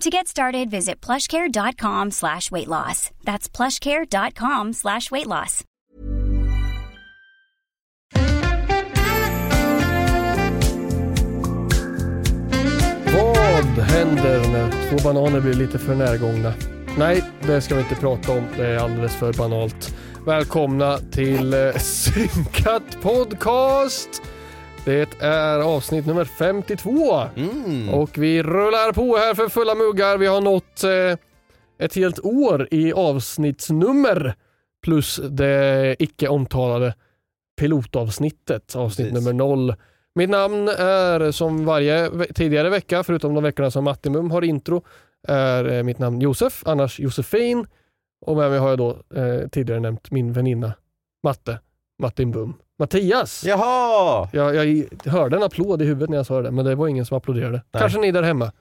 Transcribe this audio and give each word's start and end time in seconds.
To 0.00 0.10
get 0.10 0.26
started, 0.28 0.70
visit 0.70 1.00
plushcare.com 1.00 2.10
slash 2.10 2.50
weight 2.50 2.68
loss. 2.68 3.10
That's 3.24 3.48
plushcare.com 3.48 4.72
slash 4.72 5.10
weight 5.10 5.26
loss. 5.26 5.64
Vad 13.14 13.84
händer 13.84 14.48
när 14.52 14.70
två 14.90 15.08
bananer 15.12 15.40
blir 15.40 15.54
lite 15.54 15.78
för 15.78 15.94
närgångna? 15.94 16.52
Nej, 16.98 17.24
det 17.46 17.60
ska 17.60 17.74
vi 17.74 17.80
inte 17.80 17.94
prata 17.94 18.32
om. 18.32 18.44
Det 18.56 18.66
är 18.66 18.78
alldeles 18.78 19.16
för 19.16 19.32
banalt. 19.32 19.94
Välkomna 20.26 20.98
till 20.98 21.54
eh, 21.54 21.72
Synkat 21.76 23.02
Podcast! 23.02 24.22
Det 24.84 25.22
är 25.22 25.58
avsnitt 25.58 26.06
nummer 26.06 26.24
52 26.24 27.22
Mm. 27.36 27.88
och 27.88 28.18
vi 28.18 28.42
rullar 28.42 28.92
på 28.92 29.16
här 29.16 29.34
för 29.34 29.48
fulla 29.48 29.74
muggar. 29.74 30.18
Vi 30.18 30.26
har 30.26 30.40
nått 30.40 30.84
eh, 30.84 31.18
ett 31.86 31.94
helt 31.94 32.20
år 32.24 32.68
i 32.70 32.92
avsnittsnummer 32.92 34.34
plus 34.82 35.20
det 35.30 35.96
icke 35.98 36.28
omtalade 36.28 36.94
pilotavsnittet, 37.60 38.76
avsnitt 38.76 39.08
Precis. 39.08 39.24
nummer 39.26 39.32
noll. 39.38 39.74
Mitt 40.14 40.30
namn 40.30 40.68
är 40.78 41.30
som 41.30 41.64
varje 41.64 42.10
tidigare 42.34 42.70
vecka, 42.70 43.02
förutom 43.04 43.34
de 43.34 43.42
veckorna 43.44 43.70
som 43.70 43.84
Mattimum 43.84 44.30
har 44.30 44.42
intro, 44.44 44.84
är 45.28 45.64
eh, 45.72 45.82
mitt 45.82 45.98
namn 45.98 46.20
Josef, 46.20 46.62
annars 46.66 47.00
Josefin. 47.00 47.66
Och 48.26 48.36
med 48.36 48.50
mig 48.50 48.58
har 48.58 48.68
jag 48.68 48.78
då 48.78 48.90
eh, 49.14 49.48
tidigare 49.48 49.80
nämnt 49.80 50.10
min 50.10 50.32
väninna 50.32 50.72
Matte, 51.22 51.58
Martin 52.02 52.30
Bum. 52.30 52.54
Mattias! 52.78 53.44
Jaha! 53.44 54.28
Jag, 54.32 54.54
jag 54.54 54.86
hörde 55.12 55.36
en 55.36 55.42
applåd 55.42 55.82
i 55.82 55.84
huvudet 55.84 56.10
när 56.10 56.16
jag 56.16 56.26
sa 56.26 56.42
det, 56.42 56.50
men 56.50 56.64
det 56.64 56.74
var 56.74 56.88
ingen 56.88 57.06
som 57.06 57.16
applåderade. 57.16 57.62
Nej. 57.72 57.80
Kanske 57.80 58.00
ni 58.00 58.12
där 58.12 58.22
hemma. 58.22 58.52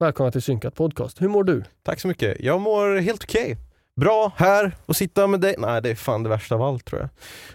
Välkomna 0.00 0.32
till 0.32 0.42
Synkat 0.42 0.74
Podcast. 0.74 1.22
Hur 1.22 1.28
mår 1.28 1.44
du? 1.44 1.64
Tack 1.82 2.00
så 2.00 2.08
mycket. 2.08 2.40
Jag 2.40 2.60
mår 2.60 3.00
helt 3.00 3.24
okej. 3.24 3.56
Bra 4.00 4.32
här 4.36 4.72
och 4.86 4.96
sitta 4.96 5.26
med 5.26 5.40
dig. 5.40 5.54
Nej 5.58 5.82
det 5.82 5.90
är 5.90 5.94
fan 5.94 6.22
det 6.22 6.28
värsta 6.28 6.54
av 6.54 6.62
allt 6.62 6.84
tror 6.84 7.00
jag. 7.00 7.10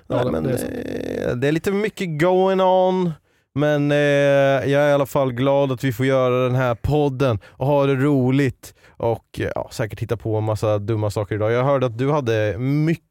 Ja, 0.08 0.24
Nej, 0.24 0.32
men, 0.32 0.44
det 0.44 0.50
är 0.50 0.58
det, 0.58 1.24
är 1.24 1.36
det 1.36 1.48
är 1.48 1.52
lite 1.52 1.72
mycket 1.72 2.20
going 2.20 2.62
on. 2.62 3.12
Men 3.56 3.92
eh, 3.92 3.98
jag 3.98 4.72
är 4.72 4.90
i 4.90 4.94
alla 4.94 5.06
fall 5.06 5.34
glad 5.34 5.72
att 5.72 5.84
vi 5.84 5.94
får 5.94 6.06
göra 6.06 6.44
den 6.44 6.56
här 6.56 6.76
podden 6.76 7.40
och 7.46 7.68
ha 7.68 7.86
det 7.86 7.96
roligt. 7.96 8.74
Och 8.90 9.40
eh, 9.40 9.50
ja, 9.56 9.70
säkert 9.72 10.00
hitta 10.00 10.18
på 10.18 10.36
en 10.38 10.44
massa 10.44 10.78
dumma 10.80 11.10
saker 11.10 11.36
idag. 11.36 11.52
Jag 11.52 11.64
hörde 11.64 11.86
att 11.86 11.98
du 11.98 12.12
hade 12.12 12.58
mycket 12.58 13.11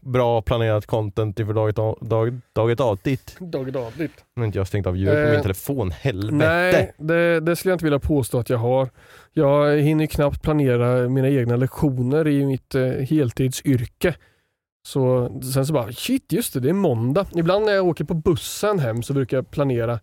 bra 0.00 0.42
planerat 0.42 0.86
content 0.86 1.40
inför 1.40 1.52
daget, 1.54 1.76
dag, 2.00 2.40
daget 2.54 2.80
avsnitt. 2.80 3.36
Dag 3.40 3.72
David. 3.72 4.10
Nu 4.36 4.40
har 4.40 4.46
inte 4.46 4.58
jag 4.58 4.66
stängt 4.66 4.86
av 4.86 4.96
ljudet 4.96 5.14
på 5.14 5.20
Eh, 5.20 5.30
min 5.32 5.42
telefon, 5.42 5.90
helvete. 5.90 6.34
Nej, 6.36 6.94
det, 6.98 7.40
det 7.40 7.56
skulle 7.56 7.70
jag 7.72 7.74
inte 7.74 7.84
vilja 7.84 7.98
påstå 7.98 8.38
att 8.38 8.50
jag 8.50 8.58
har. 8.58 8.88
Jag 9.32 9.76
hinner 9.78 10.06
knappt 10.06 10.42
planera 10.42 11.08
mina 11.08 11.28
egna 11.28 11.56
lektioner 11.56 12.28
i 12.28 12.46
mitt 12.46 12.74
eh, 12.74 12.82
heltidsyrke. 12.82 14.14
Så 14.86 15.30
sen 15.54 15.66
så 15.66 15.72
bara, 15.72 15.92
shit 15.92 16.32
just 16.32 16.54
det, 16.54 16.60
det 16.60 16.68
är 16.68 16.72
måndag. 16.72 17.26
Ibland 17.34 17.64
när 17.66 17.72
jag 17.72 17.86
åker 17.86 18.04
på 18.04 18.14
bussen 18.14 18.78
hem 18.78 19.02
så 19.02 19.12
brukar 19.14 19.36
jag 19.36 19.50
planera 19.50 20.00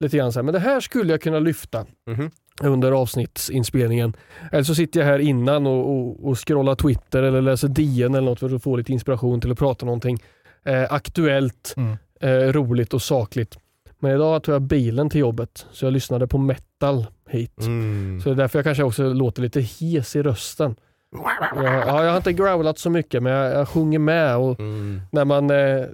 lite 0.00 0.16
grann 0.16 0.32
så 0.32 0.38
här, 0.38 0.44
men 0.44 0.52
det 0.54 0.60
här 0.60 0.80
skulle 0.80 1.12
jag 1.12 1.20
kunna 1.22 1.38
lyfta 1.38 1.86
Mhm. 2.10 2.30
Under 2.62 2.92
avsnittsinspelningen. 2.92 4.16
Eller 4.52 4.62
så 4.62 4.74
sitter 4.74 5.00
jag 5.00 5.06
här 5.06 5.18
innan 5.18 5.66
och, 5.66 5.90
och, 5.90 6.28
och 6.28 6.46
scrollar 6.48 6.74
Twitter 6.74 7.22
eller 7.22 7.40
läser 7.42 7.68
DN 7.68 8.14
eller 8.14 8.20
något 8.30 8.40
för 8.40 8.54
att 8.54 8.62
få 8.62 8.76
lite 8.76 8.92
inspiration 8.92 9.40
till 9.40 9.52
att 9.52 9.58
prata 9.58 9.86
någonting 9.86 10.18
eh, 10.64 10.92
aktuellt, 10.92 11.74
Mm. 11.76 11.96
eh, 12.20 12.52
roligt 12.52 12.94
och 12.94 13.02
sakligt. 13.02 13.58
Men 13.98 14.10
idag 14.14 14.42
tog 14.42 14.54
jag 14.54 14.62
bilen 14.62 15.10
till 15.10 15.20
jobbet 15.20 15.66
så 15.72 15.84
jag 15.86 15.92
lyssnade 15.92 16.26
på 16.26 16.38
metal 16.38 17.06
hit. 17.28 17.60
Mm. 17.60 18.20
Så 18.22 18.28
det 18.28 18.34
är 18.34 18.36
därför 18.36 18.58
jag 18.58 18.64
kanske 18.64 18.82
också 18.84 19.12
låter 19.12 19.42
lite 19.42 19.60
hes 19.60 20.16
i 20.16 20.22
rösten. 20.22 20.76
Jag, 21.56 21.64
ja, 21.64 22.04
jag 22.04 22.10
har 22.10 22.16
inte 22.16 22.32
growlat 22.32 22.78
så 22.78 22.90
mycket 22.90 23.22
men 23.22 23.32
jag, 23.32 23.52
jag 23.54 23.68
sjunger 23.68 23.98
med 23.98 24.36
och 24.36 24.60
Mm. 24.60 25.00
när 25.10 25.24
man 25.24 25.50
eh, 25.50 25.84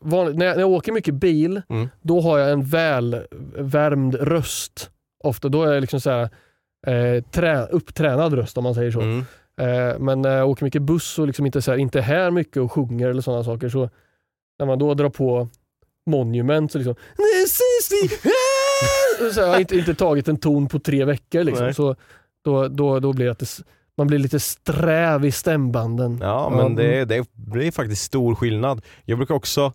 van, 0.00 0.32
när, 0.36 0.46
jag, 0.46 0.54
när 0.56 0.60
jag 0.60 0.70
åker 0.70 0.92
mycket 0.92 1.14
bil 1.14 1.62
Mm. 1.68 1.88
då 2.02 2.20
har 2.20 2.38
jag 2.38 2.50
en 2.52 2.62
välvärmd 2.62 4.14
röst. 4.14 4.90
Ofta 5.24 5.48
då 5.48 5.62
är 5.62 5.74
jag 5.74 5.80
liksom 5.80 6.00
så 6.00 6.10
här, 6.10 6.28
eh, 6.86 7.22
trä, 7.22 7.66
upptränad 7.66 8.32
röst 8.32 8.58
om 8.58 8.64
man 8.64 8.74
säger 8.74 8.90
så. 8.90 9.00
Mm. 9.00 9.24
Eh, 9.60 9.98
men 9.98 10.22
när 10.22 10.36
jag 10.36 10.50
åker 10.50 10.64
mycket 10.64 10.82
buss 10.82 11.18
och 11.18 11.26
liksom 11.26 11.46
inte, 11.46 11.62
så 11.62 11.70
här, 11.70 11.78
inte 11.78 12.00
här 12.00 12.30
mycket 12.30 12.56
och 12.56 12.72
sjunger 12.72 13.08
eller 13.08 13.22
sådana 13.22 13.44
saker 13.44 13.68
så 13.68 13.90
när 14.58 14.66
man 14.66 14.78
då 14.78 14.94
drar 14.94 15.08
på 15.08 15.48
Monument 16.06 16.72
så 16.72 16.78
liksom 16.78 16.94
så 19.34 19.40
här, 19.40 19.46
Jag 19.46 19.52
har 19.52 19.60
inte, 19.60 19.76
inte 19.76 19.94
tagit 19.94 20.28
en 20.28 20.36
ton 20.36 20.68
på 20.68 20.78
tre 20.78 21.04
veckor 21.04 21.44
liksom. 21.44 21.74
Så 21.74 21.96
då, 22.44 22.68
då, 22.68 23.00
då 23.00 23.12
blir 23.12 23.26
det 23.26 23.32
att 23.32 23.38
det, 23.38 23.60
man 23.96 24.06
blir 24.06 24.18
lite 24.18 24.40
sträv 24.40 25.24
i 25.24 25.32
stämbanden. 25.32 26.18
Ja 26.22 26.50
men 26.50 26.76
det, 26.76 26.96
mm. 26.96 27.08
det, 27.08 27.26
det 27.34 27.66
är 27.66 27.70
faktiskt 27.70 28.02
stor 28.02 28.34
skillnad. 28.34 28.82
Jag 29.04 29.18
brukar 29.18 29.34
också, 29.34 29.72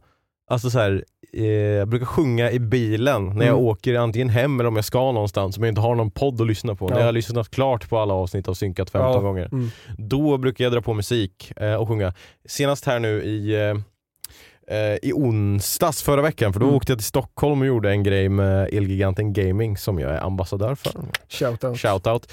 alltså 0.49 0.69
så 0.69 0.79
här, 0.79 1.03
eh, 1.33 1.45
jag 1.45 1.87
brukar 1.87 2.05
sjunga 2.05 2.51
i 2.51 2.59
bilen 2.59 3.25
när 3.25 3.45
jag 3.45 3.53
Mm. 3.53 3.65
åker 3.65 3.95
antingen 3.95 4.29
hem 4.29 4.59
eller 4.59 4.67
om 4.67 4.75
jag 4.75 4.85
ska 4.85 5.11
någonstans 5.11 5.55
som 5.55 5.63
jag 5.63 5.71
inte 5.71 5.81
har 5.81 5.95
någon 5.95 6.11
podd 6.11 6.41
att 6.41 6.47
lyssna 6.47 6.75
på. 6.75 6.85
Ja. 6.85 6.89
När 6.89 6.99
jag 6.99 7.05
har 7.05 7.11
lyssnat 7.11 7.49
klart 7.51 7.89
på 7.89 7.97
alla 7.99 8.13
avsnitt 8.13 8.47
av 8.47 8.53
Synkat 8.53 8.89
15 8.89 9.11
Ja. 9.13 9.19
gånger. 9.19 9.49
Mm. 9.51 9.69
Då 9.97 10.37
brukar 10.37 10.63
jag 10.63 10.73
dra 10.73 10.81
på 10.81 10.93
musik 10.93 11.51
eh, 11.55 11.73
och 11.73 11.87
sjunga. 11.87 12.13
Senast 12.45 12.85
här 12.85 12.99
nu 12.99 13.23
i 13.23 13.55
eh, 13.55 13.75
eh, 14.77 14.95
i 15.01 15.13
onsdags 15.13 16.03
förra 16.03 16.21
veckan 16.21 16.53
för 16.53 16.59
då 16.59 16.65
Mm. 16.65 16.75
åkte 16.77 16.91
jag 16.91 16.99
till 16.99 17.05
Stockholm 17.07 17.61
och 17.61 17.67
gjorde 17.67 17.89
en 17.91 18.03
grej 18.03 18.29
med 18.29 18.73
Elgiganten 18.73 19.33
Gaming 19.33 19.77
som 19.77 19.99
jag 19.99 20.11
är 20.11 20.19
ambassadör 20.23 20.75
för. 20.75 20.91
Shoutout. 21.29 21.79
Shoutout. 21.79 22.31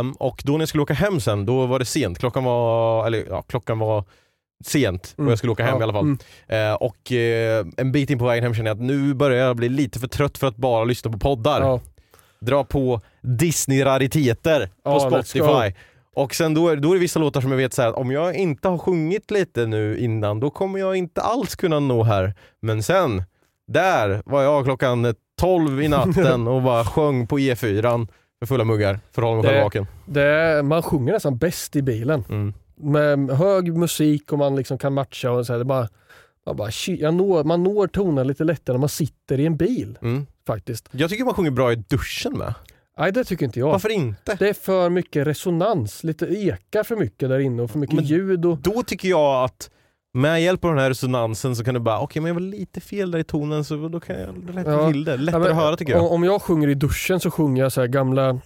Um, 0.00 0.12
och 0.12 0.42
då 0.44 0.52
när 0.52 0.58
jag 0.60 0.68
skulle 0.68 0.82
åka 0.82 0.94
hem 0.94 1.20
sen, 1.20 1.46
då 1.46 1.66
var 1.66 1.78
det 1.78 1.84
sent. 1.84 2.18
Klockan 2.18 2.44
var, 2.44 3.06
eller 3.06 3.24
ja, 3.30 3.42
klockan 3.42 3.78
var 3.78 4.04
sent 4.64 5.14
Mm. 5.18 5.26
och 5.26 5.30
jag 5.32 5.38
skulle 5.38 5.52
åka 5.52 5.64
hem 5.64 5.74
Ja, 5.74 5.80
i 5.80 5.82
alla 5.82 5.92
fall. 5.92 6.02
mm. 6.04 6.18
Eh, 6.70 6.74
och 6.74 7.12
eh, 7.12 7.66
en 7.76 7.92
bit 7.92 8.10
in 8.10 8.18
på 8.18 8.24
vägen 8.26 8.44
hem 8.44 8.54
kände 8.54 8.70
jag 8.70 8.74
att 8.76 8.82
nu 8.82 9.14
börjar 9.14 9.46
jag 9.46 9.56
bli 9.56 9.68
lite 9.68 9.98
för 9.98 10.06
trött 10.08 10.38
för 10.38 10.46
att 10.46 10.56
bara 10.56 10.84
lyssna 10.84 11.10
på 11.10 11.18
poddar. 11.18 11.60
Ja. 11.60 11.80
Dra 12.40 12.64
på 12.64 13.00
Disney-rariteter 13.22 14.66
på 14.66 14.72
Ja, 14.84 14.98
let's 15.10 15.22
Spotify. 15.22 15.74
Och 16.14 16.34
sen 16.34 16.54
då 16.54 16.68
är, 16.68 16.76
då 16.76 16.90
är 16.90 16.94
det 16.94 17.00
vissa 17.00 17.18
låtar 17.20 17.40
som 17.40 17.50
jag 17.50 17.58
vet 17.58 17.74
så 17.74 17.82
här, 17.82 17.88
att 17.88 17.94
om 17.94 18.10
jag 18.10 18.34
inte 18.34 18.68
har 18.68 18.78
sjungit 18.78 19.30
lite 19.30 19.66
nu 19.66 19.98
innan, 19.98 20.40
då 20.40 20.50
kommer 20.50 20.78
jag 20.78 20.96
inte 20.96 21.20
alls 21.20 21.56
kunna 21.56 21.80
nå 21.80 22.02
här. 22.02 22.34
Men 22.62 22.82
sen, 22.82 23.22
där 23.68 24.22
var 24.24 24.42
jag 24.42 24.64
klockan 24.64 25.14
12 25.40 25.82
i 25.82 25.88
natten 25.88 26.48
och 26.48 26.62
bara 26.62 26.84
sjöng 26.84 27.26
på 27.26 27.38
E4 27.38 28.08
för 28.38 28.46
fulla 28.46 28.64
muggar 28.64 29.00
för 29.12 29.22
att 29.22 29.28
hålla 29.28 29.42
mig 29.42 29.50
själv 29.50 29.62
vaken. 29.64 30.66
Man 30.68 30.82
sjunger 30.82 31.12
nästan 31.12 31.38
bäst 31.38 31.76
i 31.76 31.82
bilen. 31.82 32.24
Mm. 32.28 32.54
Med 32.80 33.30
hög 33.30 33.76
musik 33.76 34.32
och 34.32 34.38
man 34.38 34.56
liksom 34.56 34.78
kan 34.78 34.92
matcha 34.94 35.30
och 35.30 35.46
så 35.46 35.52
här, 35.52 35.58
det 35.58 35.64
bara, 35.64 35.88
man, 36.46 36.56
bara, 36.56 36.70
når, 37.10 37.44
man 37.44 37.62
når 37.62 37.86
tonerna 37.86 38.22
lite 38.24 38.44
lättare 38.44 38.74
när 38.74 38.80
man 38.80 38.88
sitter 38.88 39.40
i 39.40 39.46
en 39.46 39.56
bil 39.56 39.98
Mm. 40.02 40.26
faktiskt. 40.46 40.88
Jag 40.92 41.10
tycker 41.10 41.24
man 41.24 41.34
sjunger 41.34 41.50
bra 41.50 41.72
i 41.72 41.76
duschen 41.76 42.38
med. 42.38 42.54
Nej 42.98 43.12
det 43.12 43.24
tycker 43.24 43.44
inte 43.46 43.58
jag. 43.58 43.68
Varför 43.72 43.88
inte? 43.88 44.34
Det 44.38 44.48
är 44.48 44.54
för 44.54 44.90
mycket 44.90 45.26
resonans, 45.26 46.04
lite 46.04 46.26
ekar 46.26 46.82
för 46.82 46.96
mycket 46.96 47.28
där 47.28 47.38
inne 47.38 47.62
och 47.62 47.70
för 47.70 47.78
mycket 47.78 47.96
Men- 47.96 48.04
ljud. 48.04 48.46
Och, 48.46 48.58
Då 48.58 48.82
tycker 48.82 49.08
jag 49.08 49.44
att 49.44 49.70
med 50.14 50.42
hjälp 50.42 50.64
av 50.64 50.70
den 50.70 50.78
här 50.80 50.88
resonansen 50.88 51.56
så 51.56 51.64
kan 51.64 51.74
du 51.74 51.80
bara, 51.80 52.00
okej 52.00 52.22
men 52.22 52.28
jag 52.28 52.34
var 52.34 52.40
lite 52.40 52.80
fel 52.80 53.10
där 53.10 53.18
i 53.18 53.24
tonen 53.24 53.64
så 53.64 53.88
då 53.88 54.00
kan 54.00 54.20
jag 54.20 54.28
rätta 54.58 54.70
Ja. 54.72 54.90
till 54.92 55.04
det. 55.04 55.16
Lättare 55.16 55.40
Ja, 55.42 55.48
men 55.48 55.58
att 55.58 55.64
höra 55.64 55.76
tycker 55.76 55.92
jag. 55.92 56.02
Om, 56.04 56.08
om 56.12 56.24
jag 56.24 56.42
sjunger 56.42 56.68
i 56.68 56.74
duschen 56.74 57.20
så 57.20 57.30
sjunger 57.30 57.62
jag 57.62 57.72
så 57.72 57.80
här 57.80 57.88
gamla 57.88 58.40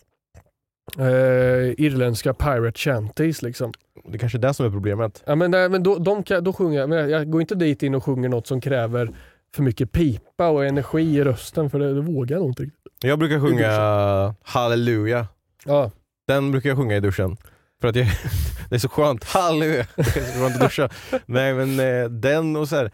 eh, 0.98 1.84
irländska 1.84 2.34
pirate 2.34 2.78
chanties. 2.78 3.42
Liksom. 3.42 3.72
Det 4.04 4.14
är 4.14 4.18
kanske 4.18 4.38
är 4.38 4.42
det 4.42 4.54
som 4.54 4.66
är 4.66 4.70
problemet. 4.70 5.22
Ja, 5.26 5.34
men, 5.34 5.50
nej, 5.50 5.68
men 5.68 5.82
då, 5.82 5.98
de 5.98 6.22
kan, 6.22 6.44
då 6.44 6.52
sjunger 6.52 6.88
jag, 6.88 7.10
jag, 7.10 7.30
går 7.30 7.40
inte 7.40 7.54
dit 7.54 7.82
in 7.82 7.94
och 7.94 8.04
sjunger 8.04 8.28
något 8.28 8.46
som 8.46 8.60
kräver 8.60 9.10
för 9.54 9.62
mycket 9.62 9.92
pipa 9.92 10.48
och 10.48 10.66
energi 10.66 11.16
i 11.16 11.24
rösten 11.24 11.70
för 11.70 11.78
det, 11.78 11.94
det 11.94 12.00
vågar 12.00 12.36
jag 12.36 12.40
nog 12.40 12.50
inte. 12.50 12.70
Jag 13.02 13.18
brukar 13.18 13.40
sjunga 13.40 14.34
Halleluja. 14.42 15.26
Ja, 15.64 15.90
Den 16.26 16.50
brukar 16.50 16.68
jag 16.68 16.78
sjunga 16.78 16.96
i 16.96 17.00
duschen. 17.00 17.36
För 17.80 17.88
att 17.88 17.96
jag, 17.96 18.06
det 18.68 18.74
är 18.74 18.78
så 18.78 18.88
skönt. 18.88 19.24
Halleluja! 19.24 19.86
Det 19.96 20.16
är 20.16 20.32
så 20.32 20.40
skönt 20.40 20.54
att 20.54 20.60
duscha. 20.60 20.88
Nej 21.26 21.54
men 21.54 21.80
eh, 21.80 22.10
den 22.10 22.56
och 22.56 22.68
så 22.68 22.76
här. 22.76 22.90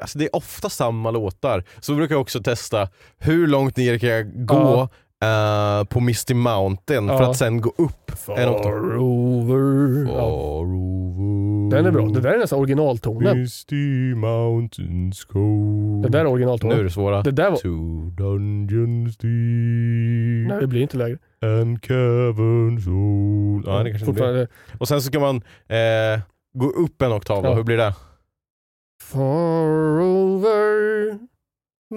Alltså 0.00 0.18
det 0.18 0.24
är 0.24 0.36
ofta 0.36 0.70
samma 0.70 1.10
låtar. 1.10 1.64
Så 1.80 1.94
brukar 1.94 2.14
jag 2.14 2.22
också 2.22 2.42
testa 2.42 2.88
hur 3.18 3.46
långt 3.46 3.76
ner 3.76 3.98
kan 3.98 4.08
jag 4.08 4.46
gå 4.46 4.88
eh, 5.24 5.84
på 5.84 6.00
Misty 6.00 6.34
Mountain 6.34 7.08
för 7.08 7.14
Ja. 7.22 7.30
att 7.30 7.36
sen 7.36 7.60
gå 7.60 7.72
upp 7.78 8.10
en 8.36 8.48
oktav. 8.48 8.62
Far 8.62 8.96
over. 8.96 10.06
Ja, 10.12 10.60
den 11.76 11.86
är 11.86 11.90
bra. 11.90 12.06
Det 12.06 12.20
där 12.20 12.30
är 12.32 12.38
nästan 12.38 12.58
originaltonen. 12.58 13.38
Misty 13.40 14.14
Mountains 14.14 15.24
cold. 15.24 16.02
Det 16.02 16.08
där 16.08 16.18
är 16.18 16.22
Nu 16.24 16.28
är 16.28 16.32
originaltonen. 16.32 16.84
det 16.84 16.90
svåra. 16.90 17.22
Det 17.22 17.30
där 17.30 17.50
var... 17.50 17.56
To 17.56 18.10
dungeons 18.22 19.16
deep 19.16 20.48
Nej, 20.48 20.60
det 20.60 20.66
blir 20.66 20.82
inte 20.82 20.96
lägre. 20.96 21.18
and 21.42 21.82
caverns 21.82 22.86
old. 22.86 23.64
Ja, 23.66 23.82
det 23.82 23.90
kanske 23.90 23.90
inte 23.90 24.04
blir. 24.04 24.04
Fortfarande. 24.06 24.46
Och 24.78 24.88
sen 24.88 25.00
så 25.02 25.06
ska 25.06 25.20
man 25.20 25.36
eh, 25.68 26.20
gå 26.54 26.66
upp 26.66 27.02
en 27.02 27.12
oktav. 27.12 27.44
Ja. 27.44 27.54
Hur 27.54 27.62
blir 27.62 27.76
det? 27.76 27.94
Far 29.02 30.00
over. 30.00 31.18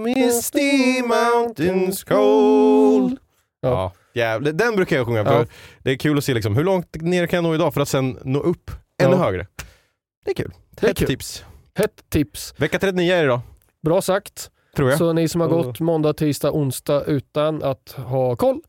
Misty 0.04 1.02
mountains 1.02 2.04
cold. 2.04 3.18
Ja. 3.62 3.70
Ja, 3.70 3.92
jävlar. 4.14 4.52
Den 4.52 4.76
brukar 4.76 4.96
jag 4.96 5.06
sjunga 5.06 5.26
för 5.26 5.40
Ja. 5.40 5.46
det 5.84 5.92
är 5.92 5.96
kul 5.96 6.18
att 6.18 6.24
se 6.24 6.34
liksom, 6.34 6.56
hur 6.56 6.64
långt 6.64 7.02
ner 7.02 7.28
kan 7.28 7.38
jag 7.38 7.44
nå 7.44 7.56
idag 7.56 7.74
för 7.74 7.82
att 7.82 7.88
sen 7.90 8.18
nå 8.24 8.40
upp 8.40 8.72
ännu 9.04 9.12
Ja. 9.16 9.18
högre. 9.24 9.48
Det 10.26 10.32
är 10.32 10.36
kul. 10.36 10.54
Det 10.70 10.88
är 10.88 10.92
Ett 10.92 10.98
kul. 10.98 11.08
tips. 11.08 11.46
Hett 11.76 12.10
tips. 12.10 12.54
Vecka 12.58 12.80
39 12.80 13.14
är 13.14 13.22
det 13.24 13.28
då, 13.30 13.42
Bra 13.84 14.02
sagt. 14.02 14.52
tror 14.76 14.90
jag. 14.90 14.98
Så 14.98 15.14
ni 15.14 15.28
som 15.28 15.42
har 15.42 15.48
gått 15.48 15.80
måndag, 15.80 16.14
tisdag, 16.14 16.52
onsdag 16.52 17.04
utan 17.04 17.64
att 17.64 17.92
ha 17.92 18.36
koll 18.36 18.62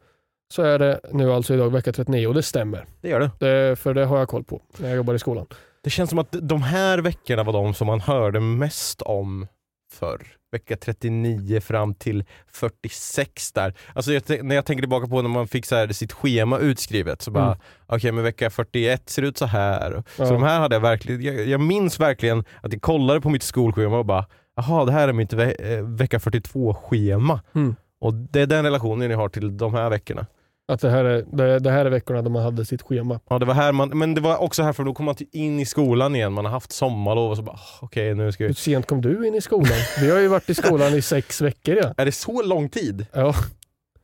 så 0.54 0.62
är 0.62 0.78
det 0.78 1.00
nu 1.12 1.32
alltså 1.32 1.54
idag 1.54 1.70
vecka 1.72 1.92
39 1.92 2.26
och 2.26 2.34
det 2.34 2.42
stämmer. 2.42 2.86
Det 3.00 3.08
gör 3.08 3.20
det. 3.20 3.30
Det, 3.46 3.76
för 3.76 3.94
det 3.94 4.04
har 4.04 4.18
jag 4.18 4.28
koll 4.28 4.44
på 4.44 4.62
när 4.76 4.88
jag 4.88 4.96
jobbar 4.96 5.14
i 5.14 5.18
skolan. 5.18 5.46
Det 5.84 5.90
känns 5.90 6.10
som 6.10 6.18
att 6.18 6.28
de 6.42 6.62
här 6.62 6.98
veckorna 6.98 7.42
var 7.42 7.52
de 7.52 7.74
som 7.74 7.86
man 7.86 8.00
hörde 8.00 8.40
mest 8.40 9.02
om 9.02 9.46
förr. 9.90 10.26
Vecka 10.52 10.76
39 10.76 11.60
fram 11.60 11.94
till 11.94 12.24
46 12.52 13.52
där. 13.52 13.74
Alltså 13.94 14.12
jag, 14.12 14.44
när 14.44 14.54
jag 14.54 14.64
tänker 14.66 14.82
tillbaka 14.82 15.06
på 15.06 15.22
när 15.22 15.28
man 15.28 15.48
fick 15.48 15.66
så 15.66 15.76
här 15.76 15.88
sitt 15.88 16.12
schema 16.12 16.58
utskrivet 16.58 17.22
så 17.22 17.30
bara, 17.30 17.46
Mm. 17.46 17.58
okej 17.86 18.12
men 18.12 18.24
vecka 18.24 18.50
41 18.50 19.08
ser 19.10 19.22
ut 19.22 19.38
så 19.38 19.46
här. 19.46 20.02
Ja. 20.16 20.26
Så 20.26 20.32
de 20.32 20.42
här 20.42 20.60
hade 20.60 20.74
jag 20.76 20.80
verkligen, 20.80 21.22
jag, 21.22 21.46
jag 21.46 21.60
minns 21.60 22.00
verkligen 22.00 22.38
att 22.62 22.72
jag 22.72 22.82
kollade 22.82 23.20
på 23.20 23.30
mitt 23.30 23.42
skolschema 23.42 23.98
och 23.98 24.06
bara, 24.06 24.26
jaha 24.56 24.84
det 24.84 24.92
här 24.92 25.08
är 25.08 25.12
mitt 25.12 25.32
ve- 25.32 25.74
eh, 25.74 25.82
vecka 25.84 26.20
42 26.20 26.74
schema. 26.74 27.40
Mm. 27.54 27.76
Och 28.00 28.14
det 28.14 28.40
är 28.40 28.46
den 28.46 28.64
relationen 28.64 29.10
jag 29.10 29.18
har 29.18 29.28
till 29.28 29.56
de 29.56 29.74
här 29.74 29.90
veckorna. 29.90 30.26
Att 30.72 30.80
det 30.80 30.90
här, 30.90 31.04
är, 31.04 31.24
det, 31.32 31.58
det 31.58 31.70
här 31.70 31.84
är 31.84 31.90
veckorna 31.90 32.22
då 32.22 32.30
man 32.30 32.42
hade 32.42 32.64
sitt 32.64 32.82
schema. 32.82 33.20
Ja, 33.30 33.38
det 33.38 33.46
var 33.46 33.54
här 33.54 33.72
man, 33.72 33.98
men 33.98 34.14
det 34.14 34.20
var 34.20 34.36
också 34.38 34.62
här 34.62 34.72
för 34.72 34.84
då 34.84 34.94
kom 34.94 35.06
man 35.06 35.14
in 35.32 35.60
i 35.60 35.66
skolan 35.66 36.16
igen, 36.16 36.32
man 36.32 36.44
har 36.44 36.52
haft 36.52 36.72
sommarlov 36.72 37.30
och 37.30 37.36
så 37.36 37.42
bara, 37.42 37.56
ah, 37.56 37.78
okej 37.80 38.14
nu 38.14 38.32
ska 38.32 38.44
vi 38.44 38.48
Hur 38.48 38.54
sent 38.54 38.86
kom 38.86 39.00
du 39.02 39.26
in 39.26 39.34
i 39.34 39.40
skolan? 39.40 39.78
Vi 40.00 40.10
har 40.10 40.18
ju 40.18 40.28
varit 40.28 40.50
i 40.50 40.54
skolan 40.54 40.94
i 40.94 41.02
sex 41.02 41.40
veckor 41.40 41.76
ja. 41.76 41.94
Är 41.96 42.04
det 42.04 42.12
så 42.12 42.42
lång 42.42 42.68
tid? 42.68 43.06
ja. 43.12 43.34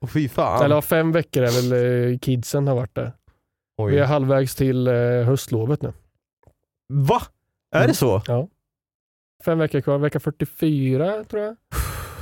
Åh 0.00 0.08
fy 0.08 0.28
fan. 0.28 0.64
Eller 0.64 0.80
fem 0.80 1.12
veckor 1.12 1.42
är 1.42 1.50
väl 1.70 2.12
eh, 2.12 2.18
kidsen 2.18 2.68
har 2.68 2.74
varit 2.74 2.94
där. 2.94 3.12
Oj. 3.78 3.92
Vi 3.92 3.98
är 3.98 4.04
halvvägs 4.04 4.54
till 4.54 4.86
eh, 4.86 4.94
höstlovet 5.26 5.82
nu. 5.82 5.92
Va? 6.92 7.22
Är 7.74 7.78
Mm. 7.78 7.88
det 7.88 7.94
så? 7.94 8.22
Ja. 8.26 8.48
Fem 9.44 9.58
veckor 9.58 9.80
kvar, 9.80 9.98
vecka 9.98 10.20
44 10.20 11.24
tror 11.24 11.42
jag. 11.42 11.56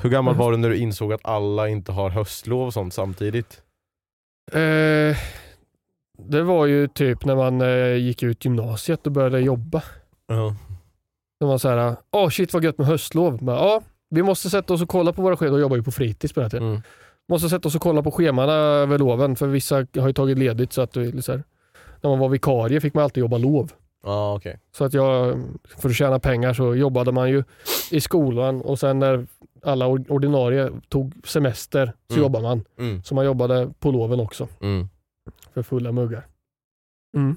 Hur 0.03 0.11
gammal 0.11 0.35
var 0.35 0.51
du 0.53 0.57
när 0.57 0.69
du 0.71 0.77
insåg 0.77 1.13
att 1.13 1.21
alla 1.25 1.69
inte 1.69 1.93
har 1.93 2.11
höstlov 2.11 2.67
och 2.67 2.73
sånt 2.73 2.95
samtidigt? 2.95 3.63
Eh, 4.53 5.17
det 6.19 6.43
var 6.43 6.67
ju 6.67 6.89
typ 6.89 7.25
när 7.25 7.37
man 7.37 7.61
eh, 7.61 7.97
gick 7.97 8.23
ut 8.23 8.45
gymnasiet 8.45 9.07
och 9.07 9.13
började 9.13 9.41
jobba. 9.41 9.83
Ja. 10.27 10.57
Det 11.41 11.47
var 11.47 11.59
så 11.59 11.69
här, 11.69 11.97
åh 12.11 12.29
shit 12.29 12.53
vad 12.53 12.65
gött 12.65 12.79
med 12.79 12.87
höstlov. 12.87 13.43
Men, 13.43 13.55
ja, 13.55 13.83
vi 14.11 14.23
måste 14.23 14.51
sätta 14.51 14.75
oss 14.75 14.83
och 14.83 14.89
kolla 14.89 15.13
på 15.13 15.23
våra 15.23 15.37
scheman. 15.37 15.53
Då 15.53 15.61
jobbar 15.61 15.77
ju 15.77 15.83
på 15.83 15.91
fritids 15.91 16.33
på 16.33 16.41
den 16.41 16.45
här 16.45 16.51
tiden. 16.51 16.69
Mm. 16.69 16.83
Måste 17.29 17.49
sätta 17.49 17.69
oss 17.69 17.75
och 17.75 17.83
kolla 17.83 18.03
på 18.03 18.11
schemana 18.11 18.53
över 18.53 18.99
loven 18.99 19.37
för 19.37 19.47
vissa 19.47 19.77
har 19.77 20.07
ju 20.07 20.13
tagit 20.13 20.39
ledigt 20.39 20.73
så 20.73 20.83
att 20.83 20.93
så 20.95 21.01
här, 21.01 21.43
när 22.01 22.11
man 22.11 22.19
var 22.19 22.29
vikarie 22.29 22.81
fick 22.81 22.95
man 22.95 23.05
alltid 23.05 23.21
jobba 23.21 23.39
lov. 23.39 23.73
Ja, 24.05 24.35
okej. 24.35 24.59
Så 24.77 24.85
att 24.85 24.95
jag, 24.95 25.43
för 25.79 25.89
att 25.89 25.95
tjäna 25.95 26.19
pengar 26.19 26.55
så 26.55 26.75
jobbade 26.75 27.13
man 27.13 27.31
ju 27.31 27.45
i 27.91 28.01
skolan 28.01 28.61
och 28.61 28.79
sen 28.79 28.99
när 28.99 29.27
alla 29.65 29.87
or- 29.87 30.11
ordinarie 30.13 30.71
tog 30.89 31.15
semester 31.25 31.93
så 32.09 32.13
Mm. 32.15 32.23
jobbade 32.23 32.43
man. 32.43 32.65
Mm. 32.79 33.03
Så 33.03 33.15
man 33.15 33.25
jobbade 33.25 33.71
på 33.81 33.91
loven 33.91 34.21
också 34.21 34.49
Mm. 34.63 34.89
för 35.55 35.63
fulla 35.63 35.93
muggar. 35.93 36.27
Mm. 37.17 37.37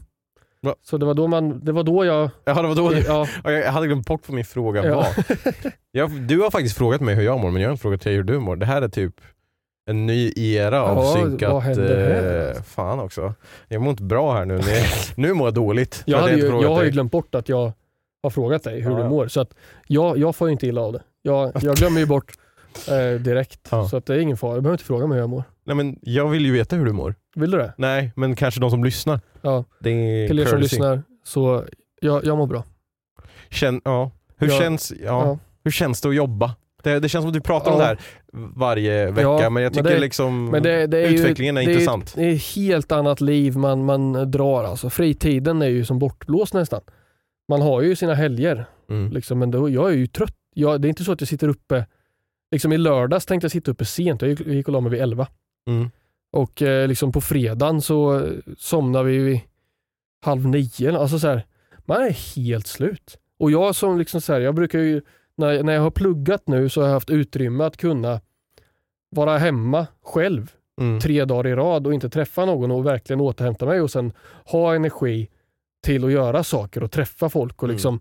Så 0.81 0.97
det 0.97 1.05
var 1.05 1.13
då, 1.13 1.27
man, 1.27 1.65
det 1.65 1.71
var 1.71 1.83
då 1.83 2.05
jag... 2.05 2.29
Jaha, 2.45 2.61
det 2.61 2.67
var 2.67 2.75
då 2.75 2.89
du... 2.89 2.99
Ja, 2.99 3.27
Ja, 3.43 3.51
Jag 3.51 3.71
hade 3.71 3.87
glömt 3.87 4.07
bort 4.07 4.21
vad 4.27 4.35
min 4.35 4.45
fråga 4.45 4.85
Ja. 4.85 4.95
var. 4.95 5.07
Jag, 5.91 6.11
du 6.11 6.39
har 6.41 6.51
faktiskt 6.51 6.77
frågat 6.77 7.01
mig 7.01 7.15
hur 7.15 7.23
jag 7.23 7.39
mår, 7.39 7.51
men 7.51 7.61
jag 7.61 7.69
har 7.69 7.71
inte 7.71 7.81
frågat 7.81 8.01
dig 8.01 8.15
hur 8.15 8.23
du 8.23 8.39
mår. 8.39 8.55
Det 8.55 8.65
här 8.65 8.81
är 8.81 8.87
typ 8.89 9.21
en 9.89 10.05
ny 10.05 10.31
era 10.35 10.81
av 10.83 10.97
Ja, 10.97 11.13
synkat... 11.13 11.51
vad 11.53 11.61
händer 11.61 11.97
här? 12.21 12.49
eh, 12.55 12.61
fan 12.61 12.99
också. 12.99 13.33
Jag 13.67 13.81
mår 13.81 13.91
inte 13.91 14.03
bra 14.03 14.33
här 14.33 14.45
nu. 14.45 14.57
Nu, 14.57 14.63
nu 15.27 15.33
mår 15.33 15.47
jag 15.47 15.53
dåligt. 15.53 16.03
jag, 16.05 16.33
inte 16.33 16.45
ju, 16.45 16.61
jag 16.61 16.69
har 16.75 16.83
ju 16.83 16.89
glömt 16.89 17.11
bort 17.11 17.35
att 17.35 17.49
jag 17.49 17.71
har 18.23 18.29
frågat 18.29 18.63
dig 18.63 18.81
hur 18.81 18.91
Ja, 18.91 18.97
du 18.97 19.03
ja. 19.03 19.09
mår. 19.09 19.27
Så 19.27 19.41
att 19.41 19.53
jag, 19.87 20.17
jag 20.17 20.35
får 20.35 20.47
ju 20.47 20.51
inte 20.51 20.67
illa 20.67 20.81
av 20.81 20.93
det. 20.93 21.03
Jag, 21.25 21.51
jag 21.61 21.75
glömmer 21.75 21.99
ju 21.99 22.05
bort 22.05 22.31
eh, 22.89 23.19
direkt. 23.21 23.67
Ja. 23.71 23.87
Så 23.87 23.97
att 23.97 24.05
det 24.05 24.15
är 24.15 24.19
ingen 24.19 24.37
fara. 24.37 24.55
Du 24.55 24.61
behöver 24.61 24.73
inte 24.73 24.83
fråga 24.83 25.07
mig 25.07 25.15
hur 25.15 25.21
jag 25.21 25.29
mår. 25.29 25.43
Nej, 25.65 25.75
men 25.75 25.99
jag 26.01 26.29
vill 26.29 26.45
ju 26.45 26.51
veta 26.51 26.75
hur 26.75 26.85
du 26.85 26.91
mår. 26.91 27.15
Vill 27.35 27.51
du 27.51 27.57
det? 27.57 27.73
Nej, 27.77 28.11
men 28.15 28.35
kanske 28.35 28.59
de 28.61 28.71
som 28.71 28.83
lyssnar. 28.83 29.19
Ja. 29.41 29.63
Det 29.79 29.89
är 29.89 30.27
Till 30.27 30.39
er 30.39 30.43
som 30.45 30.51
courtesy. 30.51 30.75
lyssnar, 30.75 31.03
så 31.23 31.63
jag, 32.01 32.25
jag 32.25 32.37
mår 32.37 32.47
bra. 32.47 32.63
Känn, 33.49 33.81
ja. 33.85 34.11
Hur, 34.37 34.47
Ja. 34.47 34.59
känns, 34.59 34.91
ja. 34.91 35.05
Ja. 35.05 35.37
hur 35.63 35.71
känns 35.71 36.01
det 36.01 36.09
att 36.09 36.15
jobba? 36.15 36.55
Det, 36.83 36.99
det 36.99 37.09
känns 37.09 37.23
som 37.23 37.27
att 37.27 37.33
du 37.33 37.41
pratar 37.41 37.71
om 37.71 37.79
Ja. 37.79 37.83
det 37.83 37.87
här 37.87 37.97
varje 38.55 39.05
vecka, 39.11 39.21
Ja, 39.21 39.49
men 39.49 39.63
jag 39.63 39.75
men 39.75 39.83
tycker 39.83 39.95
det- 39.95 40.01
liksom 40.01 40.45
Men 40.49 40.63
det, 40.63 40.87
det 40.87 40.97
är 40.97 41.09
utvecklingen 41.09 41.55
ju, 41.55 41.61
är 41.61 41.65
det 41.65 41.71
intressant. 41.71 42.13
Är, 42.17 42.21
det 42.21 42.27
är 42.31 42.35
ett 42.35 42.41
helt 42.55 42.91
annat 42.91 43.21
liv 43.21 43.57
man, 43.57 43.85
man 43.85 44.31
drar. 44.31 44.63
Alltså. 44.63 44.89
Fritiden 44.89 45.61
är 45.61 45.67
ju 45.67 45.85
som 45.85 45.99
bortblåst 45.99 46.53
nästan. 46.53 46.81
Man 47.49 47.61
har 47.61 47.81
ju 47.81 47.95
sina 47.95 48.13
helger, 48.13 48.65
Mm. 48.89 49.11
liksom, 49.11 49.39
men 49.39 49.51
då, 49.51 49.69
jag 49.69 49.91
är 49.91 49.95
ju 49.95 50.07
trött. 50.07 50.35
Jag, 50.57 50.81
det 50.81 50.87
är 50.87 50.89
inte 50.89 51.03
så 51.03 51.11
att 51.11 51.21
jag 51.21 51.27
sitter 51.27 51.47
uppe, 51.47 51.85
liksom 52.51 52.73
i 52.73 52.77
lördags 52.77 53.25
tänkte 53.25 53.45
jag 53.45 53.51
sitta 53.51 53.71
uppe 53.71 53.85
sent. 53.85 54.21
Jag 54.21 54.29
gick, 54.29 54.39
jag 54.39 54.55
gick 54.55 54.67
och 54.67 54.73
la 54.73 54.79
mig 54.81 54.91
vid 54.91 55.01
11. 55.01 55.27
Mm. 55.69 55.89
Och 56.31 56.61
eh, 56.61 56.87
liksom 56.87 57.11
på 57.11 57.21
fredagen 57.21 57.81
så 57.81 58.19
eh, 58.19 58.31
somnar 58.57 59.03
vi 59.03 59.17
vid 59.17 59.39
halv 60.25 60.47
nio. 60.47 60.97
Alltså 60.97 61.19
så 61.19 61.27
här, 61.27 61.45
man 61.85 62.01
är 62.01 62.35
helt 62.35 62.67
slut. 62.67 63.17
Och 63.39 63.51
jag 63.51 63.75
som 63.75 63.97
liksom 63.99 64.21
så 64.21 64.33
här, 64.33 64.39
jag 64.39 64.55
brukar 64.55 64.79
ju, 64.79 65.01
när, 65.37 65.63
när 65.63 65.73
jag 65.73 65.81
har 65.81 65.91
pluggat 65.91 66.47
nu 66.47 66.69
så 66.69 66.81
har 66.81 66.87
jag 66.87 66.93
haft 66.93 67.09
utrymme 67.09 67.63
att 67.63 67.77
kunna 67.77 68.21
vara 69.09 69.37
hemma 69.37 69.87
själv 70.03 70.51
Mm. 70.81 70.99
tre 70.99 71.25
dagar 71.25 71.47
i 71.47 71.55
rad 71.55 71.87
och 71.87 71.93
inte 71.93 72.09
träffa 72.09 72.45
någon 72.45 72.71
och 72.71 72.85
verkligen 72.85 73.21
återhämta 73.21 73.65
mig 73.65 73.81
och 73.81 73.91
sen 73.91 74.13
ha 74.45 74.75
energi 74.75 75.29
till 75.83 76.05
att 76.05 76.11
göra 76.11 76.43
saker 76.43 76.83
och 76.83 76.91
träffa 76.91 77.29
folk. 77.29 77.63
Och 77.63 77.69
Mm. 77.69 77.99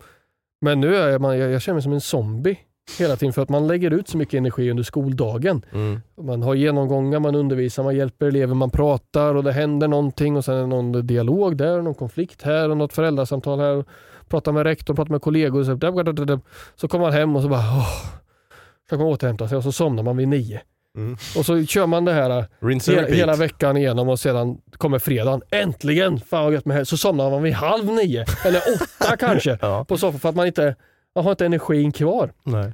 Men 0.61 0.81
nu 0.81 0.97
är 0.97 1.19
man, 1.19 1.39
jag, 1.39 1.51
jag 1.51 1.63
känner 1.63 1.75
mig 1.75 1.83
som 1.83 1.93
en 1.93 2.01
zombie 2.01 2.59
hela 2.99 3.17
tiden 3.17 3.33
för 3.33 3.43
att 3.43 3.49
man 3.49 3.67
lägger 3.67 3.91
ut 3.91 4.09
så 4.09 4.19
mycket 4.19 4.39
energi 4.39 4.71
under 4.71 4.83
skoldagen. 4.83 5.65
Mm. 5.73 6.01
Man 6.21 6.43
har 6.43 6.55
genomgångar, 6.55 7.21
man 7.21 7.35
undervisar, 7.35 7.83
man 7.83 7.97
hjälper 7.97 8.27
elever, 8.27 8.55
man 8.55 8.71
pratar 8.71 9.35
och 9.35 9.45
det 9.45 9.53
händer 9.53 9.89
någonting 9.89 10.37
och 10.37 10.45
sen 10.45 10.55
är 10.55 10.61
det 10.61 10.67
någon 10.67 11.07
dialog 11.07 11.57
där, 11.57 11.83
någon 11.83 11.95
konflikt 11.95 12.43
här 12.43 12.71
och 12.71 12.77
något 12.77 12.93
föräldrasamtal 12.93 13.61
här. 13.61 13.85
Pratar 14.29 14.53
med 14.53 14.63
rektorn, 14.63 14.97
pratar 14.97 15.11
med 15.11 15.23
kollegor. 15.23 15.61
och 15.61 15.67
Så, 15.67 16.41
så 16.75 16.89
kommer 16.89 17.05
man 17.05 17.13
hem 17.13 17.37
och 17.37 17.43
så 17.43 17.49
bara 17.49 17.61
åh, 17.61 17.89
så 18.89 18.97
man 18.97 19.07
återhämta 19.07 19.49
sig 19.49 19.57
och 19.57 19.63
så 19.63 19.73
somnar 19.73 20.03
man 20.03 20.17
vid 20.17 20.29
nio. 20.29 20.61
Mm. 20.97 21.17
Och 21.37 21.47
så 21.47 21.65
kör 21.67 21.87
man 21.87 22.05
det 22.05 22.13
här 22.13 22.47
Rinse 22.61 22.99
and 22.99 23.09
hela, 23.15 23.37
veckan 23.37 23.77
igenom 23.77 24.09
och 24.09 24.21
sedan 24.21 24.59
kommer 24.77 24.99
fredagen. 24.99 25.43
Äntligen! 25.51 26.21
Fan 26.21 26.45
vad 26.45 26.53
gött 26.53 26.65
med 26.65 26.75
helg. 26.77 26.87
Så 26.87 26.97
somnar 26.97 27.31
man 27.31 27.43
vid 27.43 27.53
halv 27.55 27.87
nio, 27.87 28.25
eller 28.45 28.61
åtta 28.75 29.17
kanske, 29.19 29.59
Ja. 29.63 29.85
på 29.85 29.97
soffan 29.99 30.21
för 30.21 30.29
att 30.29 30.35
man 30.35 30.47
inte 30.47 30.77
man 31.15 31.25
har 31.25 31.31
inte 31.31 31.47
energin 31.47 31.93
kvar. 31.93 32.33
Nej. 32.43 32.73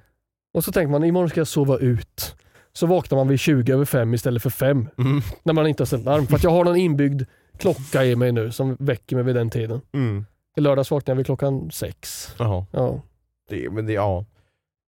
Och 0.55 0.65
så 0.65 0.73
tänker 0.73 0.91
man 0.91 1.05
imorgon 1.05 1.29
ska 1.31 1.41
jag 1.41 1.49
sova 1.49 1.79
ut. 1.79 2.37
Så 2.73 2.87
vaknar 2.87 3.19
man 3.19 3.29
vid 3.29 3.41
20 3.41 3.73
över 3.73 3.85
fem 3.85 4.15
istället 4.15 4.43
för 4.43 4.51
fem 4.51 4.89
Mm. 4.99 5.21
när 5.43 5.53
man 5.53 5.67
inte 5.67 5.81
har 5.83 5.87
ställt 5.87 6.05
larm. 6.05 6.27
För 6.27 6.37
att 6.37 6.45
jag 6.45 6.51
har 6.51 6.65
någon 6.65 6.77
inbyggd 6.77 7.23
klocka 7.59 8.05
i 8.05 8.17
mig 8.17 8.33
nu 8.33 8.51
som 8.53 8.77
väcker 8.81 9.17
mig 9.17 9.25
vid 9.25 9.35
den 9.35 9.51
tiden. 9.51 9.81
Mm. 9.93 10.27
I 10.57 10.61
lördags 10.61 10.91
vaknade 10.91 11.11
jag 11.13 11.17
vid 11.17 11.27
klockan 11.27 11.71
sex. 11.71 12.29
Jaha. 12.39 12.67
Ja. 12.73 13.01
Det, 13.51 13.71
men 13.71 13.87
det, 13.87 13.93
ja. 13.93 14.25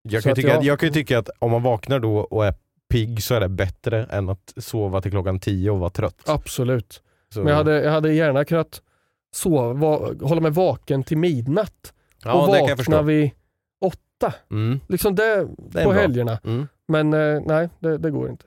Jag 0.03 0.23
Så 0.23 0.29
kan, 0.29 0.37
tycka, 0.37 0.49
jag- 0.49 0.65
jag 0.65 0.79
kan 0.81 0.89
ju 0.89 0.93
tycka 0.93 1.19
att 1.19 1.31
om 1.39 1.51
man 1.51 1.63
vaknar 1.63 1.99
då 1.99 2.17
och 2.17 2.47
är 2.47 2.55
pigg 2.93 3.23
så 3.23 3.35
är 3.35 3.41
det 3.41 3.49
bättre 3.49 4.05
än 4.05 4.29
att 4.29 4.53
sova 4.57 5.01
till 5.01 5.11
klockan 5.11 5.41
tio 5.41 5.71
och 5.71 5.79
vara 5.79 5.91
trött. 5.91 6.23
Absolut. 6.27 7.03
Så, 7.35 7.39
Men 7.41 7.49
jag 7.49 7.57
hade, 7.57 7.83
jag 7.83 7.91
hade 7.93 8.13
gärna 8.15 8.45
kunnat 8.45 8.83
sova, 9.35 9.73
va, 9.73 10.11
hålla 10.23 10.41
mig 10.41 10.51
vaken 10.51 11.03
till 11.03 11.19
midnatt 11.19 11.93
ja, 12.25 12.33
och 12.33 12.49
vakna 12.49 13.03
vid 13.03 13.31
åtta. 13.81 14.35
Mm. 14.51 14.81
Liksom 14.89 15.15
det, 15.15 15.37
Det 15.59 15.85
på 15.85 15.91
bra. 15.91 16.01
helgerna. 16.01 16.39
Mm. 16.45 16.69
Men 16.89 17.13
eh, 17.13 17.43
nej, 17.47 17.69
det, 17.79 17.99
det 17.99 18.11
går 18.11 18.31
inte. 18.31 18.45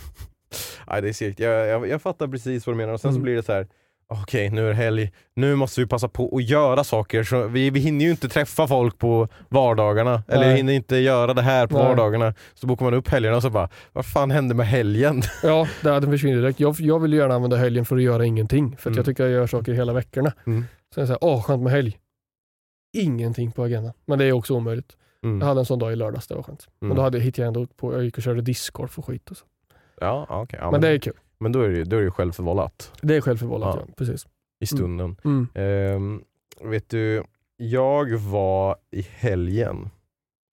Nej, 0.88 1.02
det 1.02 1.08
är 1.08 1.12
segt. 1.12 1.38
Jag, 1.40 1.66
jag, 1.68 1.88
jag 1.88 2.02
fattar 2.02 2.28
precis 2.28 2.66
vad 2.66 2.74
du 2.74 2.78
menar 2.78 2.92
och 2.92 3.00
sen 3.00 3.12
så 3.12 3.16
Mm. 3.16 3.22
blir 3.22 3.34
det 3.36 3.42
så 3.42 3.52
här. 3.52 3.66
Okej 4.08 4.50
nu 4.50 4.64
är 4.64 4.68
det 4.68 4.74
helg, 4.74 5.12
nu 5.34 5.54
måste 5.56 5.80
vi 5.80 5.86
passa 5.86 6.08
på 6.08 6.36
att 6.36 6.42
göra 6.48 6.84
saker. 6.84 7.24
Så 7.24 7.46
vi, 7.46 7.70
vi 7.70 7.80
hinner 7.80 8.04
ju 8.04 8.10
inte 8.10 8.28
träffa 8.28 8.66
folk 8.68 8.98
på 8.98 9.28
vardagarna, 9.48 10.22
eller 10.28 10.40
Nej. 10.40 10.50
vi 10.50 10.56
hinner 10.56 10.72
inte 10.72 10.96
göra 10.96 11.34
det 11.34 11.42
här 11.42 11.66
på 11.66 11.78
Nej. 11.78 11.86
vardagarna. 11.86 12.34
Så 12.54 12.66
bokar 12.66 12.84
man 12.84 12.94
upp 12.94 13.08
helgerna 13.08 13.36
och 13.36 13.42
så 13.42 13.50
bara, 13.50 13.68
vad 13.92 14.06
fan 14.06 14.30
hände 14.30 14.54
med 14.54 14.66
helgen? 14.66 15.22
Ja, 15.42 15.68
det 15.82 15.90
hade 15.90 16.06
försvunnit 16.06 16.38
direkt. 16.38 16.60
Jag, 16.60 16.76
jag 16.80 16.98
vill 17.00 17.12
gärna 17.12 17.34
använda 17.34 17.56
helgen 17.56 17.84
för 17.84 17.96
att 17.96 18.02
göra 18.02 18.24
ingenting. 18.26 18.76
För 18.76 18.90
Mm. 18.90 18.96
jag 18.96 19.06
tycker 19.06 19.22
jag 19.22 19.32
gör 19.32 19.46
saker 19.46 19.72
hela 19.72 19.92
veckorna. 19.92 20.32
Mm. 20.46 20.64
Så 20.94 21.00
jag 21.00 21.06
säger, 21.08 21.24
åh 21.24 21.42
skönt 21.42 21.62
med 21.62 21.72
helg. 21.72 21.98
Ingenting 22.96 23.52
på 23.52 23.62
agendan. 23.64 23.92
Men 24.06 24.18
det 24.18 24.24
är 24.24 24.32
också 24.32 24.54
omöjligt. 24.54 24.96
Mm. 25.24 25.40
Jag 25.40 25.46
hade 25.46 25.60
en 25.60 25.64
sån 25.66 25.78
dag 25.78 25.92
i 25.92 25.96
lördags, 25.96 26.26
det 26.26 26.34
var 26.34 26.42
skönt. 26.42 26.66
Men 26.80 26.86
Mm. 26.86 26.96
då 26.96 27.02
hade, 27.02 27.20
hittade 27.20 27.42
jag 27.42 27.56
ändå 27.56 27.66
på, 27.76 27.92
jag 27.94 28.04
gick 28.04 28.16
och 28.16 28.22
körde 28.22 28.40
discgolf 28.42 28.98
och 28.98 29.04
skit 29.06 29.30
och 29.30 29.36
så. 29.36 29.44
Ja, 30.00 30.26
okej. 30.28 30.58
ja, 30.62 30.70
men 30.70 30.80
det 30.80 30.88
är 30.88 30.98
kul. 30.98 31.12
Men 31.42 31.52
då 31.52 31.60
är 31.60 31.68
det 31.68 31.84
då 31.84 31.96
är 31.96 32.02
det 32.02 32.10
självförvållat 32.10 32.92
Det 33.00 33.16
är 33.16 33.20
självförvållat, 33.20 33.76
Ja. 33.76 33.84
ja. 33.88 33.94
Precis. 33.96 34.26
i 34.60 34.66
stunden. 34.66 35.16
Mm. 35.24 35.48
Ehm, 35.54 36.22
vet 36.70 36.88
du, 36.90 37.24
jag 37.56 38.16
var 38.16 38.76
i 38.90 39.06
helgen, 39.10 39.90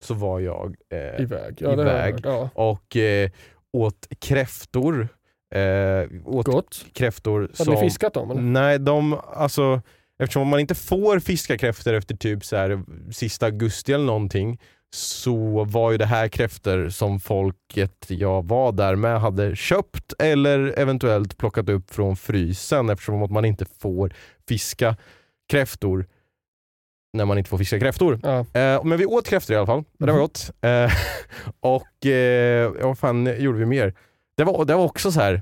så 0.04 0.14
var 0.14 0.40
jag 0.40 0.76
eh, 0.90 1.22
Iväg. 1.24 1.58
Ja, 1.60 1.74
iväg. 1.74 2.14
hört. 2.14 2.22
Ja. 2.24 2.50
och 2.54 2.96
eh, 2.98 3.30
åt 3.74 4.08
kräftor. 4.20 5.08
Eh, 5.56 6.08
åt 6.26 6.46
Gott. 6.46 6.86
kräftor 6.94 7.42
Hade 7.42 7.56
som... 7.56 7.74
ni 7.74 7.80
fiskat 7.80 8.14
dem 8.14 8.32
eller? 8.32 8.42
Nej, 8.42 8.80
de, 8.80 9.20
alltså, 9.34 9.82
eftersom 10.20 10.48
man 10.48 10.60
inte 10.60 10.76
får 10.76 11.20
fiska 11.20 11.58
kräftor 11.58 11.94
efter 11.94 12.16
typ 12.16 12.46
så 12.46 12.56
här, 12.56 12.84
sista 13.12 13.46
augusti 13.46 13.94
eller 13.94 14.06
någonting 14.06 14.60
så 14.92 15.64
var 15.64 15.92
ju 15.92 15.98
det 15.98 16.06
här 16.06 16.28
kräftor 16.28 16.90
som 16.90 17.20
folket 17.20 18.06
jag 18.08 18.48
var 18.48 18.72
där 18.72 18.96
med 18.96 19.22
hade 19.22 19.56
köpt 19.56 20.14
eller 20.20 20.80
eventuellt 20.80 21.38
plockat 21.38 21.70
upp 21.70 21.92
från 21.92 22.16
frysen 22.16 22.90
eftersom 22.90 23.24
att 23.24 23.32
man 23.32 23.46
inte 23.46 23.66
får 23.80 24.14
fiska 24.48 24.96
kräftor 25.50 26.06
när 27.14 27.26
man 27.26 27.38
inte 27.38 27.50
får 27.50 27.58
fiska 27.58 27.80
kräftor. 27.80 28.20
Ja. 28.24 28.40
Eh, 28.40 28.84
men 28.84 28.98
vi 28.98 29.06
åt 29.06 29.28
kräftor 29.28 29.54
i 29.54 29.58
alla 29.58 29.66
fall. 29.68 29.84
Det 29.98 30.12
var 30.12 30.20
gott. 30.20 30.52
Eh, 30.62 30.92
och 31.60 32.06
eh, 32.06 32.72
vad 32.82 32.98
fan 32.98 33.42
gjorde 33.42 33.60
vi 33.60 33.66
mer? 33.66 33.94
Det 34.38 34.44
var, 34.44 34.66
det 34.66 34.76
var 34.76 34.84
också 34.84 35.12
så 35.12 35.20
här. 35.20 35.42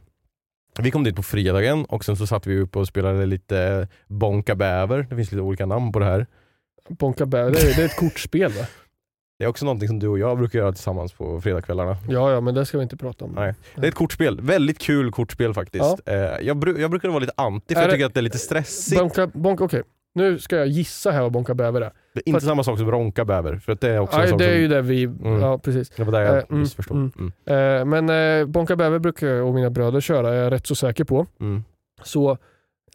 Vi 0.80 0.92
kom 0.92 1.04
dit 1.04 1.16
på 1.16 1.24
fredagen 1.24 1.86
och 1.86 2.06
sen 2.06 2.18
så 2.18 2.27
satt 2.27 2.48
vi 2.48 2.60
uppe 2.60 2.80
och 2.80 2.88
spelade 2.88 3.25
lite 3.25 3.88
Bonka 4.08 4.56
bäver. 4.56 5.08
Det 5.10 5.16
finns 5.16 5.32
lite 5.32 5.42
olika 5.42 5.66
namn 5.66 5.92
på 5.92 6.00
det 6.00 6.06
här. 6.06 6.27
Bonka 6.89 7.24
är, 7.24 7.51
det 7.51 7.82
är 7.82 7.86
ett 7.86 7.96
kortspel 7.96 8.51
va? 8.51 8.66
Det 9.39 9.44
är 9.46 9.48
också 9.50 9.65
någonting 9.65 9.88
som 9.88 10.00
du 10.00 10.08
och 10.08 10.20
jag 10.20 10.38
brukar 10.38 10.60
göra 10.60 10.72
tillsammans 10.72 11.13
på 11.13 11.41
fredagskvällarna. 11.41 11.98
Ja, 12.10 12.32
ja, 12.32 12.41
men 12.41 12.53
det 12.56 12.65
ska 12.65 12.77
vi 12.77 12.84
inte 12.84 12.98
prata 12.98 13.25
om. 13.25 13.32
Nej. 13.32 13.53
Det 13.75 13.82
är 13.86 13.88
ett 13.89 13.96
kortspel. 13.96 14.41
Väldigt 14.41 14.79
kul 14.79 15.12
kortspel 15.12 15.53
faktiskt. 15.53 16.00
Eh, 16.06 16.15
jag, 16.17 16.58
bru- 16.58 16.79
jag 16.79 16.89
brukar 16.91 17.10
vara 17.10 17.20
lite 17.20 17.34
anti 17.38 17.74
för 17.74 17.75
Är 17.75 17.82
jag 17.82 17.89
det- 17.89 17.94
tycker 17.94 18.06
att 18.06 18.13
det 18.13 18.20
är 18.20 18.22
lite 18.22 18.38
stressigt. 18.38 19.00
Bonka, 19.01 19.27
bonka, 19.27 19.63
okej. 19.63 19.84
Nu 20.15 20.39
ska 20.39 20.56
jag 20.56 20.67
gissa 20.67 21.12
här 21.12 21.22
vad 21.22 21.32
bonka 21.32 21.53
bäver 21.53 21.82
är. 21.82 21.91
Det 22.13 22.20
är 22.20 22.29
inte 22.29 22.39
för- 22.39 22.48
samma 22.48 22.63
sak 22.63 22.77
som 22.77 22.91
ronka 22.91 23.25
bäver. 23.25 23.56
För 23.58 23.77
det 23.82 23.89
är 23.89 24.00
också 24.00 24.15
sak 24.15 24.38
det 24.39 24.46
är 24.46 24.51
som... 24.53 24.62
ju 24.62 24.67
det 24.67 24.82
vi... 24.82 25.03
Mm. 25.03 25.41
Ja, 25.41 25.58
precis. 25.58 25.89
Det 25.89 26.03
var 26.03 26.12
där 26.12 26.22
jag 26.22 26.38
Eh, 26.38 26.44
mm, 26.50 26.62
missförstod. 26.62 26.98
mm. 26.98 27.12
Mm. 27.46 27.79
Eh, 27.79 27.86
men 28.06 28.39
eh, 28.39 28.46
bonka 28.46 28.75
bäver 28.75 29.00
brukar 29.00 29.27
jag 29.27 29.48
och 29.48 29.53
mina 29.53 29.70
bröder 29.70 30.01
köra, 30.01 30.29
är 30.34 30.44
jag 30.44 30.51
rätt 30.51 30.67
så 30.67 30.75
säker 30.75 31.03
på. 31.03 31.25
Mm. 31.39 31.63
Så 32.03 32.38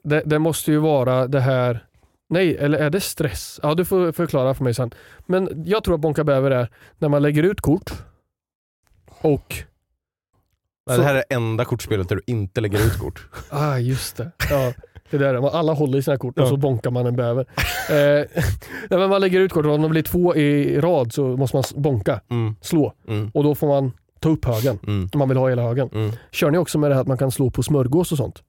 det, 0.03 0.23
det 0.27 0.39
måste 0.39 0.71
ju 0.73 0.79
vara 0.79 1.27
det 1.27 1.41
här... 1.41 1.85
Nej, 2.33 2.57
eller 2.57 2.79
är 2.79 2.91
det 2.91 3.01
stress? 3.01 3.61
Ja, 3.63 3.75
du 3.75 3.85
får 3.85 4.13
förklara 4.13 4.55
för 4.55 4.65
mig 4.65 4.75
sen. 4.75 4.91
Men 5.27 5.63
jag 5.67 5.85
tror 5.85 5.95
att 5.95 6.01
bonka 6.01 6.25
bäver 6.25 6.51
är 6.51 6.69
när 6.99 7.09
man 7.09 7.23
lägger 7.23 7.43
ut 7.43 7.61
kort 7.61 7.93
och... 9.21 9.55
Nej, 10.87 10.97
Så- 10.97 11.03
Det 11.03 11.09
här 11.09 11.15
är 11.15 11.25
det 11.29 11.35
enda 11.35 11.65
kortspelet 11.65 12.09
där 12.09 12.17
du 12.17 12.23
inte 12.27 12.61
lägger 12.61 12.87
ut 12.87 12.99
kort. 12.99 13.29
Ah, 13.51 13.79
just 13.79 14.17
det. 14.17 14.31
Ja, 14.51 14.73
det 15.11 15.19
där. 15.19 15.35
är- 15.35 15.57
Alla 15.57 15.73
håller 15.73 15.99
i 15.99 16.03
sina 16.03 16.17
kort 16.17 16.39
och 16.39 16.45
Ja. 16.45 16.49
så 16.49 16.57
bonkar 16.57 16.91
man 16.91 17.07
en 17.07 17.17
bäver. 17.17 17.47
eh, 17.91 18.27
nej, 18.91 18.99
men 18.99 19.11
man 19.11 19.21
lägger 19.21 19.41
ut 19.41 19.53
kort 19.53 19.67
och 19.67 19.73
om 19.75 19.83
det 19.83 19.89
blir 19.89 20.03
två 20.03 20.37
i 20.37 20.81
rad 20.81 21.13
så 21.13 21.23
måste 21.37 21.57
man 21.57 21.65
bonka, 21.83 22.21
Mm. 22.31 22.57
slå. 22.61 22.93
Mm. 23.09 23.31
Och 23.35 23.45
då 23.45 23.55
får 23.55 23.67
man 23.67 23.93
ta 24.21 24.29
upp 24.29 24.45
högen. 24.45 24.79
Mm. 24.87 25.09
Om 25.13 25.19
man 25.19 25.29
vill 25.29 25.39
ha 25.39 25.49
hela 25.49 25.63
högen. 25.63 25.89
Mm. 25.95 26.11
Kör 26.31 26.51
ni 26.51 26.59
också 26.59 26.79
med 26.79 26.91
det 26.91 26.95
här 26.95 27.01
att 27.01 27.09
man 27.09 27.19
kan 27.19 27.31
slå 27.31 27.51
på 27.51 27.63
smörgås 27.63 28.13
och 28.13 28.19
sånt? 28.19 28.43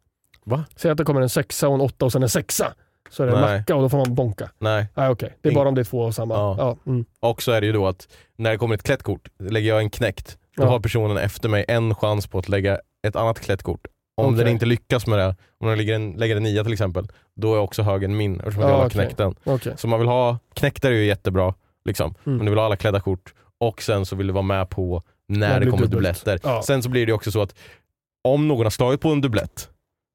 Va? 0.45 0.63
Säg 0.75 0.91
att 0.91 0.97
det 0.97 1.03
kommer 1.03 1.21
en 1.21 1.29
sexa 1.29 1.67
och 1.67 1.75
en 1.75 1.81
åtta 1.81 2.05
och 2.05 2.11
sen 2.11 2.23
en 2.23 2.29
sexa. 2.29 2.73
Så 3.13 3.23
är 3.23 3.27
det 3.27 3.33
en 3.33 3.41
Nej. 3.41 3.57
macka 3.59 3.75
och 3.75 3.81
då 3.81 3.89
får 3.89 3.97
man 3.97 4.15
bonka. 4.15 4.49
Nej. 4.59 4.87
Nej 4.95 5.09
okej, 5.09 5.37
det 5.41 5.49
är 5.49 5.51
Ing- 5.51 5.55
bara 5.55 5.69
om 5.69 5.75
det 5.75 5.81
är 5.81 5.85
två 5.85 6.03
av 6.05 6.11
samma. 6.11 6.33
Ja. 6.35 6.55
Ja. 6.57 6.77
mm. 6.91 7.05
Och 7.19 7.41
så 7.41 7.51
är 7.51 7.61
det 7.61 7.67
ju 7.67 7.73
då 7.73 7.87
att 7.87 8.07
när 8.35 8.51
det 8.51 8.57
kommer 8.57 8.75
ett 8.75 8.83
klätt 8.83 9.03
kort, 9.03 9.27
lägger 9.39 9.69
jag 9.69 9.79
en 9.79 9.89
knäckt, 9.89 10.37
då 10.57 10.63
Ja. 10.63 10.67
har 10.69 10.79
personen 10.79 11.17
efter 11.17 11.49
mig 11.49 11.65
en 11.67 11.95
chans 11.95 12.27
på 12.27 12.39
att 12.39 12.49
lägga 12.49 12.79
ett 13.07 13.15
annat 13.15 13.39
klätt 13.39 13.63
kort. 13.63 13.87
Om 14.17 14.25
Okej. 14.25 14.37
den 14.37 14.47
inte 14.47 14.65
lyckas 14.65 15.07
med 15.07 15.19
det, 15.19 15.35
om 15.59 15.67
den 15.67 15.77
lägger 15.77 15.95
en, 15.95 16.11
lägger 16.11 16.35
en 16.35 16.43
nia 16.43 16.63
till 16.63 16.73
exempel, 16.73 17.07
då 17.35 17.55
är 17.55 17.59
också 17.59 17.81
högen 17.83 18.17
min 18.17 18.39
eftersom 18.39 18.61
Ja, 18.63 18.69
jag 18.69 18.75
har 18.75 18.85
okej. 18.85 18.91
knäckt 18.91 19.17
den. 19.17 19.35
Okej. 19.43 19.73
Så 19.77 19.87
man 19.87 19.99
vill 19.99 20.07
ha, 20.09 20.37
knäckta 20.53 20.87
är 20.87 20.91
ju 20.91 21.05
jättebra, 21.05 21.53
liksom. 21.85 22.15
Mm. 22.25 22.37
men 22.37 22.45
du 22.45 22.49
vill 22.51 22.59
ha 22.59 22.65
alla 22.65 22.75
klädda 22.75 22.99
kort 22.99 23.33
och 23.59 23.81
sen 23.81 24.05
så 24.05 24.15
vill 24.15 24.27
du 24.27 24.33
vara 24.33 24.41
med 24.41 24.69
på 24.69 25.03
När 25.27 25.53
det 25.53 25.59
blir 25.59 25.71
kommer 25.71 25.81
dubbelt. 25.87 25.91
dubbletter. 26.25 26.39
Ja. 26.43 26.61
Sen 26.63 26.83
så 26.83 26.89
blir 26.89 27.05
det 27.05 27.13
också 27.13 27.31
så 27.31 27.41
att 27.41 27.55
om 28.23 28.47
någon 28.47 28.65
har 28.65 28.69
slagit 28.69 29.01
på 29.01 29.09
en 29.09 29.21
dubblett 29.21 29.69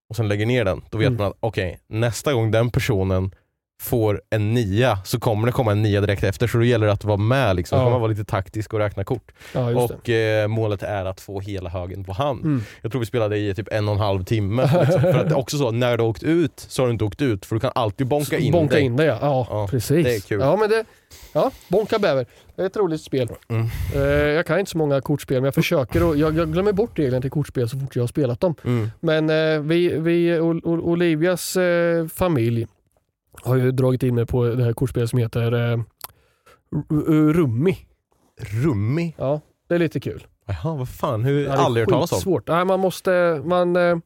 och 0.08 0.16
sen 0.16 0.28
lägger 0.28 0.46
ner 0.46 0.64
den, 0.64 0.82
då 0.90 0.98
vet 0.98 1.06
Mm. 1.06 1.18
man 1.18 1.26
att 1.30 1.36
okej, 1.40 1.80
nästa 1.88 2.32
gång 2.32 2.50
den 2.50 2.70
personen 2.70 3.30
får 3.80 4.22
en 4.30 4.54
nia 4.54 4.98
så 5.04 5.20
kommer 5.20 5.46
det 5.46 5.52
komma 5.52 5.72
en 5.72 5.82
nia 5.82 6.00
direkt 6.00 6.22
efter 6.24 6.46
så 6.46 6.58
då 6.58 6.64
gäller 6.64 6.86
det 6.86 6.92
att 6.92 7.04
vara 7.04 7.16
med 7.16 7.56
liksom. 7.56 7.76
Så 7.76 7.80
Ja. 7.80 7.84
kan 7.84 7.92
man 7.92 8.00
vara 8.00 8.10
lite 8.10 8.24
taktisk 8.24 8.72
och 8.74 8.78
räkna 8.80 9.04
kort. 9.04 9.32
Ja, 9.54 9.70
och 9.84 10.08
eh, 10.08 10.48
målet 10.48 10.82
är 10.82 11.04
att 11.04 11.20
få 11.20 11.40
hela 11.40 11.70
högen 11.70 12.04
på 12.04 12.12
hand. 12.12 12.44
Mm. 12.44 12.62
Jag 12.82 12.92
tror 12.92 13.00
vi 13.00 13.06
spelade 13.06 13.38
i 13.38 13.54
typ 13.54 13.68
en 13.72 13.88
och 13.88 13.94
en 13.94 14.00
halv 14.00 14.24
timme. 14.24 14.62
Liksom. 14.62 15.00
för 15.00 15.18
att 15.18 15.28
det 15.28 15.34
är 15.34 15.38
också 15.38 15.58
så, 15.58 15.70
när 15.70 15.96
du 15.96 16.02
har 16.02 16.10
åkt 16.10 16.22
ut 16.22 16.52
så 16.68 16.82
har 16.82 16.86
du 16.86 16.92
inte 16.92 17.04
åkt 17.04 17.22
ut 17.22 17.46
för 17.46 17.56
du 17.56 17.60
kan 17.60 17.72
alltid 17.74 18.06
bonka 18.06 18.38
in 18.38 18.52
bonka 18.52 18.74
dig. 18.74 18.84
in 18.84 18.96
det 18.96 19.04
ja. 19.04 19.18
ja. 19.20 19.46
Ja, 19.50 19.68
precis. 19.70 20.04
det 20.04 20.14
är 20.16 20.20
kul. 20.20 20.40
Ja, 20.40 20.56
men 20.56 20.70
det, 20.70 20.84
ja, 21.32 21.50
bonka 21.68 21.98
bäver. 21.98 22.26
Det 22.56 22.62
är 22.62 22.66
ett 22.66 22.76
roligt 22.76 23.00
spel. 23.02 23.28
Mm. 23.48 23.66
Eh, 23.94 24.00
jag 24.10 24.46
kan 24.46 24.58
inte 24.58 24.70
så 24.70 24.78
många 24.78 25.00
kortspel 25.00 25.36
men 25.36 25.44
jag 25.44 25.54
försöker 25.54 26.02
och 26.02 26.16
jag, 26.16 26.36
jag 26.36 26.52
glömmer 26.52 26.72
bort 26.72 26.98
reglerna 26.98 27.20
till 27.20 27.30
kortspel 27.30 27.68
så 27.68 27.78
fort 27.78 27.96
jag 27.96 28.02
har 28.02 28.08
spelat 28.08 28.40
dem. 28.40 28.54
Mm. 28.64 28.90
Men 29.00 29.30
eh, 29.30 29.60
vi, 29.60 29.88
vi, 29.98 30.38
Ol- 30.40 30.60
Ol- 30.64 30.80
Olivias 30.80 31.56
eh, 31.56 32.06
familj 32.06 32.66
har 33.42 33.56
ju 33.56 33.70
dragit 33.72 34.02
in 34.02 34.14
mig 34.14 34.26
på 34.26 34.44
det 34.44 34.64
här 34.64 34.72
kortspelet 34.72 35.10
som 35.10 35.18
heter 35.18 35.72
eh, 35.72 35.78
Rummi. 37.32 37.78
Rummi? 38.40 39.14
Ja, 39.18 39.40
det 39.68 39.74
är 39.74 39.78
lite 39.78 40.00
kul. 40.00 40.26
Jaha, 40.46 40.74
vad 40.76 40.88
fan, 40.88 41.24
hur, 41.24 41.44
Ja, 41.44 41.52
aldrig 41.52 41.82
hört 41.86 41.90
talas 41.92 42.12
om. 42.12 42.16
skitsvårt. 42.16 42.48
Nej, 42.48 42.64
man 42.64 42.80
måste, 42.80 43.42
man, 43.44 43.76
eh, 43.76 43.96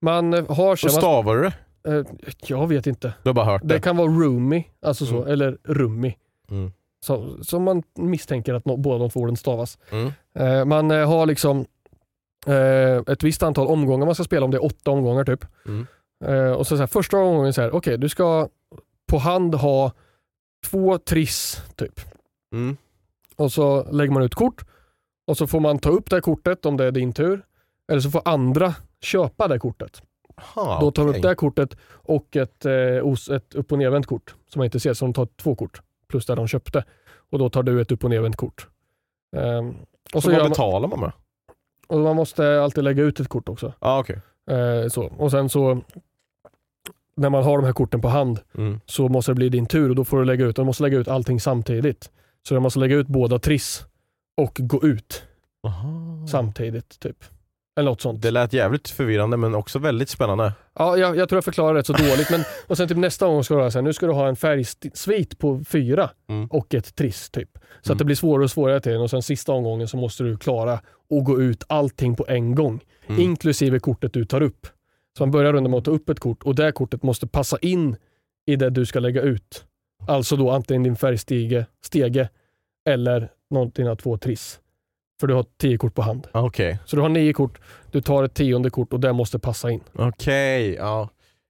man 0.00 0.32
har 0.32 0.76
sig, 0.76 0.90
Hur 0.90 0.98
stavar 0.98 1.36
du 1.36 1.42
det? 1.42 1.98
eh, 1.98 2.04
jag 2.46 2.66
vet 2.66 2.86
inte. 2.86 3.12
Du 3.22 3.28
har 3.28 3.34
bara 3.34 3.44
hört 3.46 3.62
det? 3.64 3.74
Det 3.74 3.80
kan 3.80 3.96
vara 3.96 4.08
Roomy, 4.08 4.64
alltså 4.82 5.06
så, 5.06 5.16
Mm. 5.16 5.28
eller 5.32 5.58
Rummi. 5.64 6.16
Mm. 6.50 6.72
Så, 7.00 7.44
som 7.44 7.62
man 7.62 7.82
misstänker 7.98 8.54
att 8.54 8.64
no, 8.64 8.76
båda 8.76 8.98
de 8.98 9.10
två 9.10 9.20
orden 9.20 9.36
stavas. 9.36 9.78
Mm. 9.90 10.12
Eh, 10.38 10.64
man 10.64 10.90
eh, 10.90 11.08
har 11.08 11.26
liksom 11.26 11.64
eh, 12.46 12.96
ett 13.12 13.22
visst 13.22 13.42
antal 13.42 13.66
omgångar 13.66 14.06
man 14.06 14.14
ska 14.14 14.24
spela, 14.24 14.44
om 14.44 14.50
det 14.50 14.56
är 14.56 14.64
åtta 14.64 14.90
omgångar 14.90 15.24
typ. 15.24 15.44
Mm. 15.66 15.86
Eh, 16.24 16.52
och 16.52 16.66
så, 16.66 16.76
så 16.76 16.82
här, 16.82 16.86
första 16.86 17.16
omgången 17.18 17.52
så 17.52 17.62
här, 17.62 17.74
okej 17.74 17.98
du 17.98 18.08
ska 18.08 18.48
på 19.10 19.18
hand 19.18 19.54
ha 19.54 19.92
två 20.70 20.98
triss 20.98 21.62
typ. 21.76 22.00
Mm. 22.52 22.76
Och 23.36 23.52
så 23.52 23.84
lägger 23.92 24.12
man 24.12 24.22
ut 24.22 24.34
kort 24.34 24.64
och 25.26 25.36
så 25.36 25.46
får 25.46 25.60
man 25.60 25.78
ta 25.78 25.88
upp 25.90 26.10
det 26.10 26.20
kortet 26.20 26.66
om 26.66 26.76
det 26.76 26.84
är 26.84 26.92
din 26.92 27.12
tur. 27.12 27.44
Eller 27.92 28.00
så 28.00 28.10
får 28.10 28.22
andra 28.24 28.74
köpa 29.00 29.48
det 29.48 29.58
kortet. 29.58 30.02
Aha, 30.36 30.80
Då 30.80 30.90
tar 30.90 31.02
de 31.02 31.08
okej. 31.08 31.18
upp 31.18 31.22
det 31.22 31.28
här 31.28 31.34
kortet 31.34 31.76
och 31.90 32.36
ett, 32.36 32.64
eh, 32.64 33.36
ett 33.36 33.54
upp 33.54 33.72
och 33.72 33.78
nervänt 33.78 34.06
kort 34.06 34.34
som 34.48 34.58
man 34.60 34.64
inte 34.64 34.80
ser. 34.80 34.94
Så 34.94 35.04
de 35.04 35.14
tar 35.14 35.28
två 35.36 35.54
kort 35.54 35.80
plus 36.08 36.26
det 36.26 36.34
de 36.34 36.48
köpte. 36.48 36.84
Och 37.30 37.38
då 37.38 37.50
tar 37.50 37.62
du 37.62 37.80
ett 37.80 37.92
upp 37.92 38.04
och 38.04 38.10
nervänt 38.10 38.36
kort. 38.36 38.68
Ehm, 39.36 39.68
och, 39.68 39.76
Så 40.12 40.20
så 40.20 40.30
vad 40.30 40.40
man, 40.40 40.48
betalar 40.50 40.88
man 40.88 41.00
med? 41.00 41.12
och 41.86 41.98
man 41.98 42.16
måste 42.16 42.60
alltid 42.62 42.84
lägga 42.84 43.02
ut 43.02 43.20
ett 43.20 43.28
kort 43.28 43.48
också. 43.48 43.72
Ja, 43.80 43.98
okej. 43.98 44.20
Eh, 44.50 44.88
så. 44.88 45.04
Och 45.04 45.30
sen 45.30 45.48
så 45.48 45.82
när 47.16 47.30
man 47.30 47.44
har 47.44 47.58
de 47.58 47.64
här 47.64 47.72
korten 47.72 48.00
på 48.00 48.08
hand 48.08 48.40
Mm. 48.58 48.80
så 48.86 49.08
måste 49.08 49.30
det 49.30 49.34
bli 49.34 49.48
din 49.48 49.66
tur 49.66 49.88
och 49.90 49.96
då 49.96 50.04
får 50.04 50.18
du 50.18 50.24
lägga 50.24 50.44
ut, 50.46 50.56
du 50.56 50.64
måste 50.64 50.82
lägga 50.82 50.98
ut 50.98 51.08
allting 51.08 51.40
samtidigt. 51.40 52.10
Så 52.48 52.54
du 52.54 52.60
måste 52.60 52.78
lägga 52.80 52.96
ut 52.96 53.06
båda 53.06 53.38
triss 53.38 53.84
och 54.36 54.56
gå 54.60 54.82
ut 54.84 55.22
Aha. 55.66 56.26
samtidigt. 56.30 57.00
typ. 57.00 57.24
Eller 57.78 57.90
något 57.90 58.00
sånt. 58.00 58.22
Det 58.22 58.30
lät 58.30 58.52
jävligt 58.52 58.88
förvirrande 58.88 59.36
men 59.36 59.54
också 59.54 59.78
väldigt 59.78 60.08
spännande. 60.08 60.52
Ja, 60.78 60.96
jag, 60.96 61.16
jag 61.16 61.28
tror 61.28 61.36
jag 61.36 61.44
förklarar 61.44 61.74
det 61.74 61.84
så 61.84 61.92
dåligt. 61.92 62.30
Men, 62.30 62.40
och 62.66 62.76
sen 62.76 62.88
typ 62.88 62.96
nästa 62.98 63.26
gång 63.26 63.44
ska 63.44 63.54
du 63.54 63.60
ha 63.62 63.70
så 63.70 63.78
här, 63.78 63.82
nu 63.82 63.92
ska 63.92 64.06
du 64.06 64.12
ha 64.12 64.28
en 64.28 64.36
färgsvit 64.36 65.38
på 65.38 65.64
fyra 65.68 66.10
Mm. 66.28 66.46
och 66.46 66.74
ett 66.74 66.96
triss. 66.96 67.30
typ. 67.30 67.50
Så 67.82 67.90
Mm. 67.90 67.94
att 67.94 67.98
det 67.98 68.04
blir 68.04 68.16
svårare 68.16 68.44
och 68.44 68.50
svårare 68.50 68.80
till 68.80 68.92
den 68.92 69.00
och 69.00 69.10
sen 69.10 69.22
sista 69.22 69.52
omgången 69.52 69.88
så 69.88 69.96
måste 69.96 70.24
du 70.24 70.36
klara 70.36 70.80
att 71.10 71.24
gå 71.24 71.40
ut 71.42 71.64
allting 71.66 72.16
på 72.16 72.26
en 72.28 72.54
gång. 72.54 72.80
Mm. 73.06 73.20
Inklusive 73.20 73.78
kortet 73.78 74.12
du 74.12 74.24
tar 74.24 74.40
upp. 74.40 74.66
Så 75.18 75.22
man 75.22 75.30
börjar 75.30 75.52
rundan 75.52 75.70
med 75.70 75.78
att 75.78 75.84
ta 75.84 75.90
upp 75.90 76.08
ett 76.08 76.20
kort 76.20 76.42
och 76.42 76.54
det 76.54 76.72
kortet 76.72 77.02
måste 77.02 77.26
passa 77.26 77.58
in 77.58 77.96
i 78.46 78.56
det 78.56 78.70
du 78.70 78.86
ska 78.86 79.00
lägga 79.00 79.22
ut. 79.22 79.64
Alltså 80.08 80.36
då 80.36 80.50
antingen 80.50 80.82
din 80.82 80.96
färgstege 80.96 81.66
stege, 81.84 82.28
eller 82.88 83.28
av 83.54 83.70
dina 83.70 83.96
två 83.96 84.18
triss. 84.18 84.60
För 85.20 85.26
du 85.26 85.34
har 85.34 85.44
tio 85.60 85.78
kort 85.78 85.94
på 85.94 86.02
hand. 86.02 86.26
Ah, 86.32 86.42
Okej, 86.42 86.78
Så 86.86 86.96
du 86.96 87.02
har 87.02 87.08
nio 87.08 87.32
kort, 87.32 87.60
du 87.90 88.00
tar 88.00 88.24
ett 88.24 88.34
tionde 88.34 88.70
kort 88.70 88.92
och 88.92 89.00
det 89.00 89.12
måste 89.12 89.38
passa 89.38 89.70
in. 89.70 89.80
okej. 89.94 90.74
Ja. 90.74 91.08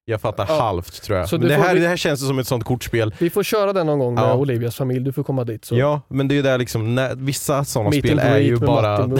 Jag 0.08 0.20
fattar 0.20 0.46
Ja. 0.48 0.60
halvt 0.62 1.02
tror 1.02 1.18
jag. 1.18 1.28
Så 1.28 1.38
Men 1.38 1.48
det, 1.48 1.54
här, 1.54 1.74
vi- 1.74 1.80
det 1.80 1.88
här 1.88 1.96
känns 1.96 2.26
som 2.26 2.38
ett 2.38 2.46
sånt 2.46 2.64
kortspel. 2.64 3.14
Vi 3.18 3.30
får 3.30 3.42
köra 3.42 3.72
den 3.72 3.86
någon 3.86 3.98
gång 3.98 4.14
med 4.14 4.24
Ja. 4.24 4.34
Olivias 4.34 4.76
familj, 4.76 5.00
du 5.04 5.12
får 5.12 5.22
komma 5.22 5.44
dit. 5.44 5.64
Så. 5.64 5.76
Ja, 5.76 6.00
men 6.08 6.28
det 6.28 6.34
är 6.34 6.36
ju 6.36 6.42
där 6.42 6.58
liksom, 6.58 6.94
när, 6.94 7.14
vissa 7.14 7.64
sådana 7.64 7.92
spel 7.92 8.18
är 8.18 8.38
ju 8.38 8.56
bara... 8.56 9.08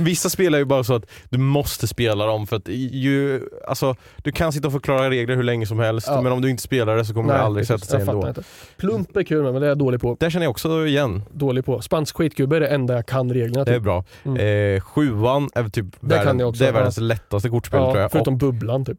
Vissa 0.00 0.30
spel 0.30 0.54
är 0.54 0.58
ju 0.58 0.64
bara 0.64 0.84
så 0.84 0.94
att 0.94 1.04
du 1.30 1.38
måste 1.38 1.88
spela 1.88 2.26
dem 2.26 2.46
för 2.46 2.56
att 2.56 2.68
ju, 2.68 3.40
alltså, 3.68 3.96
du 4.16 4.32
kan 4.32 4.52
sitta 4.52 4.66
och 4.66 4.72
förklara 4.72 5.10
regler 5.10 5.36
hur 5.36 5.42
länge 5.42 5.66
som 5.66 5.78
helst 5.78 6.06
Ja. 6.10 6.20
men 6.22 6.32
om 6.32 6.42
du 6.42 6.50
inte 6.50 6.62
spelar 6.62 6.96
det 6.96 7.04
så 7.04 7.14
kommer 7.14 7.32
det 7.32 7.40
aldrig 7.40 7.66
precis. 7.68 7.86
sätta 7.88 7.98
sig 7.98 8.06
jag 8.06 8.14
ändå. 8.14 8.28
inte. 8.28 8.42
Plump 8.76 9.16
är 9.16 9.22
kul 9.22 9.42
men 9.52 9.54
det 9.54 9.66
är 9.66 9.68
jag 9.68 9.78
dålig 9.78 10.00
på. 10.00 10.16
Där 10.20 10.30
känner 10.30 10.46
jag 10.46 10.50
också 10.50 10.86
igen, 10.86 11.22
Dålig 11.32 11.64
på. 11.64 11.80
Spansk 11.80 12.16
skitgubbe 12.16 12.56
är 12.56 12.60
det 12.60 12.68
enda 12.68 12.94
jag 12.94 13.06
kan 13.06 13.32
reglerna 13.32 13.64
det 13.64 13.70
är 13.70 13.74
till. 13.74 13.82
bra. 13.82 14.04
Mm. 14.24 14.74
Eh, 14.76 14.80
sjuan 14.80 15.48
är 15.54 15.68
typ 15.68 15.86
Det 16.00 16.08
kan 16.08 16.08
världen, 16.18 16.38
jag 16.40 16.48
också, 16.48 16.58
det 16.58 16.68
är 16.68 16.72
ja. 16.72 16.74
världens 16.78 16.98
lättaste 16.98 17.48
kortspel 17.48 17.80
tror 17.80 17.96
Ja, 17.96 18.00
jag. 18.02 18.12
förutom 18.12 18.34
Och, 18.34 18.40
bubblan 18.40 18.84
typ. 18.84 18.98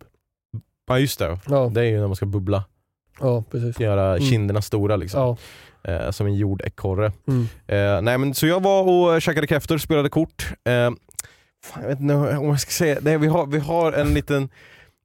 Ja 0.89 0.99
just 0.99 1.19
det, 1.19 1.39
Ja, 1.49 1.71
det 1.73 1.81
är 1.81 1.85
ju 1.85 1.99
när 1.99 2.07
man 2.07 2.15
ska 2.15 2.25
bubbla. 2.25 2.63
ja 3.19 3.43
precis. 3.51 3.79
Göra 3.79 4.15
Mm. 4.15 4.29
kinderna 4.29 4.61
stora 4.61 4.95
liksom. 4.95 5.21
Ja. 5.21 5.37
Eh, 5.91 6.11
som 6.11 6.27
en 6.27 6.35
jordekorre. 6.35 7.11
Mm. 7.27 7.47
Eh, 7.67 8.01
nej 8.01 8.17
men 8.17 8.33
så 8.33 8.47
jag 8.47 8.63
var 8.63 8.83
och 8.83 9.21
käkade 9.21 9.47
kräftor, 9.47 9.77
spelade 9.77 10.09
kort. 10.09 10.47
Eh, 10.65 10.91
fan, 11.65 11.81
jag 11.81 11.87
vet 11.89 11.99
inte 11.99 12.13
om 12.15 12.45
jag 12.49 12.59
ska 12.59 12.71
säga, 12.71 12.97
nej, 13.01 13.17
vi, 13.17 13.27
har, 13.27 13.45
vi 13.45 13.59
har 13.59 13.91
en 13.91 14.13
liten, 14.13 14.49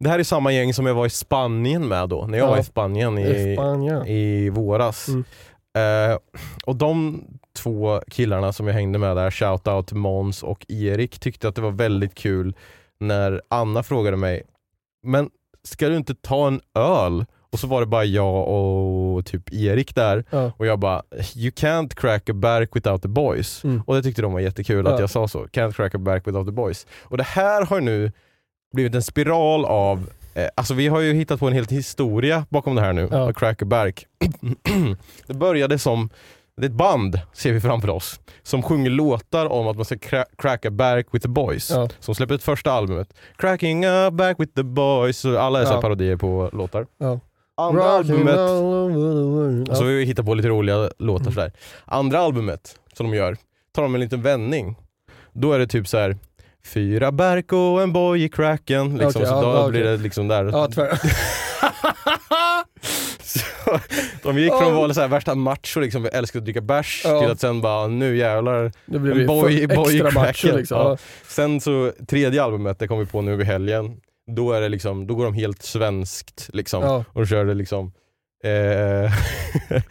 det 0.00 0.08
här 0.10 0.18
är 0.18 0.22
samma 0.22 0.52
gäng 0.52 0.74
som 0.74 0.86
jag 0.86 0.94
var 0.94 1.06
i 1.06 1.10
Spanien 1.10 1.88
med 1.88 2.08
då, 2.08 2.26
när 2.26 2.38
jag 2.38 2.46
Ja. 2.46 2.50
var 2.50 2.58
i 2.58 2.64
Spanien 2.64 3.18
i, 3.18 3.54
Spanien. 3.56 4.06
i 4.06 4.50
våras. 4.50 5.08
Mm. 5.08 5.24
Eh, 6.10 6.18
och 6.64 6.76
de 6.76 7.24
två 7.58 8.00
killarna 8.10 8.52
som 8.52 8.66
jag 8.66 8.74
hängde 8.74 8.98
med 8.98 9.16
där, 9.16 9.30
shoutout 9.30 9.86
till 9.86 9.96
Måns 9.96 10.42
och 10.42 10.66
Erik, 10.68 11.18
tyckte 11.20 11.48
att 11.48 11.54
det 11.54 11.62
var 11.62 11.70
väldigt 11.70 12.14
kul 12.14 12.54
när 13.00 13.42
Anna 13.48 13.82
frågade 13.82 14.16
mig, 14.16 14.42
men 15.02 15.30
ska 15.64 15.88
du 15.88 15.96
inte 15.96 16.14
ta 16.14 16.46
en 16.46 16.60
öl? 16.74 17.24
Och 17.52 17.60
så 17.60 17.66
var 17.66 17.80
det 17.80 17.86
bara 17.86 18.04
jag 18.04 18.48
och 18.48 19.26
typ 19.26 19.52
Erik 19.52 19.94
där 19.94 20.24
Ja. 20.30 20.52
och 20.56 20.66
jag 20.66 20.78
bara, 20.78 21.02
you 21.36 21.50
can't 21.50 21.94
crack 21.94 22.28
a 22.30 22.32
bark 22.34 22.76
without 22.76 23.02
the 23.02 23.08
boys. 23.08 23.64
Mm. 23.64 23.82
Och 23.86 23.94
det 23.94 24.02
tyckte 24.02 24.22
de 24.22 24.32
var 24.32 24.40
jättekul 24.40 24.84
Ja. 24.86 24.94
att 24.94 25.00
jag 25.00 25.10
sa 25.10 25.28
så, 25.28 25.44
can't 25.44 25.72
crack 25.72 25.94
a 25.94 25.98
bark 25.98 26.26
without 26.28 26.46
the 26.46 26.52
boys. 26.52 26.86
Och 27.02 27.16
det 27.16 27.22
här 27.24 27.66
har 27.66 27.80
nu 27.80 28.12
blivit 28.74 28.94
en 28.94 29.02
spiral 29.02 29.64
av, 29.64 30.10
eh, 30.34 30.48
alltså 30.54 30.74
vi 30.74 30.88
har 30.88 31.00
ju 31.00 31.12
hittat 31.12 31.40
på 31.40 31.46
en 31.46 31.52
hel 31.52 31.66
historia 31.66 32.46
bakom 32.50 32.74
det 32.74 32.80
här 32.80 32.92
nu, 32.92 33.08
Ja. 33.10 33.32
crack 33.32 33.62
a 33.62 33.64
bark. 33.64 34.06
det 35.26 35.34
började 35.34 35.78
som, 35.78 36.10
det 36.56 36.62
är 36.66 36.70
ett 36.70 36.76
band 36.76 37.20
ser 37.32 37.52
vi 37.52 37.60
framför 37.60 37.90
oss, 37.90 38.20
som 38.42 38.62
sjunger 38.62 38.90
låtar 38.90 39.46
om 39.52 39.66
att 39.68 39.76
man 39.76 39.84
ska 39.84 39.94
cra- 39.94 40.24
crack 40.38 40.64
a 40.66 40.70
bark 40.70 41.06
with 41.12 41.22
the 41.22 41.28
boys. 41.28 41.70
Ja. 41.70 41.88
Som 42.00 42.14
släppte 42.14 42.34
ett 42.34 42.42
första 42.42 42.72
albumet, 42.72 43.14
cracking 43.36 43.84
a 43.84 44.10
bark 44.10 44.40
with 44.40 44.52
the 44.54 44.62
boys, 44.62 45.24
alla 45.24 45.60
är 45.60 45.64
så 45.64 45.72
Ja. 45.72 45.80
parodier 45.80 46.16
på 46.16 46.50
låtar. 46.52 46.86
Ja. 46.98 47.20
Andra 47.56 47.98
Rocking 47.98 48.28
albumet 48.28 49.76
så 49.76 49.84
vi 49.84 50.04
hittar 50.04 50.22
på 50.22 50.34
lite 50.34 50.48
roliga 50.48 50.90
låtar 50.98 51.22
Mm. 51.22 51.34
sådär. 51.34 51.52
Andra 51.84 52.18
albumet 52.20 52.76
som 52.92 53.10
de 53.10 53.16
gör, 53.16 53.36
tar 53.74 53.82
de 53.82 53.94
en 53.94 54.00
liten 54.00 54.22
vändning. 54.22 54.76
Då 55.32 55.52
är 55.52 55.58
det 55.58 55.66
typ 55.66 55.88
så 55.88 55.98
här. 55.98 56.16
Fyra 56.66 57.12
bärk 57.12 57.52
och 57.52 57.82
en 57.82 57.92
boj 57.92 58.24
i 58.24 58.28
cracken. 58.28 58.90
Liksom, 58.96 59.08
Okej, 59.08 59.26
så 59.28 59.34
ja, 59.34 59.42
då 59.42 59.48
ja, 59.48 59.68
blir 59.68 59.84
det 59.84 59.96
liksom 59.96 60.28
där. 60.28 60.44
Ja. 60.44 60.68
så, 63.24 63.40
de 64.22 64.38
gick 64.38 64.52
från 64.52 64.68
att 64.68 64.72
vara 64.74 64.94
så 64.94 65.00
här 65.00 65.08
värsta 65.08 65.34
macho, 65.34 65.80
liksom, 65.80 66.02
vi 66.02 66.08
älskar 66.08 66.38
att 66.38 66.44
dricka 66.44 66.60
bärs, 66.60 67.02
Ja. 67.04 67.20
till 67.20 67.30
att 67.30 67.40
sen 67.40 67.60
bara 67.60 67.86
nu 67.86 68.16
jävlar. 68.16 68.72
Det 68.86 68.98
blir 68.98 69.26
boy- 69.26 69.66
boy 69.66 70.00
extra 70.02 70.20
macho 70.22 70.56
liksom. 70.56 70.78
Ja. 70.78 70.96
Sen 71.28 71.60
så 71.60 71.92
tredje 72.08 72.42
albumet, 72.42 72.78
det 72.78 72.88
kom 72.88 72.98
vi 72.98 73.06
på 73.06 73.20
nu 73.22 73.40
i 73.40 73.44
helgen. 73.44 73.96
Då, 74.36 74.52
är 74.52 74.60
det 74.60 74.68
liksom, 74.68 75.06
då 75.06 75.14
går 75.14 75.24
de 75.24 75.34
helt 75.34 75.62
svenskt 75.62 76.50
liksom. 76.52 76.82
Ja. 76.82 77.04
och 77.12 77.26
körde 77.26 77.54
liksom 77.54 77.92
eh. 78.44 79.12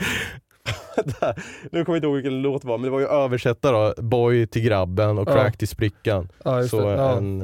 Nu 1.72 1.86
kommer 1.86 1.96
jag 1.96 1.98
inte 1.98 2.08
ihåg 2.08 2.16
vilken 2.16 2.42
låt 2.42 2.62
det 2.62 2.68
var, 2.68 2.78
men 2.78 2.84
det 2.86 2.90
var 2.90 3.00
ju 3.00 3.08
översätta 3.08 3.72
då, 3.72 3.94
boy 4.02 4.48
till 4.48 4.62
grabben 4.62 5.18
och 5.18 5.28
crack 5.28 5.58
till 5.58 5.68
sprickan. 5.68 6.30
Så 6.70 6.90
det. 6.90 6.96
En, 7.04 7.42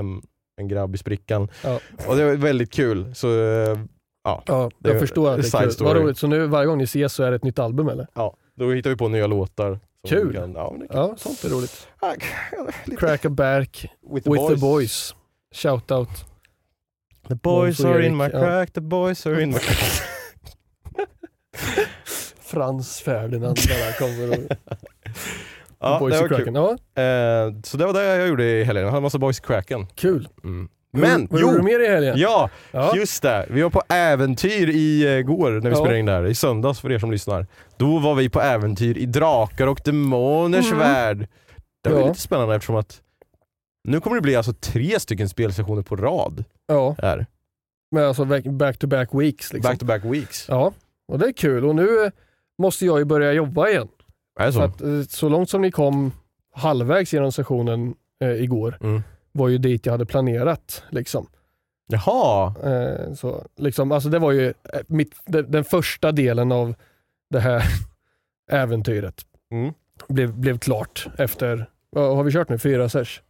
en, 0.00 0.22
en 0.60 0.68
grabb 0.68 0.94
i 0.94 0.98
sprickan. 0.98 1.48
Och 2.06 2.16
det 2.16 2.24
var 2.24 2.32
väldigt 2.36 2.72
kul. 2.72 3.14
Så 3.14 3.28
Ja, 4.46 4.70
Det 4.78 4.90
jag 4.90 5.00
förstår 5.00 5.30
att 5.30 5.42
det 5.42 5.54
är 5.54 5.60
kul. 5.62 5.72
story. 5.72 5.88
Vad 5.94 6.02
roligt, 6.02 6.18
så 6.18 6.26
nu 6.26 6.46
varje 6.46 6.66
gång 6.66 6.78
ni 6.78 6.84
ses 6.84 7.12
så 7.12 7.22
är 7.22 7.30
det 7.30 7.36
ett 7.36 7.44
nytt 7.44 7.58
album 7.58 7.88
eller? 7.88 8.06
ja, 8.14 8.36
då 8.54 8.70
hittar 8.72 8.90
vi 8.90 8.96
på 8.96 9.08
nya 9.08 9.26
låtar. 9.26 9.80
Kul. 10.08 10.34
Kan, 10.34 10.52
ja, 10.52 10.68
kan, 10.70 10.86
Ja, 10.90 11.14
sånt 11.18 11.44
är 11.44 11.48
roligt. 11.48 11.88
ja, 12.00 12.14
Crack 12.98 13.24
a 13.24 13.28
back 13.30 13.86
with 14.14 14.24
the 14.24 14.30
with 14.30 14.42
boys. 14.42 14.54
the 14.54 14.60
boys. 14.60 15.14
Shout 15.54 15.90
out. 15.90 16.08
The 17.28 17.34
boys 17.34 17.84
are 17.84 18.06
in 18.06 18.16
my 18.16 18.24
Erik, 18.24 18.34
ja. 18.34 18.40
crack, 18.40 18.72
the 18.72 18.80
boys 18.80 19.26
are 19.26 19.42
in 19.42 19.48
my 19.48 19.58
crack. 19.58 20.02
Frans 22.40 23.00
Ferdinand 23.00 23.56
bara 23.68 23.92
kommer 24.08 24.30
och... 24.30 24.56
ja, 25.80 25.98
boys 25.98 26.14
det 26.14 26.20
var 26.20 26.28
kul. 26.28 26.54
Ja, 26.54 27.02
Eh, 27.02 27.54
så 27.64 27.76
det 27.76 27.86
var 27.86 27.92
det 27.92 28.04
jag 28.04 28.28
gjorde 28.28 28.44
i 28.44 28.64
helgen, 28.64 28.82
jag 28.84 28.90
hade 28.90 28.98
en 28.98 29.02
massa 29.02 29.18
boys 29.18 29.38
i 29.38 29.42
cracken. 29.42 29.86
kul. 29.94 30.28
Mm. 30.44 30.68
Men, 31.00 31.26
Vad 31.30 31.40
gjorde 31.40 31.52
du 31.52 31.58
jo! 31.58 31.64
mer 31.64 31.80
i 31.80 31.88
helgen? 31.88 32.14
Ja, 32.18 32.50
Ja. 32.72 32.96
just 32.96 33.22
det. 33.22 33.46
Vi 33.50 33.62
var 33.62 33.70
på 33.70 33.82
äventyr 33.88 34.68
i 34.68 35.16
eh, 35.18 35.22
går 35.22 35.50
när 35.50 35.60
vi 35.60 35.68
Ja. 35.68 35.74
spelade 35.74 35.98
in 35.98 36.06
där, 36.06 36.26
i 36.26 36.34
söndags 36.34 36.80
för 36.80 36.92
er 36.92 36.98
som 36.98 37.10
lyssnar. 37.12 37.46
Då 37.76 37.98
var 37.98 38.14
vi 38.14 38.28
på 38.28 38.40
äventyr 38.40 38.98
i 38.98 39.06
drakar 39.06 39.66
och 39.66 39.80
demoners 39.84 40.66
Mm. 40.66 40.78
värld. 40.78 41.28
Det 41.84 41.90
var 41.90 42.00
Ja. 42.00 42.06
lite 42.08 42.20
spännande 42.20 42.54
eftersom 42.54 42.76
att 42.76 43.00
nu 43.88 44.00
kommer 44.00 44.16
det 44.16 44.22
bli 44.22 44.36
alltså 44.36 44.52
tre 44.52 45.00
stycken 45.00 45.28
spelsessioner 45.28 45.82
på 45.82 45.96
rad 45.96 46.44
Ja, 46.66 46.96
här. 47.02 47.26
men 47.90 48.04
alltså 48.04 48.24
back 48.50 48.78
to 48.78 48.86
back 48.86 49.08
weeks 49.12 49.52
liksom. 49.52 49.70
Back 49.70 49.78
to 49.78 49.86
back 49.86 50.04
weeks. 50.04 50.46
Ja, 50.48 50.72
och 51.12 51.18
det 51.18 51.26
är 51.26 51.32
kul. 51.32 51.64
Och 51.64 51.74
nu 51.74 52.04
eh, 52.04 52.10
måste 52.62 52.86
jag 52.86 52.98
ju 52.98 53.04
börja 53.04 53.32
jobba 53.32 53.68
igen. 53.68 53.88
Är 54.40 54.46
det 54.46 54.52
Så, 54.52 54.58
så? 54.58 54.64
att, 54.64 54.80
eh, 54.82 55.02
så 55.08 55.28
långt 55.28 55.50
som 55.50 55.62
ni 55.62 55.70
kom 55.70 56.12
halvvägs 56.54 57.12
genom 57.12 57.32
sessionen 57.32 57.94
eh, 58.24 58.30
igår 58.42 58.78
Mm. 58.80 59.02
Var 59.36 59.48
ju 59.48 59.58
dit 59.58 59.86
jag 59.86 59.92
hade 59.92 60.06
planerat. 60.06 60.82
Liksom. 60.90 61.26
Jaha, 61.88 62.54
Eh, 62.64 63.14
så, 63.14 63.44
liksom, 63.56 63.92
alltså 63.92 64.08
det 64.08 64.18
var 64.18 64.32
ju 64.32 64.46
eh, 64.48 64.80
mitt, 64.86 65.12
den, 65.26 65.64
första 65.64 66.12
delen 66.12 66.52
av 66.52 66.74
det 67.30 67.40
här 67.40 67.62
äventyret. 68.50 69.26
Mm. 69.50 69.72
Blev, 70.08 70.34
blev 70.34 70.58
klart 70.58 71.06
efter, 71.18 71.70
vad 71.90 72.16
har 72.16 72.24
vi 72.24 72.32
kört 72.32 72.48
nu? 72.48 72.58
Fyra 72.58 72.88
sers? 72.88 73.22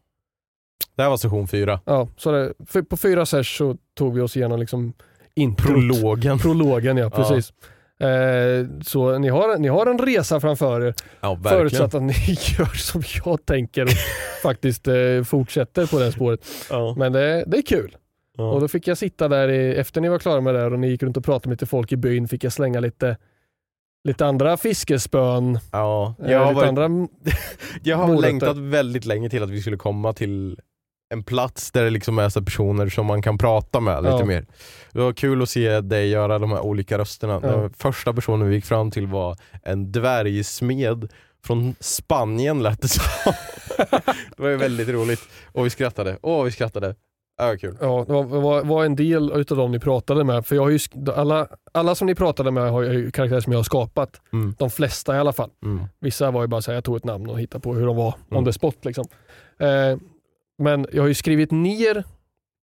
det 0.96 1.02
här 1.02 1.10
var 1.10 1.16
session 1.16 1.48
fyra. 1.48 1.80
Ja, 1.84 2.08
så 2.16 2.30
det, 2.32 2.82
på 2.82 2.96
fyra 2.96 3.26
sers 3.26 3.58
så 3.58 3.76
tog 3.94 4.14
vi 4.14 4.20
oss 4.20 4.36
igenom 4.36 4.60
liksom 4.60 4.92
introt. 5.34 5.66
Prologen. 5.66 6.38
Prologen, 6.38 6.96
ja 6.96 7.04
Ja. 7.04 7.10
precis. 7.10 7.50
Eh, 7.50 7.56
så 8.82 9.18
ni 9.18 9.28
har, 9.28 9.58
ni 9.58 9.68
har 9.68 9.86
en 9.86 9.98
resa 9.98 10.40
framför 10.40 10.80
er, 10.80 10.94
Ja, 11.20 11.40
förutsatt 11.44 11.94
att 11.94 12.02
ni 12.02 12.12
gör 12.58 12.76
som 12.76 13.02
jag 13.24 13.46
tänker 13.46 13.84
och 13.84 13.90
faktiskt 14.42 14.88
eh, 14.88 15.22
fortsätter 15.24 15.86
på 15.86 15.98
det 15.98 16.12
spåret. 16.12 16.46
Ja. 16.70 16.94
Men 16.98 17.12
det, 17.12 17.44
det 17.46 17.58
är 17.58 17.62
kul. 17.62 17.96
Ja. 18.36 18.50
Och 18.50 18.60
då 18.60 18.68
fick 18.68 18.88
jag 18.88 18.98
sitta 18.98 19.28
där 19.28 19.48
i, 19.48 19.74
efter 19.74 20.00
ni 20.00 20.08
var 20.08 20.18
klara 20.18 20.40
med 20.40 20.54
det 20.54 20.60
här 20.60 20.72
och 20.72 20.78
ni 20.78 20.88
gick 20.88 21.02
runt 21.02 21.16
och 21.16 21.24
pratade 21.24 21.48
med 21.48 21.54
lite 21.54 21.66
folk 21.66 21.92
i 21.92 21.96
byn, 21.96 22.28
fick 22.28 22.44
jag 22.44 22.52
slänga 22.52 22.80
lite, 22.80 23.16
lite 24.04 24.26
andra 24.26 24.56
fiskespön, 24.56 25.58
Ja, 25.72 26.14
eh, 26.24 26.32
jag 26.32 26.38
har, 26.38 26.46
lite 26.46 26.56
varit, 26.56 26.78
andra... 26.78 27.08
jag 27.82 27.96
har 27.96 28.20
längtat 28.20 28.56
väldigt 28.56 29.04
länge 29.04 29.30
till 29.30 29.42
att 29.42 29.50
vi 29.50 29.60
skulle 29.60 29.76
komma 29.76 30.12
till 30.12 30.60
en 31.14 31.22
plats 31.24 31.72
där 31.72 31.84
det 31.84 31.90
liksom 31.90 32.18
är 32.18 32.28
så 32.28 32.42
personer 32.42 32.88
som 32.88 33.06
man 33.06 33.22
kan 33.22 33.38
prata 33.38 33.80
med 33.80 34.02
lite 34.02 34.16
Ja. 34.16 34.24
mer. 34.24 34.46
Det 34.92 35.00
var 35.00 35.12
kul 35.12 35.42
att 35.42 35.48
se 35.48 35.80
dig 35.80 36.08
göra 36.08 36.38
de 36.38 36.50
här 36.52 36.60
olika 36.60 36.98
rösterna. 36.98 37.40
Ja. 37.42 37.48
Den 37.48 37.70
första 37.70 38.12
personen 38.12 38.48
vi 38.48 38.54
gick 38.54 38.64
fram 38.64 38.90
till 38.90 39.06
var 39.06 39.36
en 39.62 39.92
dvärgsmed 39.92 41.12
från 41.44 41.74
Spanien 41.80 42.62
lät 42.62 42.82
det 42.82 42.88
som. 42.88 43.04
det 44.36 44.42
var 44.42 44.48
ju 44.48 44.56
väldigt 44.56 44.88
roligt. 44.88 45.20
Och 45.52 45.66
vi 45.66 45.70
skrattade. 45.70 46.18
Åh, 46.22 46.44
vi 46.44 46.50
skrattade. 46.50 46.94
Ja, 47.38 47.46
vad 47.46 47.60
kul. 47.60 47.76
Ja, 47.80 48.04
det 48.06 48.12
var, 48.12 48.24
var, 48.24 48.62
var 48.64 48.84
en 48.84 48.96
del 48.96 49.32
utav 49.34 49.58
dem 49.58 49.72
ni 49.72 49.78
pratade 49.80 50.24
med. 50.24 50.46
För 50.46 50.54
jag 50.56 50.62
har 50.62 50.70
ju, 50.70 50.78
alla, 51.16 51.48
alla 51.72 51.94
som 51.94 52.06
ni 52.06 52.14
pratade 52.14 52.50
med 52.50 52.70
har 52.70 52.82
ju 52.82 53.10
karaktärer 53.10 53.40
som 53.40 53.52
jag 53.52 53.58
har 53.58 53.64
skapat. 53.64 54.20
Mm. 54.32 54.54
De 54.58 54.70
flesta 54.70 55.16
i 55.16 55.18
alla 55.18 55.32
fall. 55.32 55.50
Mm. 55.64 55.84
Vissa 56.00 56.30
var 56.30 56.40
ju 56.42 56.46
bara 56.48 56.62
så 56.62 56.70
här, 56.70 56.76
jag 56.76 56.84
tog 56.84 56.96
ett 56.96 57.04
namn 57.04 57.30
och 57.30 57.40
hittade 57.40 57.62
på 57.62 57.74
hur 57.74 57.86
de 57.86 57.96
var 57.96 58.14
Mm. 58.30 58.38
on 58.38 58.44
the 58.44 58.52
spot. 58.52 58.84
Liksom. 58.84 59.04
Eh, 59.58 59.98
men 60.58 60.86
jag 60.92 61.02
har 61.02 61.08
ju 61.08 61.14
skrivit 61.14 61.50
ner 61.50 62.04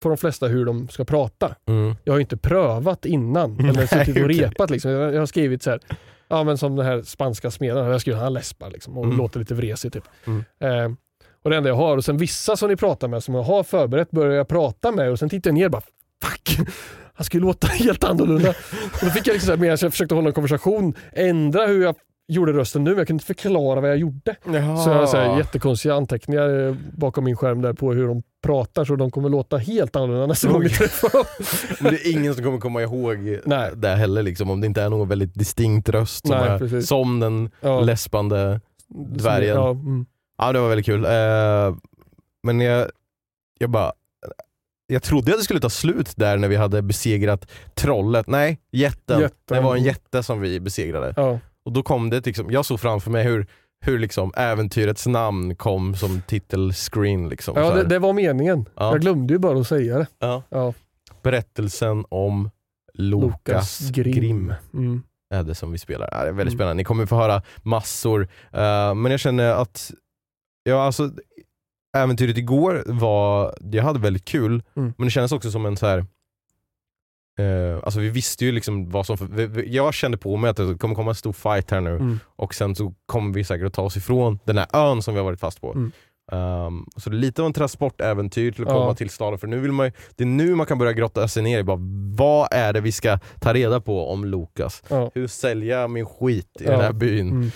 på 0.03 0.09
de 0.09 0.18
flesta 0.18 0.46
hur 0.46 0.64
de 0.64 0.88
ska 0.88 1.05
prata. 1.05 1.55
Mm. 1.68 1.94
Jag 2.05 2.12
har 2.12 2.18
ju 2.18 2.22
inte 2.22 2.37
prövat 2.37 3.05
innan 3.07 3.61
eller 3.68 3.87
suttit 3.87 4.16
och 4.16 4.22
okej. 4.24 4.38
repat. 4.38 4.70
Liksom. 4.70 4.90
Jag, 4.90 5.14
jag 5.14 5.18
har 5.18 5.27
skrivit 5.27 5.62
så 5.62 5.70
här, 5.70 5.81
ja 6.29 6.44
men 6.44 6.59
som 6.59 6.77
den 6.77 6.87
här 6.87 7.03
spanska 7.03 7.51
smeden, 7.51 7.85
jag 7.85 7.92
har 7.92 7.98
skrivit 7.98 8.20
han 8.20 8.33
läspar 8.33 8.70
liksom, 8.70 8.98
och 8.98 9.05
Mm. 9.05 9.16
låter 9.16 9.38
lite 9.40 9.55
vresig 9.55 9.92
typ. 9.92 10.05
Mm. 10.27 10.44
Eh, 10.61 10.96
och 11.42 11.51
det 11.51 11.57
enda 11.57 11.68
jag 11.68 11.77
har, 11.77 11.96
och 11.96 12.05
sen 12.05 12.16
vissa 12.16 12.57
som 12.57 12.68
ni 12.70 12.77
pratar 12.77 13.09
med 13.09 13.22
som 13.22 13.35
jag 13.35 13.42
har 13.42 13.62
förberett 13.62 14.11
börjar 14.11 14.33
jag 14.37 14.48
prata 14.48 14.92
med 14.92 15.11
och 15.11 15.18
sen 15.18 15.29
tittar 15.29 15.51
jag 15.51 15.55
ner 15.55 15.64
och 15.64 15.70
bara 15.70 15.83
fuck, 16.24 16.68
han 17.14 17.24
skulle 17.24 17.46
låta 17.46 17.66
helt 17.66 18.05
annorlunda. 18.05 18.48
och 18.92 18.98
då 19.03 19.07
fick 19.11 19.27
jag 19.27 19.33
liksom 19.33 19.46
så 19.46 19.53
här, 19.53 19.59
medan 19.61 19.79
jag 19.81 19.90
försökte 19.92 20.14
hålla 20.14 20.29
en 20.29 20.35
konversation, 20.35 20.94
ändra 21.12 21.66
hur 21.66 21.83
jag 21.83 21.94
gjorde 22.29 22.53
rösten 22.53 22.85
nu 22.85 22.91
men 22.91 22.99
jag 22.99 23.07
kunde 23.07 23.17
inte 23.23 23.27
förklara 23.27 23.81
vad 23.81 23.91
jag 23.91 23.97
gjorde. 23.97 24.37
Jaha. 24.45 24.77
Så 24.77 24.91
jag 24.91 24.97
har 24.97 25.07
så 25.07 25.17
här, 25.17 25.38
jättekonstiga 25.38 25.95
anteckningar 25.95 26.67
eh, 26.69 26.75
bakom 26.97 27.25
min 27.25 27.37
skärm 27.37 27.62
där 27.62 27.73
på 27.73 27.93
hur 27.93 28.09
de 28.09 28.23
pratar 28.43 28.85
så 28.85 28.97
de 28.97 29.11
kommer 29.11 29.29
låta 29.29 29.57
helt 29.57 29.97
annorlunda 29.97 30.27
nästa 30.27 30.49
gång 30.49 30.62
vi 30.62 30.69
träffar 30.69 31.11
dem. 31.12 31.25
Men 31.81 31.93
det 31.95 32.07
är 32.07 32.12
ingen 32.12 32.35
som 32.35 32.45
kommer 32.45 32.59
komma 32.59 32.83
ihåg 32.83 33.38
Nej. 33.45 33.71
det 33.77 33.88
heller 33.88 34.23
liksom, 34.23 34.51
om 34.51 34.61
det 34.61 34.67
inte 34.67 34.83
är 34.83 34.88
någon 34.88 35.09
väldigt 35.09 35.35
distinkt 35.35 35.88
röst 35.88 36.27
som, 36.27 36.37
Nej, 36.37 36.79
är, 36.79 36.81
som 36.81 37.21
den 37.21 37.51
Ja. 37.61 37.81
läspande. 37.81 38.61
Dvärgen. 38.88 39.57
Ja, 39.57 39.71
mm. 39.71 40.07
Ja 40.38 40.53
det 40.53 40.61
var 40.61 40.69
väldigt 40.69 40.87
kul. 40.87 41.05
Eh, 41.05 41.77
men 42.43 42.61
jag, 42.61 42.91
jag 43.59 43.71
bara, 43.71 43.93
jag 44.87 45.03
trodde 45.03 45.33
att 45.33 45.38
det 45.38 45.45
skulle 45.45 45.61
ta 45.61 45.71
slut 45.71 46.12
där 46.17 46.37
när 46.37 46.49
vi 46.49 46.57
hade 46.57 46.83
besegrat 46.83 47.51
trollet. 47.75 48.27
Nej, 48.27 48.59
jätten. 48.73 49.21
Jätten. 49.21 49.57
Det 49.57 49.61
var 49.61 49.77
en 49.77 49.83
jätte 49.83 50.23
som 50.23 50.41
vi 50.41 50.61
besegrade. 50.61 51.14
ja. 51.17 51.38
Och 51.69 51.75
då 51.75 51.83
kom 51.83 52.11
det, 52.11 52.27
liksom, 52.27 52.51
jag 52.51 52.65
såg 52.65 52.81
framför 52.81 53.11
mig 53.11 53.25
hur, 53.25 53.47
hur 53.85 53.99
liksom 53.99 54.33
äventyrets 54.37 55.07
namn 55.07 55.57
kom 55.57 55.95
som 55.95 56.23
titelscreen. 56.27 57.29
Liksom, 57.29 57.57
ja 57.57 57.71
det, 57.75 57.85
det 57.85 57.99
var 57.99 58.13
meningen. 58.13 58.69
Ja. 58.77 58.91
Jag 58.93 59.01
glömde 59.01 59.33
ju 59.35 59.39
bara 59.39 59.61
att 59.61 59.67
säga 59.67 59.99
det. 59.99 60.07
Ja. 60.19 60.43
Ja. 60.49 60.75
Berättelsen 61.23 62.05
om 62.09 62.51
Lokas, 62.95 63.91
Grimm. 63.91 64.55
Mm. 64.75 65.03
är 65.35 65.43
det 65.43 65.55
som 65.55 65.73
vi 65.73 65.79
spelar. 65.79 66.09
Ja, 66.13 66.23
det 66.23 66.29
är 66.29 66.33
väldigt 66.33 66.41
Mm. 66.53 66.59
spännande. 66.59 66.75
Ni 66.75 66.85
kommer 66.85 67.07
få 67.07 67.17
höra 67.17 67.43
massor. 67.63 68.29
Eh, 68.53 68.95
men 68.95 69.11
jag 69.11 69.21
känner 69.21 69.51
att 69.53 69.91
ja, 70.63 70.83
alltså, 70.83 71.11
äventyret 71.97 72.39
igår 72.39 72.83
var, 72.87 73.55
jag 73.73 73.83
hade 73.85 73.99
väldigt 73.99 74.25
kul, 74.25 74.63
Mm. 74.77 74.93
men 74.99 75.07
det 75.07 75.11
kändes 75.11 75.33
också 75.33 75.51
som 75.51 75.67
en 75.67 75.77
så 75.77 75.87
här. 75.87 76.07
Eh, 77.38 77.79
alltså 77.83 78.01
vi 78.01 78.09
visste 78.09 78.44
ju 78.44 78.53
liksom 78.53 78.90
vad 78.90 79.07
som, 79.07 79.16
vi, 79.33 79.46
vi, 79.46 79.74
jag 79.77 79.94
kände 79.94 80.18
på 80.18 80.37
mig 80.37 80.51
att 80.51 80.57
det 80.57 80.79
kommer 80.79 80.94
komma 80.94 81.11
en 81.11 81.14
stor 81.14 81.33
fight 81.33 81.70
här 81.70 81.81
nu 81.81 81.90
Mm. 81.90 82.20
och 82.37 82.55
sen 82.55 82.74
så 82.74 82.94
kommer 83.07 83.35
vi 83.35 83.44
säkert 83.44 83.66
att 83.66 83.72
ta 83.74 83.83
oss 83.83 83.96
ifrån 83.96 84.38
den 84.44 84.59
här 84.59 84.66
ön 84.72 85.03
som 85.03 85.14
vi 85.14 85.18
har 85.20 85.24
varit 85.24 85.40
fast 85.40 85.61
på. 85.61 85.72
Mm. 85.72 85.92
Um, 86.33 86.87
så 86.96 87.11
det 87.11 87.16
är 87.16 87.18
lite 87.18 87.42
av 87.42 87.46
en 87.46 87.53
transportäventyr 87.53 88.53
till 88.53 88.62
att 88.62 88.68
Ja. 88.72 88.79
komma 88.81 88.94
till 88.94 89.11
staden, 89.11 89.38
för 89.38 89.46
nu 89.46 89.59
vill 89.61 89.72
man 89.72 89.87
ju, 89.87 89.92
det 90.16 90.24
är 90.24 90.29
nu 90.29 90.55
man 90.55 90.66
kan 90.66 90.79
börja 90.79 90.92
grotta 90.92 91.29
sig 91.29 91.42
ner 91.42 91.59
i 91.59 91.62
bara, 91.62 91.79
vad 92.16 92.48
är 92.53 92.72
det 92.72 92.81
vi 92.81 92.92
ska 92.92 93.18
ta 93.40 93.53
reda 93.55 93.81
på 93.81 94.09
om 94.11 94.24
Lukas? 94.24 94.83
Ja. 94.88 95.11
Hur 95.14 95.27
säljer 95.27 95.81
jag 95.81 95.90
min 95.90 96.07
skit 96.07 96.48
i 96.61 96.64
Ja. 96.64 96.70
den 96.70 96.81
här 96.81 96.92
byn? 96.92 97.29
Mm. 97.31 97.51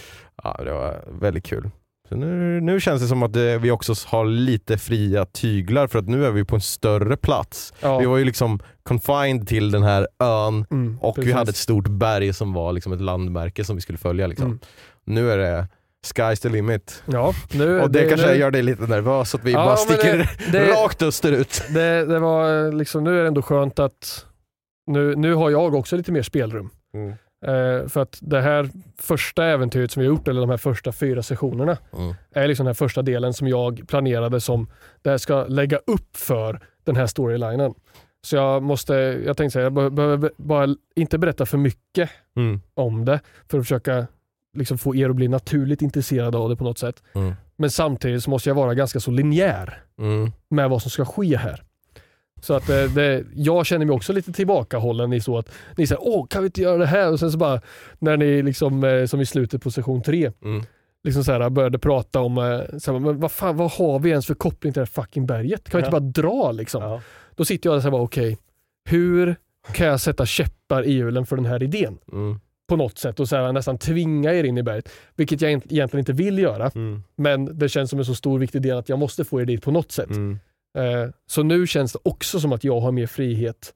Ja, 0.44 0.60
det 0.64 0.72
var 0.72 1.04
väldigt 1.20 1.44
kul. 1.46 1.70
Så 2.08 2.16
nu, 2.16 2.60
nu 2.60 2.80
känns 2.80 3.02
det 3.02 3.08
som 3.08 3.22
att 3.22 3.36
eh, 3.36 3.42
vi 3.42 3.70
också 3.70 3.94
har 4.06 4.24
lite 4.24 4.78
fria 4.78 5.24
tyglar 5.24 5.86
för 5.86 5.98
att 5.98 6.08
nu 6.08 6.26
är 6.26 6.30
vi 6.30 6.44
på 6.44 6.54
en 6.54 6.60
större 6.60 7.16
plats. 7.16 7.72
Ja. 7.80 7.98
Vi 7.98 8.06
var 8.06 8.16
ju 8.18 8.24
liksom 8.24 8.60
confined 8.82 9.48
till 9.48 9.70
den 9.70 9.82
här 9.82 10.08
ön 10.18 10.66
Mm, 10.70 10.98
och 11.00 11.18
vi 11.18 11.22
precis. 11.22 11.34
hade 11.34 11.50
ett 11.50 11.56
stort 11.56 11.88
berg 11.88 12.32
som 12.32 12.52
var 12.52 12.72
liksom 12.72 12.92
ett 12.92 13.00
landmärke 13.00 13.64
som 13.64 13.76
vi 13.76 13.82
skulle 13.82 13.98
följa. 13.98 14.26
Liksom. 14.26 14.46
Mm. 14.46 14.58
Nu 15.04 15.30
är 15.30 15.38
det 15.38 15.66
sky's 16.14 16.42
the 16.42 16.48
limit. 16.48 17.02
Ja, 17.06 17.32
nu, 17.52 17.80
Och 17.80 17.90
det, 17.90 18.08
kanske 18.08 18.26
nu, 18.26 18.34
gör 18.36 18.50
dig 18.50 18.62
lite 18.62 18.82
nervös 18.82 19.34
att 19.34 19.44
vi 19.44 19.52
Ja, 19.52 19.64
bara 19.64 19.76
sticker 19.76 20.18
det- 20.18 20.52
det- 20.52 20.70
rakt 20.72 21.02
österut. 21.02 21.62
det, 21.74 22.04
det 22.06 22.18
var 22.18 22.72
liksom, 22.72 23.04
nu 23.04 23.18
är 23.18 23.22
det 23.22 23.28
ändå 23.28 23.42
skönt 23.42 23.78
att 23.78 24.26
nu, 24.86 25.14
nu 25.16 25.34
har 25.34 25.50
jag 25.50 25.74
också 25.74 25.96
lite 25.96 26.12
mer 26.12 26.22
spelrum. 26.22 26.70
Mm. 26.94 27.08
Eh, 27.46 27.88
för 27.88 28.00
att 28.00 28.18
det 28.20 28.40
här 28.40 28.68
första 29.00 29.44
äventyret 29.44 29.90
som 29.92 30.00
vi 30.02 30.06
har 30.08 30.14
gjort, 30.14 30.28
eller 30.28 30.40
de 30.40 30.50
här 30.50 30.56
första 30.56 30.92
fyra 30.92 31.22
sessionerna, 31.22 31.76
Mm. 31.96 32.14
är 32.34 32.48
liksom 32.48 32.64
den 32.64 32.68
här 32.68 32.74
första 32.74 33.02
delen 33.02 33.32
som 33.34 33.48
jag 33.48 33.82
planerade 33.88 34.40
som 34.40 34.70
det 35.02 35.10
här 35.10 35.18
ska 35.18 35.44
lägga 35.44 35.76
upp 35.76 36.16
för 36.16 36.60
den 36.84 36.96
här 36.96 37.06
storylinen. 37.06 37.74
Så 38.24 38.36
jag 38.36 38.62
måste, 38.62 38.94
jag 39.26 39.36
tänkte 39.36 39.52
säga, 39.52 39.62
jag 39.64 39.72
be- 39.72 39.90
behöver 39.90 40.30
bara 40.36 40.76
inte 40.96 41.18
berätta 41.18 41.46
för 41.46 41.58
mycket 41.58 42.10
Mm. 42.36 42.60
om 42.74 43.04
det 43.04 43.20
för 43.50 43.58
att 43.58 43.64
försöka 43.64 44.06
liksom 44.56 44.78
få 44.78 44.94
er 44.96 45.10
att 45.10 45.16
bli 45.16 45.28
naturligt 45.28 45.82
intresserade 45.82 46.38
av 46.38 46.48
det 46.48 46.56
på 46.56 46.64
något 46.64 46.78
sätt. 46.78 47.02
Mm. 47.12 47.32
Men 47.56 47.70
samtidigt 47.70 48.22
så 48.24 48.30
måste 48.30 48.48
jag 48.50 48.54
vara 48.54 48.74
ganska 48.74 49.00
så 49.00 49.10
linjär 49.10 49.82
Mm. 49.98 50.32
med 50.48 50.70
vad 50.70 50.82
som 50.82 50.90
ska 50.90 51.04
ske 51.04 51.36
här. 51.36 51.62
Så 52.40 52.54
att 52.54 52.66
det, 52.66 52.88
det, 52.88 53.24
jag 53.34 53.66
känner 53.66 53.86
mig 53.86 53.94
också 53.94 54.12
lite 54.12 54.32
tillbakahållen 54.32 55.12
i 55.12 55.20
så 55.20 55.38
att 55.38 55.48
ni 55.76 55.86
säger 55.86 56.02
åh 56.02 56.26
kan 56.26 56.42
vi 56.42 56.46
inte 56.46 56.60
göra 56.62 56.76
det 56.78 56.86
här? 56.86 57.12
Och 57.12 57.20
sen 57.20 57.32
så 57.32 57.38
bara 57.38 57.60
när 57.98 58.16
ni 58.16 58.42
liksom 58.42 58.84
eh, 58.84 59.06
som 59.06 59.20
i 59.20 59.26
slutet 59.26 59.62
på 59.62 59.70
session 59.70 60.02
tre 60.02 60.32
Mm. 60.44 60.62
liksom 61.04 61.24
så 61.24 61.32
här, 61.32 61.50
började 61.50 61.78
prata 61.78 62.20
om 62.20 62.38
eh, 62.38 62.78
så 62.78 62.92
här, 62.92 62.98
men 62.98 63.20
vad, 63.20 63.32
fan, 63.32 63.56
vad 63.56 63.70
har 63.72 63.98
vi 63.98 64.10
ens 64.10 64.26
för 64.26 64.34
koppling 64.34 64.72
till 64.72 64.80
det 64.80 64.86
här 64.96 65.02
fucking 65.02 65.26
berget? 65.26 65.70
Kan 65.70 65.78
vi 65.80 65.86
inte 65.86 66.00
bara 66.00 66.10
dra 66.12 66.52
liksom? 66.52 66.82
Ja. 66.82 67.00
Då 67.36 67.44
sitter 67.44 67.70
jag 67.70 67.78
där 67.82 67.86
och 67.86 67.92
bara 67.92 68.02
okej, 68.02 68.38
hur 68.84 69.36
kan 69.72 69.86
jag 69.86 70.00
sätta 70.00 70.26
käppar 70.26 70.82
i 70.86 70.92
hjulen 70.92 71.26
för 71.26 71.36
den 71.36 71.44
här 71.46 71.62
idén? 71.62 71.98
Mm. 72.12 72.40
På 72.68 72.76
något 72.76 72.98
sätt 72.98 73.20
och 73.20 73.28
så 73.28 73.36
här, 73.36 73.52
nästan 73.52 73.78
tvinga 73.78 74.34
er 74.34 74.44
in 74.44 74.58
i 74.58 74.62
berget. 74.62 74.88
Vilket 75.16 75.40
jag 75.40 75.50
egent- 75.50 75.72
egentligen 75.72 75.98
inte 76.00 76.12
vill 76.12 76.38
göra. 76.38 76.70
Mm. 76.74 77.02
Men 77.16 77.58
det 77.58 77.68
känns 77.68 77.90
som 77.90 77.98
en 77.98 78.04
så 78.04 78.14
stor 78.14 78.38
viktig 78.38 78.62
del 78.62 78.76
att 78.78 78.88
jag 78.88 78.98
måste 78.98 79.24
få 79.24 79.40
er 79.40 79.44
dit 79.44 79.62
på 79.62 79.70
något 79.70 79.92
sätt. 79.92 80.10
Mm. 80.10 80.38
Eh, 80.78 81.10
så 81.26 81.42
nu 81.42 81.66
känns 81.66 81.92
det 81.92 81.98
också 82.02 82.40
som 82.40 82.52
att 82.52 82.64
jag 82.64 82.80
har 82.80 82.92
mer 82.92 83.06
frihet 83.06 83.74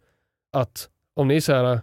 att 0.52 0.88
om 1.14 1.28
ni 1.28 1.40
säger 1.40 1.80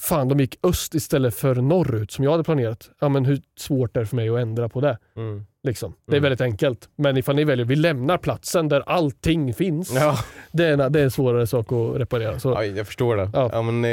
fan 0.00 0.28
de 0.28 0.40
gick 0.40 0.58
öst 0.62 0.94
istället 0.94 1.34
för 1.34 1.54
norrut 1.54 2.10
som 2.10 2.24
jag 2.24 2.30
hade 2.30 2.44
planerat. 2.44 2.90
Ja 3.00 3.08
men 3.08 3.24
hur 3.24 3.40
svårt 3.56 3.96
är 3.96 4.00
det 4.00 4.06
för 4.06 4.16
mig 4.16 4.28
att 4.28 4.38
ändra 4.38 4.68
på 4.68 4.80
det? 4.80 4.98
Mm. 5.16 5.46
Liksom. 5.62 5.94
Det 6.06 6.12
är 6.12 6.16
Mm. 6.16 6.22
väldigt 6.22 6.40
enkelt. 6.40 6.88
Men 6.96 7.16
ifall 7.16 7.36
ni 7.36 7.44
väljer, 7.44 7.66
vi 7.66 7.76
lämnar 7.76 8.18
platsen 8.18 8.68
där 8.68 8.80
allting 8.86 9.54
finns. 9.54 9.92
Ja. 9.94 10.18
Det, 10.52 10.64
är 10.66 10.78
en, 10.78 10.92
det 10.92 11.00
är 11.00 11.04
en 11.04 11.10
svårare 11.10 11.46
sak 11.46 11.72
att 11.72 11.96
reparera. 12.00 12.40
Så, 12.40 12.50
Ja, 12.50 12.64
jag 12.64 12.86
förstår 12.86 13.16
det. 13.16 13.30
Ja. 13.34 13.50
Ja. 13.52 13.62
men, 13.62 13.84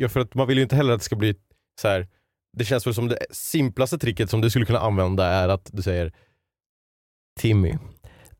eh, 0.00 0.08
för 0.08 0.20
att 0.20 0.34
man 0.34 0.46
vill 0.48 0.56
ju 0.56 0.62
inte 0.62 0.76
heller 0.76 0.92
att 0.92 1.00
det 1.00 1.04
ska 1.04 1.16
bli 1.16 1.34
så 1.80 1.88
här. 1.88 2.08
Det 2.56 2.64
känns 2.64 2.86
väl 2.86 2.94
som 2.94 3.08
det 3.08 3.18
simplaste 3.30 3.98
tricket 3.98 4.30
som 4.30 4.40
du 4.40 4.50
skulle 4.50 4.66
kunna 4.66 4.78
använda 4.80 5.26
är 5.26 5.48
att 5.48 5.70
du 5.72 5.82
säger 5.82 6.12
Timmy, 7.40 7.74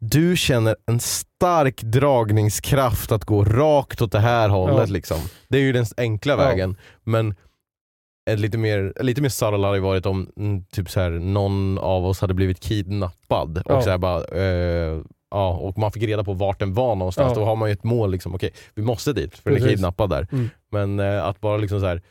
du 0.04 0.36
känner 0.36 0.76
en 0.86 1.00
stark 1.00 1.82
dragningskraft 1.82 3.12
att 3.12 3.24
gå 3.24 3.44
rakt 3.44 4.02
åt 4.02 4.12
det 4.12 4.18
här 4.20 4.48
hållet. 4.48 4.88
Ja. 4.88 4.92
Liksom. 4.92 5.16
Det 5.48 5.58
är 5.58 5.62
ju 5.62 5.72
den 5.72 5.86
enkla 5.96 6.32
Ja. 6.32 6.36
vägen. 6.36 6.76
Men 7.04 7.34
ett 8.30 8.38
lite 8.38 8.58
mer, 8.58 8.92
lite 9.00 9.22
mer 9.22 9.28
subtle 9.28 9.66
hade 9.66 9.80
varit 9.80 10.06
om 10.06 10.28
mm, 10.36 10.64
typ 10.64 10.90
så 10.90 11.00
här, 11.00 11.10
någon 11.10 11.78
av 11.78 12.06
oss 12.06 12.20
hade 12.20 12.34
blivit 12.34 12.60
kidnappad 12.60 13.58
och, 13.58 13.64
Ja. 13.72 13.82
så 13.82 13.90
här 13.90 13.98
bara, 13.98 14.24
eh, 14.24 15.00
ja, 15.30 15.50
och 15.56 15.78
man 15.78 15.92
fick 15.92 16.02
reda 16.02 16.24
på 16.24 16.32
vart 16.32 16.58
den 16.58 16.74
var 16.74 16.94
någonstans. 16.96 17.32
Ja. 17.34 17.40
Då 17.40 17.44
har 17.44 17.56
man 17.56 17.68
ju 17.68 17.72
ett 17.72 17.84
mål, 17.84 18.10
liksom, 18.10 18.34
okej 18.34 18.50
vi 18.74 18.82
måste 18.82 19.12
dit 19.12 19.38
för 19.38 19.50
den 19.50 19.54
är 19.56 19.60
Precis. 19.60 19.76
kidnappad 19.76 20.10
där. 20.10 20.28
Mm. 20.32 20.50
Men 20.70 21.00
eh, 21.00 21.24
att 21.24 21.40
bara 21.40 21.56
liksom 21.56 21.80
så 21.80 21.86
här, 21.86 22.02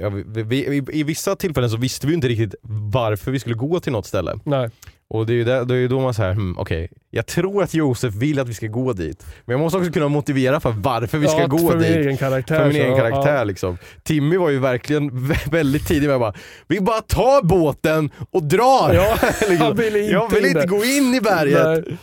ja, 0.00 0.08
vi, 0.08 0.42
vi, 0.42 0.76
i, 0.76 0.82
I 0.92 1.02
vissa 1.02 1.36
tillfällen 1.36 1.70
så 1.70 1.76
visste 1.76 2.06
vi 2.06 2.14
inte 2.14 2.28
riktigt 2.28 2.54
varför 2.92 3.30
vi 3.30 3.38
skulle 3.40 3.54
gå 3.54 3.80
till 3.80 3.92
något 3.92 4.06
ställe. 4.06 4.38
nej. 4.44 4.70
Och 5.10 5.26
det 5.26 5.32
är 5.32 5.34
ju 5.34 5.44
där, 5.44 5.64
det 5.64 5.76
är 5.76 5.88
då 5.88 6.00
man 6.00 6.14
säger, 6.14 6.32
hmm, 6.32 6.58
okej, 6.58 6.88
jag 7.10 7.26
tror 7.26 7.62
att 7.62 7.74
Josef 7.74 8.14
vill 8.14 8.40
att 8.40 8.48
vi 8.48 8.54
ska 8.54 8.66
gå 8.66 8.92
dit. 8.92 9.26
Men 9.44 9.52
jag 9.52 9.60
måste 9.60 9.78
också 9.78 9.92
kunna 9.92 10.08
motivera 10.08 10.60
för 10.60 10.70
varför 10.70 11.18
vi 11.18 11.28
ska 11.28 11.40
ja, 11.40 11.46
gå 11.46 11.58
för 11.58 11.78
min 11.78 11.78
dit. 11.78 11.96
egen 11.96 12.16
karaktär. 12.16 12.58
För 12.58 12.64
min 12.64 12.72
så, 12.74 12.78
egen 12.82 12.90
ja, 12.96 12.98
karaktär 12.98 13.44
liksom. 13.44 13.78
Timmy 14.02 14.36
var 14.36 14.50
ju 14.50 14.58
verkligen 14.58 15.10
vä- 15.10 15.50
väldigt 15.50 15.88
tidig 15.88 16.06
med 16.06 16.14
att 16.14 16.20
bara, 16.20 16.34
vi 16.68 16.80
bara 16.80 17.00
tar 17.00 17.42
båten 17.42 18.10
och 18.30 18.42
drar! 18.42 18.94
Ja, 18.94 19.18
Liksom. 19.40 19.56
han 19.56 19.76
ville 19.76 19.98
inte 19.98 20.12
jag 20.12 20.30
vill 20.30 20.38
in 20.44 20.46
inte 20.48 20.60
där. 20.60 20.66
gå 20.66 20.84
in 20.84 21.14
i 21.14 21.20
berget! 21.20 21.86
Nej. 21.86 21.96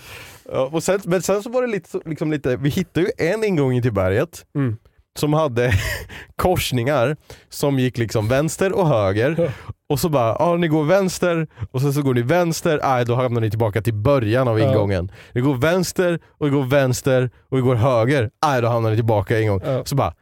Ja, 0.52 0.70
och 0.72 0.84
sen, 0.84 1.00
men 1.04 1.22
sen 1.22 1.44
så 1.44 1.50
var 1.50 1.62
det 1.62 1.68
lite, 1.68 2.00
liksom 2.06 2.32
lite, 2.32 2.56
vi 2.58 2.70
hittade 2.70 3.06
ju 3.06 3.28
en 3.28 3.44
ingång 3.44 3.74
in 3.74 3.82
till 3.82 3.94
berget. 3.94 4.46
Mm. 4.56 4.78
Som 5.20 5.34
hade 5.34 5.74
korsningar 6.36 7.18
som 7.50 7.80
gick 7.80 7.98
liksom 7.98 8.28
vänster 8.28 8.72
och 8.74 8.88
höger. 8.88 9.52
Och 9.90 10.00
så 10.00 10.10
bara, 10.10 10.36
ja 10.40 10.56
ni 10.56 10.68
går 10.68 10.84
vänster 10.84 11.48
och 11.72 11.82
sen 11.82 11.94
så 11.94 12.02
går 12.02 12.14
ni 12.14 12.22
vänster, 12.22 12.80
nej 12.84 13.06
då 13.06 13.16
hamnar 13.16 13.42
ni 13.42 13.50
tillbaka 13.50 13.82
till 13.82 13.94
början 13.94 14.48
av 14.48 14.60
Ja. 14.60 14.70
ingången. 14.72 15.12
Ni 15.34 15.42
går 15.42 15.56
vänster 15.56 16.20
och 16.38 16.50
går 16.52 16.64
vänster 16.64 17.30
och 17.50 17.62
går 17.62 17.76
höger, 17.76 18.30
nej 18.46 18.62
då 18.62 18.68
hamnar 18.68 18.90
ni 18.90 18.96
tillbaka 18.96 19.40
en 19.40 19.48
gång. 19.48 19.62
Ja. 19.66 19.86
Så 19.86 19.96
bara, 19.96 20.14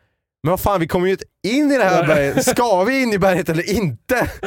men 0.44 0.52
vad 0.52 0.60
fan 0.60 0.80
vi 0.80 0.88
kommer 0.88 1.06
ju 1.06 1.12
inte 1.12 1.26
in 1.48 1.72
i 1.72 1.78
det 1.78 1.84
här 1.84 2.08
berget, 2.08 2.46
ska 2.46 2.84
vi 2.84 3.04
in 3.04 3.14
i 3.14 3.18
berget 3.20 3.50
eller 3.50 3.76
inte? 3.76 4.30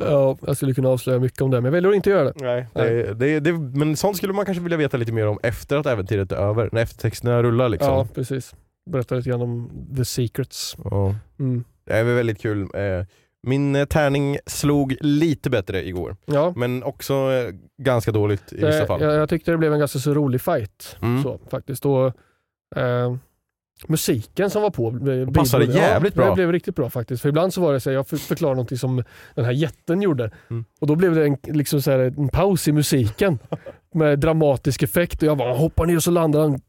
Ja, 0.00 0.36
jag 0.46 0.56
skulle 0.56 0.74
kunna 0.74 0.88
avslöja 0.88 1.18
mycket 1.18 1.40
om 1.40 1.50
det, 1.50 1.56
men 1.56 1.64
jag 1.64 1.72
väljer 1.72 1.90
att 1.90 1.96
inte 1.96 2.10
göra 2.10 2.24
det. 2.24 2.32
Nej, 2.36 2.66
det, 2.74 3.14
det, 3.14 3.40
det, 3.40 3.52
men 3.52 3.96
sånt 3.96 4.16
skulle 4.16 4.32
man 4.32 4.44
kanske 4.44 4.62
vilja 4.62 4.78
veta 4.78 4.96
lite 4.96 5.12
mer 5.12 5.26
om 5.26 5.38
efter 5.42 5.76
att 5.76 5.86
äventyret 5.86 6.32
är 6.32 6.36
över, 6.36 6.68
när 6.72 6.82
eftertexterna 6.82 7.42
rullar 7.42 7.68
liksom. 7.68 7.88
Ja, 7.92 8.08
precis. 8.14 8.54
Berätta 8.90 9.14
lite 9.14 9.28
grann 9.30 9.42
om 9.42 9.70
the 9.96 10.04
secrets. 10.04 10.76
Ja. 10.84 11.14
Mm. 11.38 11.64
Det 11.86 11.92
är 11.92 12.04
väl 12.04 12.14
väldigt 12.14 12.40
kul. 12.40 12.60
Eh, 12.74 13.06
Min 13.46 13.76
eh, 13.76 13.84
tärning 13.84 14.38
slog 14.46 14.96
lite 15.00 15.50
bättre 15.50 15.88
igår, 15.88 16.16
Ja, 16.26 16.52
men 16.56 16.82
också 16.82 17.14
eh, 17.14 17.54
ganska 17.82 18.12
dåligt 18.12 18.52
i 18.52 18.56
vissa 18.56 18.80
det, 18.80 18.86
fall. 18.86 19.00
jag, 19.00 19.14
jag 19.14 19.28
tyckte 19.28 19.50
det 19.50 19.56
blev 19.58 19.72
en 19.72 19.78
ganska 19.78 19.98
så 19.98 20.14
rolig 20.14 20.40
fight. 20.40 20.96
Mm. 21.02 21.22
Så, 21.22 21.40
faktiskt. 21.50 21.86
Och, 21.86 22.06
eh, 22.76 23.16
musiken 23.88 24.50
som 24.50 24.62
var 24.62 24.70
på 24.70 24.86
eh, 25.10 25.30
passade 25.32 25.64
jävligt 25.64 26.16
ja, 26.16 26.20
bra. 26.22 26.28
Det 26.30 26.34
blev 26.34 26.52
riktigt 26.52 26.76
bra 26.76 26.90
faktiskt. 26.90 27.22
För 27.22 27.28
ibland 27.28 27.54
så 27.54 27.60
var 27.60 27.72
det 27.72 27.80
så 27.80 27.90
här, 27.90 27.94
jag 27.94 28.08
för- 28.08 28.16
förklarade 28.16 28.56
någonting 28.56 28.78
som 28.78 29.04
den 29.34 29.44
här 29.44 29.52
jätten 29.52 30.02
gjorde. 30.02 30.30
Mm. 30.50 30.64
Och 30.80 30.86
då 30.86 30.94
blev 30.96 31.14
det 31.14 31.24
en, 31.26 31.36
liksom 31.42 31.82
så 31.82 31.90
här, 31.90 31.98
en 31.98 32.28
paus 32.28 32.68
i 32.68 32.72
musiken. 32.72 33.38
med 33.94 34.18
dramatisk 34.18 34.82
effekt 34.82 35.22
och 35.22 35.28
jag 35.28 35.36
bara 35.38 35.54
hoppar 35.54 35.86
ner 35.86 35.96
och 35.96 36.02
så 36.02 36.10
landar 36.10 36.40
han. 36.40 36.60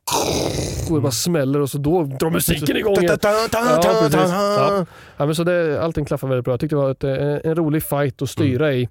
Och 0.90 0.96
det 0.96 1.02
bara 1.02 1.12
smäller 1.12 1.62
och 1.62 1.70
så 1.70 1.78
då 1.78 2.04
drar 2.04 2.30
musiken 2.30 2.78
igång 2.78 2.94
igen. 2.98 3.18
Ja, 3.22 3.48
precis. 4.12 4.32
Ja. 4.32 4.86
Ja, 5.18 5.26
men 5.26 5.36
så 5.36 5.44
det, 5.44 5.84
allting 5.84 6.06
klaffade 6.06 6.30
väldigt 6.30 6.46
bra. 6.46 6.54
Jag 6.54 6.60
tyckte 6.60 6.76
det 6.76 6.82
var 6.82 6.92
ett, 6.92 7.04
eh, 7.04 7.52
en 7.52 7.56
rolig 7.56 7.84
fight 7.84 8.22
att 8.22 8.30
styra 8.30 8.68
Mm. 8.68 8.80
i. 8.80 8.90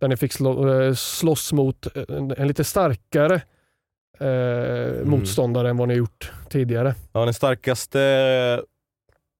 Där 0.00 0.08
ni 0.08 0.16
fick 0.16 0.32
slå, 0.32 0.80
eh, 0.82 0.94
slåss 0.94 1.52
mot 1.52 1.86
en, 2.08 2.30
en 2.38 2.48
lite 2.48 2.64
starkare 2.64 3.40
eh, 4.20 4.26
Mm. 4.28 5.10
motståndare 5.10 5.70
än 5.70 5.76
vad 5.76 5.88
ni 5.88 5.94
har 5.94 5.98
gjort 5.98 6.32
tidigare. 6.48 6.94
Ja, 7.12 7.24
den 7.24 7.34
starkaste 7.34 8.62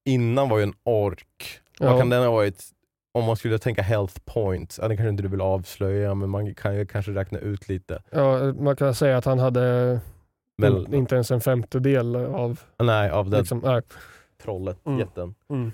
innan 0.05 0.49
var 0.49 0.57
ju 0.59 0.63
en 0.63 0.75
ork. 0.85 1.61
Vad 1.81 1.91
Ja. 1.93 1.99
kan 1.99 2.11
den 2.11 2.23
ha 2.23 2.31
varit? 2.31 2.65
Om 3.13 3.25
man 3.25 3.37
skulle 3.37 3.59
tänka 3.59 3.83
health 3.83 4.15
points, 4.25 4.79
ja, 4.83 4.89
det 4.89 4.97
kanske 4.97 5.11
inte 5.11 5.23
du 5.23 5.29
vill 5.29 5.41
avslöja 5.41 6.15
men 6.15 6.31
man 6.31 6.55
kan 6.55 6.77
ju 6.77 6.87
kanske 6.87 7.13
räkna 7.13 7.39
ut 7.39 7.69
lite. 7.69 8.03
Ja, 8.11 8.53
man 8.53 8.77
kan 8.77 8.95
säga 8.95 9.17
att 9.19 9.25
han 9.25 9.39
hade 9.39 10.01
Väl, 10.63 10.87
in, 10.87 10.95
inte 10.95 11.15
ens 11.15 11.31
en 11.31 11.41
femtedel 11.41 12.17
av... 12.17 12.61
nej, 12.79 13.11
av 13.11 13.31
det 13.31 13.39
Liksom, 13.39 13.59
nej. 13.65 13.83
trollet, 14.43 14.79
Mm. 14.87 14.99
jätten. 14.99 15.35
Mm. 15.51 15.73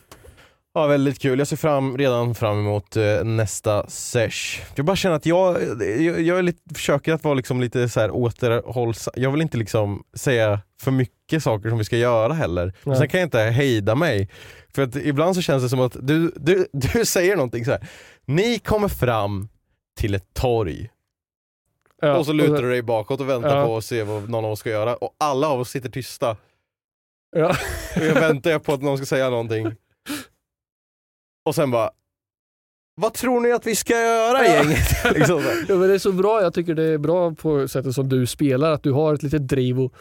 Ja, 0.80 0.86
väldigt 0.86 1.18
kul. 1.18 1.38
Jag 1.38 1.48
ser 1.48 1.56
fram, 1.56 1.98
redan 1.98 2.34
fram 2.34 2.58
emot 2.58 2.96
eh, 2.96 3.24
nästa 3.24 3.86
sesh. 3.88 4.60
Jag 4.74 4.86
bara 4.86 4.96
känner 4.96 5.16
att 5.16 5.26
jag, 5.26 5.62
jag, 5.80 6.20
jag 6.20 6.38
är 6.38 6.42
lite, 6.42 6.74
försöker 6.74 7.12
att 7.12 7.24
vara 7.24 7.34
liksom 7.34 7.60
lite 7.60 7.88
så 7.88 8.00
här 8.00 8.10
återhållsam. 8.10 9.14
Jag 9.16 9.30
vill 9.30 9.40
inte 9.42 9.56
liksom 9.58 10.04
säga 10.14 10.60
för 10.82 10.90
mycket 10.90 11.42
saker 11.42 11.68
som 11.68 11.78
vi 11.78 11.84
ska 11.84 11.96
göra 11.96 12.32
heller. 12.32 12.64
Men 12.64 12.72
Nej. 12.84 12.96
sen 12.98 13.08
kan 13.08 13.20
jag 13.20 13.26
inte 13.26 13.40
hejda 13.40 13.94
mig. 13.94 14.28
För 14.74 14.82
att 14.82 14.96
ibland 14.96 15.34
så 15.34 15.42
känns 15.42 15.62
det 15.62 15.68
som 15.68 15.80
att 15.80 15.96
du, 16.00 16.32
du, 16.36 16.66
du 16.72 17.04
säger 17.04 17.36
någonting 17.36 17.64
så 17.64 17.70
här. 17.70 17.88
Ni 18.26 18.58
kommer 18.58 18.88
fram 18.88 19.48
till 19.98 20.14
ett 20.14 20.34
torg 20.34 20.90
Ja, 22.02 22.16
och 22.16 22.26
så 22.26 22.32
lutar 22.32 22.62
du 22.62 22.70
dig 22.70 22.82
bakåt 22.82 23.20
och 23.20 23.28
väntar 23.28 23.56
Ja. 23.56 23.66
på 23.66 23.76
att 23.76 23.84
se 23.84 24.02
vad 24.02 24.28
någon 24.30 24.44
av 24.44 24.50
oss 24.52 24.60
ska 24.60 24.70
göra 24.70 24.96
och 24.96 25.14
alla 25.18 25.48
av 25.48 25.60
oss 25.60 25.70
sitter 25.70 25.88
tysta. 25.88 26.36
Ja. 27.36 27.56
Och 27.96 28.02
jag 28.04 28.14
väntar 28.20 28.58
på 28.58 28.72
att 28.74 28.82
någon 28.82 28.96
ska 28.96 29.06
säga 29.06 29.30
någonting. 29.30 29.74
Och 31.44 31.54
sen 31.54 31.70
bara, 31.70 31.90
vad 32.94 33.14
tror 33.14 33.40
ni 33.40 33.52
att 33.52 33.66
vi 33.66 33.76
ska 33.76 33.92
göra 33.92 34.44
gänget? 34.46 35.04
liksom. 35.14 35.42
Ja, 35.68 35.74
men 35.76 35.88
det 35.88 35.94
är 35.94 35.98
så 35.98 36.12
bra, 36.12 36.42
jag 36.42 36.54
tycker 36.54 36.74
det 36.74 36.84
är 36.84 36.98
bra 36.98 37.34
på 37.34 37.68
sättet 37.68 37.94
som 37.94 38.08
du 38.08 38.26
spelar, 38.26 38.70
att 38.72 38.82
du 38.82 38.92
har 38.92 39.14
ett 39.14 39.22
litet 39.22 39.48
driv 39.48 39.80
och, 39.80 39.94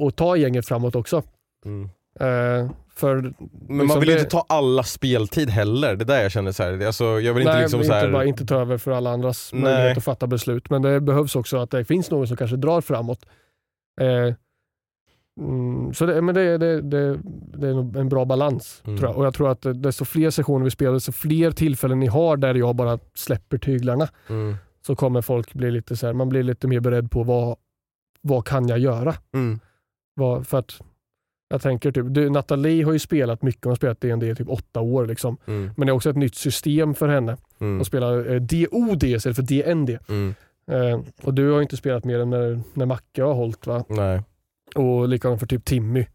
och 0.00 0.16
ta 0.16 0.36
gänget 0.36 0.66
framåt 0.68 0.94
också. 0.94 1.22
mm. 1.64 1.88
Eh, 2.20 2.70
för 2.94 3.14
Men 3.16 3.34
man 3.68 3.78
Liksom 3.78 4.00
vill 4.00 4.08
det- 4.08 4.18
inte 4.18 4.30
ta 4.30 4.44
alla 4.48 4.82
speltid 4.82 5.50
heller, 5.50 5.96
det 5.96 6.02
är 6.04 6.06
där 6.06 6.22
jag 6.22 6.32
känner 6.32 6.52
så 6.52 6.62
här. 6.62 6.86
Alltså, 6.86 7.04
jag 7.04 7.34
vill 7.34 7.42
inte 7.42 7.52
Nej, 7.52 7.62
liksom 7.62 7.80
men 7.80 7.86
så 7.86 7.92
här, 7.92 8.00
inte, 8.04 8.12
bara, 8.12 8.24
inte 8.24 8.46
ta 8.46 8.60
över 8.60 8.78
för 8.78 8.90
alla 8.90 9.10
andras 9.10 9.50
Nej. 9.52 9.62
möjlighet 9.62 9.98
att 9.98 10.04
fatta 10.04 10.26
beslut. 10.26 10.70
Men 10.70 10.82
det 10.82 11.00
behövs 11.00 11.36
också 11.36 11.56
att 11.56 11.70
det 11.70 11.84
finns 11.84 12.10
någon 12.10 12.28
som 12.28 12.36
kanske 12.36 12.56
drar 12.56 12.80
framåt. 12.80 13.26
Eh, 14.00 14.34
mm, 15.40 15.94
så 15.94 16.06
det, 16.06 16.22
men 16.22 16.34
det, 16.34 16.58
det, 16.58 16.80
det, 16.80 17.18
det 17.58 17.68
är 17.68 17.74
nog 17.74 17.96
en 17.96 18.08
bra 18.08 18.24
balans. 18.24 18.82
Mm. 18.86 19.02
Jag. 19.02 19.16
Och 19.16 19.26
jag 19.26 19.34
tror 19.34 19.50
att 19.50 19.66
desto 19.74 20.04
fler 20.04 20.30
sessioner 20.30 20.64
vi 20.64 20.70
spelar, 20.70 20.92
desto 20.92 21.12
fler 21.12 21.50
tillfällen 21.50 22.00
ni 22.00 22.06
har 22.06 22.36
där 22.36 22.54
jag 22.54 22.76
bara 22.76 22.98
släpper 23.14 23.58
tyglarna, 23.58 24.08
mm. 24.28 24.56
så 24.86 24.96
kommer 24.96 25.22
folk 25.22 25.54
bli 25.54 25.70
lite 25.70 25.96
så 25.96 26.06
här, 26.06 26.12
man 26.12 26.28
blir 26.28 26.42
lite 26.42 26.68
mer 26.68 26.80
beredd 26.80 27.10
på 27.10 27.22
vad, 27.22 27.56
vad 28.20 28.44
kan 28.46 28.68
jag 28.68 28.78
göra? 28.78 29.14
Mm. 29.34 29.60
Vad, 30.14 30.46
för 30.46 30.58
att 30.58 30.80
jag 31.48 31.62
tänker 31.62 31.92
typ, 31.92 32.06
du, 32.08 32.30
Nathalie 32.30 32.84
har 32.84 32.92
ju 32.92 32.98
spelat 32.98 33.42
mycket, 33.42 33.64
hon 33.64 33.70
har 33.70 33.76
spelat 33.76 34.00
D&D 34.00 34.30
i 34.30 34.34
typ 34.34 34.48
åtta 34.48 34.80
år. 34.80 35.06
Liksom. 35.06 35.36
Mm. 35.46 35.70
Men 35.76 35.86
det 35.86 35.90
är 35.90 35.94
också 35.94 36.10
ett 36.10 36.16
nytt 36.16 36.34
system 36.34 36.94
för 36.94 37.08
henne. 37.08 37.36
Mm. 37.58 37.76
Hon 37.76 37.84
spelar 37.84 38.32
eh, 38.32 38.40
DOD 38.40 39.02
istället 39.02 39.36
för 39.36 39.42
DND. 39.42 39.90
Eh, 40.70 41.00
och 41.22 41.34
du 41.34 41.50
har 41.50 41.56
ju 41.56 41.62
inte 41.62 41.76
spelat 41.76 42.04
mer 42.04 42.18
än 42.18 42.30
när, 42.30 42.60
när 42.74 42.86
Macke 42.86 43.22
har 43.22 43.34
hållit 43.34 43.66
va? 43.66 43.84
Nej. 43.88 44.22
Och 44.76 45.08
likadant 45.08 45.40
för 45.40 45.46
typ 45.46 45.64
Timmy. 45.64 46.06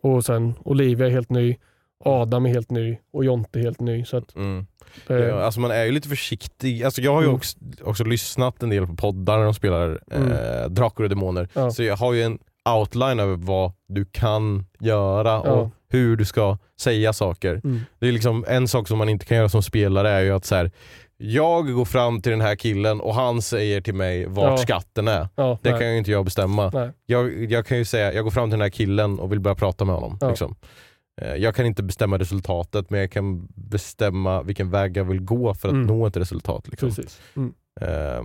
Och 0.00 0.24
sen 0.24 0.54
Olivia 0.64 1.06
är 1.06 1.10
helt 1.10 1.30
ny, 1.30 1.56
Adam 2.04 2.46
är 2.46 2.50
helt 2.50 2.70
ny 2.70 2.98
och 3.12 3.24
Jonte 3.24 3.58
är 3.58 3.62
helt 3.62 3.80
ny. 3.80 4.04
Så 4.04 4.16
att, 4.16 4.36
Mm. 4.36 4.66
eh, 5.08 5.16
Ja, 5.16 5.42
alltså 5.42 5.60
man 5.60 5.70
är 5.70 5.84
ju 5.84 5.92
lite 5.92 6.08
försiktig. 6.08 6.82
Alltså 6.84 7.00
jag 7.02 7.12
har 7.14 7.20
ju 7.20 7.26
Mm. 7.26 7.36
också, 7.36 7.58
också 7.82 8.04
lyssnat 8.04 8.62
en 8.62 8.70
del 8.70 8.86
på 8.86 8.96
poddar 8.96 9.36
när 9.38 9.44
de 9.44 9.54
spelar 9.54 10.00
eh, 10.10 10.68
Drakar 10.70 11.04
och 11.04 11.10
Demoner. 11.10 11.48
Ja. 11.52 11.70
Så 11.70 11.82
jag 11.82 11.96
har 11.96 12.12
ju 12.12 12.22
en 12.22 12.38
outline 12.78 13.20
över 13.20 13.36
vad 13.36 13.72
du 13.88 14.04
kan 14.04 14.66
göra 14.80 15.30
Ja. 15.30 15.40
och 15.40 15.70
hur 15.88 16.16
du 16.16 16.24
ska 16.24 16.58
säga 16.80 17.12
saker. 17.12 17.60
mm, 17.64 17.80
Det 17.98 18.08
är 18.08 18.12
liksom 18.12 18.44
en 18.48 18.68
sak 18.68 18.88
som 18.88 18.98
man 18.98 19.08
inte 19.08 19.26
kan 19.26 19.36
göra 19.36 19.48
som 19.48 19.62
spelare 19.62 20.10
är 20.10 20.20
ju 20.20 20.30
att 20.30 20.44
så 20.44 20.54
här, 20.54 20.70
jag 21.16 21.72
går 21.74 21.84
fram 21.84 22.20
till 22.22 22.32
den 22.32 22.40
här 22.40 22.56
killen 22.56 23.00
och 23.00 23.14
han 23.14 23.42
säger 23.42 23.80
till 23.80 23.94
mig 23.94 24.26
vart 24.26 24.44
Ja. 24.50 24.56
skatten 24.56 25.08
är. 25.08 25.28
ja, 25.34 25.58
Det 25.62 25.70
nej, 25.70 25.78
kan 25.80 25.92
ju 25.92 25.98
inte 25.98 26.10
jag 26.10 26.24
bestämma. 26.24 26.92
Jag, 27.06 27.44
jag 27.52 27.66
kan 27.66 27.78
ju 27.78 27.84
säga, 27.84 28.12
jag 28.12 28.24
går 28.24 28.30
fram 28.30 28.44
till 28.50 28.58
den 28.58 28.60
här 28.60 28.70
killen 28.70 29.18
och 29.18 29.32
vill 29.32 29.40
börja 29.40 29.54
prata 29.54 29.84
med 29.84 29.94
honom. 29.94 30.18
Ja. 30.20 30.28
Liksom. 30.28 30.56
Eh, 31.22 31.34
Jag 31.34 31.54
kan 31.54 31.66
inte 31.66 31.82
bestämma 31.82 32.18
resultatet 32.18 32.90
men 32.90 33.00
jag 33.00 33.10
kan 33.10 33.46
bestämma 33.54 34.42
vilken 34.42 34.70
väg 34.70 34.96
jag 34.96 35.04
vill 35.04 35.20
gå 35.20 35.54
för 35.54 35.68
att 35.68 35.74
Mm. 35.74 35.86
nå 35.86 36.06
ett 36.06 36.16
resultat. 36.16 36.68
Liksom. 36.68 36.90
Mm. 37.36 37.54
Eh, 37.80 38.22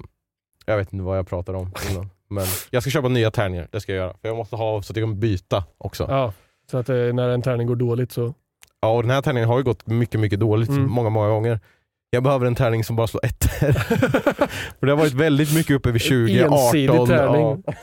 Jag 0.66 0.78
vet 0.78 0.94
inte 0.94 1.04
vad 1.06 1.18
jag 1.18 1.28
pratar 1.28 1.54
om 1.54 1.72
innan. 1.92 2.10
Men 2.30 2.46
jag 2.70 2.84
ska 2.84 2.90
köpa 2.92 3.08
nya 3.08 3.32
tärningar, 3.32 3.68
det 3.72 3.82
ska 3.82 3.92
jag 3.94 3.98
göra. 4.06 4.14
För 4.22 4.28
jag 4.28 4.38
måste 4.38 4.56
ha 4.56 4.82
så 4.82 4.94
att 4.94 4.98
jag 4.98 5.04
kan 5.10 5.20
byta 5.20 5.64
också. 5.78 6.04
Ja. 6.10 6.18
Ja, 6.18 6.34
så 6.72 6.78
att 6.78 6.90
eh, 6.90 6.96
när 6.96 7.30
en 7.30 7.42
tärning 7.42 7.68
går 7.68 7.76
dåligt 7.76 8.12
så... 8.12 8.34
och 8.82 9.02
den 9.04 9.12
här 9.12 9.22
tärningen 9.22 9.50
har 9.50 9.58
ju 9.58 9.64
gått 9.64 9.88
mycket, 9.88 10.20
mycket 10.20 10.40
dåligt 10.40 10.70
Mm. 10.70 10.90
många, 10.92 11.10
många 11.10 11.28
gånger. 11.30 11.60
Jag 12.10 12.24
behöver 12.24 12.46
en 12.46 12.56
tärning 12.56 12.84
som 12.84 12.96
bara 12.96 13.08
slår 13.08 13.26
ettor. 13.26 13.72
För 14.80 14.86
det 14.86 14.92
har 14.92 14.98
varit 14.98 15.14
väldigt 15.14 15.56
mycket 15.56 15.76
uppe 15.76 15.92
vid 15.92 16.02
20, 16.02 16.44
Ensidig 16.44 16.90
18. 16.90 17.08
tärning. 17.08 17.64
Ja. 17.68 17.74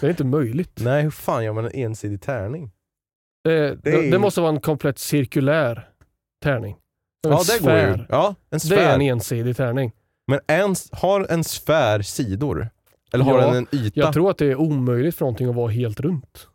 Det 0.00 0.06
är 0.06 0.10
inte 0.10 0.24
möjligt. 0.24 0.72
Nej, 0.80 1.02
hur 1.02 1.10
fan 1.10 1.44
gör 1.44 1.52
man 1.52 1.64
en 1.64 1.70
ensidig 1.74 2.22
tärning? 2.22 2.70
Det, 3.44 3.74
det, 3.74 3.90
är- 3.90 4.10
det 4.10 4.18
måste 4.18 4.40
vara 4.40 4.50
en 4.52 4.60
komplett 4.60 4.98
cirkulär 4.98 5.88
tärning. 6.44 6.76
En 7.26 7.30
Ja, 7.32 7.40
det 7.48 7.62
går 7.64 7.72
ju. 7.72 7.78
sfär. 7.94 8.06
Ja, 8.08 8.28
en 8.28 8.34
Det 8.50 8.54
är 8.54 8.54
en 8.54 8.60
sfär. 8.60 9.00
ensidig 9.00 9.56
tärning. 9.56 9.92
Men 10.26 10.40
en, 10.46 10.74
har 10.92 11.26
en 11.30 11.44
sfär 11.44 12.02
sidor? 12.02 12.68
Eller 13.12 13.24
har 13.24 13.40
Ja, 13.40 13.46
den 13.46 13.56
en 13.56 13.66
yta? 13.80 14.00
Jag 14.00 14.12
tror 14.12 14.30
att 14.30 14.38
det 14.38 14.46
är 14.46 14.56
omöjligt 14.56 15.14
för 15.16 15.24
någonting 15.24 15.48
att 15.48 15.54
vara 15.54 15.70
helt 15.70 16.00
runt. 16.00 16.46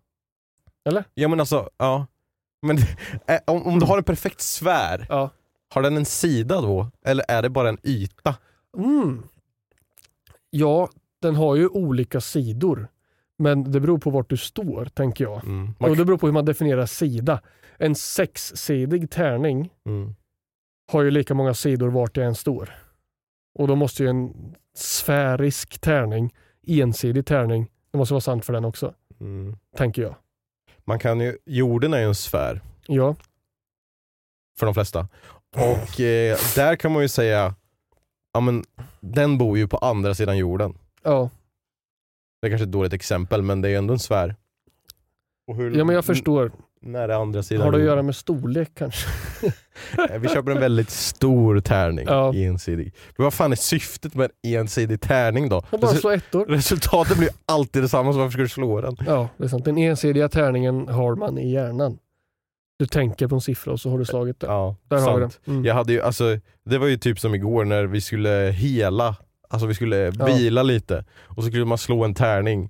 Ja 1.13 1.27
men 1.27 1.39
alltså, 1.39 1.69
ja. 1.77 2.07
Men 2.67 2.77
eh, 3.27 3.39
om, 3.47 3.63
om 3.67 3.79
du 3.79 3.85
har 3.85 3.97
en 3.97 4.03
perfekt 4.03 4.41
sfär, 4.41 5.05
Ja. 5.09 5.29
Har 5.69 5.81
den 5.81 5.97
en 5.97 6.05
sida 6.05 6.61
då? 6.61 6.91
Eller 7.05 7.25
är 7.27 7.41
det 7.41 7.49
bara 7.49 7.69
en 7.69 7.77
yta? 7.83 8.35
Mm. 8.77 9.23
Ja, 10.49 10.89
den 11.21 11.35
har 11.35 11.55
ju 11.55 11.67
olika 11.67 12.21
sidor. 12.21 12.87
Men 13.37 13.71
det 13.71 13.79
beror 13.79 13.97
på 13.97 14.09
vart 14.09 14.29
du 14.29 14.37
står, 14.37 14.85
tänker 14.85 15.23
jag. 15.23 15.43
Mm. 15.43 15.73
Och 15.79 15.95
det 15.97 16.05
beror 16.05 16.17
på 16.17 16.25
hur 16.25 16.33
man 16.33 16.45
definierar 16.45 16.85
sida. 16.85 17.41
En 17.77 17.95
sexsidig 17.95 19.11
tärning 19.11 19.69
Mm. 19.85 20.15
har 20.91 21.01
ju 21.01 21.11
lika 21.11 21.33
många 21.33 21.53
sidor 21.53 21.87
vart 21.89 22.17
jag 22.17 22.25
än 22.25 22.35
står. 22.35 22.69
Och 23.59 23.67
då 23.67 23.75
måste 23.75 24.03
ju 24.03 24.09
en 24.09 24.33
sfärisk 24.75 25.79
tärning, 25.81 26.33
ensidig 26.67 27.25
tärning, 27.25 27.71
det 27.91 27.97
måste 27.97 28.13
vara 28.13 28.21
sant 28.21 28.45
för 28.45 28.53
den 28.53 28.65
också, 28.65 28.93
Mm. 29.19 29.55
tänker 29.77 30.01
jag. 30.01 30.15
Man 30.83 30.99
kan 30.99 31.19
ju, 31.19 31.37
jorden 31.45 31.93
är 31.93 31.99
ju 31.99 32.05
en 32.05 32.15
sfär 32.15 32.61
Ja, 32.87 33.15
för 34.59 34.65
de 34.65 34.73
flesta. 34.73 35.07
Och 35.55 35.99
eh, 35.99 36.37
där 36.55 36.75
kan 36.75 36.91
man 36.91 37.01
ju 37.01 37.07
säga, 37.07 37.55
ja 38.33 38.39
men 38.39 38.63
den 38.99 39.37
bor 39.37 39.57
ju 39.57 39.67
på 39.67 39.77
andra 39.77 40.15
sidan 40.15 40.37
jorden. 40.37 40.73
ja. 41.03 41.29
Det 42.41 42.47
är 42.47 42.51
kanske 42.51 42.63
är 42.63 42.67
ett 42.67 42.71
dåligt 42.71 42.93
exempel 42.93 43.41
men 43.41 43.61
det 43.61 43.67
är 43.67 43.69
ju 43.69 43.75
ändå 43.77 43.93
en 43.93 43.99
sfär. 43.99 44.35
Och 45.47 45.55
hur, 45.55 45.77
Ja 45.77 45.83
men 45.83 45.95
jag 45.95 46.05
förstår. 46.05 46.51
När 46.81 47.09
är 47.09 47.13
andra 47.21 47.43
sidan 47.43 47.63
Har 47.65 47.71
det 47.71 47.75
att 47.77 47.81
jorden? 47.81 47.93
göra 47.95 48.01
med 48.03 48.15
storlek 48.15 48.69
kanske? 48.75 49.07
Vi 50.19 50.27
köper 50.27 50.51
en 50.51 50.59
väldigt 50.59 50.89
stor 50.89 51.59
tärning, 51.59 52.05
Ja. 52.09 52.33
ensidig. 52.35 52.93
Men 53.17 53.23
vad 53.23 53.33
fan 53.33 53.51
är 53.51 53.55
syftet 53.55 54.15
med 54.15 54.31
en 54.43 54.53
ensidig 54.59 55.01
tärning 55.01 55.49
då? 55.49 55.63
Jag 55.71 55.79
bara 55.79 55.91
Resu- 55.91 55.95
slå 55.99 56.09
ettor. 56.09 56.45
Resultatet 56.45 57.17
blir 57.17 57.27
ju 57.27 57.33
alltid 57.45 57.81
detsamma, 57.81 58.13
så 58.13 58.19
varför 58.19 58.31
ska 58.31 58.41
du 58.41 58.49
slå 58.49 58.81
den? 58.81 58.97
Ja, 59.07 59.29
det 59.37 59.43
är 59.43 59.47
sant. 59.47 59.65
Den 59.65 59.77
ensidiga 59.77 60.29
tärningen 60.29 60.87
har 60.87 61.15
man 61.15 61.37
i 61.37 61.51
hjärnan. 61.51 61.97
Du 62.79 62.85
tänker 62.85 63.27
på 63.27 63.35
en 63.35 63.41
siffra 63.41 63.71
och 63.73 63.79
så 63.79 63.89
har 63.89 63.97
du 63.99 64.05
slagit 64.05 64.39
det. 64.39 64.47
Ja, 64.47 64.75
Där 64.87 64.97
har 64.99 65.15
vi 65.15 65.21
sant. 65.21 65.39
det. 65.45 65.51
Mm. 65.51 65.65
Jag 65.65 65.73
hade 65.73 65.93
ju, 65.93 66.01
alltså, 66.01 66.39
det 66.65 66.77
var 66.77 66.87
ju 66.87 66.97
typ 66.97 67.19
som 67.19 67.35
igår 67.35 67.65
när 67.65 67.83
vi 67.85 68.01
skulle 68.01 68.29
hela, 68.55 69.15
alltså 69.49 69.67
vi 69.67 69.73
skulle 69.73 69.95
Ja. 69.97 70.25
bila 70.25 70.63
lite 70.63 71.05
och 71.17 71.43
så 71.43 71.49
skulle 71.49 71.65
man 71.65 71.77
slå 71.77 72.03
en 72.03 72.13
tärning, 72.13 72.69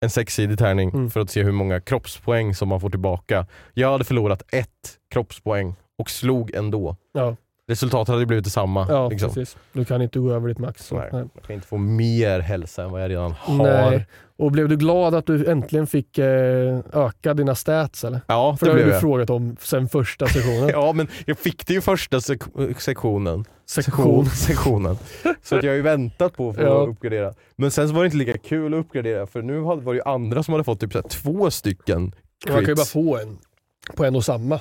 en 0.00 0.10
sexsidig 0.10 0.58
tärning 0.58 0.90
Mm. 0.90 1.10
för 1.10 1.20
att 1.20 1.30
se 1.30 1.42
hur 1.42 1.52
många 1.52 1.80
kroppspoäng 1.80 2.54
som 2.54 2.68
man 2.68 2.80
får 2.80 2.90
tillbaka. 2.90 3.46
Jag 3.74 3.92
hade 3.92 4.04
förlorat 4.04 4.42
ett 4.52 4.98
kroppspoäng 5.10 5.74
och 5.98 6.10
slog 6.10 6.54
ändå. 6.54 6.96
Ja, 7.12 7.36
Resultatet 7.68 8.12
hade 8.14 8.26
blivit 8.26 8.44
detsamma. 8.44 8.86
ja 8.88 9.08
liksom. 9.08 9.28
precis. 9.34 9.56
Du 9.72 9.84
kan 9.84 10.02
inte 10.02 10.18
gå 10.18 10.32
över 10.32 10.48
ditt 10.48 10.58
max. 10.58 10.92
Nej. 10.92 11.08
Nej. 11.12 11.24
Jag 11.34 11.42
kan 11.42 11.54
inte 11.54 11.66
få 11.66 11.76
mer 11.76 12.40
hälsa 12.40 12.84
än 12.84 12.90
vad 12.90 13.02
jag 13.02 13.10
redan 13.10 13.32
har. 13.38 13.56
Nej. 13.90 14.06
Och 14.38 14.52
blev 14.52 14.68
du 14.68 14.76
glad 14.76 15.14
att 15.14 15.26
du 15.26 15.46
äntligen 15.50 15.86
fick 15.86 16.18
eh, 16.18 16.78
öka 16.92 17.34
dina 17.34 17.54
stats 17.54 18.04
eller? 18.04 18.20
Ja, 18.26 18.56
För 18.56 18.66
det 18.66 18.72
det 18.72 18.78
har 18.78 18.84
blev 18.84 18.94
du 18.94 19.00
frågat 19.00 19.30
om 19.30 19.56
sen 19.60 19.88
första 19.88 20.26
sessionen. 20.26 20.68
Ja 20.72 20.92
men 20.92 21.08
jag 21.26 21.38
fick 21.38 21.66
det 21.66 21.74
ju 21.74 21.80
första 21.80 22.16
sek- 22.20 22.78
sektionen. 22.80 23.44
Sektion. 23.66 24.26
sektionen. 24.30 24.96
Så 25.42 25.56
att 25.56 25.62
jag 25.62 25.70
har 25.70 25.76
ju 25.76 25.82
väntat 25.82 26.36
på 26.36 26.52
för 26.52 26.62
Ja. 26.62 26.82
att 26.82 26.88
uppgradera. 26.88 27.34
Men 27.56 27.70
sen 27.70 27.88
så 27.88 27.94
var 27.94 28.00
det 28.02 28.06
inte 28.06 28.16
lika 28.16 28.38
kul 28.38 28.74
att 28.74 28.80
uppgradera 28.80 29.26
för 29.26 29.42
nu 29.42 29.58
var 29.60 29.92
det 29.92 29.98
ju 29.98 30.02
andra 30.04 30.42
som 30.42 30.52
hade 30.54 30.64
fått 30.64 30.80
typ 30.80 30.92
så 30.92 31.02
två 31.02 31.50
stycken 31.50 32.00
Man 32.02 32.12
kan 32.46 32.58
ju 32.58 32.66
bara 32.66 32.76
crits. 32.76 32.92
få 32.92 33.18
en 33.18 33.38
på 33.96 34.04
en 34.04 34.16
och 34.16 34.24
samma. 34.24 34.60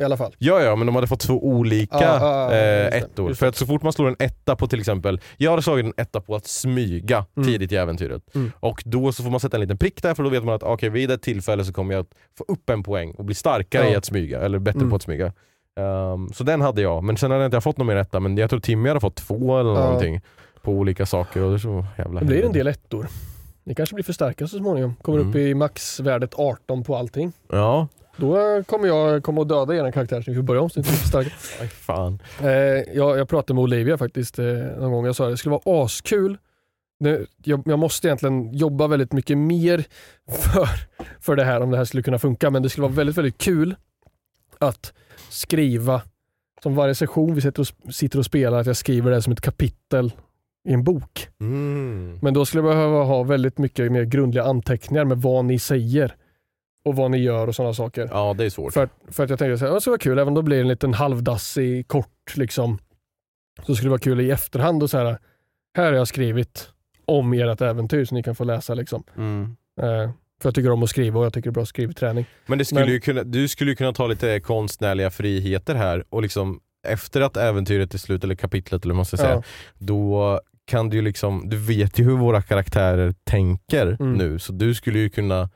I 0.00 0.04
alla 0.04 0.16
fall. 0.16 0.34
Ja 0.38 0.60
ja 0.62 0.76
men 0.76 0.86
de 0.86 0.94
hade 0.94 1.06
fått 1.06 1.20
två 1.20 1.44
olika 1.46 1.96
Ja, 2.00 2.18
ja, 2.20 2.54
ja, 2.54 2.56
eh, 2.58 2.98
ettor. 3.02 3.34
För 3.34 3.46
att 3.46 3.56
så 3.56 3.66
fort 3.66 3.82
man 3.82 3.92
slår 3.92 4.08
en 4.08 4.16
etta 4.18 4.56
på 4.56 4.66
till 4.66 4.78
exempel, 4.80 5.20
jag 5.36 5.50
hade 5.50 5.62
slagit 5.62 5.86
en 5.86 5.92
etta 5.96 6.20
på 6.20 6.34
att 6.34 6.46
smyga 6.46 7.24
Mm. 7.36 7.46
tidigt 7.48 7.72
i 7.72 7.76
äventyret. 7.76 8.34
Mm. 8.34 8.52
Och 8.60 8.82
då 8.86 9.12
så 9.12 9.22
får 9.22 9.30
man 9.30 9.40
sätta 9.40 9.56
en 9.56 9.60
liten 9.60 9.78
prick 9.78 10.02
där 10.02 10.14
för 10.14 10.22
då 10.22 10.28
vet 10.28 10.44
man 10.44 10.54
att 10.54 10.62
okej 10.62 10.88
vid 10.88 11.10
ett 11.10 11.22
tillfälle 11.22 11.64
så 11.64 11.72
kommer 11.72 11.94
jag 11.94 12.00
att 12.00 12.10
få 12.38 12.44
upp 12.48 12.70
en 12.70 12.82
poäng 12.82 13.10
och 13.10 13.24
bli 13.24 13.34
starkare 13.34 13.90
i 13.90 13.94
att 13.96 14.04
smyga, 14.04 14.40
eller 14.40 14.58
bättre 14.58 14.78
Mm. 14.78 14.90
på 14.90 14.96
att 14.96 15.02
smyga. 15.02 15.32
Ehm, 15.80 16.32
så 16.32 16.44
den 16.44 16.60
hade 16.60 16.82
jag, 16.82 17.04
men 17.04 17.16
sen 17.16 17.30
hade 17.30 17.42
jag 17.42 17.48
inte 17.48 17.60
fått 17.60 17.76
någon 17.78 17.86
mer 17.86 17.96
etta, 17.96 18.20
men 18.20 18.36
jag 18.36 18.50
tror 18.50 18.60
Timmy 18.60 18.88
hade 18.88 19.00
fått 19.00 19.16
två 19.16 19.58
eller 19.60 19.70
Ja. 19.70 19.84
någonting 19.84 20.20
på 20.62 20.72
olika 20.72 21.06
saker 21.06 21.42
och 21.42 21.50
det 21.50 21.56
är 21.56 21.58
så 21.58 21.84
jävla 21.98 22.20
Det 22.20 22.26
blir 22.26 22.44
en 22.44 22.52
del 22.52 22.66
ettor. 22.66 23.06
Det 23.64 23.74
kanske 23.74 23.94
blir 23.94 24.04
för 24.04 24.12
starka 24.12 24.46
så 24.46 24.58
småningom. 24.58 24.94
Kommer 25.02 25.18
Mm. 25.18 25.30
upp 25.30 25.36
i 25.36 25.54
maxvärdet 25.54 26.34
18 26.34 26.84
på 26.84 26.96
allting. 26.96 27.32
Ja, 27.52 27.88
Då 28.20 28.62
kommer 28.64 28.88
jag 28.88 29.22
komma 29.22 29.40
och 29.40 29.46
döda 29.46 29.74
er 29.74 29.92
karaktär 29.92 30.22
så 30.22 30.30
ni 30.30 30.36
får 30.36 30.42
börja 30.42 30.60
om 30.60 30.70
så 30.70 30.80
ni 30.80 30.86
inte 30.86 30.94
är 30.94 30.96
för 30.96 31.08
starka. 31.08 31.30
aj 31.60 31.68
fan. 31.68 32.22
Eh, 32.42 32.48
jag, 32.94 33.18
jag 33.18 33.28
pratade 33.28 33.54
med 33.54 33.62
Olivia 33.62 33.98
faktiskt 33.98 34.38
eh, 34.38 34.44
någon 34.44 34.92
gång. 34.92 35.06
Jag 35.06 35.16
sa 35.16 35.24
att 35.24 35.32
det 35.32 35.36
skulle 35.36 35.58
vara 35.64 35.84
askul. 35.84 36.38
Jag, 37.44 37.62
jag 37.66 37.78
måste 37.78 38.08
egentligen 38.08 38.52
jobba 38.52 38.86
väldigt 38.86 39.12
mycket 39.12 39.38
mer 39.38 39.84
för, 40.28 40.68
för 41.20 41.36
det 41.36 41.44
här 41.44 41.60
om 41.60 41.70
det 41.70 41.76
här 41.76 41.84
skulle 41.84 42.02
kunna 42.02 42.18
funka. 42.18 42.50
Men 42.50 42.62
det 42.62 42.68
skulle 42.68 42.82
vara 42.82 42.92
väldigt, 42.92 43.18
väldigt 43.18 43.38
kul 43.38 43.76
att 44.58 44.92
skriva, 45.28 46.02
som 46.62 46.74
varje 46.74 46.94
session 46.94 47.34
vi 47.34 47.40
sitter 47.40 47.60
och, 47.60 47.94
sitter 47.94 48.18
och 48.18 48.24
spelar, 48.24 48.60
att 48.60 48.66
jag 48.66 48.76
skriver 48.76 49.10
det 49.10 49.22
som 49.22 49.32
ett 49.32 49.40
kapitel 49.40 50.12
i 50.68 50.72
en 50.72 50.84
bok. 50.84 51.28
Mm. 51.40 52.18
Men 52.22 52.34
då 52.34 52.46
skulle 52.46 52.62
jag 52.62 52.74
behöva 52.74 53.02
ha 53.02 53.22
väldigt 53.22 53.58
mycket 53.58 53.92
mer 53.92 54.04
grundliga 54.04 54.44
anteckningar 54.44 55.04
med 55.04 55.18
vad 55.18 55.44
ni 55.44 55.58
säger 55.58 56.14
och 56.84 56.96
vad 56.96 57.10
ni 57.10 57.18
gör 57.18 57.46
och 57.46 57.54
sådana 57.54 57.74
saker. 57.74 58.08
Ja 58.12 58.34
det 58.38 58.44
är 58.44 58.50
svårt. 58.50 58.72
För, 58.72 58.88
för 59.08 59.24
att 59.24 59.30
jag 59.30 59.38
tänkte 59.38 59.66
att 59.66 59.74
det 59.74 59.80
skulle 59.80 59.90
vara 59.92 59.98
kul, 59.98 60.18
även 60.18 60.28
om 60.28 60.34
det 60.34 60.42
blir 60.42 60.60
en 60.60 60.68
liten 60.68 60.94
halvdassig 60.94 61.88
kort 61.88 62.32
liksom. 62.36 62.78
Så 63.66 63.74
skulle 63.74 63.86
det 63.86 63.90
vara 63.90 63.98
kul 64.00 64.20
i 64.20 64.30
efterhand 64.30 64.82
och 64.82 64.90
så 64.90 64.98
här. 64.98 65.18
Här 65.76 65.84
har 65.84 65.92
jag 65.92 66.08
skrivit 66.08 66.70
om 67.04 67.32
ert 67.32 67.60
äventyr 67.60 68.04
så 68.04 68.14
ni 68.14 68.22
kan 68.22 68.34
få 68.34 68.44
läsa 68.44 68.74
liksom. 68.74 69.04
Mm. 69.16 69.56
Eh, 69.80 70.10
för 70.42 70.48
jag 70.48 70.54
tycker 70.54 70.70
om 70.70 70.82
att 70.82 70.90
skriva 70.90 71.18
och 71.20 71.24
jag 71.26 71.32
tycker 71.32 71.50
det 71.50 71.52
är 71.52 71.54
bra 71.54 71.66
skrivträning. 71.66 72.24
Men, 72.46 72.58
det 72.58 72.64
skulle 72.64 72.80
Men- 72.80 72.90
ju 72.92 73.00
kunna, 73.00 73.22
du 73.22 73.48
skulle 73.48 73.70
ju 73.70 73.76
kunna 73.76 73.92
ta 73.92 74.06
lite 74.06 74.40
konstnärliga 74.40 75.10
friheter 75.10 75.74
här 75.74 76.04
och 76.10 76.22
liksom 76.22 76.60
efter 76.88 77.20
att 77.20 77.36
äventyret 77.36 77.94
är 77.94 77.98
slut, 77.98 78.24
eller 78.24 78.34
kapitlet 78.34 78.84
eller 78.84 78.92
vad 78.94 78.96
man 78.96 79.04
ska 79.04 79.16
säga, 79.16 79.30
Ja. 79.34 79.42
då 79.78 80.40
kan 80.64 80.88
du 80.90 80.96
ju 80.96 81.02
liksom, 81.02 81.48
du 81.48 81.56
vet 81.56 81.98
ju 81.98 82.04
hur 82.04 82.16
våra 82.16 82.42
karaktärer 82.42 83.14
tänker 83.24 83.86
Mm. 84.00 84.12
nu, 84.12 84.38
så 84.38 84.52
du 84.52 84.74
skulle 84.74 84.98
ju 84.98 85.10
kunna, 85.10 85.50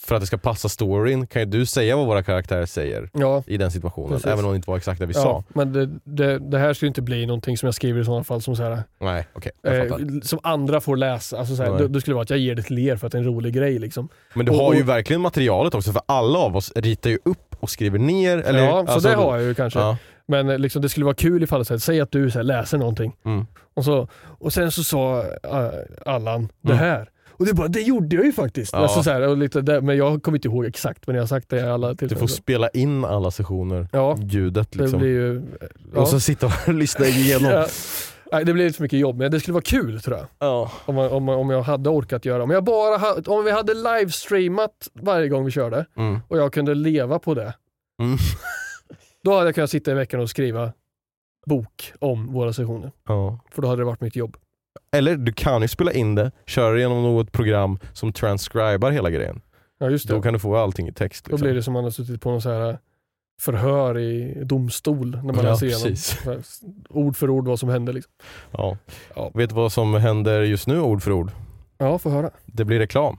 för 0.00 0.14
att 0.14 0.20
det 0.20 0.26
ska 0.26 0.36
passa 0.38 0.68
storyn, 0.68 1.26
kan 1.26 1.42
ju 1.42 1.46
du 1.46 1.66
säga 1.66 1.96
vad 1.96 2.06
våra 2.06 2.22
karaktärer 2.22 2.66
säger 2.66 3.10
Ja, 3.12 3.42
i 3.46 3.56
den 3.56 3.70
situationen, 3.70 4.10
Precis. 4.10 4.26
även 4.26 4.44
om 4.44 4.50
det 4.50 4.56
inte 4.56 4.70
var 4.70 4.76
exakt 4.76 5.00
det 5.00 5.06
vi 5.06 5.14
ja 5.14 5.22
sa. 5.22 5.44
men 5.48 5.72
det, 5.72 5.86
det, 6.04 6.38
det 6.38 6.58
här 6.58 6.74
skulle 6.74 6.88
inte 6.88 7.02
bli 7.02 7.26
någonting 7.26 7.58
som 7.58 7.66
jag 7.66 7.74
skriver 7.74 8.00
i 8.00 8.04
sådana 8.04 8.24
fall 8.24 8.42
som, 8.42 8.56
så 8.56 8.62
här, 8.62 8.82
Nej, 9.00 9.26
jag 9.62 9.76
eh, 9.76 9.96
som 10.22 10.38
andra 10.42 10.80
får 10.80 10.96
läsa. 10.96 11.38
Alltså, 11.38 11.56
så 11.56 11.62
här, 11.62 11.78
det, 11.78 11.88
det 11.88 12.00
skulle 12.00 12.14
vara 12.14 12.22
att 12.22 12.30
jag 12.30 12.38
ger 12.38 12.54
det 12.54 12.62
till 12.62 12.78
er 12.78 12.96
för 12.96 13.06
att 13.06 13.12
det 13.12 13.18
är 13.18 13.22
en 13.22 13.26
rolig 13.28 13.54
grej. 13.54 13.78
Liksom. 13.78 14.08
Men 14.34 14.46
du 14.46 14.52
och- 14.52 14.58
har 14.58 14.74
ju 14.74 14.82
och- 14.82 14.88
verkligen 14.88 15.20
materialet 15.22 15.74
också, 15.74 15.92
för 15.92 16.02
alla 16.06 16.38
av 16.38 16.56
oss 16.56 16.72
ritar 16.76 17.10
ju 17.10 17.18
upp 17.24 17.56
och 17.60 17.70
skriver 17.70 17.98
ner. 17.98 18.38
Eller, 18.38 18.58
ja, 18.64 18.86
så 18.86 18.92
alltså- 18.92 19.08
det 19.08 19.14
har 19.14 19.36
jag 19.36 19.46
ju 19.46 19.54
kanske. 19.54 19.78
Ja. 19.78 19.96
Men 20.26 20.50
eh, 20.50 20.58
liksom, 20.58 20.82
det 20.82 20.88
skulle 20.88 21.04
vara 21.04 21.14
kul 21.14 21.42
ifall, 21.42 21.64
så 21.64 21.74
här, 21.74 21.78
säg 21.78 22.00
att 22.00 22.10
du 22.12 22.30
så 22.30 22.38
här, 22.38 22.44
läser 22.44 22.78
någonting 22.78 23.16
Mm. 23.24 23.46
och, 23.74 23.84
så, 23.84 24.08
och 24.22 24.52
sen 24.52 24.70
så 24.72 24.84
sa 24.84 25.22
äh, 25.42 25.68
Allan 26.06 26.48
det 26.62 26.72
Mm. 26.72 26.84
Och 27.36 27.46
det 27.46 27.54
bara, 27.54 27.68
det 27.68 27.80
gjorde 27.80 28.16
jag 28.16 28.24
ju 28.24 28.32
faktiskt. 28.32 28.72
Ja. 28.72 28.78
Alltså, 28.78 29.02
så 29.02 29.10
här, 29.10 29.28
och 29.28 29.36
lite 29.36 29.60
där, 29.60 29.80
men 29.80 29.96
jag 29.96 30.22
kommer 30.22 30.38
inte 30.38 30.48
ihåg 30.48 30.64
exakt, 30.64 31.06
men 31.06 31.16
jag 31.16 31.22
har 31.22 31.26
sagt 31.26 31.48
det 31.48 31.56
i 31.56 31.60
alla 31.62 31.88
Du 31.88 31.94
tillfällen. 31.96 32.20
får 32.20 32.26
spela 32.26 32.68
in 32.68 33.04
alla 33.04 33.30
sessioner, 33.30 33.88
Ja, 33.92 34.16
ljudet 34.22 34.72
det 34.72 34.78
liksom. 34.78 34.98
blir 34.98 35.08
ju... 35.10 35.42
Ja. 35.94 36.00
Och 36.00 36.08
så 36.08 36.20
sitta 36.20 36.46
och 36.46 36.74
lyssna 36.74 37.06
igenom. 37.06 37.50
Ja. 37.50 37.66
Nej, 38.32 38.44
det 38.44 38.52
blir 38.52 38.64
lite 38.66 38.76
för 38.76 38.82
mycket 38.82 38.98
jobb, 38.98 39.16
men 39.18 39.30
det 39.30 39.40
skulle 39.40 39.52
vara 39.52 39.62
kul 39.62 40.00
tror 40.00 40.16
jag. 40.16 40.26
Ja. 40.38 40.72
Om, 40.84 40.94
man, 40.94 41.10
om, 41.10 41.24
man, 41.24 41.34
om 41.34 41.50
jag 41.50 41.62
hade 41.62 41.90
orkat 41.90 42.24
göra. 42.24 42.42
Om, 42.42 42.50
jag 42.50 42.64
bara 42.64 42.96
ha, 42.96 43.16
om 43.26 43.44
vi 43.44 43.50
hade 43.50 43.74
livestreamat 43.74 44.88
varje 44.92 45.28
gång 45.28 45.44
vi 45.44 45.50
körde 45.50 45.86
Mm. 45.96 46.20
och 46.28 46.38
jag 46.38 46.52
kunde 46.52 46.74
leva 46.74 47.18
på 47.18 47.34
det. 47.34 47.54
Mm. 48.02 48.16
Då 49.24 49.34
hade 49.34 49.44
jag 49.46 49.54
kunnat 49.54 49.70
sitta 49.70 49.90
i 49.90 49.94
veckan 49.94 50.20
och 50.20 50.30
skriva 50.30 50.72
bok 51.46 51.92
om 51.98 52.32
våra 52.32 52.52
sessioner. 52.52 52.92
Ja. 53.08 53.38
För 53.54 53.62
då 53.62 53.68
hade 53.68 53.80
det 53.80 53.86
varit 53.86 54.00
mitt 54.00 54.16
jobb. 54.16 54.36
Eller 54.92 55.16
du 55.16 55.32
kan 55.32 55.62
ju 55.62 55.68
spela 55.68 55.92
in 55.92 56.14
det, 56.14 56.30
köra 56.46 56.74
det 56.74 56.80
genom 56.80 57.02
något 57.02 57.32
program 57.32 57.78
som 57.92 58.12
transcribar 58.12 58.90
hela 58.90 59.10
grejen. 59.10 59.40
Ja 59.78 59.90
just 59.90 60.08
det. 60.08 60.14
Då 60.14 60.22
kan 60.22 60.32
du 60.32 60.38
få 60.38 60.56
allting 60.56 60.88
i 60.88 60.92
text. 60.92 61.24
Då 61.24 61.30
Liksom. 61.30 61.44
blir 61.46 61.54
det 61.54 61.62
som 61.62 61.72
man 61.72 61.84
har 61.84 61.90
suttit 61.90 62.20
på 62.20 62.30
någon 62.30 62.42
så 62.42 62.50
här 62.50 62.78
förhör 63.40 63.98
i 63.98 64.44
domstol 64.44 65.10
när 65.10 65.22
man 65.32 65.44
Ja, 65.44 65.50
läser 65.50 65.66
igenom 65.66 65.82
precis. 65.82 66.62
ord 66.88 67.16
för 67.16 67.30
ord 67.30 67.48
vad 67.48 67.58
som 67.58 67.68
hände. 67.68 67.92
Liksom. 67.92 68.12
Ja. 68.50 68.76
Ja. 69.16 69.30
Vet 69.34 69.50
du 69.50 69.56
vad 69.56 69.72
som 69.72 69.94
händer 69.94 70.42
just 70.42 70.66
nu 70.66 70.80
ord 70.80 71.02
för 71.02 71.12
ord? 71.12 71.30
Ja, 71.78 71.98
få 71.98 72.10
höra. 72.10 72.30
Det 72.46 72.64
blir 72.64 72.78
reklam. 72.78 73.18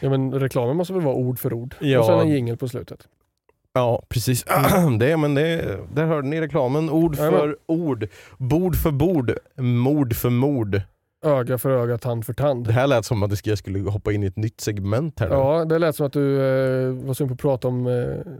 Ja, 0.00 0.10
men 0.10 0.34
reklamen 0.34 0.76
måste 0.76 0.92
väl 0.92 1.02
vara 1.02 1.14
ord 1.14 1.38
för 1.38 1.52
ord. 1.52 1.74
Ja. 1.80 1.98
Och 1.98 2.06
sen 2.06 2.18
en 2.18 2.28
jingel 2.28 2.56
på 2.56 2.68
slutet. 2.68 3.08
Ja, 3.72 4.02
precis. 4.08 4.44
det, 4.98 5.16
men 5.16 5.34
det, 5.34 5.78
där 5.94 6.06
hörde 6.06 6.28
ni 6.28 6.40
reklamen. 6.40 6.90
Ord 6.90 7.16
för 7.16 7.56
ord. 7.66 8.08
Bord 8.38 8.76
för 8.76 8.90
bord. 8.90 9.32
Mord 9.56 10.16
för 10.16 10.30
mord. 10.30 10.80
Öga 11.24 11.58
för 11.58 11.70
öga, 11.70 11.98
tand 11.98 12.26
för 12.26 12.32
tand. 12.32 12.66
Det 12.66 12.72
här 12.72 12.86
lät 12.86 13.04
som 13.04 13.22
att 13.22 13.46
jag 13.46 13.58
skulle 13.58 13.90
hoppa 13.90 14.12
in 14.12 14.22
i 14.22 14.26
ett 14.26 14.36
nytt 14.36 14.60
segment 14.60 15.20
här 15.20 15.28
nu. 15.28 15.34
Ja, 15.34 15.64
det 15.64 15.78
lät 15.78 15.96
som 15.96 16.06
att 16.06 16.12
du 16.12 16.36
eh, 16.36 16.92
var 16.92 17.14
sugen 17.14 17.28
på 17.28 17.34
att 17.34 17.40
prata 17.40 17.68
om 17.68 17.86
eh, 17.86 18.32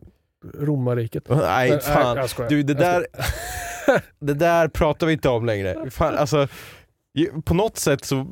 romarriket. 0.65 1.25
Nej, 1.29 1.71
Men, 1.71 1.81
fan. 1.81 2.17
jag 2.17 2.31
skojar. 2.31 2.51
Du, 2.51 2.63
det 2.63 2.73
Jag 2.73 2.81
där... 2.81 3.07
det 4.19 4.35
där 4.35 4.69
pratar 4.69 5.07
vi 5.07 5.13
inte 5.13 5.29
om 5.29 5.47
längre. 5.47 5.91
Fan, 5.91 6.15
alltså, 6.15 6.49
på 7.45 7.55
något 7.55 7.77
sätt 7.77 8.05
så 8.05 8.27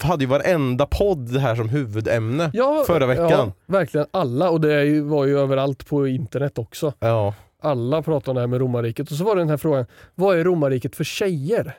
hade 0.00 0.24
ju 0.24 0.28
varenda 0.30 0.86
podd 0.86 1.32
det 1.32 1.40
här 1.40 1.56
som 1.56 1.68
huvudämne 1.68 2.50
Ja, 2.52 2.84
förra 2.86 3.06
veckan. 3.06 3.30
Ja, 3.30 3.52
verkligen 3.66 4.06
alla 4.10 4.50
och 4.50 4.60
det 4.60 5.00
var 5.00 5.24
ju 5.24 5.38
överallt 5.38 5.86
på 5.88 6.06
internet 6.08 6.58
också. 6.58 6.92
Ja. 6.98 7.34
Alla 7.62 8.02
pratade 8.02 8.30
om 8.30 8.34
det 8.34 8.40
här 8.40 8.46
med 8.48 8.60
romarriket 8.60 9.10
och 9.10 9.16
så 9.16 9.24
var 9.24 9.34
det 9.36 9.40
den 9.40 9.48
här 9.48 9.56
frågan, 9.56 9.86
vad 10.14 10.38
är 10.38 10.44
romarriket 10.44 10.96
för 10.96 11.04
tjejer? 11.04 11.74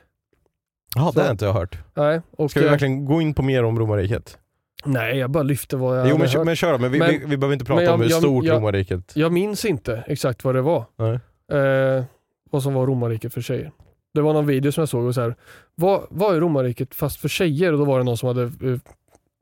Ja, 0.96 1.12
det 1.14 1.22
har 1.22 1.30
inte 1.30 1.44
jag 1.44 1.52
hört. 1.52 1.78
Nej, 1.94 2.20
och, 2.30 2.50
Ska 2.50 2.60
vi 2.60 2.66
eh, 2.66 2.70
verkligen 2.72 3.04
gå 3.04 3.20
in 3.22 3.34
på 3.34 3.42
mer 3.42 3.64
om 3.64 3.78
romarriket? 3.78 4.38
nej 4.84 5.18
jag 5.18 5.30
bara 5.30 5.42
lyfte 5.42 5.76
vad 5.76 5.98
jag 6.00 6.08
Jo 6.08 6.18
men, 6.18 6.28
hört. 6.28 6.46
men 6.46 6.56
kör 6.56 6.78
men 6.78 6.92
vi, 6.92 6.98
Men- 6.98 7.08
vi, 7.10 7.18
vi 7.26 7.36
behöver 7.36 7.52
inte 7.52 7.64
prata 7.64 7.82
jag- 7.82 7.94
om 7.94 8.00
hur 8.00 8.10
jag- 8.10 8.18
stort 8.18 8.44
jag- 8.44 8.56
romarriket 8.56 9.12
Jag 9.16 9.32
minns 9.32 9.64
inte 9.64 10.04
exakt 10.06 10.44
vad 10.44 10.54
det 10.54 10.62
var. 10.62 10.84
Nej. 10.96 11.20
Eh, 11.60 12.04
vad 12.50 12.62
som 12.62 12.74
var 12.74 12.86
romarriket 12.86 13.34
för 13.34 13.40
tjejer. 13.40 13.70
Det 14.16 14.22
var 14.22 14.32
någon 14.32 14.46
video 14.46 14.72
som 14.72 14.80
jag 14.80 14.88
såg 14.88 15.04
och 15.04 15.14
så 15.14 15.20
här, 15.20 15.34
vad, 15.74 16.06
vad 16.10 16.36
är 16.36 16.40
romarriket 16.40 16.94
fast 16.94 17.20
för 17.20 17.28
tjejer? 17.28 17.72
Och 17.72 17.78
då 17.78 17.84
var 17.84 17.98
det 17.98 18.04
någon 18.04 18.16
som 18.16 18.26
hade 18.26 18.42
eh, 18.42 18.78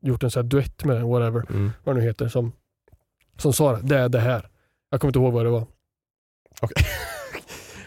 gjort 0.01 0.23
en 0.23 0.31
så 0.31 0.39
här 0.39 0.47
duett 0.47 0.85
med 0.85 0.95
den, 0.95 1.07
whatever, 1.07 1.45
mm. 1.49 1.71
vad 1.83 1.95
det 1.95 1.99
nu 1.99 2.07
heter, 2.07 2.27
som, 2.27 2.51
som 3.37 3.53
sa 3.53 3.75
det, 3.81 3.97
är 3.97 4.09
det 4.09 4.19
här. 4.19 4.47
Jag 4.89 5.01
kommer 5.01 5.09
inte 5.09 5.19
ihåg 5.19 5.33
vad 5.33 5.45
det 5.45 5.49
var. 5.49 5.65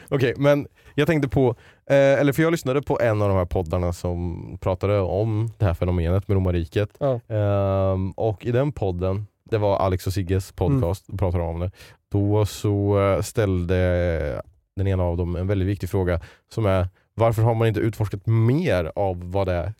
Okej, 0.08 0.34
men 0.36 0.66
jag 0.94 1.06
tänkte 1.06 1.28
på, 1.28 1.48
eh, 1.90 1.96
eller 2.20 2.32
för 2.32 2.42
jag 2.42 2.50
lyssnade 2.50 2.82
på 2.82 3.00
en 3.00 3.22
av 3.22 3.28
de 3.28 3.36
här 3.38 3.44
poddarna 3.44 3.92
som 3.92 4.58
pratade 4.60 5.00
om 5.00 5.52
det 5.58 5.64
här 5.64 5.74
fenomenet 5.74 6.28
med 6.28 6.34
romarriket. 6.34 6.90
Ja. 6.98 7.20
Ehm, 7.28 8.10
och 8.10 8.46
i 8.46 8.52
den 8.52 8.72
podden, 8.72 9.26
det 9.50 9.58
var 9.58 9.76
Alex 9.76 10.06
och 10.06 10.12
Sigges 10.12 10.52
podcast, 10.52 11.08
Mm. 11.08 11.18
pratade 11.18 11.44
om 11.44 11.60
det. 11.60 11.70
Då 12.12 12.46
så 12.46 13.00
eh, 13.00 13.20
ställde 13.22 14.42
den 14.78 14.86
ena 14.86 15.02
av 15.02 15.16
dem 15.16 15.36
en 15.36 15.46
väldigt 15.46 15.68
viktig 15.68 15.90
fråga 15.90 16.20
som 16.48 16.66
är 16.66 16.88
varför 17.14 17.42
har 17.42 17.54
man 17.54 17.68
inte 17.68 17.80
utforskat 17.80 18.26
mer 18.26 18.92
av 18.96 19.30
vad 19.30 19.46
det 19.46 19.52
är 19.52 19.74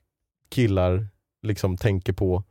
killar 0.49 1.09
liksom 1.43 1.77
tänker 1.77 2.13
på? 2.13 2.45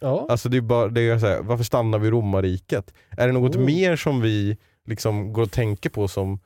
Ja. 0.00 0.26
Alltså 0.28 0.48
det 0.48 0.56
är 0.56 0.60
bara, 0.60 0.88
det 0.88 1.00
är 1.00 1.18
så 1.18 1.26
här, 1.26 1.42
varför 1.42 1.64
stannar 1.64 1.98
vi 1.98 2.08
i 2.08 2.10
romarriket? 2.10 2.94
Är 3.10 3.26
det 3.26 3.32
något 3.32 3.56
Oh. 3.56 3.64
mer 3.64 3.96
som 3.96 4.20
vi 4.20 4.56
liksom 4.84 5.32
går 5.32 5.42
och 5.42 5.52
tänker 5.52 5.90
på 5.90 6.08
som 6.08 6.40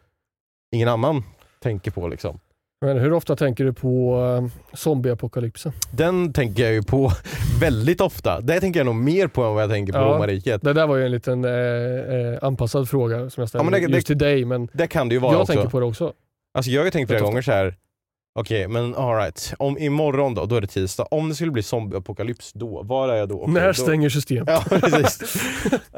ingen 0.73 0.89
annan 0.89 1.23
tänker 1.61 1.91
på 1.91 2.09
liksom? 2.09 2.41
Men 2.81 2.99
hur 2.99 3.13
ofta 3.13 3.37
tänker 3.37 3.65
du 3.65 3.73
på 3.73 4.21
uh, 4.43 4.49
zombieapokalypsen? 4.77 5.73
Den 5.91 6.33
tänker 6.33 6.63
jag 6.63 6.73
ju 6.73 6.83
på 6.83 7.13
väldigt 7.61 8.01
ofta. 8.01 8.41
Det 8.41 8.61
tänker 8.61 8.81
jag 8.81 8.85
nog 8.85 8.95
mer 8.95 9.29
på 9.29 9.43
än 9.45 9.55
vad 9.55 9.63
jag 9.63 9.71
tänker 9.71 9.93
på 9.93 9.99
Ja. 9.99 10.05
romarriket. 10.05 10.63
Det 10.63 10.73
där 10.73 10.87
var 10.87 10.97
ju 10.97 11.05
en 11.05 11.11
liten 11.11 11.45
eh, 11.45 11.51
eh, 11.53 12.39
anpassad 12.43 12.89
fråga 12.89 13.31
som 13.31 13.41
jag 13.41 13.49
ställde 13.49 13.65
Ja, 13.67 13.71
men 13.81 13.91
det- 13.91 13.97
just 13.97 14.07
till 14.07 14.19
dig, 14.19 14.45
men 14.45 14.69
Det 14.73 14.87
kan 14.87 15.09
det 15.09 15.15
ju 15.15 15.19
vara 15.19 15.33
jag 15.33 15.41
också. 15.41 15.53
tänker 15.53 15.71
på 15.71 15.81
det 15.81 15.87
också. 15.87 16.13
Alltså 16.55 16.71
jag 16.71 16.81
har 16.81 16.85
ju 16.85 16.91
tänkt 16.91 17.09
flera 17.09 17.21
gånger 17.21 17.43
så 17.43 17.53
här. 17.53 17.75
okej 18.39 18.69
men 18.69 18.95
alright, 18.95 19.55
om 19.59 19.79
imorgon 19.79 20.35
då, 20.35 20.45
då 20.47 20.57
är 20.57 20.61
det 20.61 20.67
tisdag. 20.67 21.05
Om 21.11 21.29
det 21.29 21.35
skulle 21.35 21.51
bli 21.51 21.63
zombieapokalyps 21.63 22.53
då, 22.53 22.83
var 22.83 23.09
är 23.09 23.17
jag 23.17 23.29
då? 23.29 23.41
Okej, 23.43 23.55
När 23.55 23.73
stänger 23.73 24.09
systemet? 24.09 24.49
Ja 24.49 24.79
precis. 24.81 25.37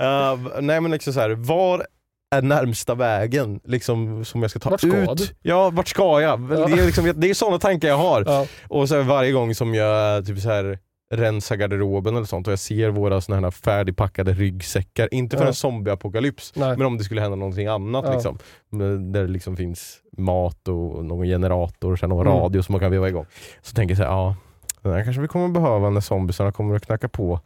uh, 0.00 0.60
nej 0.60 0.80
men 0.80 0.90
liksom 0.90 1.12
så 1.12 1.20
här, 1.20 1.30
var 1.30 1.86
är 2.30 2.42
närmsta 2.42 2.94
vägen 2.94 3.60
liksom, 3.64 4.24
som 4.24 4.42
jag 4.42 4.50
ska 4.50 4.60
ta 4.60 4.70
Vart 4.70 4.80
ska 4.80 4.96
ut? 4.96 5.16
du? 5.18 5.26
Ja, 5.42 5.70
vart 5.70 5.88
ska 5.88 6.20
jag? 6.20 6.40
Ja. 6.40 6.56
Det 6.66 6.72
är, 6.82 6.86
liksom, 6.86 7.12
det 7.16 7.30
är 7.30 7.34
sådana 7.34 7.58
tankar 7.58 7.88
jag 7.88 7.96
har. 7.98 8.24
Ja. 8.26 8.46
Och 8.68 8.88
så 8.88 9.02
varje 9.02 9.32
gång 9.32 9.54
som 9.54 9.74
jag 9.74 10.26
typ 10.26 10.38
så 10.40 10.48
här, 10.48 10.78
rensar 11.14 11.56
garderoben 11.56 12.16
eller 12.16 12.26
sånt 12.26 12.46
och 12.46 12.52
jag 12.52 12.58
ser 12.58 12.88
våra 12.88 13.20
såna 13.20 13.40
här 13.40 13.50
färdigpackade 13.50 14.32
ryggsäckar, 14.32 15.14
inte 15.14 15.36
för 15.36 15.44
Ja. 15.44 15.48
en 15.48 15.54
zombieapokalyps, 15.54 16.52
Nej. 16.56 16.76
men 16.76 16.86
om 16.86 16.98
det 16.98 17.04
skulle 17.04 17.20
hända 17.20 17.36
någonting 17.36 17.66
annat 17.66 18.04
Ja. 18.06 18.12
liksom. 18.12 18.38
Där 18.70 18.98
det 19.22 19.26
liksom 19.28 19.56
finns 19.56 19.96
mat 20.16 20.68
och 20.68 21.04
någon 21.04 21.26
generator 21.26 21.92
och 21.92 21.98
sen 21.98 22.08
någon 22.08 22.26
Mm. 22.26 22.38
radio 22.38 22.62
som 22.62 22.72
man 22.72 22.80
kan 22.80 22.90
veva 22.90 23.08
igång. 23.08 23.26
Så 23.62 23.74
tänker 23.74 23.92
jag 23.92 23.96
så 23.98 24.02
här, 24.04 24.10
ja, 24.10 24.36
den 24.82 24.92
här 24.92 25.04
kanske 25.04 25.22
vi 25.22 25.28
kommer 25.28 25.48
behöva 25.48 25.90
när 25.90 26.00
zombiesarna 26.00 26.52
kommer 26.52 26.76
att 26.76 26.86
knacka 26.86 27.08
på. 27.08 27.40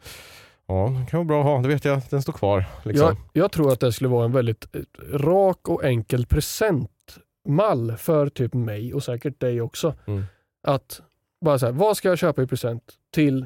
Ja, 0.73 0.99
det 0.99 1.11
kan 1.11 1.17
vara 1.17 1.27
bra 1.27 1.39
att 1.39 1.45
ha, 1.45 1.61
det 1.61 1.67
vet 1.67 1.85
jag, 1.85 2.01
den 2.09 2.21
står 2.21 2.33
kvar. 2.33 2.65
Liksom. 2.83 3.05
Jag, 3.07 3.17
jag 3.43 3.51
tror 3.51 3.71
att 3.73 3.79
det 3.79 3.91
skulle 3.91 4.09
vara 4.09 4.25
en 4.25 4.31
väldigt 4.31 4.75
eh, 4.75 4.81
rak 5.17 5.69
och 5.69 5.83
enkel 5.83 6.25
presentmall 6.25 7.97
för 7.97 8.29
typ 8.29 8.53
mig 8.53 8.93
och 8.93 9.03
säkert 9.03 9.39
dig 9.39 9.61
också. 9.61 9.95
Mm. 10.07 10.23
Att 10.67 11.01
bara 11.45 11.59
så 11.59 11.65
här, 11.65 11.73
vad 11.73 11.97
ska 11.97 12.09
jag 12.09 12.17
köpa 12.17 12.43
i 12.43 12.47
present 12.47 12.83
till 13.13 13.45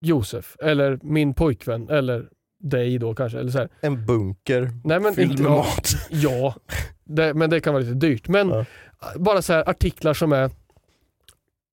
Josef 0.00 0.56
eller 0.62 0.98
min 1.02 1.34
pojkvän 1.34 1.88
eller 1.88 2.28
dig 2.60 2.98
då 2.98 3.14
kanske. 3.14 3.38
Eller 3.38 3.50
så 3.50 3.58
här. 3.58 3.68
En 3.80 4.06
bunker 4.06 4.70
Nej, 4.84 5.00
men 5.00 5.14
fylld 5.14 5.30
inte, 5.30 5.42
med 5.42 5.52
ja, 5.52 5.56
mat. 5.56 5.88
Ja, 6.10 6.54
det, 7.04 7.34
men 7.34 7.50
det 7.50 7.60
kan 7.60 7.74
vara 7.74 7.82
lite 7.82 7.94
dyrt. 8.06 8.28
Men 8.28 8.48
Ja. 8.48 8.64
bara 9.16 9.42
så 9.42 9.52
här 9.52 9.68
artiklar 9.68 10.14
som 10.14 10.32
är 10.32 10.50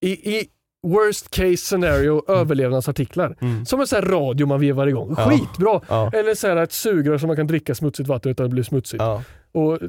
i, 0.01 0.35
i 0.37 0.47
worst 0.85 1.29
case 1.35 1.57
scenario 1.57 2.23
överlevnadsartiklar. 2.31 3.35
Mm. 3.41 3.65
Som 3.65 3.79
en 3.81 3.87
sån 3.87 3.95
här 4.03 4.09
radio 4.09 4.47
man 4.47 4.59
vevar 4.59 4.87
igång. 4.87 5.15
Ja. 5.17 5.29
Skitbra! 5.29 5.81
Ja. 5.89 6.11
Eller 6.13 6.35
så 6.35 6.47
här 6.47 6.55
ett 6.55 6.71
sugrör 6.71 7.17
som 7.17 7.27
man 7.27 7.35
kan 7.35 7.47
dricka 7.47 7.75
smutsigt 7.75 8.09
vatten 8.09 8.31
utan 8.31 8.43
att 8.45 8.49
det 8.49 8.53
blir 8.53 8.63
smutsigt. 8.63 9.03
Ja. 9.03 9.21
Och 9.53 9.79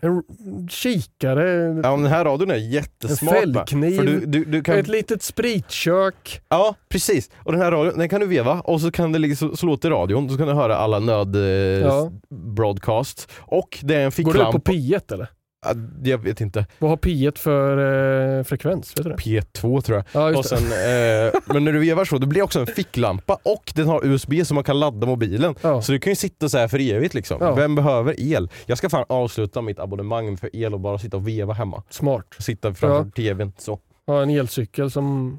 en 0.00 0.22
kikare, 0.70 1.50
ja, 1.82 1.90
men 1.90 2.02
den 2.02 2.12
här 2.12 2.24
radion 2.24 2.50
är 2.50 2.54
en 2.54 2.70
jättesmart. 2.70 3.34
va? 3.34 3.40
fällkniv, 3.40 4.04
du, 4.06 4.26
du, 4.26 4.44
du 4.44 4.62
kan 4.62 4.78
ett 4.78 4.88
litet 4.88 5.22
spritkök. 5.22 6.40
Ja, 6.48 6.74
precis. 6.88 7.30
Och 7.36 7.52
den 7.52 7.60
här 7.60 7.70
radion, 7.70 7.98
den 7.98 8.08
kan 8.08 8.20
du 8.20 8.26
veva 8.26 8.60
och 8.60 8.80
så 8.80 8.90
kan 8.90 9.12
det 9.12 9.18
liksom, 9.18 9.56
så 9.56 9.66
låter 9.66 9.90
radion, 9.90 10.30
så 10.30 10.36
kan 10.36 10.46
du 10.48 10.52
höra 10.54 10.76
alla 10.76 10.98
nöd 10.98 11.36
eh, 11.36 11.42
Ja. 11.42 12.10
broadcasts. 12.30 13.28
Och 13.38 13.78
det 13.82 13.94
är 13.94 13.98
en 13.98 14.04
Går 14.04 14.10
ficklampa. 14.10 14.50
det 14.52 14.58
upp 14.58 14.64
på 14.64 14.72
P1 14.72 15.12
eller? 15.14 15.28
Ja, 15.66 15.74
Jag 16.04 16.18
vet 16.18 16.40
inte. 16.40 16.66
Vad 16.78 16.90
har 16.90 16.96
P1 16.96 17.38
för 17.38 18.38
eh, 18.38 18.44
frekvens? 18.44 18.92
Vet 18.98 19.04
du 19.04 19.10
det? 19.10 19.16
P2 19.16 19.80
tror 19.80 19.96
jag. 20.12 20.32
Ja, 20.32 20.38
Och 20.38 20.44
sen, 20.44 20.58
eh, 20.58 21.32
men 21.46 21.64
när 21.64 21.72
du 21.72 21.78
vevar 21.78 22.04
så, 22.04 22.18
det 22.18 22.26
blir 22.26 22.42
också 22.42 22.60
en 22.60 22.66
ficklampa 22.66 23.38
och 23.42 23.72
den 23.74 23.86
har 23.88 24.06
USB 24.06 24.32
så 24.46 24.54
man 24.54 24.64
kan 24.64 24.80
ladda 24.80 25.06
mobilen. 25.06 25.54
Ja. 25.60 25.82
Så 25.82 25.92
du 25.92 25.98
kan 25.98 26.10
ju 26.10 26.16
sitta 26.16 26.48
så 26.48 26.58
här 26.58 26.68
för 26.68 26.80
evigt 26.80 27.14
liksom. 27.14 27.38
Ja. 27.40 27.54
Vem 27.54 27.74
behöver 27.74 28.14
el? 28.20 28.48
Jag 28.66 28.78
ska 28.78 28.88
fan 28.88 29.04
avsluta 29.08 29.62
mitt 29.62 29.78
abonnemang 29.78 30.36
för 30.36 30.56
el 30.56 30.74
och 30.74 30.80
bara 30.80 30.98
sitta 30.98 31.16
och 31.16 31.28
veva 31.28 31.52
hemma. 31.54 31.82
Smart. 31.90 32.26
Sitta 32.38 32.74
framför 32.74 33.04
Ja. 33.04 33.10
tvn 33.16 33.52
så. 33.58 33.78
Ha 34.06 34.22
en 34.22 34.30
elcykel 34.30 34.90
som 34.90 35.38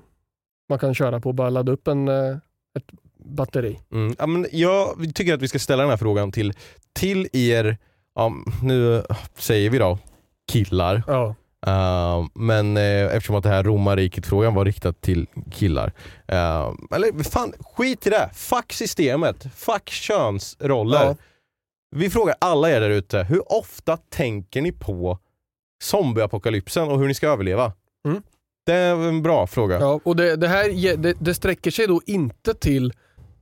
man 0.69 0.79
kan 0.79 0.93
köra 0.95 1.19
på 1.19 1.29
och 1.29 1.35
bara 1.35 1.49
ladda 1.49 1.71
upp 1.71 1.87
en, 1.87 2.07
eh, 2.07 2.37
ett 2.77 2.85
batteri. 3.25 3.79
Mm. 3.91 4.15
Ja, 4.19 4.27
men 4.27 4.45
jag 4.51 5.11
tycker 5.15 5.33
att 5.33 5.41
vi 5.41 5.47
ska 5.47 5.59
ställa 5.59 5.83
den 5.83 5.89
här 5.89 5.97
frågan 5.97 6.31
till, 6.31 6.53
till 6.93 7.27
er, 7.33 7.77
ja, 8.15 8.33
nu 8.63 9.03
säger 9.37 9.69
vi 9.69 9.77
då 9.77 9.97
killar, 10.49 11.03
Ja. 11.07 11.35
Uh, 11.67 12.27
men 12.33 12.77
eh, 12.77 13.15
eftersom 13.15 13.35
att 13.35 13.43
det 13.43 13.49
här 13.49 13.63
romarriket-frågan 13.63 14.53
var 14.53 14.65
riktad 14.65 14.93
till 14.93 15.27
killar. 15.51 15.87
Uh, 16.31 16.75
eller 16.95 17.23
fan, 17.23 17.53
skit 17.59 18.07
i 18.07 18.09
det! 18.09 18.29
Fuck 18.33 18.73
systemet, 18.73 19.47
fuck 19.55 19.89
könsroller. 19.89 21.05
Ja. 21.05 21.15
Vi 21.95 22.09
frågar 22.09 22.35
alla 22.39 22.71
er 22.71 22.81
där 22.81 22.89
ute, 22.89 23.23
hur 23.23 23.51
ofta 23.51 23.97
tänker 23.97 24.61
ni 24.61 24.71
på 24.71 25.19
zombieapokalypsen 25.83 26.87
och 26.87 26.99
hur 26.99 27.07
ni 27.07 27.13
ska 27.13 27.27
överleva? 27.27 27.73
Mm. 28.07 28.21
Det 28.65 28.73
är 28.73 28.95
en 28.95 29.21
bra 29.21 29.47
fråga. 29.47 29.79
Ja, 29.79 29.99
och 30.03 30.15
det, 30.15 30.35
det 30.35 30.47
här 30.47 30.97
det, 30.97 31.15
det 31.19 31.33
sträcker 31.33 31.71
sig 31.71 31.87
då 31.87 32.01
inte 32.05 32.53
till 32.53 32.93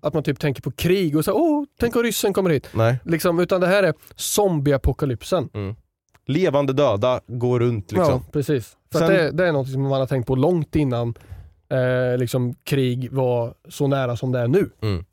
att 0.02 0.14
man 0.14 0.24
typ 0.24 0.40
tänker 0.40 0.62
på 0.62 0.72
krig 0.72 1.18
och 1.18 1.26
så 1.26 1.34
åh, 1.34 1.64
tänk 1.80 1.96
om 1.96 2.04
ryssen 2.04 2.34
kommer 2.34 2.50
hit. 2.50 2.70
Nej. 2.74 3.00
Liksom, 3.06 3.40
utan 3.40 3.62
det 3.62 3.68
här 3.68 3.84
är 3.84 3.94
zombieapokalypsen. 4.16 5.50
Levande 6.28 6.74
döda 6.74 7.22
går 7.28 7.60
runt 7.60 7.92
liksom. 7.92 8.14
Ja, 8.14 8.22
precis. 8.32 8.78
För 8.92 9.00
Sen- 9.00 9.08
det, 9.10 9.32
det 9.32 9.48
är 9.48 9.52
något 9.52 9.70
som 9.72 9.82
man 9.82 10.00
har 10.00 10.08
tänkt 10.08 10.28
på 10.28 10.36
långt 10.36 10.76
innan 10.76 11.14
eh, 11.70 12.18
liksom, 12.18 12.54
krig 12.64 13.12
var 13.12 13.54
så 13.70 13.88
nära 13.88 14.18
som 14.18 14.32
det 14.32 14.40
är 14.40 14.48
nu. 14.48 14.70
Mm. 14.82 15.06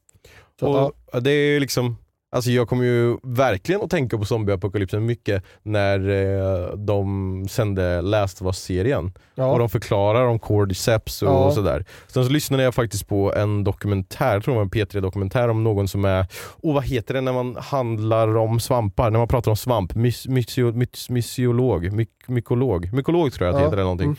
Så, 0.60 0.66
och 0.68 0.94
ja, 1.12 1.20
det 1.20 1.30
är 1.30 1.60
liksom, 1.60 1.96
alltså 2.34 2.50
jag 2.50 2.68
kommer 2.68 2.84
ju 2.84 3.16
verkligen 3.22 3.82
att 3.82 3.90
tänka 3.90 4.18
på 4.18 4.24
zombieapokalypsen 4.24 5.06
mycket 5.06 5.42
när 5.62 6.08
eh, 6.08 6.76
de 6.76 7.46
sände 7.50 8.02
Last 8.02 8.42
of 8.42 8.46
Us-serien. 8.46 9.06
Och 9.06 9.12
ja, 9.34 9.58
de 9.58 9.68
förklarar 9.68 10.24
om 10.26 10.38
cordyceps 10.38 11.22
och, 11.22 11.28
Ja. 11.28 11.50
sådär. 11.52 11.84
Sen 12.06 12.24
så 12.24 12.30
lyssnade 12.30 12.62
jag 12.62 12.74
faktiskt 12.74 13.08
på 13.08 13.34
en 13.34 13.64
dokumentär, 13.64 14.32
jag 14.34 14.44
tror 14.44 14.54
det 14.54 14.58
var 14.58 14.64
en 14.64 14.70
P3-dokumentär 14.70 15.48
om 15.48 15.64
någon 15.64 15.88
som 15.88 16.04
är, 16.04 16.26
oh, 16.62 16.74
vad 16.74 16.84
heter 16.84 17.14
det 17.14 17.20
när 17.20 17.32
man 17.32 17.56
handlar 17.60 18.36
om 18.36 18.60
svampar, 18.60 19.10
när 19.10 19.18
man 19.18 19.28
pratar 19.28 19.50
om 19.50 19.56
svamp? 19.56 19.94
Mys, 19.94 20.28
mysio, 20.28 20.72
mys, 20.72 21.10
mysiolog, 21.10 21.92
myk, 21.92 22.10
mykolog, 22.26 22.92
mykolog 22.92 23.32
tror 23.32 23.46
jag 23.46 23.54
att 23.54 23.58
det 23.60 23.62
Ja. 23.62 23.66
heter 23.66 23.76
eller 23.76 23.82
någonting. 23.84 24.06
Mm. 24.06 24.16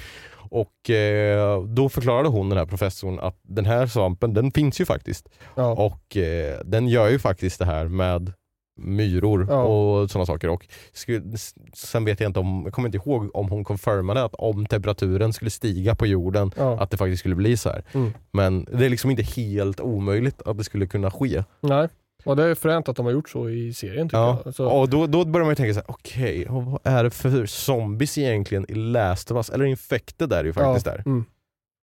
Och 0.50 0.90
eh, 0.90 1.64
då 1.64 1.90
förklarade 1.90 2.30
hon, 2.30 2.50
den 2.50 2.58
här 2.58 2.66
professorn, 2.66 3.20
att 3.20 3.40
den 3.42 3.66
här 3.66 3.88
svampen 3.88 4.34
den 4.34 4.52
finns 4.52 4.82
ju 4.82 4.86
faktiskt. 4.86 5.30
ja. 5.56 5.72
Och 5.72 6.18
eh, 6.18 6.60
den 6.66 6.88
gör 6.88 7.10
ju 7.10 7.20
faktiskt 7.20 7.60
det 7.60 7.66
här 7.66 7.86
med 7.88 8.34
myror 8.78 9.48
Ja. 9.50 9.64
och 9.64 10.12
sådana 10.12 10.26
saker. 10.26 10.50
Och 10.50 10.68
skulle, 10.94 11.38
sen 11.74 12.06
vet 12.06 12.20
jag 12.20 12.30
inte 12.30 12.40
om, 12.40 12.62
jag 12.66 12.74
kommer 12.74 12.88
inte 12.88 12.98
ihåg 12.98 13.30
om 13.34 13.50
hon 13.50 13.64
confirmade 13.64 14.24
att 14.24 14.34
om 14.36 14.66
temperaturen 14.66 15.34
skulle 15.34 15.52
stiga 15.52 15.96
på 15.96 16.06
jorden 16.06 16.52
ja. 16.58 16.80
att 16.80 16.92
det 16.92 16.98
faktiskt 16.98 17.20
skulle 17.20 17.36
bli 17.36 17.58
så 17.58 17.70
här. 17.70 17.84
Mm. 17.94 18.14
Men 18.32 18.64
det 18.72 18.86
är 18.86 18.90
liksom 18.90 19.10
inte 19.12 19.24
helt 19.24 19.80
omöjligt 19.80 20.42
att 20.46 20.58
det 20.58 20.64
skulle 20.64 20.88
kunna 20.88 21.12
ske. 21.12 21.44
Nej. 21.62 21.88
Och 22.26 22.36
det 22.36 22.44
är 22.44 22.56
fränt 22.56 22.90
att 22.90 22.96
de 22.96 23.06
har 23.06 23.14
gjort 23.14 23.30
så 23.30 23.50
i 23.50 23.74
serien 23.74 24.08
tycker 24.10 24.18
Ja. 24.18 24.28
jag. 24.38 24.48
Alltså, 24.48 24.66
Och 24.68 24.90
då, 24.90 25.08
då 25.08 25.26
börjar 25.26 25.46
man 25.46 25.52
ju 25.52 25.56
tänka 25.56 25.74
så 25.74 25.80
här: 25.80 25.92
okej, 25.92 26.46
och 26.50 26.64
vad 26.66 26.80
är 26.84 27.04
det 27.04 27.10
för 27.12 27.46
zombies 27.46 28.18
egentligen 28.18 28.66
i 28.72 28.74
Last 28.76 29.32
of 29.32 29.36
Us? 29.36 29.50
Eller 29.50 29.66
Infected 29.66 30.34
är 30.34 30.44
det 30.44 30.48
ju 30.48 30.54
faktiskt 30.54 30.86
där. 30.86 31.04
Mm. 31.06 31.26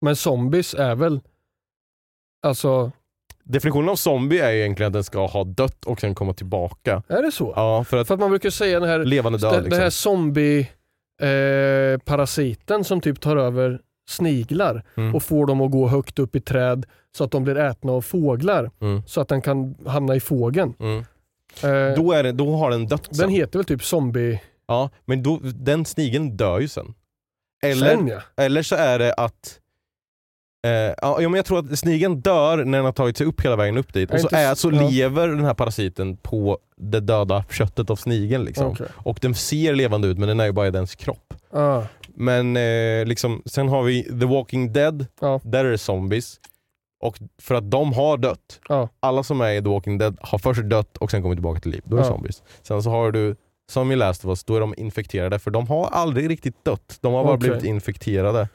Men 0.01 0.17
zombies 0.17 0.75
är 0.75 0.95
väl, 0.95 1.21
alltså, 2.47 2.93
Definitionen 3.47 3.89
av 3.89 3.97
zombie 3.97 4.39
är 4.39 4.51
ju 4.51 4.59
egentligen 4.61 4.87
att 4.89 4.93
den 4.93 5.05
ska 5.05 5.27
ha 5.27 5.45
dött 5.45 5.85
och 5.85 6.01
sen 6.01 6.15
komma 6.15 6.33
tillbaka. 6.35 7.03
är 7.09 7.23
det 7.23 7.33
så? 7.33 7.53
Ja, 7.57 7.85
för 7.85 7.97
att 7.97 8.07
För 8.07 8.15
att 8.15 8.21
man 8.21 8.31
brukar 8.31 8.51
säga 8.51 8.81
den 8.81 8.89
här, 8.89 9.05
levande 9.05 9.39
död 9.39 9.53
liksom. 9.55 9.71
det 9.71 9.77
här 9.77 9.91
zombie 9.91 10.61
eh, 11.21 11.99
parasiten 12.05 12.85
som 12.85 13.01
typ 13.01 13.21
tar 13.21 13.37
över 13.37 13.81
sniglar 14.09 14.83
Mm. 14.97 15.15
och 15.15 15.23
får 15.23 15.47
dem 15.47 15.61
att 15.61 15.71
gå 15.71 15.89
högt 15.89 16.19
upp 16.19 16.37
i 16.37 16.41
träd 16.41 16.87
så 17.17 17.25
att 17.25 17.31
de 17.31 17.45
blir 17.45 17.57
ätna 17.57 17.93
av 17.93 18.01
fåglar. 18.03 18.71
Mm. 18.81 19.03
Så 19.07 19.21
att 19.21 19.29
den 19.29 19.43
kan 19.43 19.75
hamna 19.87 20.15
i 20.17 20.21
fågeln. 20.21 20.75
Mm. 20.81 20.99
Eh, 21.63 21.97
Då, 21.97 22.13
är 22.13 22.23
det, 22.23 22.33
då 22.33 22.57
har 22.57 22.71
den 22.71 22.87
dött 22.89 23.07
sen. 23.07 23.17
den 23.19 23.29
heter 23.31 23.59
väl 23.59 23.67
typ 23.67 23.85
zombie 23.85 24.41
Ja, 24.67 24.91
men 25.05 25.23
då, 25.23 25.41
den 25.43 25.85
snigeln 25.85 26.37
dör 26.37 26.61
ju 26.61 26.69
sen. 26.69 26.95
Eller, 27.63 27.97
sen 27.97 28.09
ja. 28.09 28.21
eller 28.37 28.63
så 28.63 28.75
är 28.75 28.99
det 28.99 29.13
att 29.15 29.61
eh, 30.67 30.71
ja, 31.03 31.17
men 31.21 31.35
jag 31.35 31.45
tror 31.45 31.59
att 31.59 31.79
snigeln 31.79 32.21
dör 32.21 32.57
när 32.65 32.79
den 32.79 32.85
har 32.85 32.93
tagit 32.93 33.17
sig 33.17 33.27
upp 33.27 33.41
hela 33.41 33.57
vägen 33.57 33.77
upp 33.79 33.93
dit 33.95 34.11
och 34.13 34.21
så, 34.21 34.29
är, 34.33 34.55
så 34.55 34.71
ja. 34.73 34.89
lever 34.91 35.29
den 35.29 35.45
här 35.45 35.55
parasiten 35.55 36.17
på 36.17 36.59
det 36.77 37.01
döda 37.01 37.45
köttet 37.51 37.91
av 37.91 37.97
snigeln. 37.97 38.45
Liksom. 38.45 38.67
Okej. 38.67 38.87
Och 38.95 39.19
den 39.23 39.35
ser 39.35 39.75
levande 39.75 40.09
ut 40.09 40.19
men 40.19 40.29
den 40.29 40.41
är 40.41 40.45
ju 40.47 40.53
bara 40.53 40.67
i 40.67 40.71
dens 40.71 40.95
kropp. 40.95 41.35
Ah, 41.51 41.83
Men 42.17 42.57
eh, 42.57 43.07
liksom, 43.07 43.43
sen 43.47 43.69
har 43.69 43.83
vi 43.83 44.03
The 44.21 44.27
Walking 44.27 44.73
Dead, 44.73 45.07
Ja. 45.21 45.41
där 45.45 45.65
är 45.65 45.71
det 45.71 45.79
zombies. 45.79 46.41
Och 47.01 47.19
för 47.39 47.55
att 47.55 47.71
de 47.71 47.93
har 47.93 48.17
dött, 48.17 48.61
Ja. 48.69 48.89
alla 49.01 49.23
som 49.23 49.41
är 49.41 49.53
i 49.53 49.63
The 49.63 49.69
Walking 49.69 49.99
Dead 49.99 50.19
har 50.21 50.39
först 50.39 50.63
dött 50.63 50.97
och 50.97 51.11
sen 51.11 51.23
kommit 51.23 51.37
tillbaka 51.37 51.61
till 51.61 51.71
liv. 51.71 51.83
Då 51.85 51.97
är 51.97 52.01
det 52.01 52.07
Ja. 52.07 52.13
zombies. 52.13 52.43
Sen 52.63 52.83
så 52.83 52.91
har 52.91 53.13
du, 53.13 53.37
som 53.71 53.93
i 53.93 53.97
Last 53.97 54.25
of 54.25 54.29
Us, 54.29 54.45
då 54.45 54.57
är 54.57 54.61
de 54.61 54.75
infekterade 54.77 55.39
för 55.39 55.51
de 55.51 55.67
har 55.67 55.87
aldrig 55.87 56.31
riktigt 56.31 56.65
dött. 56.65 56.99
De 57.01 57.13
har 57.15 57.25
bara 57.25 57.35
Okej. 57.35 57.49
blivit 57.49 57.65
infekterade. 57.65 58.49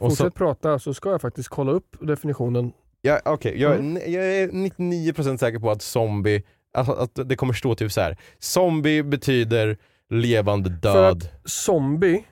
Och 0.00 0.12
så, 0.12 0.16
Fortsätt 0.16 0.34
prata 0.34 0.78
så 0.78 0.94
ska 0.94 1.10
jag 1.10 1.20
faktiskt 1.20 1.48
kolla 1.48 1.72
upp 1.72 1.96
definitionen. 2.00 2.72
ja, 3.02 3.20
okej, 3.24 3.60
jag, 3.60 3.74
Mm. 3.74 4.12
jag 4.12 4.24
är 4.36 4.48
99% 4.52 5.38
säker 5.40 5.58
på 5.58 5.70
att 5.70 5.82
zombie, 5.82 6.42
alltså, 6.74 6.92
att 6.92 7.10
det 7.28 7.36
kommer 7.36 7.52
stå 7.52 7.74
typ 7.74 7.92
så 7.92 8.00
här. 8.00 8.16
Zombie 8.38 9.02
betyder 9.02 9.76
levande 10.10 10.70
För 10.70 10.76
död. 10.94 11.28
Zombie 11.44 12.24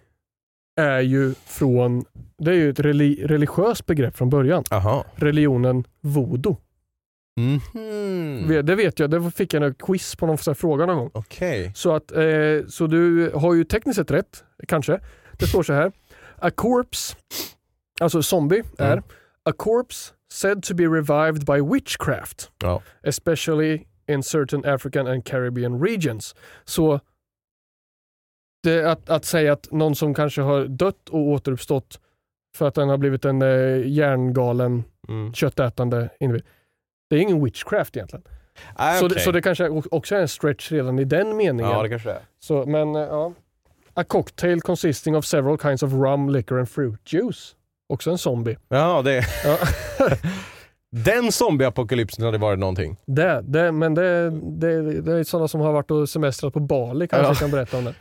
är 0.76 1.00
ju 1.00 1.34
från, 1.46 2.04
det 2.38 2.50
är 2.50 2.54
ju 2.54 2.70
ett 2.70 2.80
reli- 2.80 3.26
religiöst 3.26 3.86
begrepp 3.86 4.16
från 4.16 4.30
början. 4.30 4.64
Aha. 4.70 5.04
Religionen 5.14 5.84
voodoo. 6.00 6.56
Mhm. 7.40 8.66
Det 8.66 8.74
vet 8.74 8.98
jag, 8.98 9.10
det 9.10 9.30
fick 9.30 9.54
jag 9.54 9.62
en 9.62 9.74
quiz 9.74 10.16
på 10.16 10.26
någon 10.26 10.38
här 10.46 10.54
fråga 10.54 10.86
någon 10.86 10.96
gång. 10.96 11.10
Okej. 11.14 11.72
Så, 11.74 11.94
att, 11.94 12.12
eh, 12.12 12.66
så 12.68 12.86
du 12.86 13.30
har 13.34 13.54
ju 13.54 13.64
tekniskt 13.64 13.96
sett 13.96 14.10
rätt, 14.10 14.44
kanske. 14.68 15.00
Det 15.38 15.46
står 15.46 15.62
så 15.62 15.72
här. 15.72 15.92
A 16.38 16.50
corpse, 16.50 17.16
alltså 18.00 18.22
zombie, 18.22 18.62
är 18.78 18.92
Mm. 18.92 19.04
a 19.44 19.52
corpse 19.56 20.12
said 20.32 20.62
to 20.62 20.74
be 20.74 20.84
revived 20.84 21.44
by 21.46 21.74
witchcraft, 21.74 22.50
Ja. 22.62 22.82
especially 23.02 23.82
in 24.08 24.22
certain 24.22 24.64
African 24.74 25.06
and 25.06 25.24
Caribbean 25.26 25.80
regions. 25.86 26.34
Så 26.64 27.00
det, 28.70 28.90
att, 28.90 29.10
att 29.10 29.24
säga 29.24 29.52
att 29.52 29.72
någon 29.72 29.94
som 29.94 30.14
kanske 30.14 30.40
har 30.42 30.64
dött 30.64 31.08
och 31.10 31.20
återuppstått 31.20 32.00
för 32.56 32.68
att 32.68 32.74
den 32.74 32.88
har 32.88 32.96
blivit 32.96 33.24
en 33.24 33.42
eh, 33.42 33.86
hjärngalen 33.88 34.84
Mm. 35.08 35.32
köttätande 35.34 36.08
individ. 36.20 36.42
Det 37.10 37.16
är 37.16 37.20
ingen 37.20 37.44
witchcraft 37.44 37.96
egentligen. 37.96 38.22
Ah, 38.74 38.94
Så, 38.94 39.08
det, 39.08 39.20
så 39.20 39.32
det 39.32 39.42
kanske 39.42 39.68
också 39.68 40.14
är 40.14 40.20
en 40.20 40.28
stretch 40.28 40.72
redan 40.72 40.98
i 40.98 41.04
den 41.04 41.36
meningen. 41.36 41.70
Ja 41.72 41.82
det 41.82 41.88
kanske 41.88 42.10
är. 42.10 42.18
Så, 42.40 42.66
men 42.66 42.94
eh, 42.96 43.00
ja. 43.02 43.32
A 43.94 44.04
cocktail 44.04 44.60
consisting 44.60 45.16
of 45.16 45.24
several 45.24 45.58
kinds 45.58 45.82
of 45.82 45.92
rum, 45.92 46.28
liquor 46.30 46.58
and 46.58 46.68
fruit 46.68 47.12
juice. 47.12 47.54
Också 47.88 48.10
en 48.10 48.18
zombie. 48.18 48.56
Ja, 48.68 49.02
det 49.02 49.24
Ja. 49.44 49.58
Den 50.90 51.32
zombieapokalypsen 51.32 52.24
hade 52.24 52.38
varit 52.38 52.58
någonting. 52.58 52.96
det, 53.06 53.40
det, 53.44 53.72
men 53.72 53.94
det, 53.94 54.30
det, 54.30 55.00
det 55.00 55.12
är 55.12 55.24
sådana 55.24 55.48
som 55.48 55.60
har 55.60 55.72
varit 55.72 55.90
och 55.90 56.08
semestrat 56.08 56.52
på 56.54 56.60
Bali 56.60 57.08
kanske 57.08 57.28
Ja. 57.28 57.34
kan 57.34 57.50
berätta 57.50 57.78
om 57.78 57.84
det. 57.84 57.94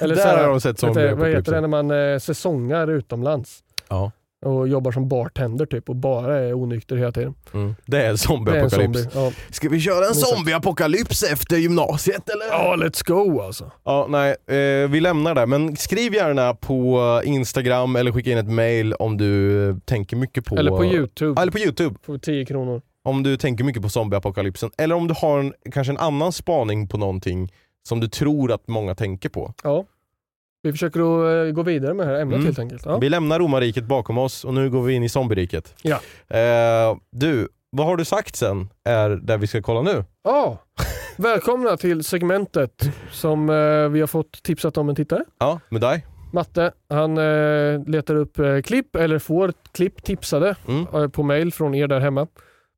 Eller 0.00 0.14
Där 0.14 0.22
så 0.22 0.28
här, 0.28 0.42
har 0.42 0.48
de 0.50 0.60
sett 0.60 0.80
du, 0.80 1.14
vad 1.14 1.28
heter 1.30 1.52
det 1.52 1.60
när 1.60 1.68
man 1.68 1.90
eh, 1.90 2.18
säsongar 2.18 2.90
utomlands 2.90 3.62
Ja. 3.88 4.10
och 4.44 4.68
jobbar 4.68 4.92
som 4.92 5.08
bartender 5.08 5.66
typ 5.66 5.88
och 5.88 5.96
bara 5.96 6.38
är 6.38 6.54
onykter 6.54 6.96
hela 6.96 7.12
tiden. 7.12 7.34
Mm. 7.54 7.74
Det 7.86 8.02
är 8.02 8.10
en 8.10 8.18
zombieapokalyps. 8.18 9.02
zombie. 9.02 9.08
Ja. 9.14 9.32
Ska 9.50 9.68
vi 9.68 9.80
köra 9.80 10.06
en 10.06 10.14
zombieapokalyps 10.14 11.22
efter 11.22 11.56
gymnasiet 11.56 12.28
eller? 12.28 12.46
ja, 12.46 12.76
let's 12.78 13.06
go 13.08 13.40
alltså. 13.40 13.70
Ja, 13.84 14.06
nej, 14.08 14.30
eh, 14.46 14.90
vi 14.90 15.00
lämnar 15.00 15.34
det. 15.34 15.46
Men 15.46 15.76
skriv 15.76 16.14
gärna 16.14 16.54
på 16.54 17.20
Instagram 17.24 17.96
eller 17.96 18.12
skicka 18.12 18.30
in 18.30 18.38
ett 18.38 18.50
mail 18.50 18.94
om 18.94 19.16
du 19.16 19.68
eh, 19.68 19.76
tänker 19.84 20.16
mycket 20.16 20.44
på... 20.44 20.56
Eller 20.56 20.70
på 20.70 20.84
Youtube. 20.84 21.32
Ja, 21.36 21.42
Eller 21.42 21.52
på 21.52 21.58
Youtube. 21.58 21.96
För 22.06 22.18
10 22.18 22.44
kronor. 22.44 22.82
Om 23.04 23.22
du 23.22 23.36
tänker 23.36 23.64
mycket 23.64 23.82
på 23.82 23.88
zombieapokalypsen. 23.88 24.70
Eller 24.78 24.94
om 24.94 25.08
du 25.08 25.14
har 25.18 25.38
en, 25.38 25.52
kanske 25.72 25.92
en 25.92 25.98
annan 25.98 26.32
spaning 26.32 26.88
på 26.88 26.96
någonting 26.98 27.52
som 27.88 28.00
du 28.00 28.08
tror 28.08 28.52
att 28.52 28.68
många 28.68 28.94
tänker 28.94 29.28
på. 29.28 29.54
Ja. 29.64 29.84
Vi 30.62 30.72
försöker 30.72 31.00
att 31.00 31.48
eh, 31.48 31.54
gå 31.54 31.62
vidare 31.62 31.94
med 31.94 32.06
det 32.06 32.12
här 32.12 32.20
ämnet 32.20 32.34
Mm. 32.36 32.46
helt 32.46 32.58
enkelt. 32.58 32.82
Ja. 32.86 32.98
Vi 32.98 33.08
lämnar 33.08 33.38
romarriket 33.38 33.84
bakom 33.84 34.18
oss 34.18 34.44
och 34.44 34.54
nu 34.54 34.70
går 34.70 34.82
vi 34.82 34.94
in 34.94 35.02
i 35.02 35.08
zombieriket. 35.08 35.74
Ja. 35.82 36.00
Eh, 36.38 36.96
du, 37.10 37.48
vad 37.70 37.86
har 37.86 37.96
du 37.96 38.04
sagt 38.04 38.36
sen 38.36 38.68
är 38.84 39.10
där 39.10 39.38
vi 39.38 39.46
ska 39.46 39.62
kolla 39.62 39.82
nu? 39.82 40.04
Ja, 40.24 40.58
välkomna 41.16 41.76
till 41.76 42.04
segmentet 42.04 42.90
som 43.10 43.50
eh, 43.50 43.88
vi 43.88 44.00
har 44.00 44.06
fått 44.06 44.42
tipsat 44.42 44.76
om 44.76 44.88
en 44.88 44.94
tittare. 44.94 45.24
Ja, 45.38 45.60
med 45.68 45.80
dig? 45.80 46.06
Matte, 46.32 46.72
han 46.88 47.18
eh, 47.18 47.84
letar 47.86 48.14
upp 48.14 48.38
eh, 48.38 48.60
klipp 48.60 48.96
eller 48.96 49.18
får 49.18 49.52
klipp 49.72 50.02
tipsade 50.02 50.56
Mm. 50.68 50.86
eh, 50.94 51.08
på 51.08 51.22
mail 51.22 51.52
från 51.52 51.74
er 51.74 51.86
där 51.86 52.00
hemma. 52.00 52.26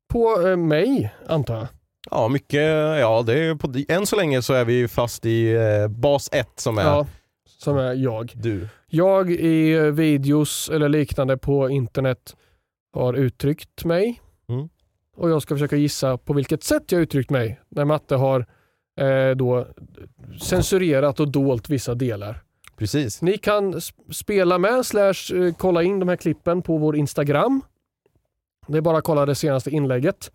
På 0.09 0.47
eh, 0.47 0.57
mig 0.57 1.13
antar 1.27 1.55
jag. 1.55 1.67
Ja, 2.11 2.27
mycket, 2.27 2.61
ja 2.99 3.23
det 3.25 3.39
är 3.39 3.55
på, 3.55 3.73
än 3.87 4.05
så 4.05 4.15
länge 4.15 4.41
så 4.41 4.53
är 4.53 4.65
vi 4.65 4.87
fast 4.87 5.25
i 5.25 5.53
eh, 5.53 5.87
bas 5.87 6.29
1 6.31 6.49
som 6.55 6.77
är 6.77 6.83
Ja, 6.83 7.07
som 7.47 7.77
är 7.77 7.93
jag. 7.93 8.31
du. 8.35 8.67
Jag 8.87 9.31
i 9.31 9.73
videos 9.91 10.69
eller 10.73 10.89
liknande 10.89 11.37
på 11.37 11.69
internet 11.69 12.35
har 12.93 13.13
uttryckt 13.13 13.85
mig. 13.85 14.21
Mm. 14.49 14.69
Och 15.17 15.29
jag 15.29 15.41
ska 15.41 15.55
försöka 15.55 15.75
gissa 15.75 16.17
på 16.17 16.33
vilket 16.33 16.63
sätt 16.63 16.91
jag 16.91 17.01
uttryckt 17.01 17.29
mig 17.29 17.59
när 17.69 17.85
Matte 17.85 18.15
har 18.15 18.45
eh, 18.99 19.35
då 19.35 19.67
censurerat 20.41 21.19
och 21.19 21.31
dolt 21.31 21.69
vissa 21.69 21.95
delar. 21.95 22.41
Precis. 22.77 23.21
Ni 23.21 23.37
kan 23.37 23.73
sp- 23.75 24.11
spela 24.13 24.57
med 24.57 24.85
slash 24.85 25.13
eh, 25.35 25.53
kolla 25.57 25.83
in 25.83 25.99
de 25.99 26.09
här 26.09 26.15
klippen 26.15 26.61
på 26.61 26.77
vår 26.77 26.95
Instagram. 26.95 27.61
Det 28.67 28.77
är 28.77 28.81
bara 28.81 28.97
att 28.97 29.03
kolla 29.03 29.25
det 29.25 29.35
senaste 29.35 29.69
inlägget. 29.69 30.31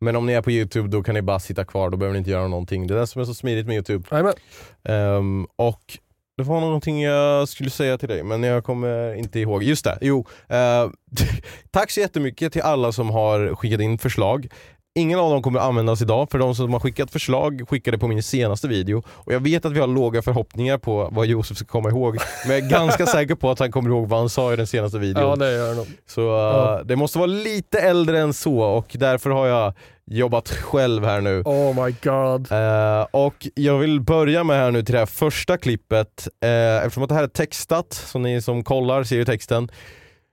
Men 0.00 0.16
om 0.16 0.26
ni 0.26 0.32
är 0.32 0.42
på 0.42 0.50
Youtube 0.50 0.88
då 0.88 1.02
kan 1.02 1.14
ni 1.14 1.22
bara 1.22 1.38
sitta 1.38 1.64
kvar, 1.64 1.90
då 1.90 1.96
behöver 1.96 2.12
ni 2.12 2.18
inte 2.18 2.30
göra 2.30 2.48
någonting. 2.48 2.86
Det 2.86 2.94
är 2.94 2.98
det 2.98 3.06
som 3.06 3.20
är 3.20 3.24
så 3.24 3.34
smidigt 3.34 3.66
med 3.66 3.74
Youtube. 3.74 4.08
Ehm, 4.84 5.46
och 5.56 5.98
det 6.36 6.42
var 6.42 6.60
någonting 6.60 7.02
jag 7.02 7.48
skulle 7.48 7.70
säga 7.70 7.98
till 7.98 8.08
dig 8.08 8.22
men 8.22 8.42
jag 8.42 8.64
kommer 8.64 9.14
inte 9.14 9.40
ihåg. 9.40 9.62
Just 9.62 9.84
det, 9.84 9.98
jo. 10.00 10.26
eh, 10.48 10.90
tack 11.70 11.90
så 11.90 12.00
jättemycket 12.00 12.52
till 12.52 12.62
alla 12.62 12.92
som 12.92 13.10
har 13.10 13.54
skickat 13.54 13.80
in 13.80 13.98
förslag. 13.98 14.48
Ingen 14.96 15.18
av 15.18 15.30
dem 15.30 15.42
kommer 15.42 15.60
användas 15.60 16.02
idag, 16.02 16.30
för 16.30 16.38
de 16.38 16.54
som 16.54 16.72
har 16.72 16.80
skickat 16.80 17.10
förslag 17.10 17.64
skickade 17.68 17.98
på 17.98 18.08
min 18.08 18.22
senaste 18.22 18.68
video. 18.68 19.02
Och 19.08 19.32
jag 19.32 19.40
vet 19.40 19.64
att 19.64 19.72
vi 19.72 19.80
har 19.80 19.86
låga 19.86 20.22
förhoppningar 20.22 20.78
på 20.78 21.08
vad 21.12 21.26
Josef 21.26 21.56
ska 21.56 21.66
komma 21.66 21.88
ihåg, 21.88 22.18
men 22.46 22.56
jag 22.56 22.66
är 22.66 22.70
ganska 22.70 23.06
säker 23.16 23.34
på 23.34 23.50
att 23.50 23.58
han 23.58 23.72
kommer 23.72 23.90
ihåg 23.90 24.08
vad 24.08 24.18
han 24.18 24.28
sa 24.28 24.52
i 24.52 24.56
den 24.56 24.66
senaste 24.66 24.98
videon. 24.98 25.28
Ja, 25.28 25.36
det 25.36 25.52
gör 25.52 25.74
nog. 25.74 25.86
Så 26.06 26.20
uh, 26.20 26.26
Ja. 26.28 26.82
det 26.84 26.96
måste 26.96 27.18
vara 27.18 27.26
lite 27.26 27.78
äldre 27.78 28.18
än 28.20 28.32
så 28.32 28.60
och 28.60 28.86
därför 28.92 29.30
har 29.30 29.46
jag 29.46 29.72
jobbat 30.10 30.48
själv 30.48 31.04
här 31.04 31.20
nu. 31.20 31.42
Oh 31.44 31.84
my 31.84 31.94
god. 32.02 32.52
Eh, 32.52 33.06
och 33.10 33.48
jag 33.54 33.78
vill 33.78 34.00
börja 34.00 34.44
med 34.44 34.56
här 34.56 34.70
nu 34.70 34.82
till 34.82 34.92
det 34.92 34.98
här 34.98 35.06
första 35.06 35.56
klippet, 35.56 36.28
uh, 36.44 36.50
eftersom 36.50 37.02
att 37.02 37.08
det 37.08 37.14
här 37.14 37.22
är 37.24 37.28
textat, 37.28 37.92
så 37.92 38.18
ni 38.18 38.42
som 38.42 38.64
kollar 38.64 39.04
ser 39.04 39.16
ju 39.16 39.24
texten. 39.24 39.68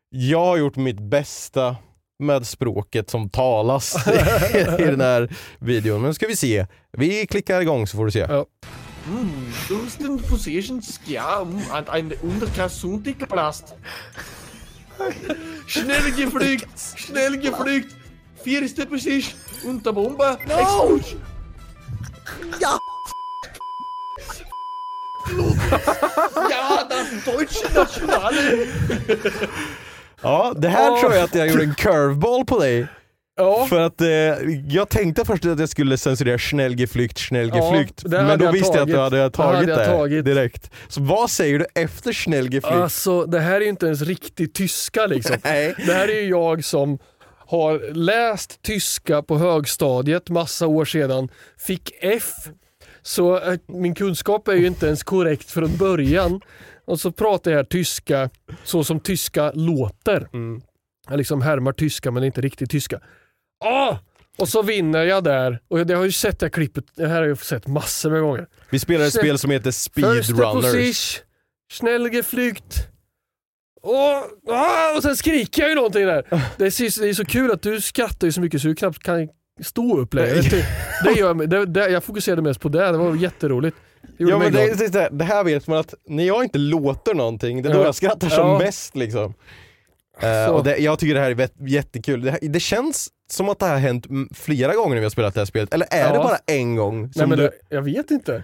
Jag 0.10 0.46
har 0.46 0.58
gjort 0.58 0.76
mitt 0.76 1.00
bästa 1.00 1.76
med 2.20 2.48
språket 2.48 3.10
som 3.10 3.30
talas 3.30 4.08
i 4.80 4.84
den 4.84 5.02
här 5.02 5.36
videon. 5.60 6.02
Men 6.02 6.14
ska 6.14 6.28
vi 6.28 6.36
se, 6.36 6.66
vi 6.92 7.28
klickar 7.28 7.62
igång 7.62 7.88
så 7.88 7.98
får 7.98 8.06
du 8.06 8.12
se. 8.12 8.20
Ja. 8.30 8.46
Hm, 9.06 9.54
Dusten 9.70 10.20
Position 10.20 10.82
Skjam 10.82 11.62
an 11.72 11.86
eine 11.90 12.16
Unterkassuntikplast. 12.22 13.74
Schnell 15.68 16.12
geflügt, 16.18 16.96
schnell 16.96 17.38
geflügt. 17.38 17.96
Vierste 18.44 18.86
Position, 18.86 19.40
Unterbomber, 19.66 20.38
Explosion. 20.42 21.22
Ja! 22.60 22.78
Ja, 26.50 26.84
das 26.90 27.24
deutsche 27.26 27.74
Nationale. 27.74 28.68
Ja, 30.24 30.54
det 30.58 30.68
här 30.70 31.00
tror 31.02 31.14
jag 31.14 31.24
att 31.24 31.36
jag 31.36 31.48
gjorde 31.48 31.64
en 31.64 31.76
curveball 31.76 32.46
på 32.46 32.60
dig. 32.60 32.88
Ja, 33.36 33.66
För 33.70 33.80
att 33.80 34.02
eh, 34.02 34.08
jag 34.68 34.90
tänkte 34.90 35.26
först 35.26 35.46
att 35.46 35.60
jag 35.60 35.70
skulle 35.70 35.98
censurera 35.98 36.38
Schnellgeflykt, 36.38 37.20
Schnellgeflykt. 37.20 38.02
Ja, 38.04 38.10
det 38.10 38.18
hade 38.18 38.28
men 38.28 38.40
då 38.40 38.46
jag 38.46 38.52
visste 38.52 38.78
jag 38.78 38.82
att 38.84 38.88
du 38.88 38.98
hade 38.98 39.30
tagit 39.30 39.56
hade 39.56 39.72
jag 39.72 39.80
det 39.80 39.86
tagit. 39.86 40.26
direkt. 40.26 40.72
Så 40.88 41.02
vad 41.02 41.30
säger 41.30 41.60
du 41.60 41.66
efter 41.76 42.14
Schnellgeflykt? 42.14 42.76
alltså 42.76 43.26
det 43.26 43.40
här 43.40 43.56
är 43.56 43.62
ju 43.62 43.70
inte 43.70 43.86
ens 43.86 44.02
riktig 44.02 44.54
tyska 44.54 45.06
liksom. 45.06 45.36
Nej. 45.44 45.76
Det 45.86 45.94
här 45.94 46.08
är 46.08 46.22
ju 46.22 46.30
jag 46.30 46.66
som 46.66 47.00
har 47.48 47.94
läst 47.94 48.62
tyska 48.62 49.22
på 49.22 49.38
högstadiet 49.38 50.30
massa 50.30 50.68
år 50.68 50.86
sedan, 50.86 51.30
fick 51.58 51.92
F. 52.02 52.32
Så 53.02 53.38
eh, 53.38 53.60
min 53.68 53.96
kunskap 53.96 54.48
är 54.48 54.54
ju 54.54 54.68
inte 54.68 54.86
ens 54.86 55.04
korrekt 55.04 55.52
från 55.52 55.78
början. 55.78 56.42
Och 56.86 57.00
så 57.00 57.12
pratar 57.12 57.52
jag 57.52 57.70
tyska 57.70 58.30
så 58.64 58.84
som 58.84 59.00
tyska 59.00 59.52
låter. 59.52 60.28
Mm. 60.34 60.62
Jag 61.10 61.18
liksom 61.18 61.42
härmar 61.42 61.72
tyska 61.72 62.12
men 62.12 62.24
inte 62.24 62.42
riktigt 62.42 62.70
tyska. 62.72 63.00
Ah! 63.66 63.98
Och 64.38 64.50
så 64.50 64.62
vinner 64.62 65.04
jag 65.04 65.24
där. 65.24 65.60
Och 65.68 65.80
jag 65.80 65.98
har 65.98 66.06
ju 66.06 66.12
sett 66.12 66.40
det 66.40 66.46
här 66.46 66.52
klippet, 66.52 66.86
det 66.96 67.08
här 67.08 67.22
har 67.22 67.28
jag 67.28 67.38
sett 67.46 67.68
massor 67.68 68.12
med 68.12 68.22
gånger. 68.22 68.48
Vi 68.70 68.80
spelar 68.80 69.06
ett 69.06 69.14
Schnell- 69.14 69.20
spel 69.24 69.38
som 69.38 69.52
heter 69.52 69.72
Speedrunners. 69.72 71.22
Schnellgeflygt. 71.74 72.88
Och, 73.82 74.54
ah, 74.54 74.96
och 74.98 75.04
sen 75.04 75.16
skriker 75.18 75.62
jag 75.62 75.70
ju 75.70 75.76
någonting 75.76 76.06
där. 76.06 76.26
Det 76.58 76.66
är, 76.66 76.90
så- 76.90 77.02
det 77.02 77.10
är 77.10 77.14
så 77.14 77.26
kul 77.26 77.52
att 77.52 77.62
du 77.62 77.82
skrattar 77.82 78.28
ju 78.28 78.32
så 78.32 78.42
mycket 78.42 78.62
så 78.62 78.68
du 78.68 78.76
knappt 78.76 79.04
kan 79.04 79.30
stå 79.62 79.98
upp 79.98 80.14
längre. 80.14 80.42
Det, 80.42 80.66
det 81.04 81.12
gör, 81.20 81.34
det, 81.48 81.66
det, 81.66 81.90
jag 81.90 82.04
fokuserade 82.04 82.42
mest 82.42 82.60
på 82.62 82.70
det, 82.70 82.92
det 82.92 82.98
var 82.98 83.16
jätteroligt. 83.16 83.78
Det 84.18 84.24
Ja 84.24 84.40
men 84.40 84.54
det, 84.54 84.78
det, 84.92 84.96
är- 85.00 85.10
det 85.10 85.24
här 85.26 85.44
vet 85.44 85.68
man 85.68 85.78
att 85.78 85.94
när 86.08 86.24
jag 86.24 86.44
inte 86.44 86.58
låter 86.58 87.14
någonting, 87.14 87.62
det 87.62 87.70
är 87.70 87.74
då 87.74 87.80
Ja. 87.80 87.86
jag 87.86 87.96
skrattar 87.96 88.30
som 88.30 88.48
Ja. 88.50 88.60
mest 88.60 88.96
liksom. 88.96 89.34
Så. 90.48 90.54
och 90.54 90.64
det, 90.64 90.78
jag 90.78 91.00
tycker 91.00 91.14
det 91.14 91.20
här 91.22 91.32
är 91.32 91.50
jättekul. 91.68 92.22
Det, 92.22 92.32
här, 92.32 92.40
det 92.42 92.60
känns 92.60 93.10
som 93.32 93.50
att 93.50 93.60
det 93.60 93.66
här 93.66 93.74
har 93.74 93.80
hänt 93.80 94.06
flera 94.34 94.76
gånger 94.76 94.90
när 94.90 95.00
vi 95.00 95.06
har 95.06 95.10
spelat 95.10 95.34
det 95.34 95.40
här 95.40 95.46
spelet, 95.46 95.74
eller 95.74 95.88
är 95.92 96.00
Ja. 96.08 96.14
det 96.14 96.18
bara 96.20 96.38
en 96.46 96.76
gång? 96.76 97.12
Nej, 97.16 97.28
men 97.28 97.38
du, 97.38 97.44
det, 97.44 97.52
jag 97.70 97.82
vet 97.82 98.12
inte. 98.12 98.44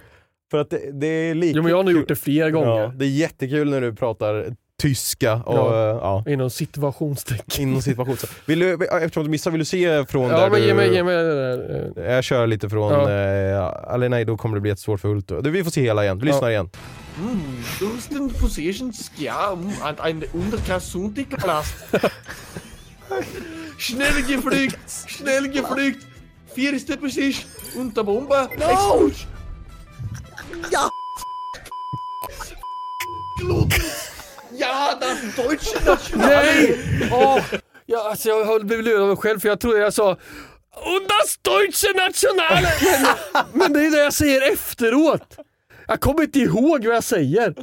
för 0.52 0.58
att 0.58 0.70
det, 0.70 0.92
det 0.92 1.08
är 1.08 1.34
lika 1.36 1.58
Jo, 1.58 1.64
men 1.64 1.70
jag 1.70 1.78
har 1.78 1.84
nog 1.84 1.94
gjort 1.94 2.08
det 2.08 2.16
flera 2.16 2.52
gånger. 2.52 2.82
Ja, 2.82 2.88
det 2.96 3.06
är 3.06 3.10
jättekul 3.10 3.70
när 3.70 3.82
du 3.82 3.96
pratar 3.96 4.56
tyska 4.80 5.34
och 5.34 5.56
Ja. 5.58 6.24
ja. 6.26 6.32
Inom 6.32 6.50
situationstecken. 6.50 7.62
Inom 7.70 7.82
situation. 7.82 8.18
Så 8.18 8.28
Vill 8.46 8.60
du, 8.60 8.74
eftersom 8.74 9.24
du 9.24 9.30
missar, 9.30 9.52
vill 9.52 9.60
du 9.60 9.66
se 9.66 10.06
från 10.06 10.30
Ja 10.30 10.38
där 10.40 10.50
men 10.50 10.62
du... 10.62 10.68
ge 10.68 10.74
mig, 10.74 10.94
ge 10.94 11.04
mig 11.04 11.16
det 11.16 11.36
där. 11.36 11.92
eh, 12.06 12.12
Jag 12.14 12.24
kör 12.24 12.48
lite 12.48 12.70
från, 12.70 12.94
Ja. 12.94 13.10
eh, 13.12 13.94
eller 13.94 14.10
nej 14.10 14.26
då 14.26 14.38
kommer 14.38 14.56
det 14.56 14.62
bli 14.62 14.72
ett 14.72 14.80
svårt 14.80 15.00
för 15.02 15.08
Hult. 15.08 15.28
Du, 15.28 15.50
Vi 15.52 15.64
får 15.64 15.72
se 15.72 15.82
hela 15.82 16.04
igen, 16.04 16.20
vi 16.20 16.26
lyssnar 16.26 16.50
igen. 16.50 16.70
Mm, 17.20 17.40
du 17.80 17.86
hast 17.96 18.10
den 18.10 18.30
Positions, 18.30 19.12
ja, 19.18 19.58
an 19.82 19.96
ein 20.00 20.24
Unterkassundiglast. 20.34 21.76
Schnell 23.78 24.24
geflügt, 24.28 24.80
schnell 25.08 25.46
geflügt. 25.56 26.06
Vierste 26.56 26.98
Position, 26.98 27.50
unter 27.78 28.04
Bombe. 28.04 28.48
No! 28.60 29.10
Ja! 30.72 30.90
Glutens. 33.40 34.09
Ja, 34.60 34.98
das 35.02 35.36
deutsche 35.36 35.86
National. 35.86 36.28
Nej! 36.30 36.78
Åh, 37.12 37.40
ja, 37.86 38.10
alltså 38.10 38.30
jag 38.30 38.46
har 38.46 38.60
blivit 38.60 38.86
lurad 38.86 39.02
av 39.02 39.08
mig 39.08 39.18
själv 39.18 39.40
för 39.40 39.48
jag 39.50 39.60
trodde 39.60 39.80
jag 39.80 39.94
sa 39.94 40.10
Und 40.72 41.08
das 41.08 41.38
deutsche 41.42 41.88
Nationale! 42.08 42.68
Men, 43.34 43.46
men 43.54 43.74
det 43.74 43.80
är 43.86 43.92
det 43.92 44.04
jag 44.04 44.14
säger 44.14 44.54
efteråt. 44.54 45.38
Jag 45.88 46.00
kommer 46.00 46.22
inte 46.24 46.40
ihåg 46.40 46.86
vad 46.86 46.96
jag 46.96 47.04
säger. 47.04 47.54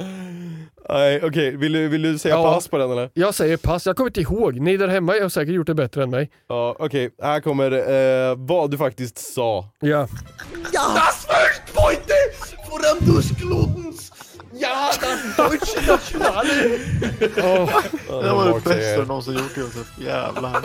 Nej 0.89 1.21
okej, 1.23 1.55
vill, 1.57 1.71
du, 1.73 1.87
vill 1.87 2.01
du 2.01 2.17
säga 2.17 2.35
Ja. 2.35 2.53
pass 2.53 2.67
på 2.67 2.77
den 2.77 2.91
eller? 2.91 3.09
Jag 3.13 3.35
säger 3.35 3.57
pass, 3.57 3.85
jag 3.85 3.95
kommer 3.97 4.09
inte 4.09 4.21
ihåg. 4.21 4.59
Ni 4.59 4.77
där 4.77 4.87
hemma 4.87 5.13
har 5.21 5.29
säkert 5.29 5.53
gjort 5.55 5.67
det 5.67 5.73
bättre 5.75 6.03
än 6.03 6.09
mig. 6.09 6.29
Ja 6.49 6.75
okej, 6.79 7.11
här 7.21 7.39
kommer 7.39 7.71
eh, 7.71 8.35
vad 8.37 8.71
du 8.71 8.77
faktiskt 8.77 9.33
sa. 9.33 9.69
Ja. 9.79 10.07
Das 10.73 11.27
Weltbeute 11.29 12.13
von 12.69 13.15
des 13.15 13.31
Glutens. 13.31 14.11
Ja, 14.59 14.91
das 15.01 15.35
deutsche 15.37 15.81
Nationale. 15.87 16.79
oh, 17.37 17.83
Det 18.23 18.29
var 18.31 18.45
det 18.45 18.63
bästa 18.63 19.01
du 19.01 19.05
någonsin 19.05 19.33
gjort 19.33 19.57
Josef. 19.57 19.87
Jävlar. 19.99 20.61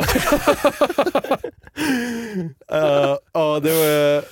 Eh, 2.73 3.17
Ja 3.33 3.61
det 3.63 3.71
var... 3.73 4.25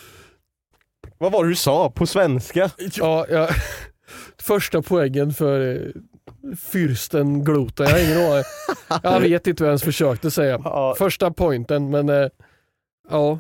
Vad 1.19 1.33
var 1.33 1.45
det 1.45 1.51
du 1.51 1.57
sa 1.57 1.91
på 1.91 2.07
svenska? 2.07 2.71
ja, 2.95 3.27
ja. 3.31 3.49
Första 4.43 4.83
poängen 4.83 5.33
för 5.35 5.93
fyrsten 6.73 7.45
Glota. 7.45 7.85
Jag 7.85 7.91
har 7.91 7.99
ingen 7.99 8.19
aning. 8.33 8.45
Jag 9.03 9.21
vet 9.21 9.47
inte 9.47 9.63
vad 9.63 9.69
jag 9.69 9.73
ens 9.73 9.83
försökte 9.83 10.31
säga. 10.31 10.95
Första 10.99 11.31
pointen, 11.31 11.91
men 11.91 12.09
Uh, 12.09 12.29
ja. 13.11 13.39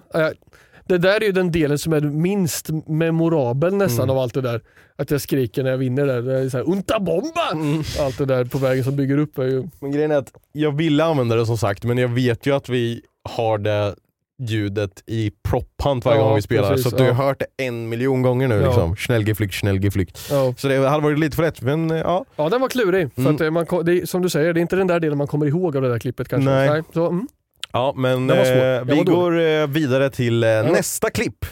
Det 0.91 0.99
där 0.99 1.21
är 1.21 1.25
ju 1.27 1.33
den 1.33 1.53
delen 1.53 1.79
som 1.79 1.93
är 1.93 2.01
minst 2.01 2.69
memorabel 2.87 3.75
nästan 3.75 4.05
Mm. 4.05 4.17
av 4.17 4.23
allt 4.23 4.35
det 4.35 4.41
där. 4.41 4.61
Att 4.99 5.11
jag 5.11 5.21
skriker 5.21 5.63
när 5.63 5.71
jag 5.71 5.79
vinner 5.79 6.07
där. 6.07 6.23
Det 6.23 6.39
är 6.39 6.49
så 6.49 6.57
här, 6.57 6.69
Unta 6.69 7.01
bomba! 7.01 7.51
Mm. 7.53 7.83
Allt 8.01 8.19
det 8.19 8.25
där 8.25 8.45
på 8.45 8.59
vägen 8.59 8.85
som 8.85 8.97
bygger 8.97 9.19
upp 9.19 9.39
är 9.39 9.43
ju... 9.45 9.69
Men 9.81 9.91
grejen 9.93 10.11
är 10.11 10.17
att 10.17 10.33
jag 10.53 10.77
ville 10.77 11.05
använda 11.05 11.37
det 11.37 11.47
som 11.47 11.59
sagt, 11.59 11.85
men 11.85 11.99
jag 11.99 12.09
vet 12.09 12.47
ju 12.47 12.55
att 12.55 12.69
vi 12.69 13.01
har 13.29 13.59
det 13.59 13.95
ljudet 14.43 15.03
i 15.07 15.31
propphand 15.49 16.05
varje 16.05 16.19
Ja, 16.21 16.25
gång 16.27 16.37
vi 16.37 16.43
spelar, 16.43 16.71
precis, 16.71 16.91
så 16.91 16.97
du 16.97 17.05
ja. 17.05 17.13
har 17.13 17.25
hört 17.27 17.39
det 17.57 17.65
en 17.65 17.89
miljon 17.89 18.23
gånger 18.23 18.49
nu 18.49 18.55
Ja. 18.55 18.67
liksom. 18.67 18.97
Schnellgeflykt, 18.97 19.55
schnellgeflykt. 19.55 20.19
Ja, 20.31 20.55
Så 20.57 20.69
det 20.69 20.89
hade 20.89 21.03
varit 21.03 21.19
lite 21.19 21.37
för 21.37 21.43
lätt, 21.43 21.63
men 21.63 21.91
eh, 21.91 21.97
ja. 21.99 22.25
ja 22.37 22.49
den 22.49 22.61
var 22.61 22.69
klurig. 22.69 23.15
För 23.15 23.21
Mm. 23.23 23.43
eh, 23.43 23.51
man, 23.51 23.85
det 23.85 24.09
som 24.09 24.23
du 24.23 24.29
säger, 24.29 24.53
det 24.53 24.61
är 24.61 24.63
inte 24.63 24.77
den 24.77 24.87
där 24.87 25.01
delen 25.01 25.19
man 25.19 25.27
kommer 25.27 25.47
ihåg 25.47 25.77
av 25.77 25.83
det 25.83 25.89
där 25.89 25.99
klippet 25.99 26.29
kanske. 26.29 26.51
Nej. 26.51 26.83
så, 26.95 27.07
mm. 27.07 27.29
Ja 27.73 27.93
men 27.97 28.31
eh, 28.31 28.85
vi 28.85 29.03
går 29.05 29.41
eh, 29.41 29.67
vidare 29.67 30.11
till 30.11 30.45
eh, 30.45 30.49
nästa 30.73 31.11
klipp. 31.11 31.45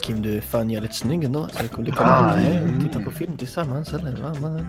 Kim, 0.00 0.22
du 0.22 0.36
är 0.36 0.40
fan 0.40 0.70
jävligt 0.70 0.94
snygg 0.94 1.24
ändå. 1.24 1.48
Så 1.52 1.62
jag 1.62 1.70
kunde 1.70 1.90
komma 1.90 2.34
och 2.34 2.82
titta 2.82 3.04
på 3.04 3.10
film 3.10 3.36
tillsammans 3.36 3.92
eller? 3.92 4.16
Va? 4.22 4.36
Va? 4.38 4.60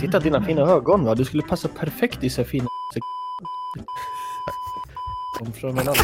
Titta 0.00 0.20
dina 0.20 0.44
fina 0.44 0.62
ögon 0.62 1.04
va. 1.04 1.14
Du 1.14 1.24
skulle 1.24 1.42
passa 1.42 1.68
perfekt 1.68 2.24
i 2.24 2.30
så 2.30 2.42
här 2.42 2.48
fina 2.48 2.66
Kom 5.38 5.52
från 5.52 5.78
en 5.78 5.88
annan. 5.88 5.96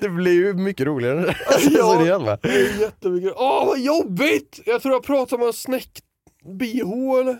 Det 0.00 0.08
blir 0.08 0.32
ju 0.32 0.54
mycket 0.54 0.86
roligare. 0.86 1.34
ja. 1.70 2.38
Det 2.42 2.48
är 2.48 2.80
jättemycket. 2.80 3.32
Åh 3.36 3.66
vad 3.66 3.80
jobbigt! 3.80 4.60
Jag 4.66 4.82
tror 4.82 4.94
jag 4.94 5.04
pratar 5.04 5.36
om 5.36 5.46
en 5.46 5.52
snäck 5.52 5.90
bh 6.44 7.20
eller? 7.20 7.38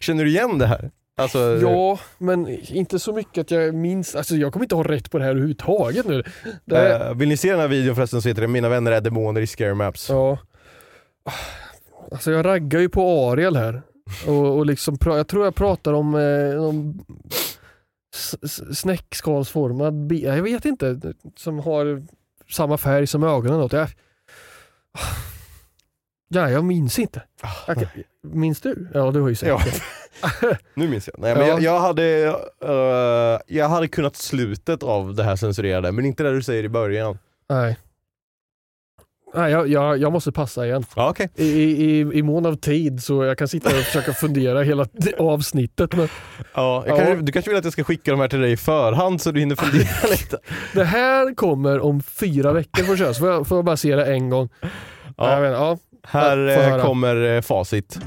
Känner 0.00 0.24
du 0.24 0.30
igen 0.30 0.58
det 0.58 0.66
här? 0.66 0.90
Alltså, 1.16 1.38
Ja, 1.62 1.98
men 2.18 2.48
inte 2.68 2.98
så 2.98 3.12
mycket 3.12 3.38
att 3.40 3.50
jag 3.50 3.74
minns. 3.74 4.14
Alltså 4.14 4.36
jag 4.36 4.52
kommer 4.52 4.64
inte 4.64 4.74
ha 4.74 4.82
rätt 4.82 5.10
på 5.10 5.18
det 5.18 5.24
här 5.24 5.30
överhuvudtaget 5.30 6.06
nu. 6.06 6.22
Det 6.64 6.76
är, 6.76 7.08
eh, 7.10 7.14
vill 7.14 7.28
ni 7.28 7.36
se 7.36 7.50
den 7.50 7.60
här 7.60 7.68
videon 7.68 7.94
förresten 7.96 8.22
så 8.22 8.28
heter 8.28 8.42
det 8.42 8.48
Mina 8.48 8.68
vänner 8.68 8.92
är 8.92 9.00
demoner 9.00 9.40
i 9.40 9.46
Scare 9.46 9.74
Maps. 9.74 10.08
ja. 10.10 10.38
Alltså 12.12 12.30
jag 12.32 12.46
raggar 12.46 12.80
ju 12.80 12.88
på 12.88 13.30
Ariel 13.30 13.56
här. 13.56 13.82
Och, 14.26 14.56
och 14.56 14.66
liksom, 14.66 14.96
jag 15.04 15.28
tror 15.28 15.44
jag 15.44 15.54
pratar 15.54 15.92
om, 15.92 16.14
eh, 16.14 16.64
om 16.64 17.04
snäckskalsformad 18.72 20.06
bi- 20.06 20.24
Jag 20.24 20.42
vet 20.42 20.64
inte. 20.64 21.00
Som 21.36 21.58
har 21.58 22.02
samma 22.50 22.78
färg 22.78 23.06
som 23.06 23.22
ögonen. 23.24 23.58
Något. 23.58 23.72
Jag, 23.72 23.88
ja, 26.34 26.50
jag 26.50 26.64
minns 26.64 26.98
inte. 26.98 27.22
Jag, 27.66 27.76
kan- 27.76 27.86
minns 28.22 28.60
du? 28.60 28.88
Ja, 28.94 29.10
du 29.10 29.20
har 29.20 29.28
ju 29.28 29.34
sett 29.34 29.48
Ja. 29.48 29.60
Nu 30.74 30.88
minns 30.88 31.08
jag. 31.08 31.18
Nej, 31.18 31.34
men 31.36 31.42
Ja. 31.46 31.48
jag, 31.48 31.62
jag, 31.62 31.80
hade, 31.80 32.24
eh, 32.64 33.40
jag 33.56 33.68
hade 33.68 33.88
kunnat 33.88 34.16
slutet 34.16 34.82
av 34.82 35.14
det 35.14 35.22
här 35.24 35.36
censurerade, 35.36 35.92
men 35.92 36.04
inte 36.04 36.22
det 36.22 36.32
du 36.32 36.42
säger 36.42 36.64
i 36.64 36.68
början. 36.68 37.18
Nej. 37.48 37.78
Nej, 39.36 39.52
jag, 39.52 39.68
jag, 39.68 39.98
jag 39.98 40.12
måste 40.12 40.32
passa 40.32 40.66
igen. 40.66 40.84
Ja, 40.96 41.10
okej. 41.10 41.28
I, 41.34 41.44
i, 41.50 41.98
i 42.00 42.22
mån 42.22 42.46
av 42.46 42.54
tid 42.56 43.02
så 43.04 43.24
jag 43.24 43.38
kan 43.38 43.48
sitta 43.48 43.68
och 43.68 43.74
försöka 43.74 44.12
fundera 44.12 44.62
hela 44.62 44.86
avsnittet. 45.18 45.92
Men 45.96 46.08
Ja, 46.54 46.84
Ja. 46.86 46.96
kanske, 46.96 47.14
du 47.16 47.32
kanske 47.32 47.50
vill 47.50 47.58
att 47.58 47.64
jag 47.64 47.72
ska 47.72 47.84
skicka 47.84 48.10
de 48.10 48.20
här 48.20 48.28
till 48.28 48.40
dig 48.40 48.52
i 48.52 48.56
förhand 48.56 49.20
så 49.22 49.30
du 49.30 49.40
hinner 49.40 49.56
fundera 49.56 50.10
lite? 50.10 50.38
det 50.74 50.84
här 50.84 51.34
kommer 51.34 51.80
om 51.80 52.02
fyra 52.02 52.52
veckor 52.52 52.96
så 52.96 53.14
får 53.14 53.28
jag, 53.28 53.46
får 53.46 53.58
jag 53.58 53.64
bara 53.64 53.76
se 53.76 53.96
det 53.96 54.04
en 54.06 54.30
gång. 54.30 54.48
Ja. 55.16 55.32
Jag 55.32 55.40
vet, 55.40 55.52
ja. 55.52 55.78
Här 56.06 56.46
eh, 56.76 56.84
kommer 56.84 57.34
eh, 57.36 57.40
facit. 57.40 57.98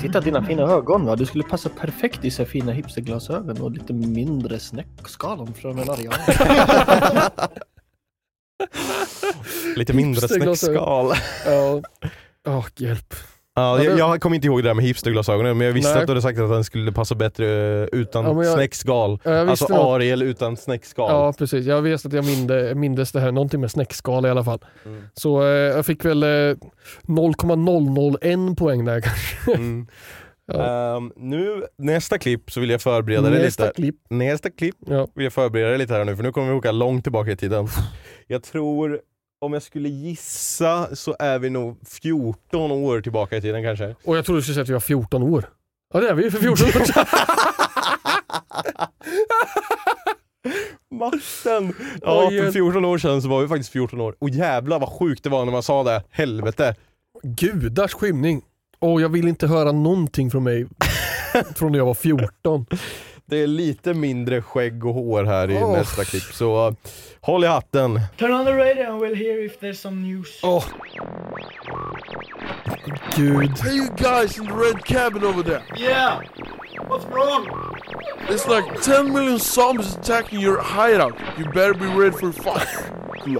Titta 0.00 0.20
dina 0.20 0.44
fina 0.44 0.62
ögon 0.62 1.06
va. 1.06 1.16
Du 1.16 1.26
skulle 1.26 1.44
passa 1.44 1.68
perfekt 1.68 2.24
i 2.24 2.30
så 2.30 2.44
fina 2.44 2.72
hipsterglasögon 2.72 3.60
och 3.60 3.70
lite 3.70 3.92
mindre 3.92 4.58
snäckskalon 4.58 5.54
från 5.54 5.78
en 5.78 5.90
arian. 5.90 6.12
Lite 9.76 9.92
mindre 9.92 10.28
snäckskal. 10.28 11.12
Ja. 11.46 11.80
Åh, 12.46 12.66
hjälp. 12.76 13.14
Ja, 13.54 13.78
Ja, 13.78 13.84
jag, 13.84 13.98
jag 13.98 14.20
kommer 14.20 14.36
inte 14.36 14.46
ihåg 14.46 14.62
det 14.62 14.68
där 14.68 14.74
med 14.74 14.84
hipsterglasögonen 14.84 15.58
men 15.58 15.66
jag 15.66 15.74
visste 15.74 15.92
Nej. 15.92 16.00
att 16.00 16.06
du 16.06 16.10
hade 16.10 16.22
sagt 16.22 16.38
att 16.38 16.50
den 16.50 16.64
skulle 16.64 16.92
passa 16.92 17.14
bättre 17.14 17.46
eh, 17.82 17.88
utan 17.92 18.24
Ja, 18.24 18.44
jag- 18.44 18.54
snäckskal. 18.54 19.18
Ja, 19.24 19.30
visste 19.30 19.50
Alltså 19.50 19.68
något. 19.68 19.94
Ariel 19.96 20.22
utan 20.22 20.56
snäckskal. 20.56 21.10
Ja 21.10 21.32
precis, 21.38 21.66
jag 21.66 21.82
vet 21.82 22.06
att 22.06 22.12
jag 22.12 22.24
minde, 22.24 22.74
mindes 22.74 23.12
det 23.12 23.20
här, 23.20 23.32
någonting 23.32 23.60
med 23.60 23.70
snäckskal 23.70 24.26
i 24.26 24.28
alla 24.30 24.44
fall. 24.44 24.58
Mm. 24.86 25.02
Så 25.14 25.42
eh, 25.42 25.48
jag 25.48 25.86
fick 25.86 26.04
väl 26.04 26.22
eh, 26.22 26.56
0,001 27.02 28.58
poäng 28.58 28.84
där 28.84 29.00
kanske. 29.04 29.54
Mm. 29.54 29.86
Ja. 30.52 30.96
Ehm, 30.96 31.12
nu, 31.16 31.62
nästa 31.78 32.18
klipp 32.18 32.50
så 32.50 32.60
vill 32.60 32.70
jag 32.70 32.82
förbereda 32.82 33.30
dig 33.30 33.42
Nästa 33.42 33.62
lite. 33.64 33.74
klipp. 33.74 33.96
Nästa 34.10 34.50
klipp 34.50 34.74
Ja. 34.86 35.08
vill 35.14 35.24
jag 35.24 35.32
förbereda 35.32 35.68
dig 35.68 35.78
lite 35.78 35.94
här 35.94 36.04
nu 36.04 36.16
för 36.16 36.22
nu 36.22 36.32
kommer 36.32 36.48
vi 36.48 36.54
åka 36.54 36.72
långt 36.72 37.02
tillbaka 37.04 37.30
i 37.30 37.36
tiden. 37.36 37.68
Jag 38.26 38.42
tror, 38.42 39.00
om 39.40 39.52
jag 39.52 39.62
skulle 39.62 39.88
gissa 39.88 40.96
så 40.96 41.16
är 41.18 41.38
vi 41.38 41.50
nog 41.50 41.78
14 41.88 42.70
år 42.70 43.00
tillbaka 43.00 43.36
i 43.36 43.40
tiden 43.40 43.62
kanske. 43.62 43.94
Och 44.04 44.16
jag 44.16 44.24
trodde 44.24 44.38
du 44.38 44.42
skulle 44.42 44.54
säga 44.54 44.62
att 44.62 44.68
vi 44.68 44.72
var 44.72 44.80
14 44.80 45.22
år. 45.22 45.44
Ja 45.94 46.00
det 46.00 46.08
är 46.08 46.14
vi 46.14 46.22
ju 46.24 46.30
för 46.30 46.38
14 46.38 46.66
år 46.66 46.84
sedan. 46.84 47.06
Matten! 50.94 51.74
Ja, 52.02 52.28
för 52.28 52.36
jag- 52.36 52.52
14 52.52 52.84
år 52.84 52.98
sedan 52.98 53.22
så 53.22 53.28
var 53.28 53.40
vi 53.42 53.48
faktiskt 53.48 53.70
14 53.72 54.00
år. 54.00 54.14
Och 54.18 54.28
jävlar 54.30 54.78
vad 54.78 54.88
sjukt 54.88 55.24
det 55.24 55.30
var 55.30 55.44
när 55.44 55.52
man 55.52 55.62
sa 55.62 55.82
det. 55.82 56.02
Helvete. 56.10 56.74
Gudars 57.22 57.92
skymning. 57.94 58.42
Och 58.78 59.00
jag 59.00 59.08
vill 59.08 59.28
inte 59.28 59.46
höra 59.46 59.72
någonting 59.72 60.30
från 60.30 60.44
mig 60.44 60.66
från 61.54 61.72
när 61.72 61.78
jag 61.78 61.86
var 61.86 61.94
14. 61.94 62.66
Det 63.30 63.42
är 63.42 63.46
lite 63.46 63.94
mindre 63.94 64.42
skägg 64.42 64.86
och 64.86 64.94
hår 64.94 65.24
här 65.24 65.50
i 65.50 65.58
Åh. 65.62 65.72
nästa 65.72 66.04
klipp 66.04 66.22
så 66.22 66.68
uh, 66.68 66.74
håll 67.20 67.44
i 67.44 67.46
hatten. 67.46 68.00
Turn 68.18 68.32
on 68.32 68.44
the 68.44 68.52
radio 68.52 68.92
and 68.92 69.02
we'll 69.02 69.14
hear 69.14 69.44
if 69.44 69.60
there's 69.60 69.74
some 69.74 70.02
news. 70.02 70.40
Åh. 70.42 70.64
Gud. 73.16 73.58
Hey, 73.58 73.74
you 73.76 73.88
guys 73.96 74.38
in 74.38 74.46
the 74.46 74.52
red 74.52 74.84
cabin 74.84 75.24
over 75.24 75.42
there. 75.42 75.62
Yeah! 75.76 76.20
What's 76.88 77.06
wrong? 77.06 77.46
It's 78.28 78.48
like 78.48 78.82
10 78.82 79.12
million 79.12 79.38
zombies 79.38 79.94
attacking 79.94 80.40
your 80.40 80.58
hideout. 80.60 81.14
You 81.38 81.44
better 81.44 81.74
be 81.74 81.86
ready 81.86 82.16
for 82.16 82.32
luck. 82.44 82.68
You 83.26 83.34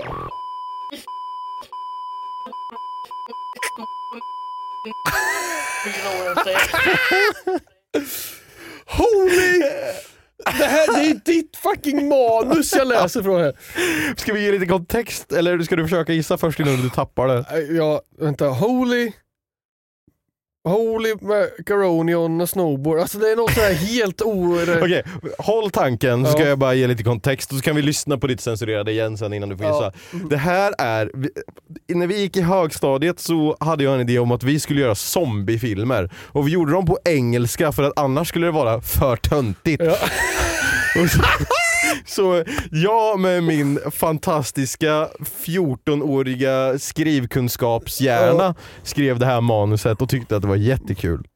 know 6.04 6.14
what 6.18 6.38
I'm 6.38 6.44
saying? 8.04 8.30
Holy! 8.90 9.58
Det 10.58 10.64
här 10.64 11.00
det 11.00 11.10
är 11.10 11.20
ditt 11.24 11.56
fucking 11.56 12.08
manus 12.08 12.74
jag 12.74 12.88
läser 12.88 13.22
från 13.22 13.40
här. 13.40 13.56
Ska 14.16 14.32
vi 14.32 14.44
ge 14.44 14.52
lite 14.52 14.66
kontext 14.66 15.32
eller 15.32 15.58
ska 15.58 15.76
du 15.76 15.82
försöka 15.82 16.12
gissa 16.12 16.38
först 16.38 16.60
innan 16.60 16.76
du 16.76 16.90
tappar 16.90 17.28
det? 17.28 17.44
Ja, 17.74 18.00
vänta. 18.20 18.48
Holy... 18.48 19.12
Holy 20.64 21.14
macaroni 21.20 22.14
on 22.14 22.40
a 22.40 22.46
snowboard. 22.46 23.00
Alltså 23.00 23.18
det 23.18 23.30
är 23.30 23.36
något 23.36 23.52
sådär 23.54 23.74
helt 23.74 24.22
o... 24.22 24.58
Okej, 24.82 25.02
håll 25.38 25.70
tanken 25.70 26.24
så 26.26 26.32
ska 26.32 26.40
Ja. 26.42 26.48
jag 26.48 26.58
bara 26.58 26.74
ge 26.74 26.86
lite 26.86 27.02
kontext 27.02 27.50
och 27.52 27.56
så 27.58 27.62
kan 27.62 27.76
vi 27.76 27.82
lyssna 27.82 28.18
på 28.18 28.26
ditt 28.26 28.40
censurerade 28.40 28.92
igen 28.92 29.18
sen 29.18 29.32
innan 29.32 29.48
du 29.48 29.56
får 29.56 29.66
Ja. 29.66 29.92
gissa. 30.10 30.26
Det 30.30 30.36
här 30.36 30.74
är, 30.78 31.10
när 31.94 32.06
vi 32.06 32.20
gick 32.20 32.36
i 32.36 32.40
högstadiet 32.40 33.20
så 33.20 33.56
hade 33.60 33.84
jag 33.84 33.94
en 33.94 34.00
idé 34.00 34.18
om 34.18 34.30
att 34.30 34.42
vi 34.42 34.60
skulle 34.60 34.80
göra 34.80 34.94
zombiefilmer 34.94 36.10
och 36.26 36.46
vi 36.48 36.52
gjorde 36.52 36.72
dem 36.72 36.86
på 36.86 36.98
engelska 37.04 37.72
för 37.72 37.82
att 37.82 37.98
annars 37.98 38.28
skulle 38.28 38.46
det 38.46 38.52
vara 38.52 38.80
för 38.82 39.16
töntigt. 39.16 39.82
Ja. 39.84 39.96
Så, 42.06 42.44
jag 42.70 43.20
med 43.20 43.42
min 43.42 43.78
fantastiska 43.92 45.08
14-åriga 45.44 46.78
skrivkunskapshjärna 46.78 48.54
skrev 48.82 49.18
det 49.18 49.26
här 49.26 49.40
manuset 49.40 50.02
och 50.02 50.08
tyckte 50.08 50.36
att 50.36 50.42
det 50.42 50.48
var 50.48 50.56
jättekul. 50.56 51.26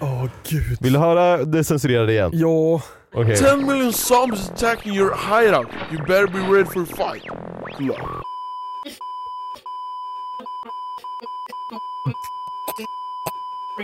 Åh 0.00 0.24
gud. 0.48 0.78
Vill 0.80 0.92
du 0.92 0.98
höra 0.98 1.44
det 1.44 1.64
censurerade 1.64 2.12
igen? 2.12 2.30
Ja. 2.34 2.82
Okej. 3.14 3.36
10 3.36 3.56
million 3.56 3.92
zombies 3.92 4.50
attacking 4.50 4.94
your 4.94 5.10
hideout. 5.14 5.66
You 5.92 5.98
better 6.06 6.26
be 6.26 6.38
ready 6.38 6.64
for 6.64 6.82
a 6.82 6.86
fight. 6.86 7.22
Good 7.78 7.86
luck. 7.88 7.98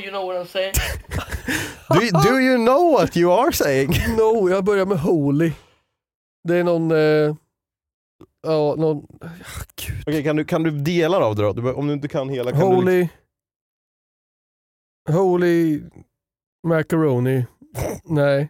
You 0.05 0.11
know 0.11 0.27
what 0.27 0.37
I'm 0.37 0.47
saying? 0.47 0.75
Do, 1.91 2.01
do 2.23 2.39
you 2.41 2.59
know 2.59 2.93
what 2.93 3.17
you 3.17 3.33
are 3.33 3.53
saying? 3.53 3.91
No, 4.17 4.51
jag 4.51 4.65
börjar 4.65 4.87
med 4.87 4.99
Holy. 4.99 5.53
Det 6.47 6.57
är 6.57 6.65
någon... 6.65 6.91
Eh, 6.91 7.37
ja, 8.43 8.75
någon... 8.79 9.07
ah, 9.21 9.29
Gud. 9.77 10.03
Okej, 10.07 10.25
kan, 10.25 10.37
du, 10.37 10.45
kan 10.45 10.63
du 10.63 10.71
delar 10.71 11.21
av 11.21 11.37
det 11.37 11.43
då? 11.43 11.53
Du, 11.53 11.73
om 11.73 11.87
du 11.87 11.93
inte 11.93 12.09
kan 12.09 12.29
hela 12.29 12.51
kan 12.51 12.61
du... 12.61 12.67
Holy... 12.67 13.09
Holy 15.09 15.83
macaroni. 16.67 17.47
Nej. 18.05 18.49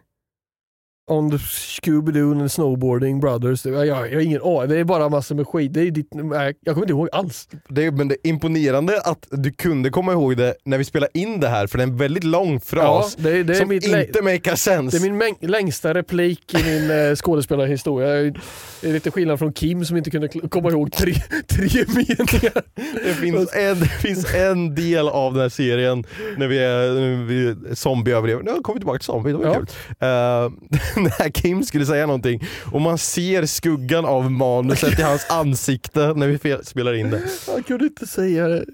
On 1.09 1.31
the 1.31 1.37
Scooby-Doo 1.37 2.31
and 2.41 2.51
Snowboarding 2.51 3.19
Brothers. 3.19 3.65
Jag, 3.65 3.73
jag, 3.87 3.87
jag 3.87 4.15
har 4.15 4.21
ingen 4.21 4.41
aning. 4.41 4.69
Det 4.69 4.79
är 4.79 4.83
bara 4.83 5.09
massor 5.09 5.35
med 5.35 5.47
skit. 5.47 5.73
Det 5.73 5.81
är 5.81 5.91
ditt, 5.91 6.07
jag 6.11 6.75
kommer 6.75 6.81
inte 6.81 6.91
ihåg 6.93 7.09
alls. 7.11 7.47
Det, 7.69 7.85
är- 7.85 7.91
men 7.91 8.07
det 8.07 8.15
är 8.23 8.29
imponerande 8.29 9.01
att 9.01 9.27
du 9.31 9.51
kunde 9.51 9.89
komma 9.89 10.11
ihåg 10.11 10.37
det 10.37 10.55
när 10.65 10.77
vi 10.77 10.83
spelade 10.83 11.17
in 11.19 11.39
det 11.39 11.47
här, 11.47 11.67
för 11.67 11.77
det 11.77 11.83
är 11.83 11.87
en 11.87 11.97
väldigt 11.97 12.23
lång 12.23 12.59
fras 12.59 13.15
Ja, 13.19 13.23
det, 13.29 13.43
det 13.43 13.53
är 13.53 13.59
som 13.59 13.71
inte 13.71 14.21
makar 14.21 14.55
sense. 14.55 14.97
Det 14.99 15.07
är 15.07 15.11
min 15.11 15.35
längsta 15.51 15.93
replik 15.93 16.53
i 16.53 16.63
min 16.63 16.91
eh, 17.09 17.15
skådespelarhistoria. 17.15 18.07
Det 18.07 18.89
är 18.89 18.93
lite 18.93 19.11
skillnad 19.11 19.39
från 19.39 19.53
Kim 19.53 19.85
som 19.85 19.97
inte 19.97 20.09
kunde 20.09 20.27
komma 20.27 20.69
ihåg 20.69 20.91
tre, 20.91 21.13
tre 21.47 21.85
meningar. 21.87 22.63
Det 23.05 23.13
finns, 23.13 23.53
en, 23.55 23.79
det 23.79 23.85
finns 23.87 24.33
en 24.35 24.75
del 24.75 25.07
av 25.09 25.33
den 25.33 25.41
här 25.41 25.49
serien 25.49 26.03
när 26.37 26.47
vi 26.47 26.57
är, 26.59 26.93
när 26.93 27.25
vi. 27.25 28.35
Nu 28.43 28.61
kommer 28.61 28.73
vi 28.73 28.79
tillbaka 28.79 28.99
till 28.99 29.05
zombie, 29.05 29.31
det 29.31 29.37
var 29.37 29.45
Ja. 29.45 29.53
kul. 29.53 29.65
Uh, 30.07 30.77
när 31.19 31.29
Kim 31.29 31.63
skulle 31.63 31.85
säga 31.85 32.05
någonting 32.05 32.43
och 32.71 32.81
man 32.81 32.97
ser 32.97 33.45
skuggan 33.45 34.05
av 34.05 34.31
manuset 34.31 34.99
i 34.99 35.01
hans 35.01 35.25
ansikte 35.29 36.13
när 36.13 36.27
vi 36.27 36.63
spelar 36.65 36.93
in 36.93 37.09
det. 37.09 37.21
Jag 37.47 37.65
kunde 37.65 37.85
inte 37.85 38.07
säga 38.07 38.47
det. 38.47 38.65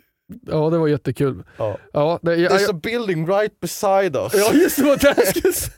Ja, 0.47 0.69
det 0.69 0.77
var 0.77 0.87
jättekul. 0.87 1.43
Ja. 1.57 1.77
Ja, 1.93 2.19
det, 2.21 2.35
jag, 2.35 2.51
There's 2.51 2.69
a 2.69 2.79
building 2.83 3.27
right 3.27 3.59
beside 3.59 4.15
us. 4.15 4.33
ja 4.35 4.53
just 4.53 4.75
det, 4.75 4.83
vad 4.83 4.99
det 4.99 5.13
jag 5.17 5.27
skulle 5.27 5.53
säga. 5.53 5.73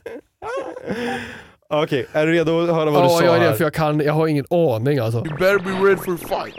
Okej, 1.69 2.07
är 2.11 2.25
du 2.25 2.31
redo 2.33 2.61
att 2.63 2.75
höra 2.75 2.91
vad 2.91 3.03
du 3.03 3.05
Ja, 3.05 3.19
sa 3.19 3.25
jag 3.25 3.37
är 3.37 3.49
det 3.49 3.55
för 3.55 3.63
jag 3.63 3.73
kan, 3.73 3.99
jag 3.99 4.13
har 4.13 4.27
ingen 4.27 4.45
aning 4.49 4.99
alltså. 4.99 5.17
You 5.17 5.37
better 5.37 5.59
be 5.59 5.71
ready 5.71 5.95
for 5.95 6.13
a 6.13 6.17
fight. 6.17 6.55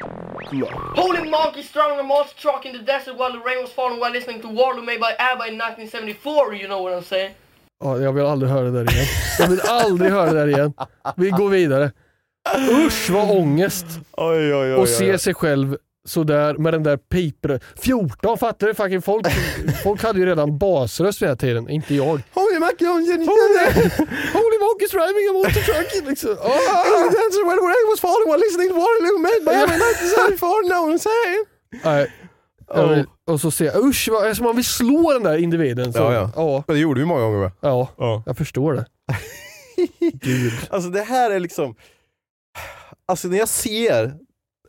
Luck. 0.53 0.71
Holy 0.97 1.31
monkey 1.31 1.63
strung 1.63 1.99
a 1.99 2.03
monster 2.03 2.41
truck 2.43 2.67
in 2.67 2.73
the 2.73 2.93
desert 2.93 3.17
while 3.19 3.33
the 3.33 3.43
rain 3.49 3.63
was 3.63 3.73
falling 3.73 4.01
while 4.01 4.13
listening 4.13 4.41
to 4.43 4.49
Waterloo 4.49 4.85
made 4.85 5.01
by 5.01 5.13
ABBA 5.19 5.45
in 5.51 5.59
1974. 5.59 6.55
You 6.55 6.69
know 6.69 6.83
what 6.83 6.93
I'm 6.93 7.03
saying? 7.05 7.35
Ja, 7.85 7.99
jag 7.99 8.13
vill 8.13 8.25
aldrig 8.25 8.53
höra 8.53 8.71
det 8.71 8.85
där 8.85 8.93
igen. 8.93 9.07
Jag 9.39 9.49
vill 9.49 9.61
aldrig 9.61 10.13
höra 10.13 10.33
det 10.33 10.41
där 10.41 10.49
igen. 10.49 10.73
Vi 11.17 11.31
går 11.31 11.49
vidare. 11.49 11.93
Usch 12.87 13.11
vad 13.11 13.31
ångest. 13.31 13.87
Oj, 14.13 14.55
oj, 14.55 14.55
oj, 14.55 14.75
Och 14.75 14.89
se 14.89 15.19
sig 15.19 15.35
själv 15.35 15.77
sådär 16.05 16.55
med 16.55 16.73
den 16.75 16.83
där 16.83 16.97
piper... 16.97 17.61
14, 17.83 18.39
fattar 18.39 18.67
du? 18.67 18.75
Fucking 18.75 19.03
folk, 19.03 19.27
folk 19.83 20.03
hade 20.03 20.19
ju 20.19 20.27
redan 20.27 20.59
basröst 20.59 21.23
vid 21.23 21.29
den 21.29 21.31
här 21.31 21.37
tiden, 21.37 21.71
inte 21.71 21.95
jag. 21.95 22.23
Holy 22.35 22.59
macaroni! 22.59 23.27
Holy 24.39 24.59
monkey's 24.67 24.93
driving 24.99 25.25
a 25.31 25.33
motor 25.33 25.63
truck! 25.69 26.09
Liksom. 26.09 26.31
Oh, 26.31 27.11
That's 27.17 27.37
when 27.47 27.57
the 27.61 27.67
rain 27.73 27.87
was 27.93 28.01
falling 28.01 28.29
while 28.31 28.41
listening 28.47 28.69
to 28.69 28.77
Waterloo 28.83 29.19
made 29.29 29.43
by 29.49 29.55
ABBA 29.63 29.75
in 29.75 29.81
1974. 29.81 30.75
No 30.75 30.79
one 30.89 30.99
saying. 30.99 31.43
nej. 31.85 32.11
Vill, 32.75 33.05
och 33.27 33.41
så 33.41 33.51
ser 33.51 33.65
jag, 33.65 33.85
usch, 33.85 34.09
vad, 34.13 34.27
alltså 34.27 34.43
man 34.43 34.57
vill 34.57 34.65
slå 34.65 35.13
den 35.13 35.23
där 35.23 35.39
individen. 35.39 35.93
Så, 35.93 35.99
Ja, 35.99 36.13
ja. 36.13 36.31
ja. 36.37 36.65
Det 36.75 36.79
gjorde 36.79 37.01
vi 37.01 37.07
många 37.07 37.21
gånger 37.21 37.39
va? 37.39 37.53
Ja, 37.61 37.89
Ja. 37.99 38.23
jag 38.27 38.37
förstår 38.37 38.73
det. 38.75 38.87
Gud. 40.13 40.53
Alltså 40.71 40.91
det 40.91 41.03
här 41.03 41.31
är 41.31 41.41
liksom... 41.41 41.75
Alltså 43.09 43.29
när 43.29 43.39
jag 43.39 43.49
ser 43.49 44.15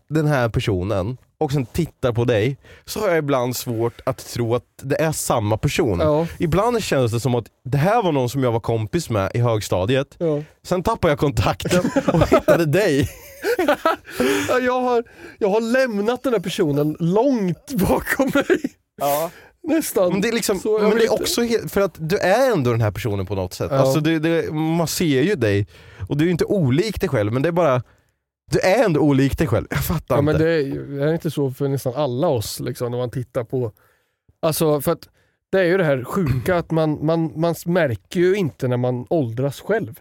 den 0.10 0.26
här 0.28 0.50
personen 0.50 1.18
och 1.40 1.52
sen 1.52 1.66
tittar 1.66 2.14
på 2.14 2.26
dig 2.26 2.58
så 2.86 3.00
har 3.00 3.08
jag 3.08 3.18
ibland 3.18 3.56
svårt 3.56 4.02
att 4.06 4.18
tro 4.18 4.56
att 4.56 4.64
det 4.82 5.02
är 5.02 5.12
samma 5.12 5.58
person. 5.58 6.00
Ja, 6.00 6.28
Ibland 6.40 6.84
känns 6.84 7.12
det 7.12 7.20
som 7.20 7.36
att 7.36 7.46
det 7.64 7.78
här 7.78 8.04
var 8.04 8.12
någon 8.12 8.30
som 8.30 8.44
jag 8.44 8.52
var 8.52 8.60
kompis 8.60 9.10
med 9.10 9.32
i 9.34 9.40
högstadiet. 9.40 10.16
ja. 10.20 10.42
Sen 10.64 10.84
tappade 10.84 11.12
jag 11.12 11.20
kontakten 11.20 11.92
och 12.14 12.28
hittade 12.30 12.66
dig. 12.66 13.10
Ja, 14.50 14.60
Jag, 14.60 14.82
har, 14.82 15.04
jag 15.40 15.50
har 15.50 15.62
lämnat 15.62 16.24
den 16.24 16.34
här 16.34 16.40
personen 16.40 16.96
långt 17.00 17.74
bakom 17.74 18.32
mig. 18.34 18.60
Ja. 18.98 19.32
Nästan. 19.64 20.12
Men 20.12 20.22
det 20.22 20.28
är, 20.28 20.34
liksom, 20.34 20.60
Så 20.60 20.80
men 20.80 20.98
det 20.98 21.04
är 21.06 21.14
också 21.14 21.42
helt, 21.42 21.72
för 21.72 21.82
att 21.82 21.96
du 21.98 22.18
är 22.18 22.52
ändå 22.52 22.72
den 22.72 22.82
här 22.82 22.92
personen 22.92 23.26
på 23.26 23.36
något 23.36 23.54
sätt. 23.54 23.68
Ja. 23.72 23.78
Alltså 23.78 24.00
det, 24.00 24.20
det, 24.20 24.52
man 24.54 24.88
ser 24.88 25.22
ju 25.22 25.36
dig 25.36 25.68
och 26.10 26.18
du 26.18 26.26
är 26.28 26.32
inte 26.32 26.46
olik 26.46 27.00
dig 27.02 27.10
själv 27.10 27.34
men 27.34 27.42
det 27.42 27.48
är 27.50 27.54
bara 27.54 27.84
du 28.52 28.60
är 28.60 28.84
ändå 28.86 29.00
olik 29.00 29.38
dig 29.38 29.48
själv. 29.48 29.68
Jag 29.70 29.84
fattar 29.84 30.16
Ja, 30.16 30.20
inte. 30.20 30.32
men 30.32 30.42
det 30.42 30.50
är, 30.54 31.08
är 31.08 31.14
inte 31.14 31.32
så 31.32 31.52
för 31.52 31.68
nästan 31.68 31.94
alla 31.96 32.28
oss 32.28 32.60
liksom, 32.60 32.92
när 32.92 32.98
man 32.98 33.12
tittar 33.12 33.44
på... 33.44 33.72
Alltså 34.40 34.82
för 34.82 34.92
att 34.92 35.10
det 35.52 35.60
är 35.60 35.64
ju 35.64 35.78
det 35.78 35.84
här 35.84 36.04
sjuka 36.04 36.58
att 36.58 36.72
man, 36.72 37.06
man, 37.06 37.34
man 37.36 37.56
märker 37.66 38.20
ju 38.20 38.36
inte 38.36 38.68
när 38.68 38.78
man 38.78 39.06
åldras 39.10 39.60
själv. 39.62 40.00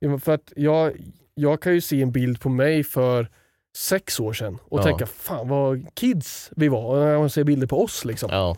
Ja, 0.00 0.18
För 0.18 0.32
att 0.34 0.52
jag, 0.56 0.92
jag 1.40 1.60
kan 1.62 1.74
ju 1.74 1.80
se 1.80 2.02
en 2.02 2.12
bild 2.12 2.40
på 2.40 2.48
mig 2.48 2.84
för 2.84 3.28
sex 3.76 4.20
år 4.20 4.32
sedan 4.32 4.58
och 4.64 4.78
Ja. 4.78 4.82
tänka 4.82 5.06
fan 5.06 5.48
vad 5.48 5.94
kids 5.94 6.50
vi 6.56 6.68
var 6.68 7.00
när 7.00 7.18
man 7.18 7.30
ser 7.30 7.44
bilder 7.44 7.66
på 7.66 7.82
oss. 7.84 8.04
Liksom. 8.04 8.28
Ja. 8.32 8.56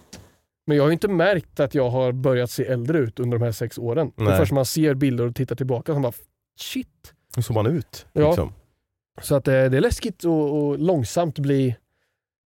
Men 0.66 0.76
jag 0.76 0.84
har 0.84 0.88
ju 0.88 0.92
inte 0.92 1.08
märkt 1.08 1.60
att 1.60 1.74
jag 1.74 1.90
har 1.90 2.12
börjat 2.12 2.50
se 2.50 2.64
äldre 2.66 2.98
ut 2.98 3.20
under 3.20 3.38
de 3.38 3.44
här 3.44 3.52
sex 3.52 3.78
åren. 3.78 4.12
Det 4.16 4.22
är 4.22 4.26
Nej. 4.28 4.38
först 4.38 4.52
man 4.52 4.66
ser 4.66 4.94
bilder 4.94 5.26
och 5.26 5.34
tittar 5.34 5.56
tillbaka 5.56 5.92
som 5.92 6.02
bara 6.02 6.12
shit. 6.60 7.14
Hur 7.36 7.42
såg 7.42 7.54
man 7.54 7.66
ut? 7.66 8.06
Ja. 8.12 8.26
Liksom. 8.28 8.52
Så 9.22 9.34
att 9.34 9.44
det, 9.44 9.68
det 9.68 9.76
är 9.76 9.80
läskigt 9.80 10.24
och, 10.24 10.58
och 10.68 10.78
långsamt 10.78 11.38
bli 11.38 11.76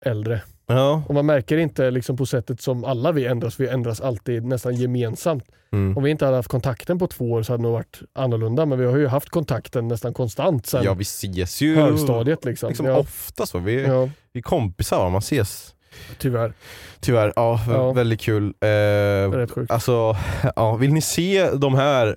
äldre. 0.05 0.43
Ja. 0.71 1.03
Och 1.09 1.15
man 1.15 1.27
märker 1.27 1.57
inte 1.57 1.91
liksom 1.91 2.17
på 2.17 2.27
sättet 2.27 2.61
som 2.61 2.85
alla 2.85 3.13
vi 3.13 3.27
ändras, 3.27 3.61
vi 3.61 3.69
ändras 3.69 4.01
alltid 4.01 4.45
nästan 4.45 4.75
gemensamt. 4.75 5.45
Mm. 5.73 5.97
Om 5.97 6.03
vi 6.03 6.11
inte 6.11 6.25
hade 6.25 6.37
haft 6.37 6.49
kontakten 6.49 6.99
på 6.99 7.07
två 7.07 7.31
år 7.33 7.43
så 7.43 7.53
hade 7.53 7.63
det 7.63 7.63
nog 7.63 7.73
varit 7.73 8.01
annorlunda, 8.13 8.67
men 8.67 8.79
vi 8.79 8.87
har 8.87 8.97
ju 8.97 9.07
haft 9.07 9.31
kontakten 9.31 9.89
nästan 9.89 10.15
konstant 10.15 10.67
sen 10.67 10.85
ja, 10.85 10.95
vi 10.95 11.03
ses 11.03 11.61
ju 11.61 11.77
högstadiet. 11.77 12.45
Liksom. 12.45 12.69
liksom 12.69 12.87
ja, 12.87 12.99
ofta 12.99 13.47
så. 13.47 13.59
Vi, 13.59 13.83
ja, 13.83 14.09
vi 14.33 14.41
är 14.41 14.43
kompisar, 14.43 14.99
va? 14.99 15.09
man 15.09 15.19
ses. 15.19 15.75
tyvärr. 16.19 16.53
Tyvärr, 17.01 17.33
ja, 17.37 17.61
Ja. 17.69 17.93
väldigt 17.93 18.21
kul. 18.21 18.55
Eh, 18.61 19.47
alltså, 19.69 20.17
ja, 20.57 20.77
vill 20.77 20.93
ni 20.93 21.01
se 21.01 21.51
de 21.51 21.75
här? 21.75 22.17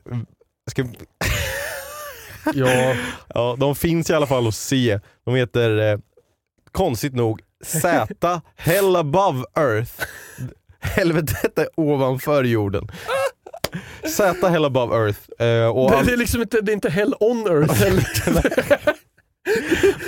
Ska, 0.72 0.86
Ja, 2.54 2.95
ja, 3.34 3.56
de 3.60 3.76
finns 3.76 4.10
i 4.10 4.14
alla 4.14 4.28
fall 4.28 4.47
att 4.47 4.56
se. 4.56 4.99
De 5.26 5.36
heter, 5.36 5.91
eh, 5.91 5.99
konstigt 6.72 7.14
nog, 7.14 7.41
Z 7.64 8.41
Hell 8.55 8.95
Above 8.95 9.43
Earth. 9.57 9.91
Helvetet 10.80 11.59
är 11.59 11.68
ovanför 11.76 12.43
jorden. 12.43 12.88
Z 14.07 14.47
Hell 14.49 14.66
Above 14.66 14.95
Earth. 14.95 15.20
Eh, 15.39 15.68
och 15.68 15.91
det, 15.91 16.03
det, 16.05 16.14
är 16.14 16.18
liksom 16.18 16.41
inte, 16.41 16.61
det 16.61 16.72
är 16.72 16.74
inte 16.74 16.89
hell 16.89 17.14
on 17.20 17.47
earth 17.47 17.74
heller. 17.84 18.43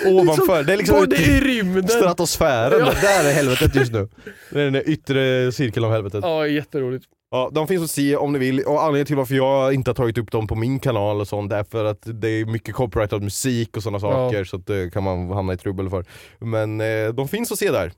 ovanför, 0.05 0.63
det 0.63 0.73
är 0.73 0.77
liksom 0.77 0.99
Både 0.99 1.15
i 1.15 1.19
i 1.23 1.39
rymden. 1.41 1.87
stratosfären. 1.87 2.79
Ja. 2.79 2.93
Där 3.01 3.29
är 3.29 3.33
helvetet 3.33 3.75
just 3.75 3.91
nu. 3.91 4.09
Det 4.49 4.59
är 4.59 4.63
den 4.63 4.73
där 4.73 4.89
yttre 4.89 5.51
cirkeln 5.51 5.85
av 5.85 5.91
helvetet. 5.91 6.19
Ja, 6.23 6.47
jätteroligt. 6.47 7.05
Ja, 7.31 7.49
de 7.53 7.67
finns 7.67 7.83
att 7.83 7.89
se 7.91 8.15
om 8.15 8.33
ni 8.33 8.39
vill 8.39 8.59
och 8.63 8.81
anledningen 8.83 9.05
till 9.05 9.15
varför 9.15 9.35
jag 9.35 9.73
inte 9.73 9.89
har 9.89 9.95
tagit 9.95 10.17
upp 10.17 10.31
dem 10.31 10.47
på 10.47 10.55
min 10.55 10.79
kanal 10.79 11.21
och 11.21 11.27
sånt 11.27 11.51
är 11.51 11.63
för 11.63 11.85
att 11.85 12.01
det 12.21 12.29
är 12.29 12.45
mycket 12.45 12.75
copyrightad 12.75 13.21
musik 13.21 13.77
och 13.77 13.83
sådana 13.83 13.99
saker 13.99 14.43
så 14.43 14.55
att 14.57 14.65
det 14.67 14.93
kan 14.93 15.03
man 15.03 15.29
hamna 15.31 15.53
i 15.53 15.57
trubbel 15.57 15.89
för. 15.89 16.05
Men 16.39 16.81
eh, 16.81 17.07
de 17.13 17.27
finns 17.27 17.51
att 17.51 17.59
se 17.59 17.71
där. 17.71 17.91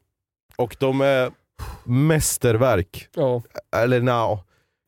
Och 0.56 0.76
de 0.80 1.02
är 1.02 1.32
mästerverk. 1.84 3.08
Ja. 3.16 3.42
Eller 3.76 4.02
nja, 4.02 4.40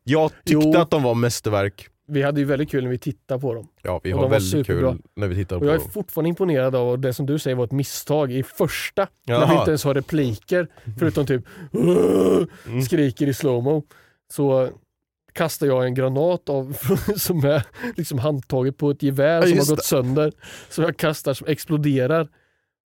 jag 0.03 0.31
tyckte 0.45 0.67
Jo. 0.73 0.77
att 0.77 0.91
de 0.91 1.03
var 1.03 1.15
mästerverk. 1.15 1.87
Vi 2.07 2.21
hade 2.23 2.39
ju 2.39 2.45
väldigt 2.45 2.71
kul 2.71 2.83
när 2.83 2.91
vi 2.91 2.97
tittade 2.97 3.41
på 3.41 3.53
dem. 3.53 3.67
Ja, 3.81 3.99
vi 4.03 4.13
Och 4.13 4.19
har 4.19 4.29
väldigt 4.29 4.67
kul 4.67 4.97
när 5.15 5.27
vi 5.27 5.35
tittar 5.35 5.59
på 5.59 5.65
jag 5.65 5.73
är 5.73 5.77
dem. 5.79 5.89
fortfarande 5.89 6.29
imponerad 6.29 6.75
av 6.75 6.99
det 6.99 7.13
som 7.13 7.25
du 7.25 7.39
säger 7.39 7.55
var 7.55 7.65
ett 7.65 7.71
misstag 7.71 8.31
i 8.31 8.43
första. 8.43 9.07
När 9.27 9.35
vi 9.35 9.41
Jaha. 9.41 9.59
inte 9.59 9.71
ens 9.71 9.83
har 9.83 9.93
repliker, 9.93 10.67
förutom 10.99 11.25
typ 11.25 11.43
Mm. 11.73 12.81
skriker 12.81 13.27
i 13.27 13.33
slowmo. 13.33 13.83
Så 14.33 14.69
kastar 15.33 15.67
jag 15.67 15.85
en 15.85 15.93
granat 15.93 16.49
av, 16.49 16.77
som 17.17 17.45
är 17.45 17.63
liksom 17.97 18.19
handtaget 18.19 18.77
på 18.77 18.89
ett 18.91 19.03
gevär 19.03 19.35
Ja, 19.35 19.47
som 19.47 19.57
har 19.57 19.65
gått 19.65 19.77
det. 19.77 19.83
sönder. 19.83 20.31
Som 20.69 20.83
jag 20.83 20.97
kastar 20.97 21.33
som 21.33 21.47
exploderar. 21.47 22.27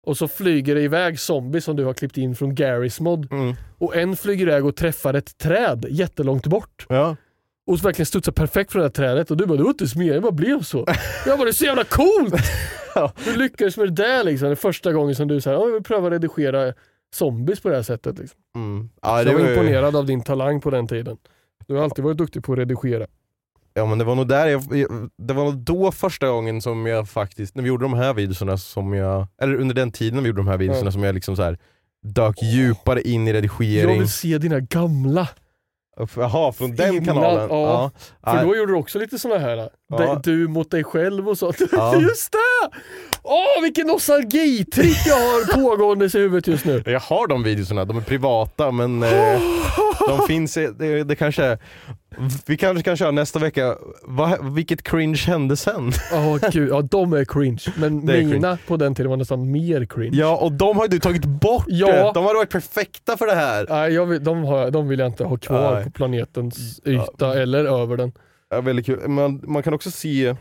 Och 0.06 0.16
så 0.16 0.28
flyger 0.28 0.74
det 0.74 0.80
iväg 0.82 1.20
zombies 1.20 1.64
som 1.64 1.76
du 1.76 1.84
har 1.84 1.94
klippt 1.94 2.16
in 2.16 2.34
från 2.36 2.54
Garys 2.54 3.00
mod. 3.00 3.32
Mm. 3.32 3.54
Och 3.78 3.96
en 3.96 4.16
flyger 4.16 4.46
iväg 4.46 4.66
och 4.66 4.76
träffar 4.76 5.14
ett 5.14 5.38
träd 5.38 5.86
jättelångt 5.90 6.46
bort. 6.46 6.86
Ja. 6.88 7.16
Och 7.66 7.78
så 7.78 7.84
verkligen 7.84 8.06
studsar 8.06 8.32
perfekt 8.32 8.72
från 8.72 8.80
det 8.80 8.86
här 8.86 8.92
trädet 8.92 9.30
och 9.30 9.36
du 9.36 9.46
bara 9.46 9.56
det 9.56 9.62
var 9.62 9.70
inte 9.70 9.88
smedjan, 9.88 10.14
det 10.14 10.20
bara 10.20 10.32
blev 10.32 10.62
så. 10.62 10.86
Jag 11.26 11.38
bara 11.38 11.44
det 11.44 11.50
är 11.50 11.52
så 11.52 11.64
jävla 11.64 11.84
coolt! 11.84 12.34
Ja. 12.94 13.12
Du 13.24 13.36
lyckades 13.36 13.76
med 13.76 13.88
det 13.88 14.02
där 14.02 14.24
liksom, 14.24 14.48
är 14.48 14.54
första 14.54 14.92
gången 14.92 15.14
som 15.14 15.28
du 15.28 15.40
säger 15.40 15.58
jag 15.58 15.72
vill 15.72 15.82
pröva 15.82 16.10
redigera 16.10 16.74
zombies 17.14 17.60
på 17.60 17.68
det 17.68 17.74
här 17.74 17.82
sättet. 17.82 18.18
Liksom. 18.18 18.38
Mm. 18.56 18.88
Ja, 19.02 19.18
jag 19.22 19.26
var 19.26 19.32
var 19.40 19.40
ju- 19.48 19.54
imponerad 19.54 19.96
av 19.96 20.06
din 20.06 20.22
talang 20.22 20.60
på 20.60 20.70
den 20.70 20.88
tiden. 20.88 21.16
Du 21.66 21.74
har 21.74 21.82
alltid 21.84 22.04
varit 22.04 22.18
duktig 22.18 22.44
på 22.44 22.52
att 22.52 22.58
redigera. 22.58 23.06
Ja 23.74 23.86
men 23.86 23.98
det 23.98 24.04
var 24.04 24.14
nog 24.14 24.28
där 24.28 24.46
jag, 24.46 24.76
jag- 24.76 25.10
det 25.18 25.34
var 25.34 25.44
nog 25.44 25.54
då 25.56 25.92
första 25.92 26.28
gången 26.28 26.62
som 26.62 26.86
jag 26.86 27.08
faktiskt, 27.08 27.54
när 27.54 27.62
vi 27.62 27.68
gjorde 27.68 27.84
de 27.84 27.94
här 27.94 28.14
videorna 28.14 28.56
som 28.56 28.92
jag, 28.92 29.26
eller 29.42 29.54
under 29.54 29.74
den 29.74 29.92
tiden 29.92 30.14
när 30.14 30.22
vi 30.22 30.28
gjorde 30.28 30.40
de 30.40 30.48
här 30.48 30.58
videorna 30.58 30.84
Ja. 30.84 30.92
som 30.92 31.02
jag 31.02 31.14
liksom 31.14 31.36
så 31.36 31.42
här 31.42 31.58
dök 32.02 32.42
djupare 32.42 33.02
in 33.02 33.28
i 33.28 33.30
Jag 33.30 33.34
redigering. 33.36 33.98
vill 33.98 34.08
se 34.08 34.38
dina 34.38 34.60
gamla. 34.60 35.28
Jaha, 36.16 36.52
från 36.52 36.76
den 36.76 36.94
Innan, 36.94 37.04
kanalen? 37.04 37.48
ja. 37.50 37.90
För 38.24 38.34
Nej. 38.34 38.44
då 38.46 38.56
gjorde 38.56 38.72
du 38.72 38.76
också 38.78 38.98
lite 38.98 39.18
såna 39.18 39.38
här, 39.38 39.68
Ja. 39.88 39.96
dig- 39.98 40.16
du 40.22 40.48
mot 40.48 40.70
dig 40.70 40.84
själv 40.84 41.28
och 41.28 41.38
sånt. 41.38 41.56
Ja. 41.72 42.00
Just 42.00 42.32
det! 42.32 42.70
Åh 43.22 43.62
vilken 43.62 43.86
nostalgitrick 43.86 44.96
jag 45.06 45.14
har 45.14 45.54
pågåendes 45.62 46.14
i 46.14 46.18
huvudet 46.18 46.46
just 46.46 46.64
nu. 46.64 46.82
Jag 46.86 47.00
har 47.00 47.26
de 47.26 47.42
videorna, 47.42 47.84
de 47.84 47.96
är 47.96 48.00
privata 48.00 48.70
men 48.70 49.02
eh, 49.02 49.40
de 50.08 50.26
finns, 50.26 50.54
det, 50.54 51.04
det 51.04 51.16
kanske 51.16 51.44
är, 51.44 51.58
vi 52.46 52.56
kanske 52.56 52.82
kan 52.82 52.96
köra 52.96 53.10
nästa 53.10 53.38
vecka, 53.38 53.76
Va, 54.04 54.36
vilket 54.42 54.82
cringe 54.82 55.18
hände 55.26 55.56
sen? 55.56 55.92
Ja 56.12 56.38
gud, 56.52 56.68
ja 56.70 56.82
de 56.82 57.12
är 57.12 57.24
cringe. 57.24 57.62
Men 57.76 58.06
Det 58.06 58.18
är 58.18 58.24
mina 58.24 58.58
på 58.66 58.76
den 58.76 58.94
tiden 58.94 59.10
var 59.10 59.16
nästan 59.16 59.50
mer 59.50 59.84
cringe. 59.84 60.16
Ja 60.16 60.36
och 60.36 60.52
de 60.52 60.76
har 60.76 60.84
ju 60.84 60.88
du 60.88 60.98
tagit 60.98 61.24
bort, 61.24 61.64
Ja. 61.68 62.12
de 62.14 62.24
har 62.24 62.34
varit 62.34 62.50
perfekta 62.50 63.16
för 63.16 63.26
det 63.26 63.34
här. 63.34 63.66
Nej, 63.68 63.92
jag 63.92 64.06
vill, 64.06 64.24
de, 64.24 64.44
har, 64.44 64.70
de 64.70 64.88
vill 64.88 64.98
jag 64.98 65.08
inte 65.08 65.24
ha 65.24 65.36
kvar 65.36 65.74
Nej. 65.74 65.84
på 65.84 65.90
planetens 65.90 66.80
yta 66.86 67.40
eller 67.42 67.64
över 67.64 67.96
den. 67.96 68.12
Ja, 68.50 68.60
väldigt 68.60 68.86
kul. 68.86 69.08
Man, 69.08 69.40
man 69.46 69.62
kan 69.62 69.74
också 69.74 69.90
se 69.90 70.36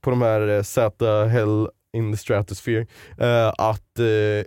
på 0.00 0.10
de 0.10 0.22
här 0.22 0.48
eh, 0.48 0.62
Z 0.62 1.26
Hell 1.28 1.68
in 1.96 2.12
the 2.12 2.16
Stratosphere 2.18 2.86
eh, 3.18 3.48
att 3.58 3.98
eh, 3.98 4.44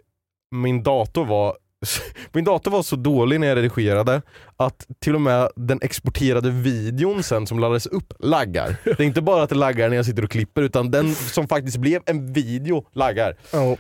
min 0.56 0.84
dator 0.84 1.26
var 1.26 1.58
min 2.34 2.46
dator 2.46 2.72
var 2.72 2.84
så 2.84 2.96
dålig 2.96 3.40
när 3.40 3.48
jag 3.48 3.56
redigerade 3.56 4.22
att 4.58 4.88
till 5.00 5.16
och 5.16 5.22
med 5.22 5.50
den 5.56 5.80
exporterade 5.82 6.50
videon 6.52 7.24
sen 7.24 7.48
som 7.48 7.60
laddades 7.60 7.86
upp 7.86 8.14
laggar. 8.20 8.76
Det 8.84 9.00
är 9.00 9.02
inte 9.02 9.22
bara 9.22 9.44
att 9.44 9.50
det 9.50 9.56
laggar 9.56 9.90
när 9.90 9.96
jag 9.96 10.06
sitter 10.06 10.24
och 10.24 10.32
klipper 10.32 10.62
utan 10.62 10.92
den 10.92 11.16
som 11.16 11.48
faktiskt 11.48 11.78
blev 11.78 12.02
en 12.06 12.34
video 12.34 12.86
laggar. 12.94 13.36
Ja. 13.52 13.78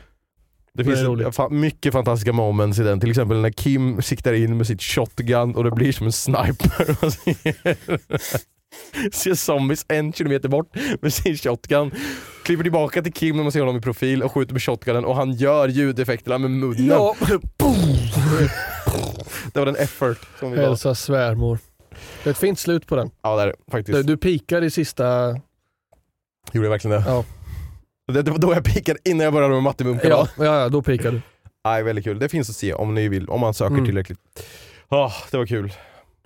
Det 0.73 0.83
Det 0.83 0.95
finns 0.95 0.99
fa- 1.37 1.49
mycket 1.49 1.93
fantastiska 1.93 2.33
moments 2.33 2.79
i 2.79 2.83
den, 2.83 2.99
till 2.99 3.09
exempel 3.09 3.37
när 3.37 3.49
Kim 3.49 4.01
siktar 4.01 4.33
in 4.33 4.57
med 4.57 4.67
sitt 4.67 4.81
shotgun 4.81 5.55
och 5.55 5.63
det 5.63 5.71
blir 5.71 5.91
som 5.91 6.05
en 6.05 6.11
sniper. 6.11 6.95
Ser 9.11 9.35
zombies 9.35 9.85
en 9.87 10.13
kilometer 10.13 10.49
bort 10.49 10.75
med 11.01 11.13
sin 11.13 11.37
shotgun. 11.37 11.91
Klipper 12.47 12.63
tillbaka 12.63 13.01
till 13.01 13.13
Kim 13.13 13.35
när 13.35 13.43
man 13.43 13.51
ser 13.51 13.59
honom 13.59 13.77
i 13.77 13.81
profil 13.81 14.23
och 14.23 14.31
skjuter 14.31 14.53
med 14.53 14.63
shotgunen 14.63 15.05
och 15.05 15.15
han 15.15 15.31
gör 15.33 15.67
ljudeffekterna 15.67 16.37
med 16.37 16.51
munnen. 16.51 16.85
Ja, 16.85 17.15
Det 19.53 19.59
var 19.59 19.65
den 19.65 19.75
effort 19.75 20.17
som 20.39 20.51
vi 20.51 20.57
hälsa 20.57 20.95
svärmor. 20.95 21.59
Det 22.23 22.29
är 22.29 22.31
ett 22.31 22.37
fint 22.37 22.59
slut 22.59 22.87
på 22.87 22.95
den. 22.95 23.09
Ja 23.21 23.35
det 23.35 23.41
är 23.41 23.47
det 23.47 23.53
faktiskt. 23.71 23.95
Du, 23.97 24.03
du 24.03 24.17
pikar 24.17 24.63
i 24.63 24.71
sista... 24.71 25.27
Gjorde 26.51 26.65
jag 26.67 26.69
verkligen 26.69 27.01
det? 27.01 27.09
Ja. 27.09 27.23
Det, 28.13 28.21
det 28.21 28.31
var 28.31 28.37
då 28.37 28.53
jag 28.53 28.63
pikade 28.63 28.99
innan 29.03 29.23
jag 29.23 29.33
började 29.33 29.53
med 29.53 29.63
mattemumkarna. 29.63 30.09
Ja, 30.09 30.27
ja, 30.37 30.59
ja, 30.61 30.69
då 30.69 30.81
pikar 30.81 31.11
du. 31.11 31.21
Nej, 31.65 31.83
väldigt 31.83 32.05
kul. 32.05 32.19
Det 32.19 32.29
finns 32.29 32.49
att 32.49 32.55
se 32.55 32.73
om 32.73 32.93
ni 32.93 33.07
vill, 33.07 33.29
om 33.29 33.39
man 33.41 33.53
söker 33.53 33.73
Mm. 33.73 33.85
tillräckligt. 33.85 34.19
Ja, 34.89 35.11
det 35.31 35.37
var 35.37 35.45
kul. 35.45 35.73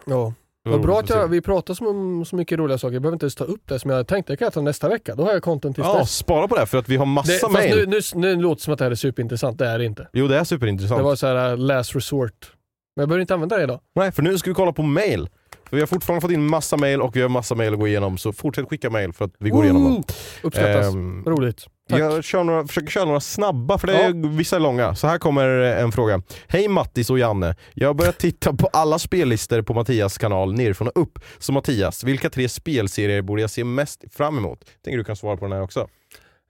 Ja. 0.06 0.34
Det 0.64 0.70
Vad 0.70 0.82
bra 0.82 1.00
att 1.00 1.10
jag, 1.10 1.28
vi 1.28 1.42
pratar 1.42 1.88
om 1.88 2.26
så 2.26 2.36
mycket 2.36 2.60
roliga 2.60 2.78
saker, 2.78 2.94
jag 2.94 3.02
behöver 3.02 3.16
inte 3.16 3.24
ens 3.24 3.36
ta 3.36 3.44
upp 3.44 3.62
det 3.66 3.80
som 3.80 3.92
jag 3.92 4.08
tänkte. 4.08 4.32
Jag 4.32 4.40
kan 4.40 4.52
ta 4.52 4.62
nästa 4.62 4.90
vecka, 4.90 5.16
då 5.16 5.24
har 5.24 5.34
jag 5.34 5.44
content 5.44 5.76
tills 5.76 5.88
Ja, 5.88 6.00
dess. 6.00 6.16
spara 6.16 6.48
på 6.48 6.56
det 6.56 6.66
för 6.66 6.78
att 6.78 6.90
vi 6.90 6.96
har 6.96 7.06
Det, 7.06 7.12
massa 7.12 7.32
fast 7.34 7.54
mail. 7.54 7.90
nu, 7.90 8.00
nu, 8.16 8.36
nu 8.36 8.42
låter 8.42 8.56
det 8.60 8.64
som 8.64 8.74
att 8.74 8.80
det 8.80 8.86
här 8.86 8.92
är 8.92 8.96
superintressant, 8.96 9.58
det 9.60 9.68
är 9.68 9.80
det 9.80 9.86
inte. 9.86 10.08
Jo 10.14 10.28
det 10.28 10.38
är 10.38 10.44
superintressant. 10.44 11.00
Det 11.00 11.04
var 11.04 11.16
så 11.16 11.28
här 11.28 11.52
uh, 11.52 11.58
last 11.58 11.96
resort. 11.96 12.54
Men 12.96 13.02
jag 13.02 13.10
behöver 13.10 13.22
inte 13.22 13.34
använda 13.34 13.58
det 13.58 13.64
idag. 13.64 13.80
Nej, 13.96 14.12
för 14.12 14.22
nu 14.24 14.38
ska 14.38 14.50
vi 14.50 14.54
kolla 14.54 14.72
på 14.74 14.84
mail. 14.84 15.30
För 15.70 15.76
vi 15.78 15.82
har 15.82 15.88
fortfarande 15.88 16.22
fått 16.22 16.32
in 16.32 16.48
massa 16.48 16.78
mail 16.78 17.02
och 17.02 17.16
vi 17.16 17.22
har 17.22 17.30
massa 17.30 17.56
mail 17.56 17.74
att 17.74 17.80
gå 17.80 17.88
igenom, 17.88 18.18
så 18.18 18.34
fortsätt 18.34 18.70
skicka 18.70 18.90
mail 18.90 19.14
för 19.14 19.26
att 19.26 19.32
vi 19.40 19.50
går 19.50 19.64
igenom 19.64 19.84
dem. 19.84 19.94
Woo! 19.94 20.04
Uppskattas. 20.44 20.94
Ehm, 20.94 21.24
Roligt. 21.26 21.66
Jag 22.00 22.24
kör 22.24 22.44
några, 22.44 22.68
försöker 22.68 22.90
köra 22.90 23.06
några 23.06 23.20
snabba, 23.20 23.78
för 23.78 23.88
det 23.88 23.94
är, 23.94 24.38
vissa 24.38 24.56
är 24.56 24.60
långa. 24.60 24.96
Så 24.96 25.08
här 25.08 25.18
kommer 25.18 25.48
en 25.48 25.92
fråga. 25.92 26.22
Hej 26.48 26.68
Mattis 26.68 27.10
och 27.10 27.20
Janne. 27.20 27.56
Jag 27.74 27.90
har 27.90 27.94
börjat 27.94 28.18
titta 28.18 28.54
på 28.54 28.68
alla 28.74 29.00
spellistor 29.00 29.62
på 29.62 29.74
Mattias 29.74 30.18
kanal 30.18 30.54
nerifrån 30.54 30.88
och 30.88 31.02
upp. 31.02 31.20
Så 31.40 31.52
Mattias, 31.52 32.04
vilka 32.04 32.30
tre 32.30 32.50
spelserier 32.50 33.22
borde 33.22 33.42
jag 33.42 33.50
se 33.50 33.64
mest 33.64 34.04
fram 34.12 34.38
emot? 34.38 34.66
Tänker 34.84 34.98
du 34.98 35.04
kan 35.04 35.16
svara 35.16 35.38
på 35.38 35.46
den 35.46 35.52
här 35.52 35.62
också. 35.62 35.88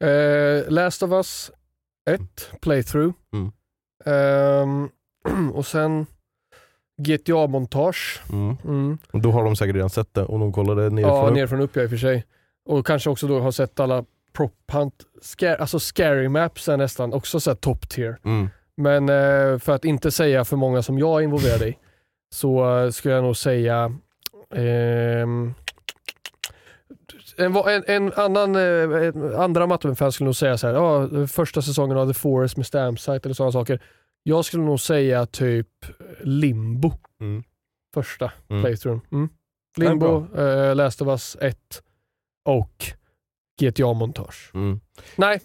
Eh, 0.04 0.72
Last 0.72 1.04
of 1.04 1.12
Us 1.12 1.52
1, 2.10 2.22
playthrough. 2.62 3.14
Mm. 3.34 3.52
Ehm, 4.06 4.90
och 5.54 5.66
sen 5.66 6.06
GTA-montage. 7.02 8.20
Mm. 8.32 8.58
Mm. 8.66 8.98
Då 9.12 9.32
har 9.32 9.44
de 9.44 9.56
säkert 9.56 9.76
redan 9.76 9.90
sett 9.90 10.14
det 10.14 10.24
och 10.24 10.40
de 10.40 10.54
kollade 10.54 10.90
nerifrån 10.90 11.16
Ja, 11.16 11.22
och 11.22 11.28
upp. 11.30 11.36
nerifrån 11.36 11.60
och 11.60 11.66
upp 11.66 11.76
ja, 11.76 11.82
i 11.82 11.86
och 11.86 11.90
för 11.90 11.98
sig. 11.98 12.26
Och 12.66 12.86
kanske 12.86 13.10
också 13.10 13.28
då 13.28 13.40
har 13.40 13.52
sett 13.52 13.80
alla 13.80 14.06
prop 14.34 14.72
hunt, 14.72 14.94
scare, 15.22 15.56
alltså 15.56 15.80
scary 15.80 16.30
maps 16.30 16.70
är 16.70 16.78
nästan 16.78 17.14
också 17.14 17.40
så 17.40 17.50
här 17.50 17.56
top 17.56 17.90
tier. 17.90 18.18
Mm. 18.26 18.50
Men 18.78 19.10
eh, 19.10 19.60
för 19.60 19.72
att 19.72 19.86
inte 19.86 20.12
säga 20.12 20.46
för 20.46 20.58
många 20.58 20.82
som 20.82 21.00
jag 21.00 21.20
är 21.20 21.24
involverad 21.24 21.62
i 21.62 21.78
så 22.34 22.80
eh, 22.80 22.90
skulle 22.90 23.14
jag 23.14 23.24
nog 23.24 23.38
säga 23.38 23.96
ehm, 24.56 25.54
en, 27.38 27.56
en, 27.56 27.84
en 27.88 28.14
annan, 28.14 28.56
eh, 28.56 28.62
en, 29.08 29.36
andra 29.36 29.68
Matteman-fans 29.68 30.16
skulle 30.16 30.26
nog 30.26 30.36
säga 30.36 30.58
så 30.58 30.68
här, 30.68 30.74
ja, 30.74 31.28
första 31.28 31.62
säsongen 31.62 31.98
av 31.98 32.08
The 32.08 32.20
Forest 32.20 32.58
med 32.58 32.66
Stampsite 32.66 33.22
eller 33.24 33.34
sådana 33.34 33.52
saker. 33.52 33.84
Jag 34.24 34.46
skulle 34.46 34.64
nog 34.64 34.80
säga 34.80 35.26
typ 35.26 35.68
Limbo. 36.22 36.92
Mm. 37.22 37.44
Första 37.94 38.32
Mm. 38.50 38.62
playthroughen. 38.64 39.02
Mm. 39.12 39.30
Limbo, 39.78 40.38
eh, 40.38 40.76
Last 40.76 41.02
of 41.02 41.08
Us 41.08 41.38
1 41.42 41.58
och 42.46 42.86
GTA-montage. 43.62 44.52
Mm. 44.54 44.80
Nej, 45.16 45.42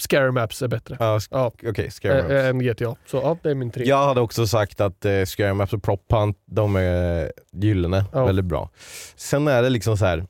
Scary 0.00 0.30
Maps 0.30 0.62
är 0.62 0.68
bättre. 0.68 0.96
Ja, 1.00 1.20
Ja. 1.30 1.52
Okej, 1.66 1.90
Scary 1.90 2.18
Ä- 2.18 2.22
Maps. 2.22 2.32
Än 2.32 2.58
GTA. 2.58 2.96
Så 3.06 3.16
ja, 3.16 3.36
det 3.42 3.50
är 3.50 3.54
min 3.54 3.70
tre. 3.70 3.84
Jag 3.84 4.04
hade 4.06 4.20
också 4.20 4.46
sagt 4.46 4.80
att 4.80 5.04
eh, 5.04 5.24
Scary 5.24 5.52
Maps 5.52 5.72
och 5.72 5.82
Prop 5.82 6.12
Hunt, 6.12 6.38
de 6.46 6.76
är 6.76 7.32
gyllene, 7.52 8.04
Ja. 8.12 8.24
väldigt 8.26 8.44
bra. 8.44 8.70
Sen 9.16 9.48
är 9.48 9.62
det 9.62 9.70
liksom 9.70 9.96
så 9.96 10.04
här. 10.04 10.26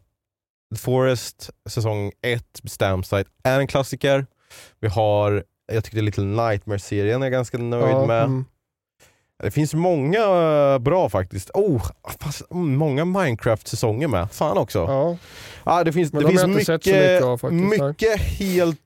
Forest 0.78 1.50
säsong 1.68 2.12
1, 2.22 2.44
Stamp 2.64 3.06
Site, 3.06 3.30
är 3.44 3.61
en 3.61 3.66
klassiker. 3.66 4.26
Vi 4.80 4.88
har, 4.88 5.44
jag 5.72 5.84
tyckte 5.84 6.00
Little 6.00 6.24
Nightmare-serien 6.24 7.22
är 7.22 7.26
jag 7.26 7.32
ganska 7.32 7.58
nöjd 7.58 7.84
Ja, 7.94 8.06
med. 8.06 8.24
mm. 8.24 8.44
Det 9.43 9.51
finns 9.51 9.74
många 9.74 10.18
eh, 10.18 10.78
bra 10.78 11.09
faktiskt. 11.09 11.51
Oh, 11.55 11.86
fast, 12.20 12.51
mm, 12.51 12.76
många 12.76 13.05
Minecraft-säsonger 13.05 14.09
med. 14.09 14.32
Fan 14.32 14.59
också. 14.59 14.78
Ja. 14.78 15.16
Ja, 15.64 15.84
det 15.84 15.93
finns, 15.93 16.12
Men 16.12 16.22
det 16.22 16.28
de 16.28 16.38
finns 16.38 16.68
mycket, 16.68 16.86
mycket 16.86 17.22
av 17.22 17.38
faktiskt, 17.38 17.80
mycket 17.80 18.20
helt, 18.20 18.80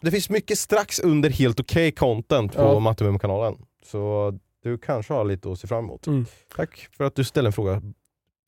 det 0.00 0.10
finns 0.10 0.30
mycket 0.30 0.58
strax 0.58 0.98
under 0.98 1.30
helt 1.30 1.60
okej 1.60 1.92
content 1.92 2.56
på 2.56 2.62
Ja. 2.62 2.78
Mattemum-kanalen. 2.78 3.56
Så 3.86 4.32
du 4.62 4.78
kanske 4.78 5.12
har 5.12 5.24
lite 5.24 5.52
att 5.52 5.58
se 5.58 5.66
fram 5.66 5.84
emot. 5.84 6.06
Mm. 6.06 6.26
Tack 6.56 6.88
för 6.96 7.04
att 7.04 7.14
du 7.14 7.24
ställde 7.24 7.48
en 7.48 7.52
fråga 7.52 7.82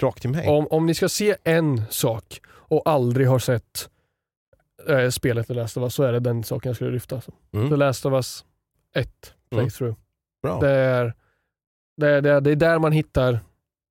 rakt 0.03 0.21
till 0.21 0.31
mig. 0.31 0.49
Om, 0.49 0.67
om 0.71 0.87
ni 0.87 0.95
ska 0.95 1.09
se 1.09 1.37
en 1.45 1.83
sak 1.91 2.41
och 2.49 2.83
aldrig 2.85 3.29
har 3.29 3.39
sett 3.39 3.89
eh, 4.89 5.09
spelet 5.09 5.47
The 5.47 5.55
Last 5.55 5.77
of 5.77 5.83
Us 5.83 5.95
så 5.95 6.03
är 6.03 6.13
det 6.13 6.21
den 6.21 6.45
saken 6.45 6.69
jag 6.69 6.77
skulle 6.77 6.91
lyfta. 6.91 7.15
Alltså. 7.15 7.33
Mm. 7.53 7.71
The 7.71 7.77
Last 7.77 8.07
of 8.07 8.13
Us 8.13 8.45
1 8.95 9.09
playthrough. 9.51 9.97
Bra. 10.43 10.61
Det, 10.61 10.71
är, 10.71 11.15
det, 12.01 12.09
är, 12.09 12.23
det, 12.23 12.31
är, 12.31 12.41
det 12.41 12.51
är 12.51 12.57
där 12.57 12.79
man 12.79 12.93
hittar, 12.93 13.41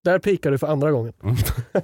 där 0.03 0.19
pikar 0.19 0.51
du 0.51 0.57
för 0.57 0.67
andra 0.67 0.91
gången. 0.91 1.13
Mm. 1.23 1.35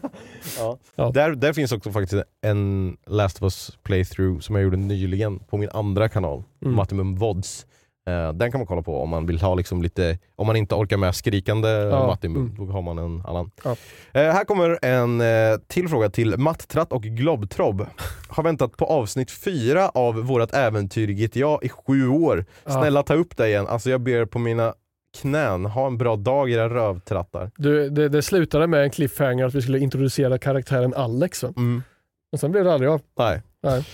ja. 0.59 0.77
Ja. 0.95 1.11
Där, 1.13 1.35
där 1.35 1.53
finns 1.53 1.71
också 1.71 1.91
faktiskt 1.91 2.23
en 2.41 2.97
Last 3.07 3.37
of 3.37 3.43
Us 3.43 3.77
playthrough 3.83 4.39
som 4.39 4.55
jag 4.55 4.63
gjorde 4.63 4.77
nyligen 4.77 5.39
på 5.39 5.57
min 5.57 5.69
andra 5.69 6.09
kanal, 6.09 6.43
Mm. 6.61 6.75
Mattimum 6.75 7.15
Vods. 7.15 7.65
Eh, 8.09 8.33
den 8.33 8.51
kan 8.51 8.59
man 8.59 8.67
kolla 8.67 8.81
på 8.81 9.01
om 9.01 9.09
man 9.09 9.25
vill 9.25 9.41
ha 9.41 9.55
liksom 9.55 9.83
lite, 9.83 10.19
om 10.35 10.47
man 10.47 10.55
inte 10.55 10.75
orkar 10.75 10.97
med 10.97 11.15
skrikande 11.15 11.69
Ja, 11.69 12.07
Mattimum, 12.07 12.41
mm. 12.41 12.67
då 12.67 12.73
har 12.73 12.81
man 12.81 12.97
en 12.97 13.23
annan. 13.25 13.51
Ja. 13.63 13.75
Eh, 14.13 14.21
här 14.21 14.45
kommer 14.45 14.85
en 14.85 15.21
eh, 15.21 15.57
till 15.67 15.89
fråga 15.89 16.09
till 16.09 16.37
Matttratt 16.37 16.91
och 16.91 17.03
Globtrobb. 17.03 17.85
Har 18.27 18.43
väntat 18.43 18.77
på 18.77 18.85
avsnitt 18.85 19.31
fyra 19.31 19.89
av 19.89 20.15
vårt 20.15 20.53
äventyr 20.53 21.07
GTA 21.07 21.59
i 21.61 21.69
sju 21.69 22.07
år. 22.07 22.45
Ja. 22.63 22.71
Snälla 22.71 23.03
ta 23.03 23.13
upp 23.13 23.37
det 23.37 23.47
igen, 23.47 23.67
alltså 23.67 23.89
jag 23.89 24.01
ber 24.01 24.25
på 24.25 24.39
mina 24.39 24.73
knän, 25.15 25.65
ha 25.65 25.87
en 25.87 25.97
bra 25.97 26.15
dag 26.15 26.51
era 26.51 26.69
rövtrattar. 26.69 27.51
Du, 27.57 27.89
det, 27.89 28.09
det 28.09 28.21
slutade 28.21 28.67
med 28.67 28.83
en 28.83 28.89
cliffhanger 28.89 29.45
att 29.45 29.53
vi 29.55 29.61
skulle 29.61 29.79
introducera 29.79 30.37
karaktären 30.37 30.93
Alex. 30.93 31.43
Mm. 31.43 31.83
Och 32.31 32.39
sen 32.39 32.51
blev 32.51 32.63
det 32.63 32.73
aldrig 32.73 32.91
av. 32.91 33.01
Nej. 33.17 33.41
Nej. 33.63 33.85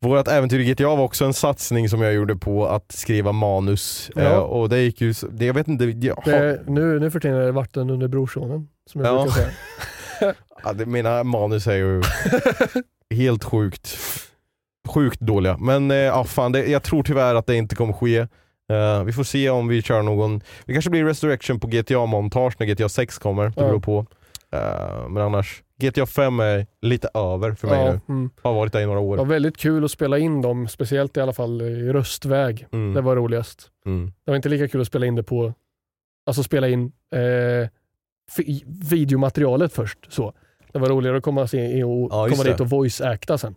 Vårt 0.00 0.28
äventyr 0.28 0.58
i 0.58 0.72
GTA 0.72 0.88
var 0.96 1.04
också 1.04 1.24
en 1.24 1.34
satsning 1.34 1.88
som 1.88 2.02
jag 2.02 2.14
gjorde 2.14 2.36
på 2.36 2.66
att 2.66 2.92
skriva 2.92 3.32
manus. 3.32 4.10
Ja. 4.14 4.22
Eh, 4.22 4.38
och 4.38 4.68
det 4.68 4.78
gick 4.80 5.00
ju, 5.00 5.14
det, 5.30 5.44
jag 5.46 5.54
vet 5.54 5.68
inte, 5.68 5.84
jag, 5.84 6.22
Det, 6.24 6.62
nu, 6.66 7.00
nu 7.00 7.10
för 7.10 7.20
tiden 7.20 7.36
är 7.36 7.40
det 7.46 7.52
vatten 7.52 7.90
under 7.90 8.08
brorsonen. 8.08 8.68
Som 8.92 9.00
jag 9.00 9.14
Ja. 9.14 9.22
brukar 9.22 9.30
säga. 9.40 10.34
ja, 10.64 10.72
det, 10.72 10.86
mina 10.86 11.24
manus 11.24 11.66
är 11.66 11.74
ju 11.76 12.02
helt 13.14 13.44
sjukt, 13.44 13.98
sjukt 14.88 15.20
dåliga. 15.20 15.56
Men 15.60 15.90
eh, 15.90 15.96
ja, 15.96 16.24
fan, 16.24 16.52
det, 16.52 16.66
jag 16.66 16.82
tror 16.82 17.02
tyvärr 17.02 17.34
att 17.34 17.46
det 17.46 17.56
inte 17.56 17.76
kommer 17.76 17.92
ske. 17.92 18.26
Eh, 18.68 19.04
vi 19.04 19.12
får 19.12 19.24
se 19.24 19.50
om 19.50 19.68
vi 19.68 19.82
kör 19.82 20.02
någon, 20.02 20.40
det 20.64 20.72
kanske 20.72 20.90
blir 20.90 21.04
resurrection 21.04 21.60
på 21.60 21.66
GTA-montage 21.66 22.54
när 22.58 22.66
GTA 22.66 22.88
6 22.88 23.18
kommer, 23.18 23.44
det 23.44 23.50
beror 23.54 23.80
på. 23.80 24.06
Eh, 24.52 25.08
men 25.08 25.22
annars, 25.22 25.62
GTA 25.80 26.06
5 26.06 26.40
är 26.40 26.66
lite 26.82 27.08
över 27.14 27.52
för 27.52 27.68
mig 27.68 27.78
Ja, 27.84 27.92
nu. 27.92 28.00
mm. 28.08 28.30
Har 28.42 28.54
varit 28.54 28.72
där 28.72 28.80
i 28.80 28.86
några 28.86 29.00
år. 29.00 29.16
Det 29.16 29.22
var 29.22 29.28
väldigt 29.28 29.56
kul 29.56 29.84
att 29.84 29.90
spela 29.90 30.18
in 30.18 30.42
dem, 30.42 30.68
speciellt 30.68 31.16
i 31.16 31.20
alla 31.20 31.32
fall 31.32 31.62
i 31.62 31.92
röstväg. 31.92 32.66
Mm. 32.72 32.94
Det 32.94 33.00
var 33.00 33.16
roligast. 33.16 33.68
Mm. 33.86 34.12
Det 34.24 34.30
var 34.30 34.36
inte 34.36 34.48
lika 34.48 34.68
kul 34.68 34.80
att 34.80 34.86
spela 34.86 35.06
in 35.06 35.14
det 35.14 35.22
på, 35.22 35.52
alltså 36.26 36.42
spela 36.42 36.68
in 36.68 36.92
eh, 37.14 37.68
videomaterialet 38.90 39.72
först. 39.72 39.98
Så. 40.12 40.32
Det 40.72 40.78
var 40.78 40.88
roligare 40.88 41.16
att 41.16 41.22
komma, 41.22 41.46
se, 41.46 41.84
och, 41.84 42.08
Ja, 42.12 42.28
komma 42.30 42.42
dit 42.44 42.60
och 42.60 42.66
voice-acta 42.66 43.38
sen. 43.38 43.54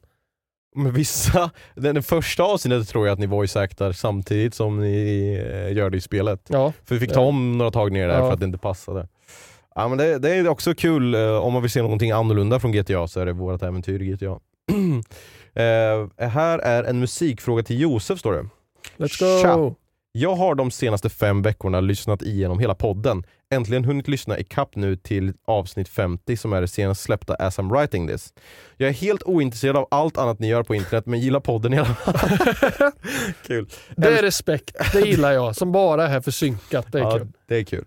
Men 0.75 0.91
vissa, 0.93 1.51
den, 1.75 1.93
den 1.95 2.03
första 2.03 2.43
avsnittet 2.43 2.87
tror 2.89 3.07
jag 3.07 3.13
att 3.13 3.19
ni 3.19 3.25
voice-actar 3.27 3.91
samtidigt 3.91 4.53
som 4.53 4.79
ni 4.81 5.33
eh, 5.53 5.73
gör 5.77 5.89
det 5.89 5.97
i 5.97 6.01
spelet. 6.01 6.41
Ja, 6.47 6.73
För 6.85 6.95
vi 6.95 7.01
fick 7.01 7.13
ta 7.13 7.21
om 7.21 7.57
några 7.57 7.71
tagningar 7.71 8.07
där 8.07 8.15
Ja. 8.15 8.25
för 8.25 8.33
att 8.33 8.39
det 8.39 8.45
inte 8.45 8.57
passade. 8.57 9.07
Ja, 9.75 9.87
men 9.87 9.97
det, 9.97 10.19
det 10.19 10.29
är 10.35 10.47
också 10.47 10.73
kul, 10.73 11.15
eh, 11.15 11.35
om 11.35 11.53
man 11.53 11.61
vill 11.61 11.71
se 11.71 11.81
någonting 11.81 12.11
annorlunda 12.11 12.59
från 12.59 12.71
GTA 12.71 13.07
så 13.07 13.19
är 13.19 13.25
det 13.25 13.33
vårt 13.33 13.63
äventyr 13.63 14.01
i 14.01 14.05
GTA. 14.11 14.25
eh, 15.53 16.29
här 16.29 16.59
är 16.59 16.83
en 16.83 16.99
musikfråga 16.99 17.63
till 17.63 17.79
Josef 17.81 18.19
står 18.19 18.33
det. 18.33 18.45
let's 18.97 19.19
go! 19.19 19.41
Tja. 19.41 19.75
Jag 20.13 20.35
har 20.35 20.55
de 20.55 20.71
senaste 20.71 21.09
fem 21.09 21.41
veckorna 21.41 21.79
lyssnat 21.81 22.21
igenom 22.21 22.59
hela 22.59 22.75
podden. 22.75 23.23
Äntligen 23.53 23.85
hunnit 23.85 24.07
lyssna 24.07 24.39
i 24.39 24.43
kapp 24.43 24.75
nu 24.75 24.95
till 24.95 25.33
avsnitt 25.45 25.89
50 25.89 26.37
som 26.37 26.53
är 26.53 26.61
det 26.61 26.67
senast 26.67 27.01
släppta 27.01 27.35
as 27.35 27.59
I'm 27.59 27.69
writing 27.69 28.07
this. 28.07 28.33
Jag 28.77 28.89
är 28.89 28.93
helt 28.93 29.23
ointresserad 29.23 29.77
av 29.77 29.87
allt 29.91 30.17
annat 30.17 30.39
ni 30.39 30.47
gör 30.47 30.63
på 30.63 30.75
internet 30.75 31.05
men 31.05 31.19
gillar 31.19 31.39
podden 31.39 31.73
i 31.73 31.77
alla 31.77 31.95
fall. 31.95 32.13
Kul. 33.47 33.69
Det 33.95 34.07
är 34.07 34.21
respekt, 34.21 34.77
det 34.93 35.01
gillar 35.01 35.31
jag. 35.31 35.55
Som 35.55 35.71
bara 35.71 36.03
är 36.03 36.07
här 36.07 36.21
för 36.21 36.31
synkat. 36.31 36.91
Det 36.91 36.99
är 36.99 37.03
ja, 37.03 37.17
kul. 37.17 37.27
Det 37.47 37.55
är 37.55 37.63
kul. 37.63 37.85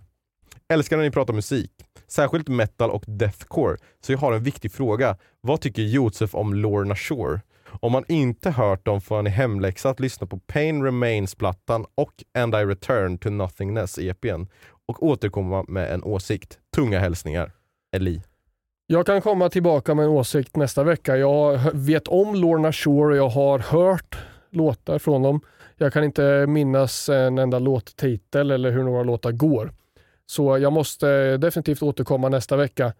Älskar 0.69 0.97
när 0.97 1.05
ni 1.05 1.11
pratar 1.11 1.35
musik. 1.35 1.71
Särskilt 2.09 2.49
metal 2.49 2.91
och 2.91 3.05
deathcore. 3.07 3.77
Så 4.07 4.12
jag 4.12 4.19
har 4.19 4.33
en 4.33 4.43
viktig 4.43 4.73
fråga. 4.73 5.17
Vad 5.41 5.61
tycker 5.61 5.83
Josef 5.83 6.35
om 6.35 6.55
Lorna 6.55 6.97
Shore? 6.97 7.41
Om 7.81 7.93
man 7.93 8.05
inte 8.09 8.51
hört 8.51 8.85
dem 8.85 9.01
får 9.01 9.23
ni 9.23 9.31
hemläxa 9.31 9.91
att 9.91 10.01
lyssna 10.01 10.27
på 10.27 10.39
Pain 10.39 10.83
Remains-plattan 10.83 11.87
och 11.95 12.12
And 12.39 12.55
I 12.55 12.59
Return 12.59 13.19
to 13.19 13.31
Nothingness 13.31 13.99
EPn 13.99 14.47
och 14.89 15.03
återkomma 15.03 15.64
med 15.68 15.95
en 15.95 16.05
åsikt. 16.05 16.59
Tunga 16.76 16.99
hälsningar. 16.99 17.53
Eli. 17.97 18.22
Jag 18.87 19.07
kan 19.07 19.20
komma 19.20 19.49
tillbaka 19.49 19.95
med 19.95 20.05
en 20.05 20.11
åsikt 20.11 20.57
nästa 20.57 20.85
vecka. 20.85 21.16
Jag 21.16 21.61
vet 21.72 22.09
om 22.09 22.35
Lorna 22.35 22.72
Shore 22.72 23.11
och 23.11 23.16
jag 23.16 23.28
har 23.28 23.59
hört 23.59 24.18
låtar 24.51 24.99
från 24.99 25.22
dem. 25.22 25.41
Jag 25.76 25.93
kan 25.93 26.05
inte 26.05 26.47
minnas 26.47 27.09
en 27.09 27.39
enda 27.39 27.59
låttitel 27.59 28.51
eller 28.51 28.70
hur 28.70 28.82
några 28.82 29.03
låtar 29.03 29.32
går. 29.32 29.72
Så 30.26 30.59
jag 30.59 30.72
måste 30.72 31.37
definitivt 31.37 31.82
återkomma 31.82 32.28
nästa 32.28 32.57
vecka 32.57 32.93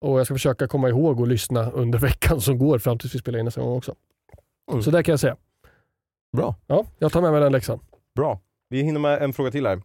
och 0.00 0.18
jag 0.18 0.26
ska 0.26 0.34
försöka 0.34 0.68
komma 0.68 0.88
ihåg 0.88 1.20
och 1.20 1.26
lyssna 1.26 1.70
under 1.70 1.98
veckan 2.08 2.40
som 2.40 2.58
går 2.58 2.78
fram 2.78 2.98
tills 2.98 3.14
vi 3.14 3.18
spelar 3.18 3.38
in 3.38 3.44
nästa 3.44 3.60
gång 3.60 3.76
också. 3.76 3.94
Mm. 4.70 4.82
Så 4.82 4.90
det 4.90 5.02
kan 5.02 5.12
jag 5.12 5.20
säga. 5.20 5.36
Bra. 6.36 6.54
Ja, 6.66 6.86
jag 6.98 7.12
tar 7.12 7.22
med 7.22 7.32
mig 7.32 7.40
den 7.40 7.52
läxan. 7.52 7.80
Bra. 8.14 8.40
Vi 8.68 8.82
hinner 8.82 9.00
med 9.00 9.22
en 9.22 9.32
fråga 9.32 9.50
till 9.50 9.66
här. 9.66 9.82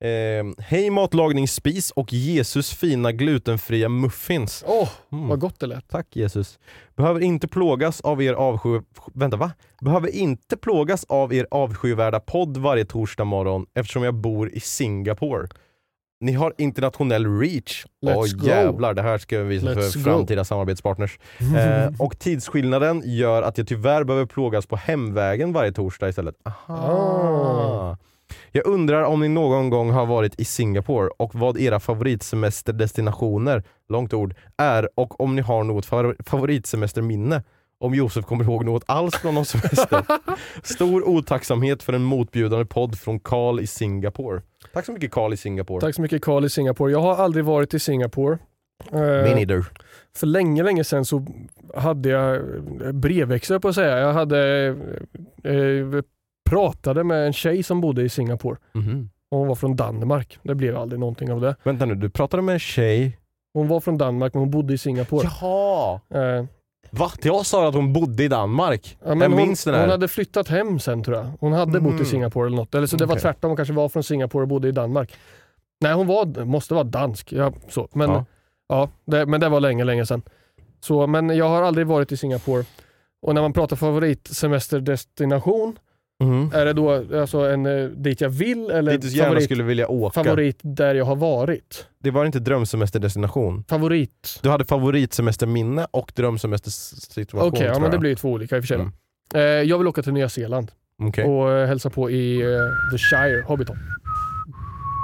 Eh, 0.00 0.46
Hej 0.58 0.90
matlagningsspis 0.90 1.90
och 1.90 2.12
Jesus 2.12 2.70
fina 2.72 3.12
glutenfria 3.12 3.88
muffins. 3.88 4.64
Åh, 4.66 4.88
Mm. 5.12 5.28
vad 5.28 5.38
gott 5.40 5.60
det 5.60 5.66
lät. 5.66 5.88
Tack 5.88 6.06
Jesus. 6.16 6.58
Behöver 6.96 7.20
inte 7.20 7.48
plågas 7.48 8.00
av 8.00 8.22
er 8.22 8.34
avsky... 8.34 8.80
Vänta 9.14 9.36
va? 9.36 9.50
Behöver 9.80 10.08
inte 10.08 10.56
plågas 10.56 11.04
av 11.08 11.34
er 11.34 11.46
avskyvärda 11.50 12.20
podd 12.20 12.56
varje 12.56 12.84
torsdag 12.84 13.24
morgon 13.24 13.66
eftersom 13.74 14.02
jag 14.02 14.14
bor 14.14 14.50
i 14.50 14.60
Singapore. 14.60 15.48
Ni 16.20 16.32
har 16.32 16.54
internationell 16.58 17.38
reach. 17.40 17.84
Åh 18.06 18.14
go. 18.34 18.46
jävlar, 18.46 18.94
det 18.94 19.02
här 19.02 19.18
ska 19.18 19.38
vi 19.38 19.44
visa 19.44 19.66
Let's 19.66 19.90
för 19.92 19.98
go. 19.98 20.04
framtida 20.04 20.44
samarbetspartners. 20.44 21.18
Eh, 21.56 21.90
och 21.98 22.18
tidsskillnaden 22.18 23.02
gör 23.04 23.42
att 23.42 23.58
jag 23.58 23.68
tyvärr 23.68 24.04
behöver 24.04 24.26
plågas 24.26 24.66
på 24.66 24.76
hemvägen 24.76 25.52
varje 25.52 25.72
torsdag 25.72 26.08
istället. 26.08 26.34
Aha. 26.44 26.76
Ah. 26.76 27.96
Jag 28.52 28.66
undrar 28.66 29.02
om 29.02 29.20
ni 29.20 29.28
någon 29.28 29.70
gång 29.70 29.90
har 29.90 30.06
varit 30.06 30.40
i 30.40 30.44
Singapore 30.44 31.08
och 31.16 31.34
vad 31.34 31.58
era 31.58 31.80
favoritsemesterdestinationer, 31.80 33.62
långt 33.88 34.14
ord, 34.14 34.34
är 34.56 34.88
och 34.94 35.20
om 35.20 35.36
ni 35.36 35.42
har 35.42 35.64
något 35.64 35.86
favor- 35.86 36.16
favoritsemesterminne. 36.26 37.42
Om 37.80 37.94
Josef 37.94 38.24
kommer 38.24 38.44
ihåg 38.44 38.64
något 38.64 38.84
alls 38.86 39.14
från 39.16 39.34
någon 39.34 39.44
semester. 39.44 40.04
Stor 40.62 41.08
otacksamhet 41.08 41.82
för 41.82 41.92
en 41.92 42.02
motbjudande 42.02 42.64
podd 42.64 42.98
från 42.98 43.20
Karl 43.20 43.60
i 43.60 43.66
Singapore. 43.66 44.42
Tack 44.72 44.86
så 44.86 44.92
mycket 44.92 45.10
Karl 45.12 45.32
i 45.32 45.36
Singapore. 45.36 45.80
Tack 45.80 45.94
så 45.94 46.02
mycket 46.02 46.22
Carl 46.22 46.44
i 46.44 46.50
Singapore. 46.50 46.92
Jag 46.92 47.00
har 47.00 47.16
aldrig 47.16 47.44
varit 47.44 47.74
i 47.74 47.78
Singapore. 47.78 48.38
Eh, 48.92 48.98
Me 49.00 49.34
neither. 49.34 49.64
För 50.16 50.26
länge, 50.26 50.62
länge 50.62 50.84
sedan 50.84 51.04
så 51.04 51.26
hade 51.76 52.08
jag 52.08 52.40
brevväxel 52.94 53.60
på 53.60 53.68
att 53.68 53.74
säga. 53.74 53.98
Jag 53.98 54.12
hade 54.12 54.66
eh, 55.44 56.02
pratade 56.50 57.04
med 57.04 57.26
en 57.26 57.32
tjej 57.32 57.62
som 57.62 57.80
bodde 57.80 58.02
i 58.02 58.08
Singapore. 58.08 58.56
Och 59.30 59.38
hon 59.38 59.48
var 59.48 59.54
från 59.54 59.76
Danmark. 59.76 60.38
Det 60.42 60.54
blev 60.54 60.76
aldrig 60.76 61.00
någonting 61.00 61.32
av 61.32 61.40
det. 61.40 61.56
Vänta 61.62 61.84
nu, 61.86 61.94
du 61.94 62.10
pratade 62.10 62.42
med 62.42 62.52
en 62.52 62.58
tjej. 62.58 63.18
Hon 63.54 63.68
var 63.68 63.80
från 63.80 63.98
Danmark 63.98 64.34
men 64.34 64.40
hon 64.40 64.50
bodde 64.50 64.74
i 64.74 64.78
Singapore. 64.78 65.28
Jaha! 65.40 66.00
Eh, 66.14 66.44
Va? 66.90 67.10
Jag 67.22 67.46
sa 67.46 67.68
att 67.68 67.74
hon 67.74 67.92
bodde 67.92 68.24
i 68.24 68.28
Danmark. 68.28 68.98
ja, 69.02 69.08
men 69.08 69.20
jag 69.20 69.28
hon, 69.28 69.36
minns 69.36 69.64
den 69.64 69.74
här. 69.74 69.80
hon 69.80 69.90
hade 69.90 70.08
flyttat 70.08 70.48
hem 70.48 70.78
sen 70.80 71.02
tror 71.02 71.16
jag. 71.16 71.26
Hon 71.40 71.52
hade 71.52 71.80
bott 71.80 71.92
i 71.92 71.94
Mm. 71.94 72.04
Singapore 72.06 72.46
eller 72.46 72.56
något. 72.56 72.74
Eller 72.74 72.86
så 72.86 72.96
det 72.96 73.06
var 73.06 73.14
Okej. 73.14 73.22
tvärtom. 73.22 73.50
Hon 73.50 73.56
kanske 73.56 73.74
var 73.74 73.88
från 73.88 74.02
Singapore 74.02 74.42
och 74.42 74.48
bodde 74.48 74.68
i 74.68 74.72
Danmark. 74.72 75.14
Nej, 75.80 75.92
hon 75.92 76.06
var, 76.06 76.44
måste 76.44 76.74
vara 76.74 76.84
dansk. 76.84 77.32
Ja, 77.32 77.52
så. 77.68 77.88
Men, 77.92 78.10
Ja. 78.10 78.24
ja. 78.68 78.88
det, 79.04 79.26
men 79.26 79.40
det 79.40 79.48
var 79.48 79.60
länge, 79.60 79.84
länge 79.84 80.06
sedan. 80.06 80.22
Så, 80.80 81.06
men 81.06 81.36
jag 81.36 81.48
har 81.48 81.62
aldrig 81.62 81.86
varit 81.86 82.12
i 82.12 82.16
Singapore. 82.16 82.64
Och 83.22 83.34
när 83.34 83.42
man 83.42 83.52
pratar 83.52 83.76
favoritsemesterdestination, 83.76 85.78
Mhm. 86.24 86.50
är 86.54 86.64
det 86.64 86.72
då 86.72 87.04
alltså 87.20 87.38
en 87.38 87.66
eh, 87.66 87.84
dit 87.88 88.20
jag 88.20 88.28
vill 88.30 88.70
eller 88.70 88.92
Dit 88.92 89.00
du 89.02 89.08
gärna 89.08 89.28
favorit, 89.28 89.44
skulle 89.44 89.62
vilja 89.62 89.88
åka. 89.88 90.24
favorit 90.24 90.58
där 90.62 90.94
jag 90.94 91.04
har 91.04 91.16
varit? 91.16 91.86
Det 92.02 92.10
var 92.10 92.24
inte 92.24 92.38
drömsemesterdestination. 92.40 93.64
Favorit. 93.68 94.38
Du 94.42 94.48
hade 94.50 94.64
favoritsemesterminne 94.64 95.86
och 95.90 96.12
drömsemestersituation 96.16 97.48
Okej, 97.48 97.66
ja, 97.66 97.72
tror 97.72 97.82
men 97.82 97.90
det 97.90 97.98
blir 97.98 98.10
ju 98.10 98.16
två 98.16 98.30
olika 98.32 98.56
i 98.56 98.60
och 98.60 98.64
för 98.64 98.66
sig. 98.68 98.76
Mm. 98.76 98.92
Eh, 99.34 99.40
jag 99.42 99.78
vill 99.78 99.86
åka 99.88 100.02
till 100.02 100.12
Nya 100.12 100.28
Zeeland 100.28 100.70
Okej. 101.02 101.24
och 101.24 101.52
eh, 101.52 101.66
hälsa 101.66 101.90
på 101.90 102.10
i 102.10 102.40
eh, 102.42 102.48
The 102.92 102.98
Shire, 102.98 103.42
Hobbiton. 103.46 103.76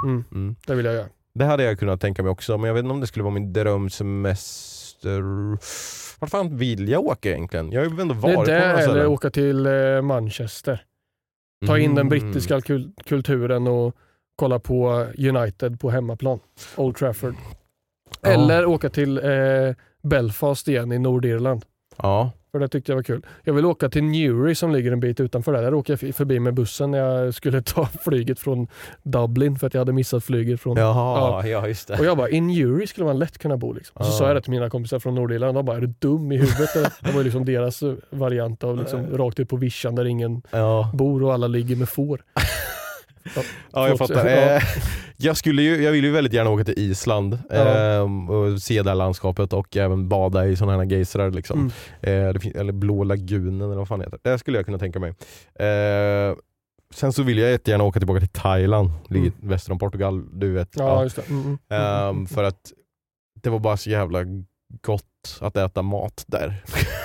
Mm, 0.06 0.24
Mm. 0.32 0.56
det 0.66 0.74
vill 0.74 0.84
jag 0.86 0.94
göra. 0.94 1.06
Det 1.34 1.44
hade 1.44 1.62
jag 1.64 1.78
kunnat 1.78 2.00
tänka 2.00 2.22
mig 2.22 2.30
också, 2.30 2.58
men 2.58 2.68
jag 2.68 2.74
vet 2.74 2.82
inte 2.84 2.92
om 2.94 3.00
det 3.00 3.06
skulle 3.06 3.22
vara 3.22 3.34
min 3.34 3.52
drömsemester. 3.52 5.20
Vart 6.20 6.30
fan 6.30 6.56
vill 6.56 6.88
jag 6.88 7.04
åka 7.04 7.28
egentligen? 7.30 7.72
Jag 7.72 7.80
har 7.84 7.90
ju 7.96 8.00
ändå 8.00 8.14
Det 8.14 8.20
varit 8.20 8.32
är 8.32 8.36
på 8.36 8.44
det 8.44 8.52
några 8.58 8.72
eller 8.72 8.82
ställen. 8.82 9.06
åka 9.06 9.30
till 9.30 9.66
eh, 9.66 10.02
Manchester. 10.02 10.82
Ta 11.66 11.78
in 11.78 11.94
den 11.94 12.06
Mm. 12.06 12.08
brittiska 12.08 12.60
kul- 12.60 12.92
kulturen 13.04 13.66
och 13.66 13.96
kolla 14.36 14.58
på 14.58 15.06
United 15.18 15.80
på 15.80 15.90
hemmaplan. 15.90 16.38
Old 16.76 16.96
Trafford. 16.96 17.34
Ja. 18.20 18.28
Eller 18.30 18.66
åka 18.66 18.90
till 18.90 19.18
eh, 19.18 19.74
Belfast 20.02 20.68
igen 20.68 20.92
i 20.92 20.98
Nordirland. 20.98 21.64
Ja. 22.02 22.30
För 22.52 22.58
det 22.60 22.68
tyckte 22.68 22.92
jag 22.92 22.96
var 22.96 23.02
kul. 23.02 23.26
Jag 23.42 23.54
vill 23.54 23.64
åka 23.64 23.88
till 23.88 24.04
Newry 24.04 24.54
som 24.54 24.72
ligger 24.72 24.92
en 24.92 25.00
bit 25.00 25.20
utanför 25.20 25.52
där. 25.52 25.62
Där 25.62 25.74
åker 25.74 25.98
jag 26.02 26.14
förbi 26.14 26.40
med 26.40 26.54
bussen 26.54 26.90
när 26.90 26.98
jag 26.98 27.34
skulle 27.34 27.62
ta 27.62 27.86
flyget 28.04 28.38
från 28.40 28.66
Dublin 29.02 29.56
för 29.58 29.66
att 29.66 29.74
jag 29.74 29.80
hade 29.80 29.92
missat 29.92 30.24
flyget 30.24 30.60
från... 30.60 30.76
Jaha, 30.76 31.46
ja, 31.46 31.68
just 31.68 31.88
det. 31.88 31.98
Och 31.98 32.04
jag 32.04 32.16
bara, 32.16 32.28
i 32.28 32.40
Newry 32.40 32.86
skulle 32.86 33.06
man 33.06 33.18
lätt 33.18 33.38
kunna 33.38 33.56
bo. 33.56 33.72
Liksom. 33.72 33.92
Och 33.96 34.04
så 34.06 34.12
Ja. 34.12 34.18
sa 34.18 34.26
jag 34.26 34.36
det 34.36 34.40
till 34.42 34.50
mina 34.50 34.70
kompisar 34.70 34.98
från 34.98 35.14
Nordirland. 35.14 35.54
De 35.54 35.64
bara, 35.64 35.76
är 35.76 35.80
du 35.80 35.86
dum 35.98 36.32
i 36.32 36.36
huvudet? 36.36 36.74
det 37.00 37.10
var 37.12 37.18
ju 37.18 37.24
liksom 37.24 37.44
deras 37.44 37.82
variant 38.10 38.64
av 38.64 38.78
liksom, 38.78 39.06
rakt 39.16 39.40
ut 39.40 39.48
på 39.48 39.56
vischan 39.56 39.94
där 39.94 40.04
ingen 40.04 40.42
Ja. 40.50 40.90
bor 40.94 41.22
och 41.22 41.34
alla 41.34 41.46
ligger 41.46 41.76
med 41.76 41.88
får. 41.88 42.20
Ja, 43.72 43.88
jag 43.88 43.98
fattar. 43.98 44.26
Ja. 44.26 44.56
Eh, 44.56 44.62
Jag, 45.16 45.36
skulle 45.36 45.62
ju, 45.62 45.82
jag 45.82 45.92
vill 45.92 46.04
ju 46.04 46.10
väldigt 46.10 46.32
gärna 46.32 46.50
åka 46.50 46.64
till 46.64 46.78
Island 46.78 47.38
Ja. 47.50 47.56
ehm, 47.56 48.30
och 48.30 48.62
se 48.62 48.82
det 48.82 48.90
här 48.90 48.94
landskapet 48.94 49.52
och 49.52 49.76
även 49.76 50.08
bada 50.08 50.46
i 50.46 50.56
sådana 50.56 50.76
här 50.78 50.84
geysrar. 50.90 51.30
Liksom. 51.30 51.70
Mm. 52.02 52.36
Eh, 52.36 52.60
eller 52.60 52.72
Blå 52.72 53.04
lagunen 53.04 53.60
eller 53.60 53.76
vad 53.76 53.88
fan 53.88 53.98
det 53.98 54.04
heter. 54.04 54.18
Det 54.22 54.38
skulle 54.38 54.58
jag 54.58 54.64
kunna 54.64 54.78
tänka 54.78 54.98
mig. 55.00 55.10
Eh, 55.68 56.36
sen 56.94 57.12
så 57.12 57.22
vill 57.22 57.38
jag 57.38 57.50
jättegärna 57.50 57.84
åka 57.84 58.00
tillbaka 58.00 58.20
till 58.20 58.28
Thailand, 58.28 58.90
ligger 59.08 59.32
väster 59.40 59.72
om 59.72 59.78
Portugal. 59.78 60.38
Du 60.40 60.52
vet. 60.52 60.68
Ja, 60.76 61.02
just 61.02 61.16
det. 61.16 61.28
Mm, 61.28 61.42
mm. 61.44 61.58
Ehm, 62.08 62.26
för 62.26 62.44
att 62.44 62.72
det 63.42 63.50
var 63.50 63.58
bara 63.58 63.76
så 63.76 63.90
jävla 63.90 64.18
gott 64.82 65.38
att 65.40 65.56
äta 65.56 65.82
mat 65.82 66.24
där. 66.26 66.62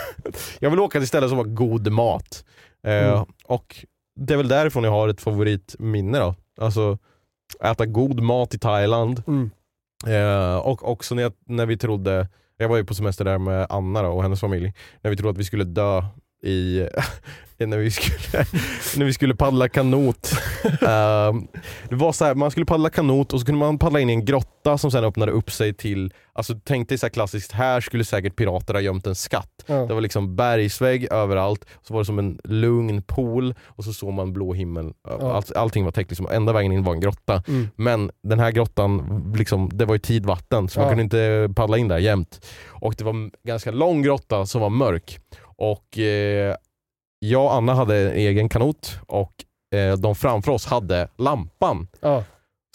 jag 0.60 0.70
vill 0.70 0.80
åka 0.80 1.00
till 1.00 1.08
ställen 1.08 1.30
som 1.30 1.38
har 1.38 1.46
god 1.46 1.92
mat. 1.92 2.46
Eh, 2.84 3.10
Mm. 3.14 3.26
Och 3.46 3.86
det 4.20 4.34
är 4.34 4.38
väl 4.38 4.48
därifrån 4.48 4.84
jag 4.84 4.92
har 4.92 5.08
ett 5.08 5.22
favoritminne 5.22 6.20
då. 6.20 6.36
Alltså 6.62 6.98
äta 7.64 7.86
god 7.86 8.22
mat 8.22 8.54
i 8.54 8.60
Thailand. 8.60 9.24
Mm. 9.28 9.52
Eh, 10.08 10.58
och 10.58 10.92
också 10.92 11.16
när, 11.16 11.24
jag, 11.24 11.34
när 11.46 11.66
vi 11.66 11.78
trodde, 11.78 12.28
jag 12.58 12.70
var 12.70 12.78
ju 12.78 12.86
på 12.86 12.94
semester 12.94 13.26
där 13.26 13.38
med 13.38 13.68
Anna 13.70 14.02
då, 14.02 14.10
och 14.10 14.24
hennes 14.24 14.40
familj, 14.40 14.74
när 15.02 15.12
vi 15.12 15.18
trodde 15.18 15.32
att 15.32 15.38
vi 15.38 15.44
skulle 15.44 15.64
dö 15.64 16.04
i 16.48 16.88
när 17.66 17.78
vi 17.78 17.92
skulle, 17.92 18.46
när 18.98 19.06
vi 19.06 19.14
skulle 19.14 19.36
paddla 19.36 19.70
kanot. 19.70 20.32
Ehm, 20.82 21.48
det 21.90 21.96
var 21.96 22.12
så 22.12 22.26
här, 22.26 22.36
man 22.36 22.52
skulle 22.52 22.66
paddla 22.66 22.90
kanot 22.90 23.34
och 23.34 23.40
så 23.40 23.46
kunde 23.46 23.60
man 23.60 23.78
paddla 23.78 24.00
in 24.00 24.10
i 24.10 24.14
en 24.14 24.26
grotta 24.26 24.78
som 24.78 24.92
sen 24.92 25.04
öppnade 25.04 25.32
upp 25.32 25.52
sig 25.52 25.74
till, 25.74 26.14
alltså 26.34 26.54
tänk 26.64 26.90
dig 26.90 26.98
så 26.98 27.06
här 27.06 27.12
klassiskt, 27.12 27.52
här 27.52 27.82
skulle 27.82 28.06
säkert 28.06 28.36
pirater 28.36 28.74
ha 28.74 28.82
gömt 28.82 29.08
en 29.08 29.16
skatt. 29.16 29.64
Ja. 29.66 29.76
Det 29.76 29.94
var 29.94 30.02
liksom 30.02 30.36
bergsvägg 30.36 31.08
överallt, 31.12 31.66
så 31.82 31.94
var 31.94 32.02
det 32.02 32.06
som 32.06 32.20
en 32.20 32.40
lugn 32.44 33.02
pool 33.04 33.56
och 33.66 33.84
så 33.84 33.94
såg 33.94 34.14
man 34.14 34.34
blå 34.34 34.54
himmel. 34.54 34.94
Ja. 35.08 35.34
Allt, 35.34 35.56
allting 35.56 35.86
var 35.86 35.92
täckt, 35.92 36.10
liksom. 36.12 36.28
enda 36.32 36.54
vägen 36.54 36.72
in 36.72 36.84
var 36.84 36.94
en 36.94 37.00
grotta. 37.00 37.44
Mm. 37.48 37.68
Men 37.76 38.12
den 38.24 38.40
här 38.40 38.52
grottan, 38.52 39.24
liksom, 39.38 39.70
det 39.74 39.86
var 39.86 39.96
ju 39.96 40.00
tidvatten 40.00 40.70
så 40.70 40.80
man 40.80 40.88
Ja. 40.88 40.92
kunde 40.92 41.04
inte 41.04 41.54
paddla 41.56 41.78
in 41.78 41.88
där 41.88 41.98
jämt. 41.98 42.46
Och 42.68 42.96
det 42.98 43.04
var 43.04 43.14
en 43.14 43.32
ganska 43.44 43.72
lång 43.72 44.02
grotta 44.02 44.46
som 44.46 44.62
var 44.62 44.70
mörk. 44.70 45.20
Och 45.60 46.00
eh, 46.00 46.56
jag 47.20 47.46
och 47.46 47.54
Anna 47.54 47.74
hade 47.74 47.98
en 47.98 48.16
egen 48.16 48.50
kanot 48.50 49.00
och 49.08 49.34
eh, 49.76 49.98
de 49.98 50.16
framför 50.16 50.52
oss 50.52 50.66
hade 50.66 51.08
lampan. 51.18 51.88
Ja. 52.02 52.24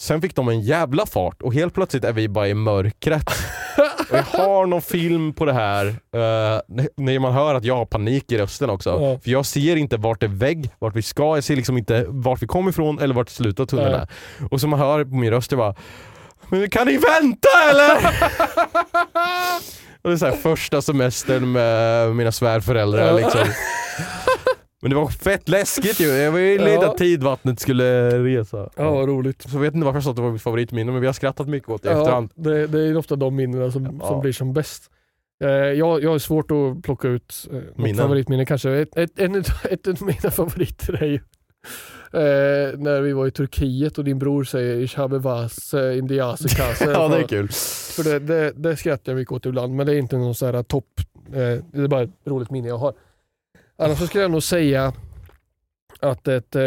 Sen 0.01 0.21
fick 0.21 0.35
de 0.35 0.49
en 0.49 0.61
jävla 0.61 1.05
fart 1.05 1.41
och 1.41 1.53
helt 1.53 1.73
plötsligt 1.73 2.03
är 2.03 2.13
vi 2.13 2.27
bara 2.27 2.47
i 2.47 2.53
mörkret. 2.53 3.29
och 4.11 4.17
jag 4.17 4.23
har 4.23 4.65
någon 4.65 4.81
film 4.81 5.33
på 5.33 5.45
det 5.45 5.53
här, 5.53 5.87
eh, 5.87 6.61
när 6.95 7.19
man 7.19 7.33
hör 7.33 7.55
att 7.55 7.63
jag 7.63 7.75
har 7.75 7.85
panik 7.85 8.31
i 8.31 8.37
rösten 8.37 8.69
också. 8.69 8.89
Ja. 8.89 9.19
För 9.19 9.31
jag 9.31 9.45
ser 9.45 9.75
inte 9.75 9.97
vart 9.97 10.19
det 10.19 10.25
är 10.25 10.29
vägg, 10.29 10.69
vart 10.79 10.95
vi 10.95 11.01
ska, 11.01 11.35
jag 11.35 11.43
ser 11.43 11.55
liksom 11.55 11.77
inte 11.77 12.05
vart 12.07 12.41
vi 12.41 12.47
kommer 12.47 12.69
ifrån 12.69 12.99
eller 12.99 13.15
vart 13.15 13.29
slutet 13.29 13.59
av 13.59 13.65
tunneln 13.65 13.93
är. 13.93 14.07
Och 14.51 14.61
så 14.61 14.67
man 14.67 14.79
hör 14.79 15.03
på 15.03 15.15
min 15.15 15.31
röst, 15.31 15.51
jag 15.51 15.59
bara 15.59 15.75
Men 16.49 16.69
kan 16.69 16.87
ni 16.87 16.97
vänta 16.97 17.49
eller? 17.69 18.15
och 20.05 20.11
det 20.11 20.15
är 20.15 20.17
så 20.17 20.25
här, 20.25 20.35
första 20.35 20.81
semestern 20.81 21.51
med 21.51 22.15
mina 22.15 22.31
svärföräldrar 22.31 23.13
liksom. 23.13 23.41
Men 24.81 24.89
det 24.89 24.95
var 24.95 25.07
fett 25.07 25.49
läskigt 25.49 25.99
ju, 25.99 26.05
jag 26.07 26.31
var 26.31 26.39
ju 26.39 26.57
lite 26.57 26.69
Ja. 26.71 26.91
att 26.91 26.97
tidvattnet 26.97 27.59
skulle 27.59 28.09
resa. 28.23 28.69
ja, 28.75 28.91
vad 28.91 29.07
roligt. 29.09 29.41
Så 29.41 29.49
jag 29.55 29.59
vet 29.61 29.73
inte 29.73 29.85
varför 29.85 29.97
jag 29.97 30.03
sa 30.03 30.09
att 30.09 30.15
det 30.15 30.21
var 30.21 30.31
mitt 30.31 30.41
favoritminne 30.41 30.91
men 30.91 31.01
vi 31.01 31.07
har 31.07 31.13
skrattat 31.13 31.47
mycket 31.47 31.69
åt 31.69 31.83
det 31.83 31.89
i 31.89 31.91
Ja, 31.91 31.99
efterhand. 31.99 32.31
det, 32.35 32.67
det 32.67 32.79
är 32.87 32.97
ofta 32.97 33.15
de 33.15 33.35
minnena 33.35 33.71
som, 33.71 33.97
Ja. 34.01 34.07
som 34.07 34.21
blir 34.21 34.33
som 34.33 34.53
bäst. 34.53 34.83
Eh, 35.43 35.49
jag, 35.49 36.03
jag 36.03 36.09
har 36.11 36.19
svårt 36.19 36.51
att 36.51 36.83
plocka 36.83 37.07
ut 37.07 37.47
eh, 37.51 37.55
något 37.55 37.77
Minnen. 37.77 37.95
favoritminne 37.97 38.45
kanske. 38.45 38.71
Ett, 38.71 38.97
ett, 38.97 39.19
en, 39.19 39.35
ett 39.69 39.87
av 39.87 40.01
mina 40.01 40.31
favoriter 40.31 41.03
är 41.03 41.07
ju 41.07 41.19
eh, 42.15 42.79
när 42.79 43.01
vi 43.01 43.13
var 43.13 43.27
i 43.27 43.31
Turkiet 43.31 43.97
och 43.97 44.03
din 44.03 44.19
bror 44.19 44.43
säger 44.43 44.79
Ich 44.79 44.95
habe 44.95 45.17
was 45.17 45.73
eh, 45.73 45.97
in 45.97 46.07
die 46.07 46.21
Asekase. 46.21 46.85
ja 46.91 47.07
det 47.07 47.17
är 47.17 47.27
kul. 47.27 47.47
För 47.95 48.03
det, 48.03 48.19
det, 48.19 48.51
det 48.55 48.77
skrattar 48.77 49.11
jag 49.11 49.19
mycket 49.19 49.31
åt 49.31 49.45
ibland, 49.45 49.75
men 49.75 49.85
det 49.85 49.93
är 49.93 49.97
inte 49.97 50.17
någon 50.17 50.35
så 50.35 50.45
här 50.45 50.63
topp. 50.63 50.99
Eh, 51.27 51.33
det 51.33 51.81
är 51.81 51.87
bara 51.87 52.01
ett 52.01 52.09
roligt 52.25 52.49
minne 52.49 52.67
jag 52.67 52.77
har. 52.77 52.93
Annars 53.77 53.99
så 53.99 54.07
skulle 54.07 54.21
jag 54.23 54.31
nog 54.31 54.43
säga 54.43 54.93
att 55.99 56.27
ett 56.27 56.55
eh, 56.55 56.61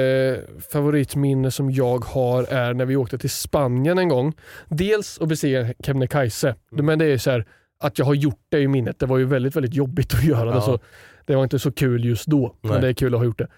favoritminne 0.72 1.51
som 1.51 1.70
jag 1.70 2.05
har 2.05 2.44
är 2.44 2.74
när 2.74 2.84
vi 2.84 2.96
åkte 2.96 3.18
till 3.18 3.30
Spanien 3.30 3.99
en 3.99 4.09
gång. 4.09 4.34
Dels 4.68 5.18
att 5.20 5.28
bestiga 5.28 5.74
Kebnekaise, 5.84 6.55
men 6.70 6.99
det 6.99 7.05
är 7.05 7.18
så 7.18 7.30
här 7.30 7.46
att 7.80 7.99
jag 7.99 8.07
har 8.07 8.14
gjort 8.14 8.46
det 8.49 8.61
i 8.61 8.68
minnet. 8.68 8.99
Det 8.99 9.07
var 9.07 9.18
ju 9.18 9.24
väldigt, 9.24 9.57
väldigt 9.57 9.74
jobbigt 9.74 10.14
att 10.14 10.24
göra 10.24 10.51
det. 10.51 10.57
Ja. 10.57 10.61
Så 10.61 10.78
det 11.24 11.36
var 11.36 11.42
inte 11.42 11.59
så 11.59 11.72
kul 11.72 12.05
just 12.05 12.26
då, 12.26 12.57
Nej. 12.61 12.72
men 12.72 12.80
det 12.80 12.88
är 12.88 12.92
kul 12.92 13.14
att 13.14 13.20
ha 13.20 13.24
gjort 13.24 13.38
det. 13.38 13.49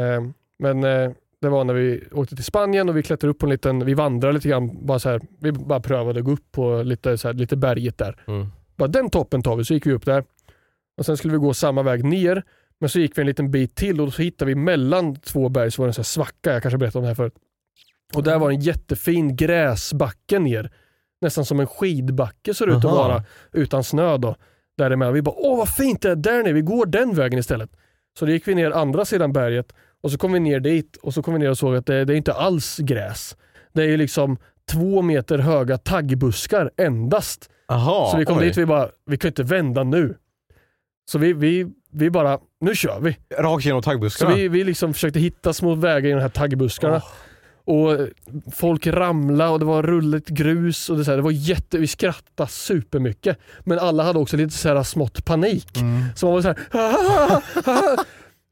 Eh, 0.00 0.22
men 0.58 0.84
eh, 0.84 1.10
det 1.44 1.50
var 1.50 1.64
när 1.64 1.74
vi 1.74 2.04
åkte 2.12 2.36
till 2.36 2.44
Spanien 2.44 2.88
och 2.88 2.96
vi 2.96 3.02
klättrade 3.02 3.30
upp 3.30 3.38
på 3.38 3.46
en 3.46 3.50
liten, 3.50 3.84
vi 3.84 3.94
vandrade 3.94 4.34
lite 4.34 4.48
grann, 4.48 4.86
bara 4.86 4.98
så 4.98 5.08
här, 5.08 5.20
vi 5.40 5.52
bara 5.52 5.80
prövade 5.80 6.18
att 6.18 6.24
gå 6.24 6.32
upp 6.32 6.52
på 6.52 6.82
lite, 6.82 7.18
så 7.18 7.28
här, 7.28 7.34
lite 7.34 7.56
berget 7.56 7.98
där. 7.98 8.16
Mm. 8.26 8.46
Bara 8.76 8.88
den 8.88 9.10
toppen 9.10 9.42
tar 9.42 9.56
vi, 9.56 9.64
så 9.64 9.74
gick 9.74 9.86
vi 9.86 9.92
upp 9.92 10.04
där. 10.04 10.24
Och 10.96 11.06
Sen 11.06 11.16
skulle 11.16 11.32
vi 11.32 11.38
gå 11.38 11.54
samma 11.54 11.82
väg 11.82 12.04
ner, 12.04 12.42
men 12.80 12.88
så 12.88 13.00
gick 13.00 13.18
vi 13.18 13.20
en 13.20 13.26
liten 13.26 13.50
bit 13.50 13.74
till 13.74 14.00
och 14.00 14.14
så 14.14 14.22
hittade 14.22 14.48
vi 14.48 14.54
mellan 14.54 15.16
två 15.16 15.48
berg 15.48 15.70
så 15.70 15.82
var 15.82 15.86
det 15.86 15.90
en 15.90 15.94
sån 15.94 16.00
här 16.00 16.04
svacka, 16.04 16.52
jag 16.52 16.62
kanske 16.62 16.78
berättade 16.78 16.98
om 16.98 17.02
det 17.02 17.08
här 17.08 17.14
förut. 17.14 17.34
Och 18.14 18.22
där 18.22 18.38
var 18.38 18.50
en 18.50 18.60
jättefin 18.60 19.36
gräsbacke 19.36 20.38
ner. 20.38 20.70
Nästan 21.20 21.44
som 21.44 21.60
en 21.60 21.66
skidbacke 21.66 22.54
ser 22.54 22.66
det 22.66 22.72
ut 22.72 22.84
att 22.84 22.84
vara, 22.84 23.24
utan 23.52 23.84
snö 23.84 24.16
då. 24.16 24.36
Däremellan. 24.78 25.14
Vi 25.14 25.22
bara, 25.22 25.34
åh 25.38 25.58
vad 25.58 25.68
fint 25.68 26.02
det 26.02 26.10
är 26.10 26.16
där 26.16 26.42
nere, 26.42 26.52
vi 26.52 26.60
går 26.60 26.86
den 26.86 27.14
vägen 27.14 27.38
istället. 27.38 27.70
Så 28.18 28.26
då 28.26 28.32
gick 28.32 28.48
vi 28.48 28.54
ner 28.54 28.70
andra 28.70 29.04
sidan 29.04 29.32
berget 29.32 29.72
och 30.04 30.10
så 30.10 30.18
kom 30.18 30.32
vi 30.32 30.40
ner 30.40 30.60
dit 30.60 30.96
och 30.96 31.14
så 31.14 31.22
kom 31.22 31.34
vi 31.34 31.40
ner 31.40 31.50
och 31.50 31.58
såg 31.58 31.76
att 31.76 31.86
det, 31.86 32.04
det 32.04 32.12
är 32.14 32.16
inte 32.16 32.32
alls 32.34 32.78
gräs. 32.78 33.36
Det 33.72 33.82
är 33.82 33.86
ju 33.86 33.96
liksom 33.96 34.36
två 34.72 35.02
meter 35.02 35.38
höga 35.38 35.78
taggbuskar 35.78 36.70
endast. 36.76 37.50
Aha, 37.68 38.08
så 38.12 38.18
vi 38.18 38.24
kom 38.24 38.38
oj. 38.38 38.44
dit 38.44 38.56
och 38.56 38.62
vi 38.62 38.66
bara, 38.66 38.88
vi 39.06 39.16
kan 39.16 39.28
inte 39.28 39.42
vända 39.42 39.84
nu. 39.84 40.16
Så 41.10 41.18
vi, 41.18 41.32
vi, 41.32 41.66
vi 41.92 42.10
bara, 42.10 42.38
nu 42.60 42.74
kör 42.74 43.00
vi. 43.00 43.16
Rakt 43.38 43.64
genom 43.64 43.82
Så 43.82 43.90
taggbuskarna? 43.90 44.34
vi, 44.34 44.48
vi 44.48 44.64
liksom 44.64 44.94
försökte 44.94 45.20
hitta 45.20 45.52
små 45.52 45.74
vägar 45.74 46.08
i 46.10 46.12
de 46.12 46.20
här 46.20 46.28
taggbuskarna. 46.28 47.02
Och 47.66 47.92
eh, 47.92 48.06
folk 48.52 48.86
ramlade 48.86 49.50
och 49.50 49.58
det 49.58 49.64
var 49.64 49.82
rulligt 49.82 50.28
grus 50.28 50.90
och 50.90 50.96
det, 50.96 51.04
så 51.04 51.10
här, 51.10 51.16
det 51.16 51.22
var 51.22 51.30
jätte, 51.30 51.78
vi 51.78 51.86
skrattade 51.86 52.50
supermycket. 52.50 53.38
Men 53.60 53.78
alla 53.78 54.02
hade 54.02 54.18
också 54.18 54.36
lite 54.36 54.52
så 54.54 54.68
här 54.68 54.82
smått 54.82 55.24
panik. 55.24 55.76
Mm. 55.80 56.02
Så 56.16 56.26
man 56.26 56.34
var 56.34 56.42
så 56.42 56.48
här, 56.48 56.58
"Ah, 56.70 57.42
ah." 57.96 58.04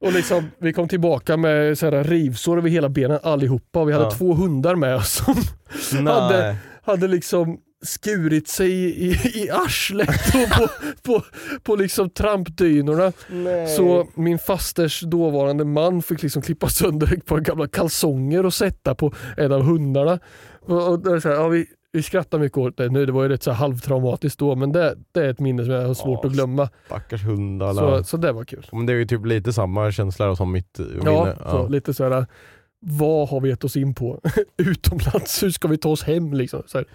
Och 0.03 0.13
liksom, 0.13 0.51
vi 0.59 0.73
kom 0.73 0.89
tillbaka 0.89 1.37
med 1.37 1.79
så 1.79 1.87
här 1.91 2.05
rivsår 2.05 2.59
över 2.59 2.69
hela 2.69 2.89
benen 2.89 3.19
allihopa 3.23 3.81
och 3.81 3.89
vi 3.89 3.93
hade 3.93 4.05
Ja. 4.05 4.11
två 4.11 4.35
hundar 4.35 4.75
med 4.75 4.95
oss 4.97 5.23
som 5.81 6.05
Nej. 6.05 6.15
hade, 6.15 6.57
hade 6.83 7.09
liksom 7.09 7.59
skurit 7.85 8.49
sig 8.49 8.71
i, 8.73 9.07
i, 9.07 9.11
i 9.45 9.51
arslet 9.51 10.09
och 10.35 10.51
på, 10.59 10.69
på, 11.03 11.25
på 11.63 11.77
liksom 11.77 12.11
trampdynorna. 12.11 13.13
Så 13.77 14.09
min 14.15 14.39
fasters 14.39 15.01
dåvarande 15.01 15.65
man 15.65 16.03
fick 16.03 16.23
liksom 16.23 16.43
klippa 16.43 16.69
sönder 16.69 17.15
ett 17.15 17.27
par 17.27 17.41
gamla 17.41 17.69
kalsonger 17.69 18.47
och 18.47 18.55
sätta 18.55 18.95
på 18.95 19.13
en 19.37 19.53
av 19.53 19.63
hundarna. 19.63 20.19
Och, 20.61 20.89
och 20.89 21.07
är 21.17 21.21
så 21.21 21.29
här, 21.29 21.35
ja, 21.37 21.49
vi, 21.49 21.67
vi 21.93 22.03
skrattar 22.03 22.39
mycket 22.39 22.59
åt 22.59 22.77
det 22.77 22.89
nu, 22.89 23.07
det 23.07 23.13
var 23.13 23.23
ju 23.23 23.29
rätt 23.29 23.43
så 23.43 23.51
halvtraumatiskt 23.53 24.39
då, 24.39 24.57
men 24.57 24.73
det, 24.73 24.97
det 25.13 25.21
är 25.21 25.29
ett 25.31 25.41
minne 25.41 25.65
som 25.65 25.75
jag 25.75 25.87
har 25.87 25.95
svårt 25.95 26.21
Ja, 26.23 26.29
att 26.29 26.35
glömma. 26.35 26.69
Stackars 26.87 27.25
hundarna. 27.25 27.75
Så, 27.75 28.05
så 28.05 28.17
det 28.17 28.33
var 28.33 28.45
kul. 28.45 28.67
Men 28.73 28.87
det 28.87 28.93
är 28.93 28.97
ju 28.97 29.05
typ 29.07 29.27
lite 29.27 29.53
samma 29.53 29.93
känsla 29.93 30.37
som 30.37 30.53
mitt 30.53 30.79
minne. 30.79 31.11
Ja, 31.11 31.35
så, 31.51 31.69
lite 31.69 31.95
så 31.95 32.09
här. 32.09 32.27
vad 32.81 33.29
har 33.29 33.41
vi 33.41 33.49
gett 33.49 33.65
oss 33.65 33.77
in 33.77 33.95
på? 33.95 34.21
Utomlands, 34.57 35.43
hur 35.43 35.51
ska 35.51 35.69
vi 35.69 35.79
ta 35.79 35.89
oss 35.89 36.03
hem 36.03 36.33
liksom? 36.33 36.63
Så 36.67 36.79
här, 36.79 36.87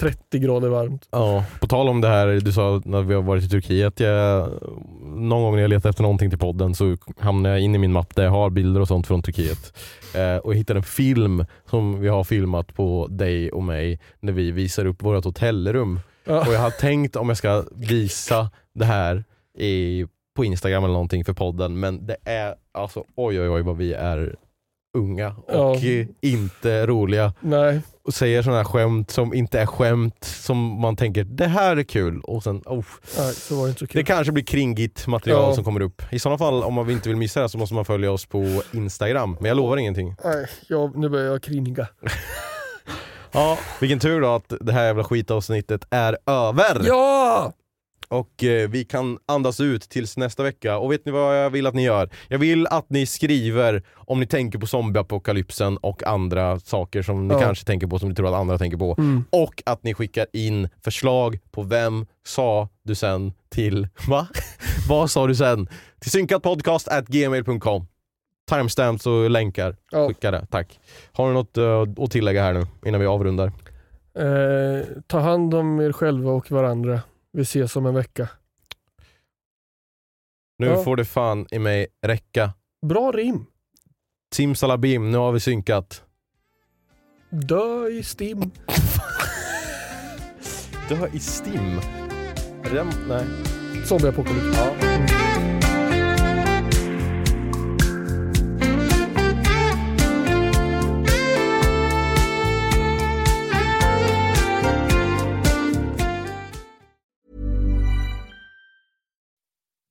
30 0.00 0.38
grader 0.38 0.68
varmt. 0.68 1.08
Ja, 1.10 1.44
på 1.60 1.66
tal 1.66 1.88
om 1.88 2.00
det 2.00 2.08
här 2.08 2.26
du 2.26 2.52
sa 2.52 2.82
när 2.84 3.02
vi 3.02 3.14
har 3.14 3.22
varit 3.22 3.44
i 3.44 3.48
Turkiet. 3.48 4.00
Jag, 4.00 4.50
någon 5.02 5.42
gång 5.42 5.54
när 5.54 5.62
jag 5.62 5.68
letar 5.68 5.90
efter 5.90 6.02
någonting 6.02 6.30
till 6.30 6.38
podden 6.38 6.74
så 6.74 6.96
hamnar 7.18 7.50
jag 7.50 7.60
in 7.60 7.74
i 7.74 7.78
min 7.78 7.92
mapp 7.92 8.14
där 8.14 8.24
jag 8.24 8.30
har 8.30 8.50
bilder 8.50 8.80
och 8.80 8.88
sånt 8.88 9.06
från 9.06 9.22
Turkiet. 9.22 9.78
Eh, 10.14 10.36
och 10.36 10.52
jag 10.52 10.58
hittade 10.58 10.78
en 10.78 10.84
film 10.84 11.44
som 11.70 12.00
vi 12.00 12.08
har 12.08 12.24
filmat 12.24 12.74
på 12.74 13.06
dig 13.10 13.52
och 13.52 13.62
mig 13.62 14.00
när 14.20 14.32
vi 14.32 14.50
visar 14.50 14.84
upp 14.84 15.02
vårt 15.02 15.24
hotellrum. 15.24 16.00
Ja. 16.24 16.46
Och 16.46 16.54
jag 16.54 16.60
har 16.60 16.70
tänkt 16.70 17.16
om 17.16 17.28
jag 17.28 17.38
ska 17.38 17.64
visa 17.72 18.50
det 18.74 18.84
här 18.84 19.24
i, 19.58 20.06
på 20.36 20.44
Instagram 20.44 20.84
eller 20.84 20.94
någonting 20.94 21.24
för 21.24 21.32
podden 21.32 21.80
men 21.80 22.06
det 22.06 22.16
är 22.24 22.54
alltså 22.72 23.04
oj 23.14 23.40
oj 23.40 23.48
oj 23.48 23.62
vad 23.62 23.76
vi 23.76 23.92
är 23.92 24.36
unga 24.98 25.28
och 25.28 25.54
Ja. 25.54 25.76
eh, 25.76 26.06
inte 26.20 26.86
roliga 26.86 27.32
Nej, 27.40 27.80
och 28.04 28.14
säger 28.14 28.42
sådana 28.42 28.56
här 28.58 28.64
skämt 28.64 29.10
som 29.10 29.34
inte 29.34 29.60
är 29.60 29.66
skämt 29.66 30.24
som 30.24 30.80
man 30.80 30.96
tänker 30.96 31.24
det 31.24 31.46
här 31.46 31.76
är 31.76 31.82
kul 31.82 32.20
och 32.20 32.42
sen 32.42 32.62
oh, 32.66 32.84
nej, 33.18 33.34
så 33.34 33.56
var 33.56 33.62
det 33.64 33.68
inte 33.68 33.78
så 33.78 33.86
kul. 33.86 33.98
det 34.00 34.04
kanske 34.04 34.32
blir 34.32 34.44
kringigt 34.44 35.06
material 35.06 35.42
Ja. 35.48 35.54
som 35.54 35.64
kommer 35.64 35.80
upp. 35.82 36.02
I 36.10 36.18
sådana 36.18 36.38
fall 36.38 36.62
om 36.62 36.74
man 36.74 36.90
inte 36.90 37.08
vill 37.08 37.18
missa 37.18 37.42
det 37.42 37.48
så 37.48 37.58
måste 37.58 37.74
man 37.74 37.84
följa 37.84 38.12
oss 38.12 38.26
på 38.26 38.62
Instagram. 38.72 39.36
Men 39.40 39.48
jag 39.48 39.56
lovar 39.56 39.76
ingenting. 39.76 40.14
Nej, 40.24 40.46
jag, 40.68 40.96
nu 40.96 41.08
börjar 41.08 41.26
jag 41.32 41.42
kringa. 41.42 41.86
Ja, 43.32 43.58
vilken 43.80 43.98
tur 43.98 44.20
då 44.20 44.28
att 44.34 44.52
det 44.60 44.72
här 44.72 44.84
jävla 44.84 45.04
skitavsnittet 45.04 45.84
är 45.90 46.18
över. 46.26 46.82
Ja! 46.86 47.52
Och 48.10 48.44
eh, 48.44 48.68
vi 48.68 48.84
kan 48.84 49.18
andas 49.26 49.60
ut 49.60 49.82
tills 49.82 50.16
nästa 50.16 50.42
vecka. 50.42 50.78
Och 50.78 50.92
vet 50.92 51.04
ni 51.06 51.12
vad 51.12 51.44
jag 51.44 51.50
vill 51.50 51.66
att 51.66 51.74
ni 51.74 51.84
gör? 51.84 52.10
Jag 52.28 52.38
vill 52.38 52.66
att 52.66 52.90
ni 52.90 53.06
skriver 53.06 53.82
om 53.94 54.20
ni 54.20 54.26
tänker 54.26 54.58
på 54.58 54.66
zombieapokalypsen 54.66 55.76
och 55.76 56.02
andra 56.06 56.60
saker 56.60 57.02
som 57.02 57.28
ni 57.28 57.34
Ja. 57.34 57.40
kanske 57.40 57.64
tänker 57.64 57.86
på 57.86 57.98
som 57.98 58.08
ni 58.08 58.14
tror 58.14 58.28
att 58.28 58.34
andra 58.34 58.58
tänker 58.58 58.76
på. 58.78 58.94
Mm. 58.98 59.24
Och 59.30 59.62
att 59.66 59.82
ni 59.84 59.94
skickar 59.94 60.26
in 60.32 60.68
förslag 60.84 61.38
på 61.50 61.62
vem 61.62 62.06
sa 62.26 62.68
du 62.82 62.94
sen 62.94 63.32
till, 63.50 63.88
va? 64.08 64.26
vad 64.88 65.10
sa 65.10 65.26
du 65.26 65.34
sen? 65.34 65.68
Till 66.00 66.10
synkatpodcast.gmail.com 66.10 67.86
Timestamps 68.50 69.06
och 69.06 69.30
länkar. 69.30 69.76
Ja. 69.90 70.08
Skicka 70.08 70.30
det, 70.30 70.46
tack. 70.50 70.80
Har 71.12 71.28
du 71.28 71.34
något 71.34 71.56
eh, 71.56 72.04
att 72.04 72.10
tillägga 72.10 72.42
här 72.42 72.52
nu 72.52 72.66
innan 72.86 73.00
vi 73.00 73.06
avrundar? 73.06 73.52
Eh, 74.18 74.86
ta 75.06 75.18
hand 75.20 75.54
om 75.54 75.80
er 75.80 75.92
själva 75.92 76.30
och 76.30 76.50
varandra. 76.50 77.00
Vi 77.32 77.42
ses 77.42 77.76
om 77.76 77.86
en 77.86 77.94
vecka. 77.94 78.28
Nu 80.58 80.66
Ja. 80.66 80.84
får 80.84 80.96
det 80.96 81.04
fan 81.04 81.46
i 81.50 81.58
mig 81.58 81.86
räcka. 82.06 82.52
Bra 82.86 83.12
rim. 83.12 83.46
Simsalabim, 84.34 85.10
nu 85.10 85.18
har 85.18 85.32
vi 85.32 85.40
synkat. 85.40 86.04
Dö 87.30 87.88
i 87.88 88.02
stim. 88.02 88.50
Dö 90.88 91.08
i 91.12 91.18
stim? 91.20 91.80
Rem, 92.62 92.88
nej. 93.08 93.24
Zombieapokalyps. 93.86 94.58